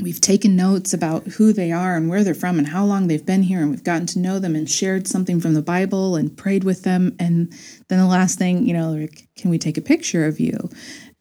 we've 0.00 0.20
taken 0.20 0.56
notes 0.56 0.92
about 0.92 1.26
who 1.26 1.52
they 1.52 1.72
are 1.72 1.96
and 1.96 2.08
where 2.08 2.22
they're 2.24 2.34
from 2.34 2.58
and 2.58 2.68
how 2.68 2.84
long 2.84 3.08
they've 3.08 3.24
been 3.24 3.42
here, 3.42 3.60
and 3.60 3.70
we've 3.70 3.84
gotten 3.84 4.06
to 4.08 4.18
know 4.18 4.38
them 4.38 4.54
and 4.54 4.68
shared 4.70 5.06
something 5.06 5.40
from 5.40 5.54
the 5.54 5.62
Bible 5.62 6.16
and 6.16 6.36
prayed 6.36 6.64
with 6.64 6.82
them, 6.82 7.14
and 7.18 7.52
then 7.88 7.98
the 7.98 8.06
last 8.06 8.38
thing, 8.38 8.66
you 8.66 8.74
know, 8.74 8.92
like, 8.92 9.28
"Can 9.36 9.50
we 9.50 9.58
take 9.58 9.76
a 9.76 9.82
picture 9.82 10.26
of 10.26 10.40
you?" 10.40 10.70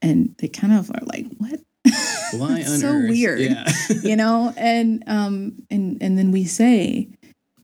And 0.01 0.35
they 0.39 0.47
kind 0.47 0.73
of 0.73 0.89
are 0.91 1.05
like, 1.05 1.25
"What?" 1.37 1.59
Why 2.31 2.61
so 2.63 2.89
earth? 2.89 3.09
weird. 3.09 3.39
Yeah. 3.39 3.65
you 4.03 4.15
know 4.15 4.53
and 4.57 5.03
um 5.07 5.55
and 5.69 5.97
and 6.01 6.17
then 6.17 6.31
we 6.31 6.43
say 6.43 7.09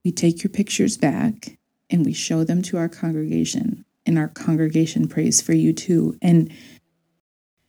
we 0.06 0.12
take 0.12 0.44
your 0.44 0.50
pictures 0.50 0.98
back 0.98 1.58
and 1.90 2.06
we 2.06 2.14
show 2.14 2.44
them 2.44 2.62
to 2.64 2.78
our 2.78 2.90
congregation 2.90 3.84
and 4.06 4.18
our 4.18 4.28
congregation 4.30 5.08
prays 5.08 5.42
for 5.42 5.54
you 5.54 5.74
too 5.74 6.18
and 6.22 6.52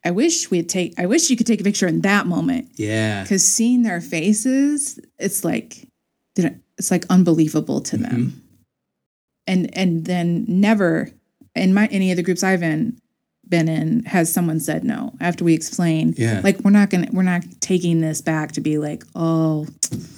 i 0.04 0.10
wish 0.10 0.50
we'd 0.50 0.68
take 0.68 0.98
i 0.98 1.06
wish 1.06 1.30
you 1.30 1.36
could 1.36 1.46
take 1.46 1.60
a 1.60 1.64
picture 1.64 1.86
in 1.86 2.00
that 2.02 2.26
moment 2.26 2.68
yeah. 2.76 3.22
because 3.22 3.44
seeing 3.44 3.82
their 3.82 4.00
faces 4.00 4.98
it's 5.18 5.44
like 5.44 5.88
it's 6.36 6.90
like 6.90 7.04
unbelievable 7.10 7.80
to 7.80 7.96
Mm-hmm. 7.96 8.10
them 8.10 8.42
and 9.46 9.76
and 9.76 10.04
then 10.06 10.44
never 10.48 11.10
in 11.54 11.74
my 11.74 11.86
any 11.86 12.10
of 12.10 12.16
the 12.16 12.22
groups 12.22 12.42
i've 12.42 12.62
in 12.62 12.98
been 13.46 13.68
in 13.68 14.02
has 14.04 14.32
someone 14.32 14.58
said 14.58 14.84
no 14.84 15.12
after 15.20 15.44
we 15.44 15.52
explain 15.54 16.14
Yeah. 16.16 16.40
like 16.42 16.60
we're 16.60 16.70
not 16.70 16.88
gonna 16.90 17.08
we're 17.12 17.22
not 17.22 17.42
taking 17.60 18.00
this 18.00 18.20
back 18.22 18.52
to 18.52 18.60
be 18.60 18.78
like 18.78 19.04
oh 19.14 19.66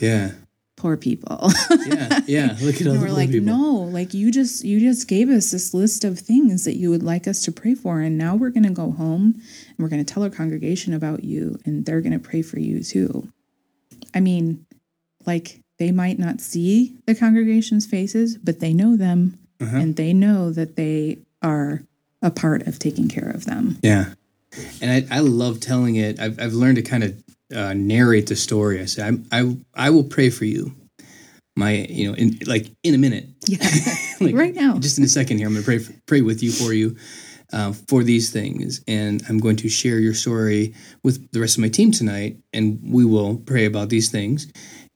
Yeah. 0.01 0.31
Poor 0.77 0.97
people 0.97 1.51
Yeah. 1.87 2.21
Yeah. 2.27 2.57
Look 2.63 2.81
at 2.81 2.87
all 2.87 2.99
we're 2.99 3.09
like 3.11 3.31
people. 3.31 3.47
no 3.47 3.73
like 3.81 4.13
you 4.15 4.31
just 4.31 4.65
you 4.65 4.79
just 4.79 5.09
gave 5.09 5.29
us 5.31 5.51
this 5.51 5.73
list 5.73 6.05
of 6.05 6.19
things 6.19 6.65
that 6.65 6.77
you 6.77 6.91
would 6.91 7.03
like 7.03 7.27
us 7.27 7.43
to 7.47 7.53
pray 7.53 7.75
for 7.75 8.01
and 8.01 8.19
now 8.19 8.37
we're 8.37 8.51
gonna 8.51 8.71
go 8.71 8.91
home 8.93 9.35
and 9.69 9.79
we're 9.79 9.89
gonna 9.89 10.05
tell 10.05 10.23
our 10.23 10.31
congregation 10.31 10.93
about 10.93 11.25
you 11.25 11.59
and 11.65 11.87
they're 11.87 12.03
gonna 12.03 12.19
pray 12.19 12.43
for 12.43 12.59
you 12.59 12.83
too 12.83 13.27
i 14.15 14.21
mean 14.21 14.67
like 15.25 15.61
they 15.79 15.91
might 15.93 16.19
not 16.19 16.41
see 16.41 16.95
the 17.07 17.15
congregation's 17.15 17.87
faces 17.87 18.37
but 18.37 18.61
they 18.61 18.73
know 18.75 18.97
them 18.97 19.39
Uh-huh. 19.61 19.77
and 19.79 19.97
they 19.97 20.13
know 20.13 20.51
that 20.53 20.77
they 20.77 21.19
are 21.43 21.83
a 22.23 22.31
part 22.31 22.67
of 22.67 22.79
taking 22.79 23.09
care 23.09 23.31
of 23.31 23.45
them 23.47 23.79
Yeah. 23.83 24.13
And 24.81 24.91
I, 25.11 25.17
I 25.19 25.21
love 25.21 25.61
telling 25.61 25.97
it. 25.97 26.19
I've, 26.19 26.41
I've 26.41 26.55
learned 26.55 26.77
to 26.77 26.83
kind 26.83 27.05
of 27.05 27.23
uh, 27.55 27.75
narrate 27.75 28.27
the 28.27 28.37
story. 28.37 28.81
I 28.81 28.87
say, 28.87 29.03
I, 29.03 29.41
I, 29.41 29.57
I 29.75 29.91
will 29.91 30.05
pray 30.05 30.31
for 30.31 30.45
you. 30.45 30.73
My, 31.59 31.73
you 31.73 32.07
know, 32.07 32.15
in 32.15 32.39
like 32.47 32.67
in 32.83 32.95
a 32.95 32.99
minute, 32.99 33.29
yeah 33.47 33.67
like 34.21 34.35
right 34.35 34.55
now 34.55 34.79
just 34.79 34.99
in 34.99 35.05
a 35.05 35.09
second 35.09 35.39
here, 35.39 35.47
I'm 35.47 35.55
going 35.55 35.65
to 35.65 35.85
pray, 35.87 35.97
pray 36.07 36.21
with 36.21 36.43
you 36.43 36.53
for 36.53 36.75
you 36.75 36.97
uh, 37.53 37.73
for 37.89 38.03
these 38.03 38.31
things. 38.31 38.83
And 38.87 39.23
I'm 39.29 39.39
going 39.39 39.57
to 39.57 39.69
share 39.69 39.99
your 39.99 40.15
story 40.15 40.75
with 41.03 41.31
the 41.33 41.41
rest 41.41 41.57
of 41.57 41.63
my 41.63 41.69
team 41.69 41.93
tonight. 41.93 42.37
And 42.53 42.81
we 42.83 43.05
will 43.05 43.39
pray 43.39 43.65
about 43.65 43.89
these 43.89 44.11
things. 44.11 44.51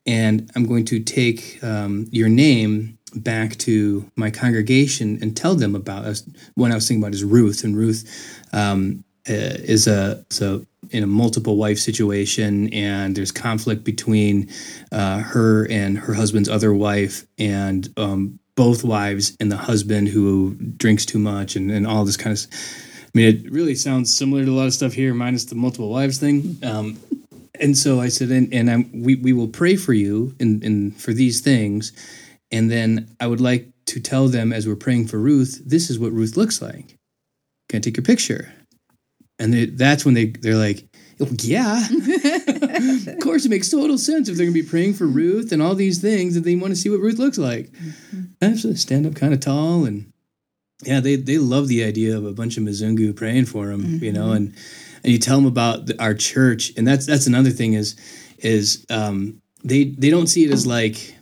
And 0.07 0.51
I'm 0.57 0.67
going 0.67 0.85
to 0.87 1.01
take 1.01 1.63
um, 1.63 2.07
your 2.11 2.29
name 2.29 2.99
back 3.15 3.57
to 3.57 4.11
my 4.17 4.31
congregation 4.31 5.19
and 5.21 5.37
tell 5.37 5.55
them 5.55 5.75
about 5.75 6.05
us. 6.05 6.29
One 6.55 6.73
I 6.73 6.77
was 6.77 6.87
thinking 6.89 7.03
about 7.03 7.15
is 7.15 7.25
Ruth. 7.25 7.65
And 7.65 7.77
Ruth 7.77 8.05
um, 8.53 9.05
uh, 9.29 9.33
is 9.33 9.87
a, 9.87 10.25
is 10.31 10.41
a 10.41 10.67
in 10.91 11.03
a 11.03 11.07
multiple 11.07 11.57
wife 11.57 11.79
situation, 11.79 12.73
and 12.73 13.17
there's 13.17 13.33
conflict 13.33 13.85
between 13.85 14.49
uh, 14.93 15.21
her 15.21 15.67
and 15.71 15.99
her 15.99 16.15
husband's 16.15 16.49
other 16.49 16.73
wife, 16.73 17.27
and 17.39 17.89
um, 17.97 18.39
both 18.57 18.85
wives 18.85 19.37
and 19.41 19.51
the 19.51 19.57
husband 19.57 20.09
who 20.09 20.55
drinks 20.77 21.07
too 21.07 21.19
much, 21.19 21.57
and, 21.57 21.71
and 21.71 21.87
all 21.87 22.05
this 22.05 22.17
kind 22.17 22.37
of. 22.37 22.47
I 22.53 23.11
mean, 23.15 23.27
it 23.27 23.51
really 23.51 23.75
sounds 23.75 24.15
similar 24.15 24.45
to 24.45 24.51
a 24.51 24.55
lot 24.55 24.67
of 24.67 24.73
stuff 24.73 24.93
here, 24.93 25.13
minus 25.15 25.47
the 25.47 25.57
multiple 25.57 25.91
wives 25.91 26.19
thing. 26.19 26.59
Um, 26.63 26.97
and 27.59 27.77
so 27.77 28.01
I 28.01 28.09
said, 28.09 28.31
and, 28.31 28.53
and 28.55 28.71
I'm, 28.71 29.03
we 29.03 29.17
we 29.17 29.33
will 29.33 29.49
pray 29.49 29.77
for 29.77 29.93
you 29.93 30.35
and 30.39 30.63
and 30.63 31.01
for 31.01 31.13
these 31.13 31.41
things, 31.41 31.93
and 32.51 32.71
then 32.71 33.09
I 33.21 33.27
would 33.27 33.41
like 33.41 33.69
to 33.87 34.01
tell 34.01 34.29
them 34.29 34.53
as 34.53 34.69
we're 34.69 34.77
praying 34.77 35.09
for 35.09 35.19
Ruth, 35.19 35.61
this 35.67 35.91
is 35.91 35.99
what 35.99 36.13
Ruth 36.13 36.37
looks 36.37 36.63
like. 36.63 36.97
Can 37.69 37.79
I 37.79 37.81
take 37.81 37.97
your 37.97 38.05
picture? 38.05 38.53
And 39.41 39.53
they, 39.53 39.65
that's 39.67 40.05
when 40.05 40.15
they 40.15 40.27
they're 40.27 40.55
like, 40.55 40.87
oh, 41.19 41.29
yeah, 41.41 41.85
of 41.89 43.19
course 43.21 43.45
it 43.45 43.49
makes 43.49 43.71
total 43.71 43.99
sense 43.99 44.29
if 44.29 44.37
they're 44.37 44.47
gonna 44.47 44.55
be 44.55 44.63
praying 44.63 44.95
for 44.95 45.07
mm-hmm. 45.07 45.17
Ruth 45.17 45.51
and 45.51 45.61
all 45.61 45.75
these 45.75 46.01
things 46.01 46.35
that 46.35 46.43
they 46.43 46.55
want 46.55 46.73
to 46.73 46.77
see 46.77 46.91
what 46.91 47.01
Ruth 47.01 47.19
looks 47.19 47.39
like. 47.39 47.73
Mm-hmm. 47.73 48.55
To 48.55 48.77
stand 48.77 49.07
up 49.07 49.17
kind 49.17 49.35
of 49.35 49.41
tall 49.41 49.85
and 49.85 50.13
yeah, 50.83 51.01
they 51.01 51.17
they 51.17 51.39
love 51.39 51.69
the 51.69 51.85
idea 51.85 52.17
of 52.17 52.25
a 52.25 52.33
bunch 52.33 52.57
of 52.57 52.63
Mizungu 52.63 53.15
praying 53.17 53.47
for 53.47 53.67
them, 53.67 53.99
you 54.03 54.13
know, 54.13 54.27
mm-hmm. 54.27 54.37
and 54.37 54.55
and 55.03 55.13
you 55.13 55.19
tell 55.19 55.37
them 55.37 55.47
about 55.47 55.87
the, 55.87 56.03
our 56.03 56.15
church, 56.15 56.73
and 56.77 56.87
that's 56.87 57.07
that's 57.07 57.27
another 57.27 57.51
thing 57.51 57.75
is 57.75 57.97
is 58.39 58.87
um, 58.91 59.41
they 59.65 59.85
they 59.85 60.11
don't 60.11 60.27
see 60.27 60.45
it 60.45 60.53
as 60.53 60.67
like 60.67 61.15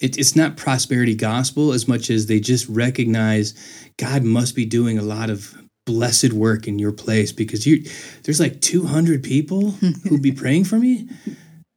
it, 0.00 0.18
it's 0.18 0.36
not 0.36 0.56
prosperity 0.56 1.14
gospel 1.14 1.72
as 1.72 1.88
much 1.88 2.10
as 2.10 2.26
they 2.26 2.40
just 2.40 2.68
recognize 2.68 3.54
God 3.98 4.24
must 4.24 4.54
be 4.54 4.64
doing 4.64 4.98
a 4.98 5.02
lot 5.02 5.30
of 5.30 5.56
blessed 5.84 6.32
work 6.32 6.68
in 6.68 6.78
your 6.78 6.92
place 6.92 7.32
because 7.32 7.66
you 7.66 7.84
there's 8.22 8.40
like 8.40 8.60
200 8.60 9.22
people 9.22 9.72
who'd 9.72 10.22
be 10.22 10.32
praying 10.32 10.64
for 10.64 10.78
me? 10.78 11.08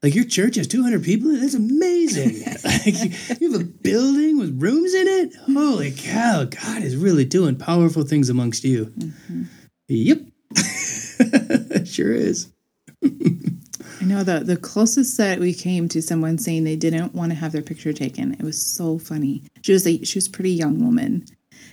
Like 0.03 0.13
your 0.13 0.25
church 0.25 0.55
has 0.57 0.67
200 0.67 1.03
people 1.03 1.31
that's 1.31 1.55
amazing. 1.55 2.43
Like 2.63 3.41
you 3.41 3.51
have 3.51 3.61
a 3.61 3.63
building 3.63 4.37
with 4.37 4.61
rooms 4.61 4.93
in 4.93 5.07
it? 5.07 5.35
Holy 5.45 5.91
cow 5.91 6.43
god 6.43 6.83
is 6.83 6.95
really 6.95 7.25
doing 7.25 7.55
powerful 7.55 8.03
things 8.03 8.29
amongst 8.29 8.63
you. 8.63 8.85
Mm-hmm. 8.85 9.43
Yep. 9.87 10.21
Sure 11.85 12.11
is. 12.11 12.51
I 13.03 14.05
know 14.05 14.23
the 14.23 14.39
the 14.39 14.57
closest 14.57 15.17
that 15.17 15.39
we 15.39 15.53
came 15.53 15.87
to 15.89 16.01
someone 16.01 16.37
saying 16.37 16.63
they 16.63 16.75
didn't 16.75 17.13
want 17.13 17.31
to 17.31 17.35
have 17.35 17.51
their 17.51 17.61
picture 17.61 17.93
taken. 17.93 18.33
It 18.33 18.43
was 18.43 18.61
so 18.61 18.97
funny. 18.97 19.43
She 19.61 19.71
was 19.71 19.87
a 19.87 20.03
she 20.03 20.17
was 20.17 20.27
a 20.27 20.31
pretty 20.31 20.51
young 20.51 20.83
woman, 20.83 21.25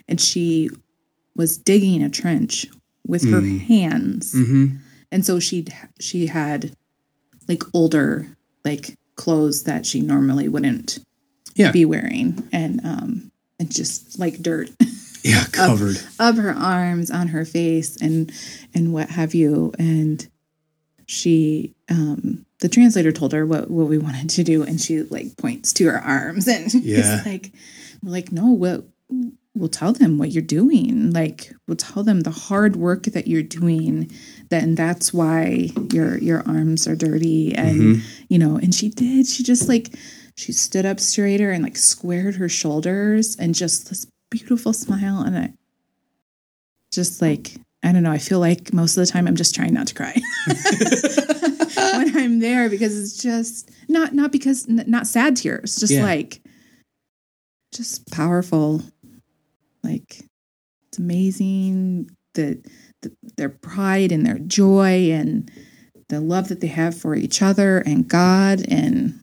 and 0.09 0.21
she 0.21 0.71
was 1.37 1.59
digging 1.59 2.03
a 2.03 2.11
trench 2.11 2.67
with 3.07 3.29
her 3.31 3.41
hands, 3.41 4.33
mm-hmm. 4.35 4.77
and 5.11 5.25
so 5.27 5.41
she 5.41 5.67
she 6.01 6.27
had 6.27 6.75
like 7.49 7.63
older 7.75 8.27
like 8.65 8.97
clothes 9.17 9.65
that 9.65 9.85
she 9.87 10.01
normally 10.01 10.49
wouldn't 10.49 10.99
Yeah. 11.55 11.73
be 11.73 11.85
wearing, 11.85 12.49
and 12.53 12.81
um 12.85 13.33
and 13.59 13.71
just 13.73 14.19
like 14.19 14.39
dirt 14.43 14.71
yeah 15.25 15.45
covered 15.53 15.97
of 16.19 16.37
her 16.37 16.51
arms 16.53 17.11
on 17.11 17.29
her 17.29 17.45
face 17.45 17.97
and 18.01 18.33
and 18.75 18.93
what 18.93 19.09
have 19.11 19.35
you 19.35 19.73
and 19.79 20.27
she 21.07 21.75
um 21.89 22.45
the 22.61 22.69
translator 22.69 23.13
told 23.13 23.33
her 23.33 23.45
what 23.47 23.71
what 23.71 23.87
we 23.89 23.99
wanted 23.99 24.31
to 24.31 24.43
do 24.45 24.63
and 24.63 24.81
she 24.81 25.03
like 25.03 25.37
points 25.37 25.73
to 25.75 25.85
her 25.87 25.99
arms 25.99 26.49
and 26.49 26.73
Yeah. 26.85 27.23
like 27.27 27.53
we're 28.03 28.11
like 28.11 28.33
no 28.33 28.51
we'll, 28.53 28.85
we'll 29.55 29.69
tell 29.69 29.93
them 29.93 30.19
what 30.19 30.33
you're 30.33 30.43
doing. 30.43 31.13
Like 31.13 31.53
we'll 31.67 31.77
tell 31.77 32.03
them 32.03 32.21
the 32.21 32.31
hard 32.31 32.77
work 32.77 33.05
that 33.05 33.27
you're 33.27 33.43
doing 33.43 34.11
then 34.53 34.75
that's 34.75 35.15
why 35.15 35.71
your 35.93 36.19
your 36.19 36.47
arms 36.47 36.87
are 36.87 36.95
dirty 36.95 37.55
and 37.55 37.81
mm-hmm. 37.81 38.25
you 38.29 38.39
know 38.39 38.57
and 38.57 38.75
she 38.75 38.91
did. 38.91 39.27
She 39.27 39.43
just 39.43 39.67
like 39.67 39.95
she 40.37 40.53
stood 40.53 40.85
up 40.85 41.01
straighter 41.01 41.51
and 41.51 41.65
like 41.65 41.77
squared 41.77 42.35
her 42.37 42.51
shoulders 42.51 43.35
and 43.37 43.55
just 43.55 43.89
this 43.89 44.07
beautiful 44.31 44.75
smile 44.75 45.23
and 45.23 45.39
I 45.39 45.53
just 46.93 47.23
like 47.23 47.57
I 47.83 47.93
don't 47.93 48.03
know. 48.03 48.13
I 48.13 48.19
feel 48.19 48.39
like 48.39 48.73
most 48.73 48.97
of 48.97 49.05
the 49.05 49.11
time 49.11 49.27
I'm 49.27 49.37
just 49.37 49.55
trying 49.55 49.73
not 49.73 49.89
to 49.89 49.95
cry 49.95 50.21
when 51.97 52.17
I'm 52.17 52.39
there 52.39 52.69
because 52.69 52.97
it's 52.97 53.23
just 53.23 53.71
not 53.89 54.13
not 54.13 54.33
because 54.33 54.69
n- 54.69 54.85
not 54.87 55.07
sad 55.07 55.37
tears 55.37 55.77
just 55.77 55.95
Yeah. 55.95 56.05
like 56.05 56.43
just 57.73 58.11
powerful 58.11 58.83
like 59.83 60.23
it's 60.89 60.99
amazing 60.99 62.11
the, 62.35 62.63
the 63.03 63.13
their 63.37 63.49
pride 63.51 64.13
and 64.13 64.25
their 64.27 64.39
joy 64.39 65.11
and 65.11 65.51
the 66.09 66.21
love 66.21 66.49
that 66.49 66.61
they 66.61 66.67
have 66.69 66.97
for 66.97 67.15
each 67.15 67.43
other 67.43 67.79
and 67.79 68.09
God 68.09 68.63
and 68.69 69.21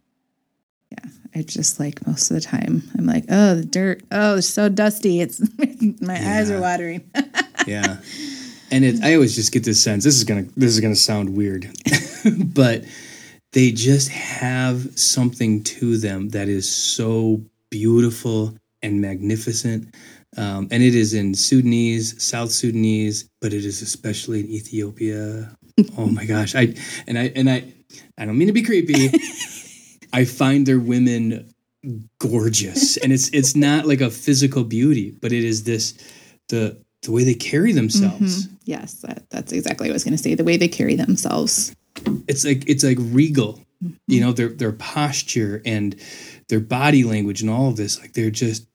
yeah, 0.92 1.10
I 1.36 1.44
just 1.44 1.80
like 1.80 2.06
most 2.08 2.32
of 2.32 2.36
the 2.36 2.42
time 2.42 2.84
I'm 2.98 3.06
like, 3.06 3.26
oh, 3.30 3.56
the 3.56 3.66
dirt, 3.66 4.02
oh, 4.12 4.38
it's 4.38 4.48
so 4.50 4.70
dusty. 4.70 5.22
It's 5.22 5.40
my 6.02 6.16
eyes 6.16 6.50
are 6.50 6.56
Yeah. 6.56 6.60
watering. 6.60 7.12
yeah 7.68 7.98
and 8.72 8.86
it 8.86 9.04
i 9.04 9.14
always 9.14 9.36
just 9.36 9.52
get 9.52 9.64
this 9.66 9.84
sense 9.84 10.04
this 10.04 10.16
is 10.16 10.24
gonna 10.24 10.44
this 10.56 10.72
is 10.72 10.80
gonna 10.80 10.96
sound 10.96 11.36
weird 11.36 11.70
but 12.54 12.84
they 13.52 13.72
just 13.72 14.10
have 14.10 14.98
something 14.98 15.62
to 15.64 15.98
them 15.98 16.30
that 16.30 16.48
is 16.48 16.74
so 16.74 17.42
beautiful 17.70 18.56
and 18.82 19.02
magnificent 19.02 19.94
um, 20.38 20.68
and 20.72 20.84
it 20.84 20.96
is 20.96 21.14
in 21.14 21.34
sudanese 21.34 22.22
south 22.22 22.52
sudanese 22.52 23.30
but 23.42 23.54
it 23.54 23.66
is 23.66 23.82
especially 23.82 24.40
in 24.42 24.48
ethiopia 24.48 25.56
oh 25.98 26.08
my 26.08 26.26
gosh 26.26 26.56
i 26.56 26.74
and 27.08 27.18
i 27.18 27.32
and 27.36 27.50
i 27.50 27.64
i 28.18 28.26
don't 28.26 28.38
mean 28.38 28.48
to 28.48 28.54
be 28.54 28.64
creepy 28.64 29.12
i 30.14 30.26
find 30.26 30.66
their 30.66 30.80
women 30.80 31.52
gorgeous, 32.20 32.98
and 32.98 33.14
it's 33.14 33.30
it's 33.30 33.56
not 33.56 33.86
like 33.86 34.02
a 34.02 34.10
physical 34.10 34.64
beauty, 34.64 35.12
but 35.22 35.32
it 35.32 35.44
is 35.44 35.64
this 35.64 35.94
the 36.50 36.78
the 37.04 37.12
way 37.12 37.24
they 37.24 37.34
carry 37.34 37.72
themselves. 37.72 38.48
Mhm. 38.48 38.58
Yes, 38.66 38.96
that, 38.96 39.24
that's 39.30 39.54
exactly 39.54 39.88
what 39.88 39.94
I 39.94 39.94
was 39.94 40.04
going 40.04 40.18
to 40.18 40.22
say. 40.22 40.36
The 40.36 40.44
way 40.44 40.58
they 40.58 40.68
carry 40.68 40.96
themselves. 40.96 41.74
It's 42.28 42.44
like 42.44 42.68
it's 42.68 42.84
like 42.84 42.98
regal, 43.00 43.62
you 44.08 44.20
know, 44.20 44.34
their 44.34 44.50
their 44.50 44.74
posture 44.74 45.62
and 45.66 45.96
their 46.50 46.60
body 46.60 47.04
language 47.04 47.42
and 47.42 47.50
all 47.50 47.70
of 47.70 47.78
this. 47.78 48.00
Like 48.00 48.14
they're 48.14 48.30
just, 48.30 48.68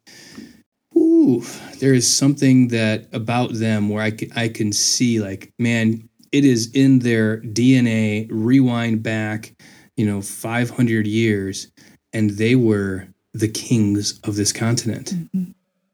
ooh, 0.96 1.42
there 1.78 1.94
is 1.94 2.16
something 2.16 2.68
that 2.68 3.06
about 3.12 3.54
them 3.54 3.88
where 3.88 4.02
I 4.02 4.10
can, 4.10 4.32
I 4.36 4.48
can 4.48 4.72
see 4.72 5.20
like, 5.20 5.52
man, 5.58 6.08
it 6.32 6.44
is 6.44 6.70
in 6.74 7.00
their 7.00 7.40
DNA. 7.40 8.26
Rewind 8.30 9.02
back, 9.02 9.54
you 9.96 10.06
know, 10.06 10.20
five 10.20 10.70
hundred 10.70 11.06
years, 11.06 11.70
and 12.12 12.30
they 12.30 12.56
were 12.56 13.08
the 13.32 13.48
kings 13.48 14.18
of 14.24 14.36
this 14.36 14.52
continent, 14.52 15.14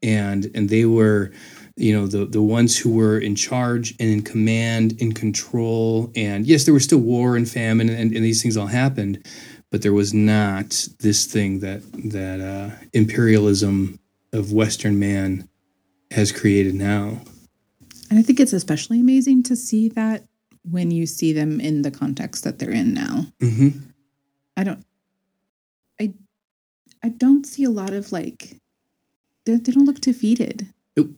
and 0.01 0.51
and 0.55 0.69
they 0.69 0.85
were 0.85 1.31
you 1.77 1.93
know 1.93 2.07
the 2.07 2.25
the 2.25 2.41
ones 2.41 2.77
who 2.77 2.91
were 2.91 3.17
in 3.17 3.35
charge 3.35 3.91
and 3.99 4.09
in 4.09 4.21
command 4.21 4.93
in 5.01 5.13
control 5.13 6.11
and 6.15 6.45
yes 6.45 6.65
there 6.65 6.73
was 6.73 6.83
still 6.83 6.99
war 6.99 7.35
and 7.35 7.49
famine 7.49 7.89
and, 7.89 8.13
and 8.13 8.25
these 8.25 8.41
things 8.41 8.57
all 8.57 8.67
happened 8.67 9.25
but 9.71 9.81
there 9.81 9.93
was 9.93 10.13
not 10.13 10.87
this 10.99 11.25
thing 11.25 11.59
that 11.59 11.81
that 12.11 12.41
uh, 12.41 12.75
imperialism 12.93 13.97
of 14.33 14.51
western 14.51 14.97
man 14.99 15.47
has 16.11 16.31
created 16.31 16.75
now 16.75 17.21
And 18.09 18.19
I 18.19 18.21
think 18.21 18.39
it's 18.39 18.53
especially 18.53 18.99
amazing 18.99 19.43
to 19.43 19.55
see 19.55 19.87
that 19.89 20.25
when 20.63 20.91
you 20.91 21.05
see 21.07 21.33
them 21.33 21.59
in 21.59 21.81
the 21.81 21.91
context 21.91 22.43
that 22.43 22.59
they're 22.59 22.71
in 22.71 22.93
now. 22.93 23.27
hmm 23.39 23.69
I 24.57 24.63
don't 24.63 24.85
I 25.99 26.13
I 27.03 27.09
don't 27.09 27.45
see 27.45 27.63
a 27.63 27.69
lot 27.69 27.93
of 27.93 28.11
like 28.11 28.57
they, 29.45 29.55
they 29.55 29.71
don't 29.71 29.85
look 29.85 30.01
defeated. 30.01 30.67
Nope. 30.95 31.11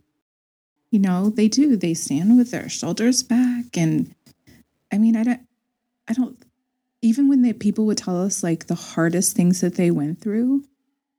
You 0.92 1.00
know, 1.00 1.30
they 1.30 1.48
do. 1.50 1.76
They 1.76 1.94
stand 1.94 2.38
with 2.38 2.52
their 2.52 2.70
shoulders 2.70 3.22
back 3.24 3.76
and 3.76 4.14
I 4.92 4.98
mean, 5.00 5.16
I 5.18 5.24
don't 5.24 5.42
I 6.08 6.14
don't 6.14 6.38
even 7.02 7.28
when 7.28 7.42
the 7.42 7.54
people 7.54 7.86
would 7.88 7.98
tell 7.98 8.22
us 8.24 8.44
like 8.44 8.68
the 8.68 8.76
hardest 8.76 9.36
things 9.36 9.60
that 9.62 9.76
they 9.76 9.92
went 9.92 10.22
through, 10.22 10.64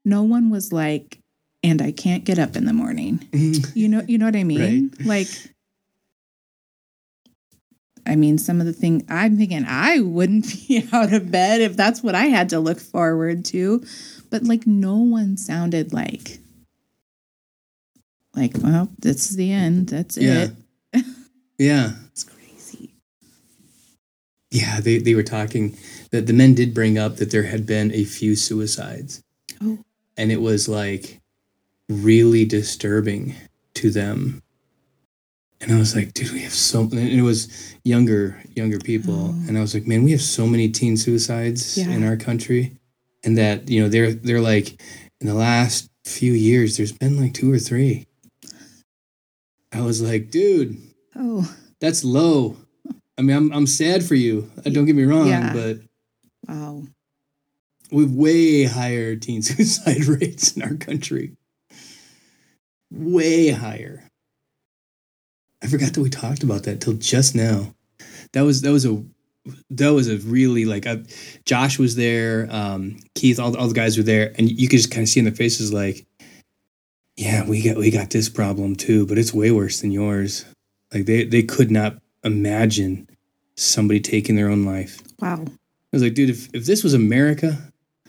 no 0.05 0.23
one 0.23 0.49
was 0.49 0.73
like 0.73 1.19
and 1.65 1.83
I 1.83 1.91
can't 1.91 2.23
get 2.25 2.39
up 2.39 2.55
in 2.55 2.65
the 2.67 2.73
morning. 2.73 3.27
You 3.75 3.89
know, 3.89 4.03
you 4.07 4.19
know 4.19 4.27
what 4.27 4.37
I 4.37 4.45
mean? 4.45 4.93
Like 5.05 5.27
I 8.07 8.17
mean, 8.17 8.37
some 8.37 8.61
of 8.61 8.67
the 8.67 8.73
things 8.73 9.03
I'm 9.09 9.37
thinking 9.39 9.65
I 9.67 10.01
wouldn't 10.01 10.47
be 10.69 10.87
out 10.93 11.13
of 11.13 11.31
bed 11.31 11.61
if 11.63 11.77
that's 11.77 12.03
what 12.03 12.15
I 12.15 12.27
had 12.27 12.51
to 12.51 12.61
look 12.61 12.79
forward 12.79 13.45
to. 13.47 13.83
But 14.31 14.45
like 14.45 14.67
no 14.67 14.97
one 14.99 15.37
sounded 15.37 15.93
like 15.93 16.39
like, 18.37 18.53
well, 18.61 18.89
this 18.99 19.31
is 19.31 19.37
the 19.37 19.53
end. 19.53 19.89
That's 19.89 20.17
yeah 20.19 20.49
it. 20.93 21.05
yeah 21.59 21.93
It's 22.11 22.25
crazy. 22.25 22.95
yeah 24.51 24.81
they, 24.81 24.99
they 24.99 25.15
were 25.15 25.23
talking 25.23 25.77
that 26.11 26.27
the 26.27 26.33
men 26.33 26.55
did 26.55 26.75
bring 26.75 26.99
up 26.99 27.17
that 27.17 27.31
there 27.31 27.45
had 27.45 27.65
been 27.67 27.93
a 27.93 28.05
few 28.05 28.35
suicides 28.37 29.23
Oh. 29.63 29.79
and 30.17 30.33
it 30.33 30.41
was 30.41 30.69
like 30.69 31.21
really 31.89 32.45
disturbing 32.45 33.35
to 33.75 33.91
them 33.91 34.43
and 35.61 35.73
i 35.73 35.79
was 35.79 35.95
like 35.95 36.13
dude 36.15 36.31
we 36.33 36.41
have 36.43 36.53
so 36.53 36.81
and 36.83 36.95
it 36.95 37.23
was 37.23 37.75
younger 37.85 38.41
younger 38.55 38.79
people 38.79 39.15
Oh. 39.35 39.45
and 39.49 39.59
i 39.59 39.61
was 39.61 39.75
like 39.75 39.87
man 39.87 40.03
we 40.05 40.13
have 40.13 40.21
so 40.23 40.47
many 40.47 40.69
teen 40.69 40.97
suicides 40.97 41.77
Yeah. 41.77 41.91
in 41.91 42.05
our 42.05 42.17
country 42.17 42.77
and 43.25 43.37
that 43.39 43.69
you 43.69 43.83
know 43.83 43.89
they're 43.89 44.13
they're 44.15 44.41
like 44.41 44.81
in 45.21 45.27
the 45.27 45.35
last 45.35 45.91
few 46.05 46.33
years 46.33 46.77
there's 46.77 46.93
been 46.93 47.21
like 47.21 47.35
two 47.35 47.53
or 47.53 47.59
three 47.59 48.07
i 49.73 49.81
was 49.81 50.01
like 50.03 50.31
dude 50.31 50.77
Oh, 51.17 51.55
that's 51.81 52.03
low 52.05 52.57
i 53.19 53.23
mean 53.23 53.37
i'm, 53.37 53.53
I'm 53.53 53.67
sad 53.67 54.05
for 54.05 54.15
you 54.15 54.51
Uh, 54.65 54.71
don't 54.71 54.85
get 54.87 54.97
me 54.97 55.05
wrong 55.05 55.29
Yeah. 55.29 55.53
but 55.53 55.79
wow. 56.49 56.83
we 57.91 58.03
have 58.05 58.13
way 58.13 58.65
higher 58.65 59.17
teen 59.17 59.43
suicide 59.49 60.05
rates 60.07 60.57
in 60.57 60.63
our 60.63 60.75
country. 60.75 61.37
Way 62.95 63.51
higher. 63.51 64.09
I 65.63 65.67
forgot 65.67 65.95
that 65.95 66.01
we 66.01 66.11
talked 66.11 66.43
about 66.43 66.65
that 66.65 66.81
till 66.81 66.93
just 66.95 67.35
now. 67.35 67.75
That 68.33 68.43
was 68.43 68.63
that 68.63 68.73
was 68.73 68.85
a 68.85 69.03
that 69.71 69.93
was 69.93 70.09
a 70.09 70.19
really 70.19 70.65
like 70.65 70.87
I, 70.87 71.03
Josh 71.45 71.79
was 71.79 71.97
there, 71.97 72.49
um, 72.51 72.99
Keith, 73.15 73.39
all, 73.39 73.57
all 73.57 73.69
the 73.69 73.75
guys 73.75 73.97
were 73.97 74.03
there, 74.03 74.33
and 74.37 74.51
you 74.51 74.69
could 74.69 74.79
just 74.79 74.91
kind 74.91 75.03
of 75.03 75.09
see 75.09 75.21
in 75.21 75.25
their 75.25 75.35
faces 75.35 75.73
like, 75.73 76.07
yeah, 77.17 77.47
we 77.47 77.63
got 77.63 77.77
we 77.77 77.91
got 77.91 78.11
this 78.11 78.29
problem 78.29 78.77
too, 78.77 79.07
but 79.07 79.19
it's 79.19 79.33
way 79.33 79.51
worse 79.51 79.81
than 79.81 79.91
yours. 79.91 80.45
Like 80.93 81.07
they 81.07 81.25
they 81.25 81.43
could 81.43 81.71
not 81.71 81.99
imagine 82.25 83.09
somebody 83.57 84.01
taking 84.01 84.37
their 84.37 84.49
own 84.49 84.65
life. 84.65 85.01
Wow. 85.21 85.45
I 85.47 85.97
was 85.97 86.03
like, 86.03 86.15
dude, 86.15 86.31
if, 86.31 86.53
if 86.53 86.67
this 86.67 86.83
was 86.83 86.93
America, 86.95 87.57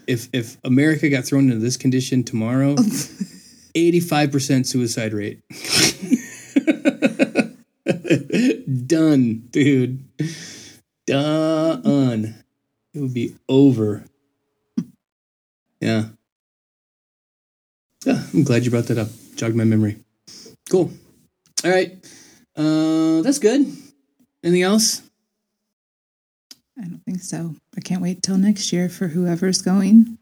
if 0.07 0.27
if 0.33 0.57
America 0.63 1.09
got 1.09 1.25
thrown 1.25 1.45
into 1.45 1.59
this 1.59 1.77
condition 1.77 2.23
tomorrow, 2.23 2.75
eighty 3.75 3.99
five 3.99 4.31
percent 4.31 4.65
suicide 4.67 5.13
rate. 5.13 5.41
Done, 8.87 9.43
dude. 9.51 10.03
Done. 11.05 12.43
It 12.93 12.99
would 12.99 13.13
be 13.13 13.35
over. 13.47 14.05
Yeah. 15.79 16.05
Yeah, 18.05 18.23
I'm 18.33 18.43
glad 18.43 18.65
you 18.65 18.71
brought 18.71 18.85
that 18.85 18.97
up. 18.97 19.09
Jogged 19.35 19.55
my 19.55 19.65
memory. 19.65 19.97
Cool. 20.69 20.91
All 21.63 21.71
right. 21.71 21.93
Uh, 22.55 23.21
that's 23.21 23.39
good. 23.39 23.67
Anything 24.43 24.63
else? 24.63 25.01
I 26.77 26.83
don't 26.83 27.03
think 27.05 27.21
so. 27.21 27.55
I 27.75 27.81
can't 27.81 28.01
wait 28.01 28.21
till 28.21 28.37
next 28.37 28.71
year 28.73 28.89
for 28.89 29.07
whoever's 29.09 29.61
going. 29.61 30.17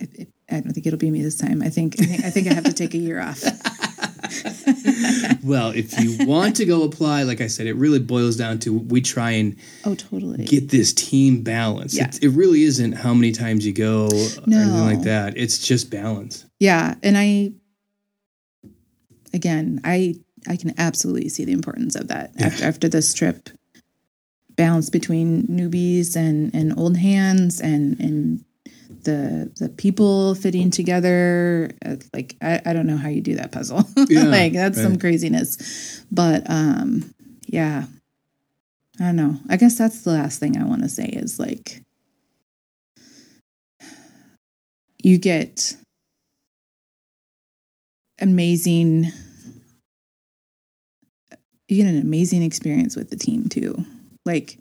I, 0.00 0.08
it, 0.12 0.28
I 0.50 0.60
don't 0.60 0.72
think 0.72 0.86
it'll 0.86 0.98
be 0.98 1.10
me 1.10 1.22
this 1.22 1.36
time. 1.36 1.62
I 1.62 1.70
think 1.70 2.00
I 2.00 2.04
think 2.04 2.24
I, 2.24 2.30
think 2.30 2.46
I 2.48 2.54
have 2.54 2.64
to 2.64 2.72
take 2.72 2.94
a 2.94 2.98
year 2.98 3.20
off. 3.20 3.42
well, 5.42 5.70
if 5.70 5.98
you 6.00 6.26
want 6.26 6.56
to 6.56 6.64
go 6.66 6.82
apply, 6.84 7.22
like 7.22 7.40
I 7.40 7.46
said, 7.46 7.66
it 7.66 7.74
really 7.74 7.98
boils 7.98 8.36
down 8.36 8.58
to 8.60 8.72
we 8.72 9.00
try 9.00 9.32
and 9.32 9.56
Oh, 9.84 9.94
totally. 9.94 10.44
get 10.44 10.70
this 10.70 10.92
team 10.92 11.42
balance. 11.42 11.96
Yeah. 11.96 12.08
It, 12.08 12.24
it 12.24 12.28
really 12.30 12.62
isn't 12.64 12.92
how 12.92 13.14
many 13.14 13.32
times 13.32 13.66
you 13.66 13.72
go 13.72 14.06
or 14.06 14.14
anything 14.46 14.80
like 14.84 15.02
that. 15.02 15.36
It's 15.36 15.58
just 15.66 15.90
balance. 15.90 16.44
Yeah, 16.60 16.94
and 17.02 17.16
I 17.16 17.52
again, 19.32 19.80
I 19.84 20.16
I 20.48 20.56
can 20.56 20.74
absolutely 20.78 21.28
see 21.28 21.44
the 21.44 21.52
importance 21.52 21.94
of 21.96 22.08
that 22.08 22.32
Yeah. 22.38 22.46
after 22.46 22.64
after 22.64 22.88
this 22.88 23.14
trip. 23.14 23.48
Balance 24.56 24.88
between 24.90 25.46
newbies 25.48 26.16
and 26.16 26.54
and 26.54 26.76
old 26.78 26.96
hands 26.98 27.60
and 27.60 27.98
and 27.98 28.44
the 29.04 29.50
the 29.58 29.68
people 29.68 30.34
fitting 30.34 30.70
together. 30.70 31.70
Uh, 31.84 31.96
like 32.12 32.36
I, 32.42 32.60
I 32.66 32.72
don't 32.72 32.86
know 32.86 32.96
how 32.96 33.08
you 33.08 33.20
do 33.20 33.36
that 33.36 33.52
puzzle. 33.52 33.84
Yeah, 34.08 34.24
like 34.24 34.52
that's 34.52 34.80
some 34.80 34.98
craziness. 34.98 36.04
But 36.10 36.48
um 36.50 37.14
yeah. 37.46 37.86
I 39.00 39.04
don't 39.04 39.16
know. 39.16 39.36
I 39.48 39.56
guess 39.56 39.76
that's 39.76 40.02
the 40.02 40.12
last 40.12 40.38
thing 40.38 40.56
i 40.56 40.64
want 40.64 40.82
to 40.82 40.88
say 40.88 41.06
is 41.06 41.40
like 41.40 41.82
you 45.02 45.18
get 45.18 45.76
amazing 48.20 49.10
you 51.68 51.82
get 51.82 51.92
an 51.92 52.00
amazing 52.00 52.42
experience 52.42 52.94
with 52.96 53.10
the 53.10 53.16
team 53.16 53.48
too. 53.48 53.84
Like 54.24 54.58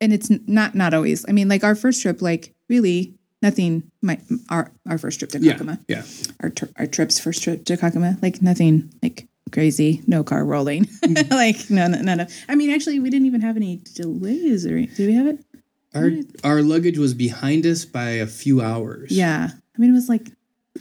and 0.00 0.12
it's 0.12 0.30
not 0.46 0.74
not 0.74 0.94
always. 0.94 1.24
I 1.28 1.32
mean 1.32 1.48
like 1.48 1.64
our 1.64 1.74
first 1.74 2.02
trip 2.02 2.22
like 2.22 2.52
really 2.68 3.14
nothing 3.42 3.82
my 4.02 4.18
our 4.48 4.70
our 4.88 4.98
first 4.98 5.18
trip 5.18 5.30
to 5.32 5.38
Yeah. 5.40 5.54
Kakuma 5.54 5.78
Yeah. 5.88 6.02
our 6.42 6.50
tri- 6.50 6.68
our 6.76 6.86
trips 6.86 7.18
first 7.18 7.42
trip 7.42 7.64
to 7.66 7.76
Kakuma 7.76 8.20
like 8.22 8.42
nothing 8.42 8.92
like 9.02 9.26
crazy 9.52 10.02
no 10.06 10.22
car 10.22 10.44
rolling 10.44 10.84
mm-hmm. 10.84 11.32
like 11.34 11.68
no 11.70 11.88
no 11.88 12.00
no 12.02 12.14
no 12.14 12.26
I 12.48 12.54
mean 12.54 12.70
actually 12.70 13.00
we 13.00 13.10
didn't 13.10 13.26
even 13.26 13.40
have 13.40 13.56
any 13.56 13.80
delays 13.94 14.64
or 14.66 14.78
did 14.80 14.98
we 14.98 15.14
have 15.14 15.26
it 15.26 15.38
Our 15.94 16.10
our 16.44 16.62
luggage 16.62 16.98
was 16.98 17.14
behind 17.14 17.66
us 17.66 17.84
by 17.84 18.10
a 18.10 18.26
few 18.26 18.60
hours. 18.60 19.10
yeah 19.10 19.50
I 19.74 19.76
mean 19.80 19.90
it 19.90 19.94
was 19.94 20.08
like 20.08 20.28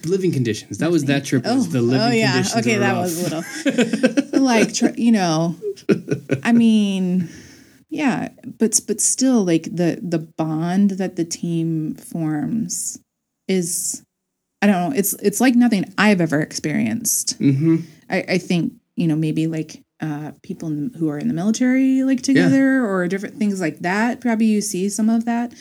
Living 0.06 0.32
conditions. 0.32 0.78
That 0.78 0.92
was 0.92 1.06
that 1.06 1.26
trip 1.26 1.44
was 1.46 1.70
the 1.70 1.82
living 1.82 2.00
oh 2.08 2.12
yeah 2.12 2.44
okay 2.58 2.78
that 2.78 2.94
rough. 2.94 3.02
was 3.02 3.20
a 3.20 3.42
little 3.42 4.42
like 4.46 4.72
tr- 4.74 4.94
you 4.96 5.12
know 5.12 5.56
i 6.44 6.52
mean 6.54 7.28
yeah 7.90 8.30
but 8.60 8.80
but 8.88 9.02
still 9.02 9.44
like 9.46 9.64
the 9.64 10.00
the 10.02 10.20
bond 10.20 10.92
that 10.92 11.16
the 11.16 11.26
team 11.26 11.96
forms 11.96 13.00
is 13.48 14.04
i 14.62 14.68
don't 14.68 14.90
know 14.92 14.96
it's 14.98 15.14
it's 15.16 15.42
like 15.42 15.56
nothing 15.56 15.86
i've 15.98 16.22
ever 16.22 16.40
experienced 16.42 17.40
Mhm. 17.40 17.84
i 18.10 18.24
i 18.30 18.38
think 18.38 18.74
you 18.96 19.08
know 19.08 19.16
maybe 19.16 19.48
like 19.48 19.84
uh 20.02 20.32
people 20.44 20.68
in, 20.70 20.92
who 20.98 21.10
are 21.10 21.18
in 21.18 21.28
the 21.28 21.34
military 21.34 22.04
like 22.04 22.22
together 22.22 22.86
or 22.86 23.08
different 23.08 23.38
things 23.38 23.60
like 23.60 23.80
that 23.80 24.22
probably 24.22 24.46
you 24.46 24.62
see 24.62 24.88
some 24.90 25.10
of 25.10 25.26
that 25.26 25.54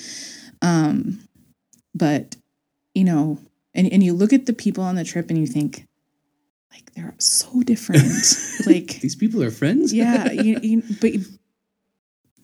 um 0.62 1.20
but 1.94 2.36
you 2.94 3.04
know, 3.04 3.38
and, 3.74 3.92
and 3.92 4.02
you 4.02 4.12
look 4.12 4.32
at 4.32 4.46
the 4.46 4.52
people 4.52 4.82
on 4.82 4.96
the 4.96 5.04
trip 5.04 5.30
and 5.30 5.38
you 5.38 5.46
think, 5.46 5.86
like, 6.72 6.92
they're 6.94 7.14
so 7.18 7.62
different. 7.62 8.02
like, 8.66 9.00
These 9.00 9.14
people 9.14 9.40
are 9.42 9.50
friends. 9.52 9.92
yeah, 9.92 10.32
you, 10.32 10.58
you, 10.62 10.82
but 11.00 11.12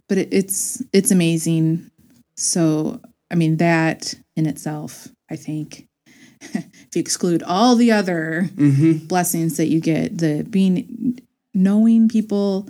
but 0.09 0.19
it, 0.19 0.29
it's 0.33 0.83
it's 0.93 1.11
amazing. 1.11 1.91
So 2.37 3.01
I 3.31 3.35
mean 3.37 3.57
that 3.59 4.15
in 4.37 4.47
itself, 4.47 5.09
I 5.31 5.37
think, 5.37 5.87
if 6.41 6.95
you 6.95 7.01
exclude 7.01 7.43
all 7.43 7.77
the 7.77 7.93
other 7.93 8.49
Mm-hmm. 8.57 9.07
blessings 9.07 9.57
that 9.57 9.67
you 9.69 9.81
get, 9.81 10.19
the 10.19 10.43
being 10.49 11.19
knowing 11.55 12.09
people 12.09 12.69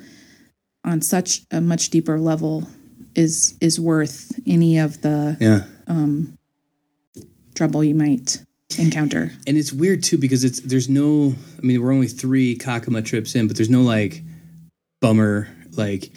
on 0.85 1.01
such 1.01 1.41
a 1.51 1.61
much 1.61 1.89
deeper 1.91 2.19
level 2.21 2.69
is 3.15 3.55
is 3.61 3.81
worth 3.81 4.39
any 4.47 4.79
of 4.79 5.01
the 5.03 5.37
Yeah. 5.41 5.65
um, 5.87 6.37
trouble 7.55 7.83
you 7.85 7.95
might 7.95 8.43
encounter. 8.79 9.31
And 9.47 9.57
it's 9.57 9.73
weird 9.73 10.03
too 10.03 10.19
because 10.19 10.45
it's 10.45 10.61
there's 10.61 10.89
no. 10.89 11.35
I 11.59 11.63
mean, 11.63 11.81
we're 11.83 11.93
only 11.93 12.09
three 12.09 12.57
Kakuma 12.59 13.05
trips 13.05 13.35
in, 13.35 13.47
but 13.47 13.57
there's 13.57 13.71
no 13.71 13.83
like 13.83 14.23
bummer 15.01 15.49
like. 15.73 16.13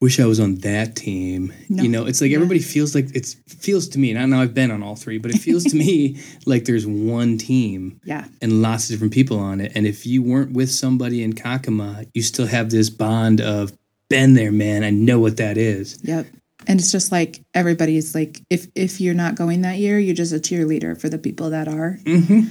Wish 0.00 0.18
I 0.18 0.24
was 0.24 0.40
on 0.40 0.54
that 0.56 0.96
team. 0.96 1.52
No. 1.68 1.82
You 1.82 1.88
know, 1.90 2.06
it's 2.06 2.22
like 2.22 2.32
everybody 2.32 2.60
feels 2.60 2.94
like 2.94 3.14
it's 3.14 3.34
feels 3.48 3.86
to 3.90 3.98
me, 3.98 4.10
and 4.10 4.18
I 4.18 4.24
know 4.24 4.40
I've 4.42 4.54
been 4.54 4.70
on 4.70 4.82
all 4.82 4.96
three, 4.96 5.18
but 5.18 5.30
it 5.30 5.38
feels 5.38 5.64
to 5.64 5.76
me 5.86 6.18
like 6.46 6.64
there's 6.64 6.86
one 6.86 7.36
team 7.36 8.00
Yeah, 8.04 8.24
and 8.40 8.62
lots 8.62 8.88
of 8.88 8.94
different 8.94 9.12
people 9.12 9.38
on 9.38 9.60
it. 9.60 9.72
And 9.74 9.86
if 9.86 10.06
you 10.06 10.22
weren't 10.22 10.52
with 10.52 10.70
somebody 10.70 11.22
in 11.22 11.34
Kakuma, 11.34 12.08
you 12.14 12.22
still 12.22 12.46
have 12.46 12.70
this 12.70 12.88
bond 12.88 13.42
of 13.42 13.72
been 14.08 14.34
there, 14.34 14.52
man. 14.52 14.84
I 14.84 14.90
know 14.90 15.18
what 15.18 15.36
that 15.36 15.56
is. 15.58 15.98
Yep. 16.02 16.26
And 16.66 16.78
it's 16.78 16.92
just 16.92 17.10
like 17.10 17.42
everybody's 17.54 18.14
like 18.14 18.40
if 18.50 18.66
if 18.74 19.00
you're 19.00 19.14
not 19.14 19.34
going 19.34 19.62
that 19.62 19.78
year, 19.78 19.98
you're 19.98 20.14
just 20.14 20.32
a 20.32 20.36
cheerleader 20.36 21.00
for 21.00 21.08
the 21.08 21.18
people 21.18 21.50
that 21.50 21.68
are. 21.68 21.98
Mm-hmm. 22.04 22.48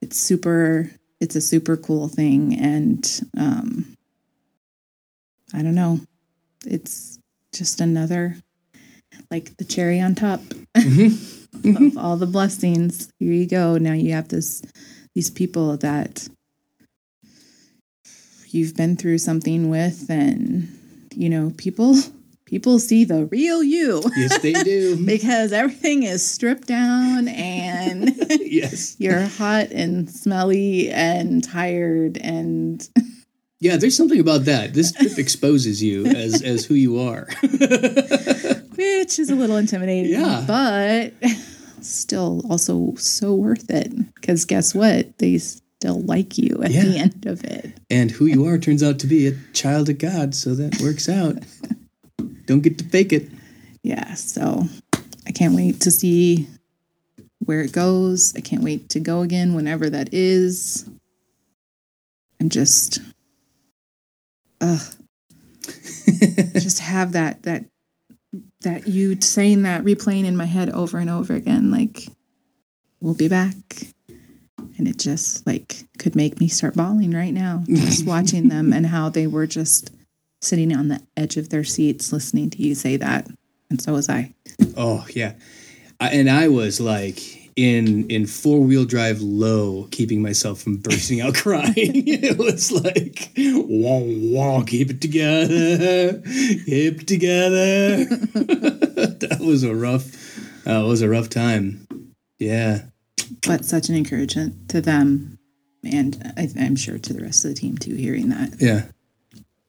It's 0.00 0.18
super 0.18 0.90
it's 1.20 1.36
a 1.36 1.40
super 1.40 1.76
cool 1.76 2.08
thing 2.08 2.56
and 2.58 3.20
um 3.38 3.96
I 5.54 5.62
don't 5.62 5.74
know. 5.74 6.00
It's 6.64 7.18
just 7.52 7.80
another 7.80 8.36
like 9.30 9.56
the 9.56 9.64
cherry 9.64 10.00
on 10.00 10.14
top 10.14 10.40
mm-hmm. 10.74 11.86
of 11.86 11.98
all 11.98 12.16
the 12.16 12.26
blessings. 12.26 13.10
Here 13.18 13.32
you 13.32 13.46
go. 13.46 13.78
Now 13.78 13.92
you 13.92 14.12
have 14.12 14.28
this 14.28 14.62
these 15.14 15.30
people 15.30 15.76
that 15.78 16.28
you've 18.48 18.76
been 18.76 18.96
through 18.96 19.18
something 19.18 19.70
with 19.70 20.10
and 20.10 20.68
you 21.14 21.28
know, 21.28 21.52
people 21.56 21.96
people 22.44 22.78
see 22.78 23.04
the 23.04 23.24
real 23.26 23.62
you 23.62 24.02
Yes, 24.14 24.38
they 24.40 24.52
do. 24.52 25.04
because 25.06 25.52
everything 25.52 26.02
is 26.02 26.24
stripped 26.24 26.68
down 26.68 27.28
and 27.28 28.14
yes. 28.40 28.96
you're 28.98 29.26
hot 29.26 29.70
and 29.70 30.10
smelly 30.10 30.90
and 30.90 31.42
tired 31.42 32.18
and 32.18 32.88
Yeah, 33.62 33.76
there's 33.76 33.96
something 33.96 34.18
about 34.18 34.44
that. 34.46 34.74
This 34.74 34.90
trip 34.98 35.18
exposes 35.18 35.80
you 35.82 36.04
as 36.06 36.42
as 36.42 36.64
who 36.64 36.74
you 36.74 36.98
are. 36.98 37.28
which 38.74 39.18
is 39.18 39.30
a 39.30 39.34
little 39.34 39.56
intimidating 39.56 40.10
Yeah. 40.12 40.44
but 40.46 41.12
still 41.80 42.42
also 42.50 42.94
so 42.96 43.34
worth 43.34 43.70
it 43.70 43.92
because 44.14 44.44
guess 44.44 44.74
what 44.74 45.16
they 45.18 45.38
still 45.38 46.00
like 46.02 46.38
you 46.38 46.60
at 46.62 46.70
the 46.72 46.98
end 46.98 47.26
of 47.26 47.44
it 47.44 47.72
and 47.90 48.10
who 48.10 48.26
you 48.26 48.46
are 48.46 48.58
turns 48.58 48.82
out 48.82 48.98
to 49.00 49.06
be 49.06 49.26
a 49.28 49.32
child 49.52 49.88
of 49.88 49.98
God, 49.98 50.34
so 50.34 50.54
that 50.54 50.80
works 50.80 51.08
out. 51.08 51.36
Don't 52.46 52.60
get 52.62 52.78
to 52.78 52.84
fake 52.84 53.12
it. 53.12 53.28
yeah 53.84 54.14
so 54.14 54.64
i 55.26 55.30
can't 55.32 55.54
wait 55.54 55.80
to 55.80 55.90
see 55.90 56.46
where 57.44 57.60
it 57.62 57.72
goes 57.72 58.32
i 58.36 58.40
can't 58.40 58.62
wait 58.64 58.88
to 58.90 58.98
go 59.00 59.22
again 59.22 59.54
whenever 59.54 59.88
that 59.90 60.12
is 60.12 60.88
i'm 62.40 62.48
just 62.48 63.00
ugh. 64.62 64.80
Just 66.54 66.78
have 66.80 67.12
that 67.12 67.42
that 67.42 67.64
that 68.62 68.86
you 68.88 69.20
saying 69.20 69.62
that 69.62 69.84
replaying 69.84 70.24
in 70.24 70.36
my 70.36 70.46
head 70.46 70.70
over 70.70 70.98
and 70.98 71.10
over 71.10 71.34
again 71.34 71.70
like 71.70 72.08
we'll 73.00 73.14
be 73.14 73.28
back. 73.28 73.54
And 74.78 74.88
it 74.88 74.98
just 74.98 75.46
like 75.46 75.84
could 75.98 76.16
make 76.16 76.40
me 76.40 76.48
start 76.48 76.74
bawling 76.74 77.12
right 77.12 77.34
now 77.34 77.64
just 77.68 78.06
watching 78.06 78.48
them 78.48 78.72
and 78.72 78.86
how 78.86 79.08
they 79.08 79.26
were 79.26 79.46
just 79.46 79.90
sitting 80.40 80.74
on 80.74 80.88
the 80.88 81.00
edge 81.16 81.36
of 81.36 81.50
their 81.50 81.64
seats 81.64 82.12
listening 82.12 82.50
to 82.50 82.62
you 82.62 82.74
say 82.74 82.96
that. 82.96 83.28
And 83.70 83.80
so 83.80 83.92
was 83.92 84.08
i. 84.08 84.34
Oh 84.76 85.06
yeah, 85.10 85.34
I, 86.00 86.10
and 86.10 86.28
I 86.28 86.48
was 86.48 86.80
like 86.80 87.41
in 87.56 88.08
in 88.10 88.26
four 88.26 88.60
wheel 88.60 88.84
drive 88.84 89.20
low, 89.20 89.88
keeping 89.90 90.22
myself 90.22 90.60
from 90.60 90.76
bursting 90.76 91.20
out 91.20 91.34
crying. 91.36 91.72
it 91.74 92.38
was 92.38 92.72
like 92.72 93.30
wah 93.36 94.00
wah, 94.00 94.62
keep 94.64 94.90
it 94.90 95.00
together, 95.00 96.20
keep 96.22 97.02
it 97.02 97.06
together. 97.06 98.04
that 98.04 99.38
was 99.40 99.62
a 99.62 99.74
rough. 99.74 100.38
Uh, 100.64 100.84
was 100.86 101.02
a 101.02 101.08
rough 101.08 101.28
time. 101.28 101.86
Yeah, 102.38 102.82
but 103.46 103.64
such 103.64 103.88
an 103.88 103.96
encouragement 103.96 104.68
to 104.68 104.80
them 104.80 105.38
and 105.84 106.32
I, 106.36 106.48
i'm 106.60 106.76
sure 106.76 106.98
to 106.98 107.12
the 107.12 107.22
rest 107.22 107.44
of 107.44 107.54
the 107.54 107.60
team 107.60 107.76
too 107.76 107.94
hearing 107.94 108.28
that 108.28 108.54
yeah, 108.58 108.84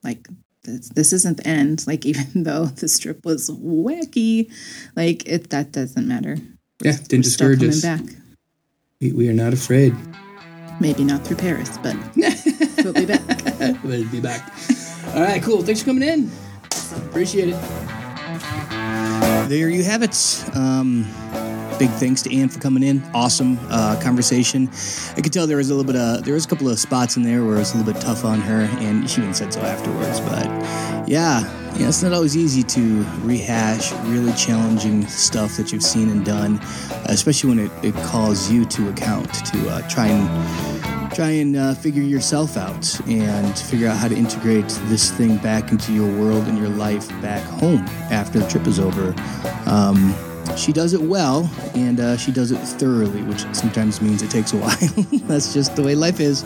like 0.03 0.27
this, 0.63 0.89
this 0.89 1.13
isn't 1.13 1.37
the 1.37 1.47
end 1.47 1.85
like 1.87 2.05
even 2.05 2.43
though 2.43 2.65
the 2.65 2.87
strip 2.87 3.25
was 3.25 3.49
wacky 3.49 4.51
like 4.95 5.27
it 5.27 5.49
that 5.49 5.71
doesn't 5.71 6.07
matter 6.07 6.37
yeah. 6.83 6.91
Didn't 7.07 7.25
We're 7.25 7.31
still 7.31 7.47
discourage 7.49 7.59
coming 7.59 7.73
us. 7.73 7.81
back 7.81 8.23
We, 9.01 9.11
we 9.13 9.29
are 9.29 9.33
not 9.33 9.53
afraid. 9.53 9.95
maybe 10.79 11.03
not 11.03 11.25
through 11.25 11.37
paris 11.37 11.77
but 11.81 11.95
we'll 12.83 12.93
be 12.93 13.05
back 13.05 13.21
We'll 13.83 14.07
be 14.09 14.19
back. 14.19 14.51
All 15.15 15.21
right, 15.21 15.41
cool. 15.41 15.61
Thanks 15.61 15.81
for 15.81 15.87
coming 15.87 16.03
in. 16.07 16.29
Appreciate 17.07 17.49
it. 17.49 17.59
There 19.49 19.69
you 19.69 19.83
have 19.83 20.01
it. 20.03 20.15
Um, 20.55 21.05
big 21.79 21.89
thanks 21.91 22.21
to 22.23 22.35
Ann 22.35 22.49
for 22.49 22.59
coming 22.59 22.83
in. 22.83 23.03
Awesome 23.13 23.59
uh, 23.69 23.99
conversation. 24.01 24.69
I 25.15 25.21
could 25.21 25.33
tell 25.33 25.47
there 25.47 25.57
was 25.57 25.69
a 25.69 25.75
little 25.75 25.91
bit 25.91 25.99
of 25.99 26.23
there 26.23 26.33
was 26.33 26.45
a 26.45 26.47
couple 26.47 26.69
of 26.69 26.79
spots 26.79 27.17
in 27.17 27.23
there 27.23 27.43
where 27.43 27.55
it 27.55 27.59
was 27.59 27.73
a 27.73 27.77
little 27.77 27.93
bit 27.93 28.01
tough 28.01 28.25
on 28.25 28.39
her, 28.41 28.61
and 28.79 29.09
she 29.09 29.21
even 29.21 29.33
said 29.33 29.53
so 29.53 29.61
afterwards. 29.61 30.19
But 30.21 30.45
yeah, 31.07 31.41
yeah, 31.77 31.87
it's 31.87 32.03
not 32.03 32.13
always 32.13 32.37
easy 32.37 32.63
to 32.63 33.03
rehash 33.21 33.91
really 34.05 34.33
challenging 34.33 35.07
stuff 35.07 35.57
that 35.57 35.71
you've 35.71 35.83
seen 35.83 36.09
and 36.09 36.23
done, 36.25 36.59
especially 37.05 37.49
when 37.49 37.59
it, 37.59 37.71
it 37.83 37.95
calls 38.05 38.51
you 38.51 38.65
to 38.65 38.89
account 38.89 39.33
to 39.45 39.69
uh, 39.69 39.87
try 39.89 40.07
and 40.07 41.13
try 41.13 41.29
and 41.29 41.55
uh, 41.55 41.75
figure 41.75 42.01
yourself 42.01 42.57
out 42.57 42.99
and 43.07 43.57
figure 43.57 43.87
out 43.87 43.97
how 43.97 44.07
to 44.07 44.15
integrate 44.15 44.67
this 44.85 45.11
thing 45.11 45.37
back 45.37 45.71
into 45.71 45.93
your 45.93 46.09
world 46.19 46.47
and 46.47 46.57
your 46.57 46.69
life 46.69 47.09
back 47.21 47.43
home 47.43 47.81
after 48.09 48.39
the 48.39 48.47
trip 48.47 48.65
is 48.65 48.79
over. 48.79 49.13
Um, 49.67 50.15
she 50.57 50.71
does 50.71 50.93
it 50.93 51.01
well 51.01 51.49
and 51.73 51.99
uh, 51.99 52.17
she 52.17 52.31
does 52.31 52.51
it 52.51 52.57
thoroughly, 52.57 53.21
which 53.23 53.41
sometimes 53.53 54.01
means 54.01 54.21
it 54.21 54.29
takes 54.29 54.53
a 54.53 54.57
while. 54.57 54.77
That's 55.27 55.53
just 55.53 55.75
the 55.75 55.83
way 55.83 55.95
life 55.95 56.19
is. 56.19 56.43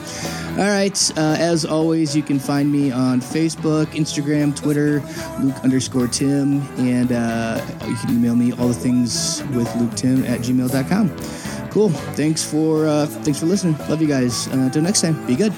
All 0.52 0.66
right. 0.66 1.12
Uh, 1.18 1.36
as 1.40 1.66
always, 1.66 2.16
you 2.16 2.24
can 2.24 2.40
find 2.40 2.72
me 2.72 2.92
on 2.92 3.22
Facebook, 3.22 3.86
Instagram, 3.88 4.56
Twitter, 4.56 5.02
Luke 5.42 5.56
underscore 5.64 6.08
Tim, 6.08 6.62
and 6.78 7.12
uh, 7.12 7.66
you 7.88 7.96
can 7.96 8.12
email 8.12 8.36
me 8.36 8.54
all 8.54 8.68
the 8.68 8.74
things 8.74 9.44
with 9.54 9.74
Luke 9.76 9.96
Tim 9.96 10.24
at 10.26 10.42
gmail.com. 10.42 11.70
Cool. 11.70 11.90
Thanks 11.90 12.44
for 12.44 12.88
uh, 12.88 13.06
thanks 13.06 13.40
for 13.40 13.46
listening. 13.46 13.78
Love 13.90 14.02
you 14.02 14.08
guys. 14.08 14.48
Uh, 14.48 14.52
until 14.54 14.82
next 14.82 15.02
time, 15.02 15.24
be 15.28 15.36
good. 15.36 15.54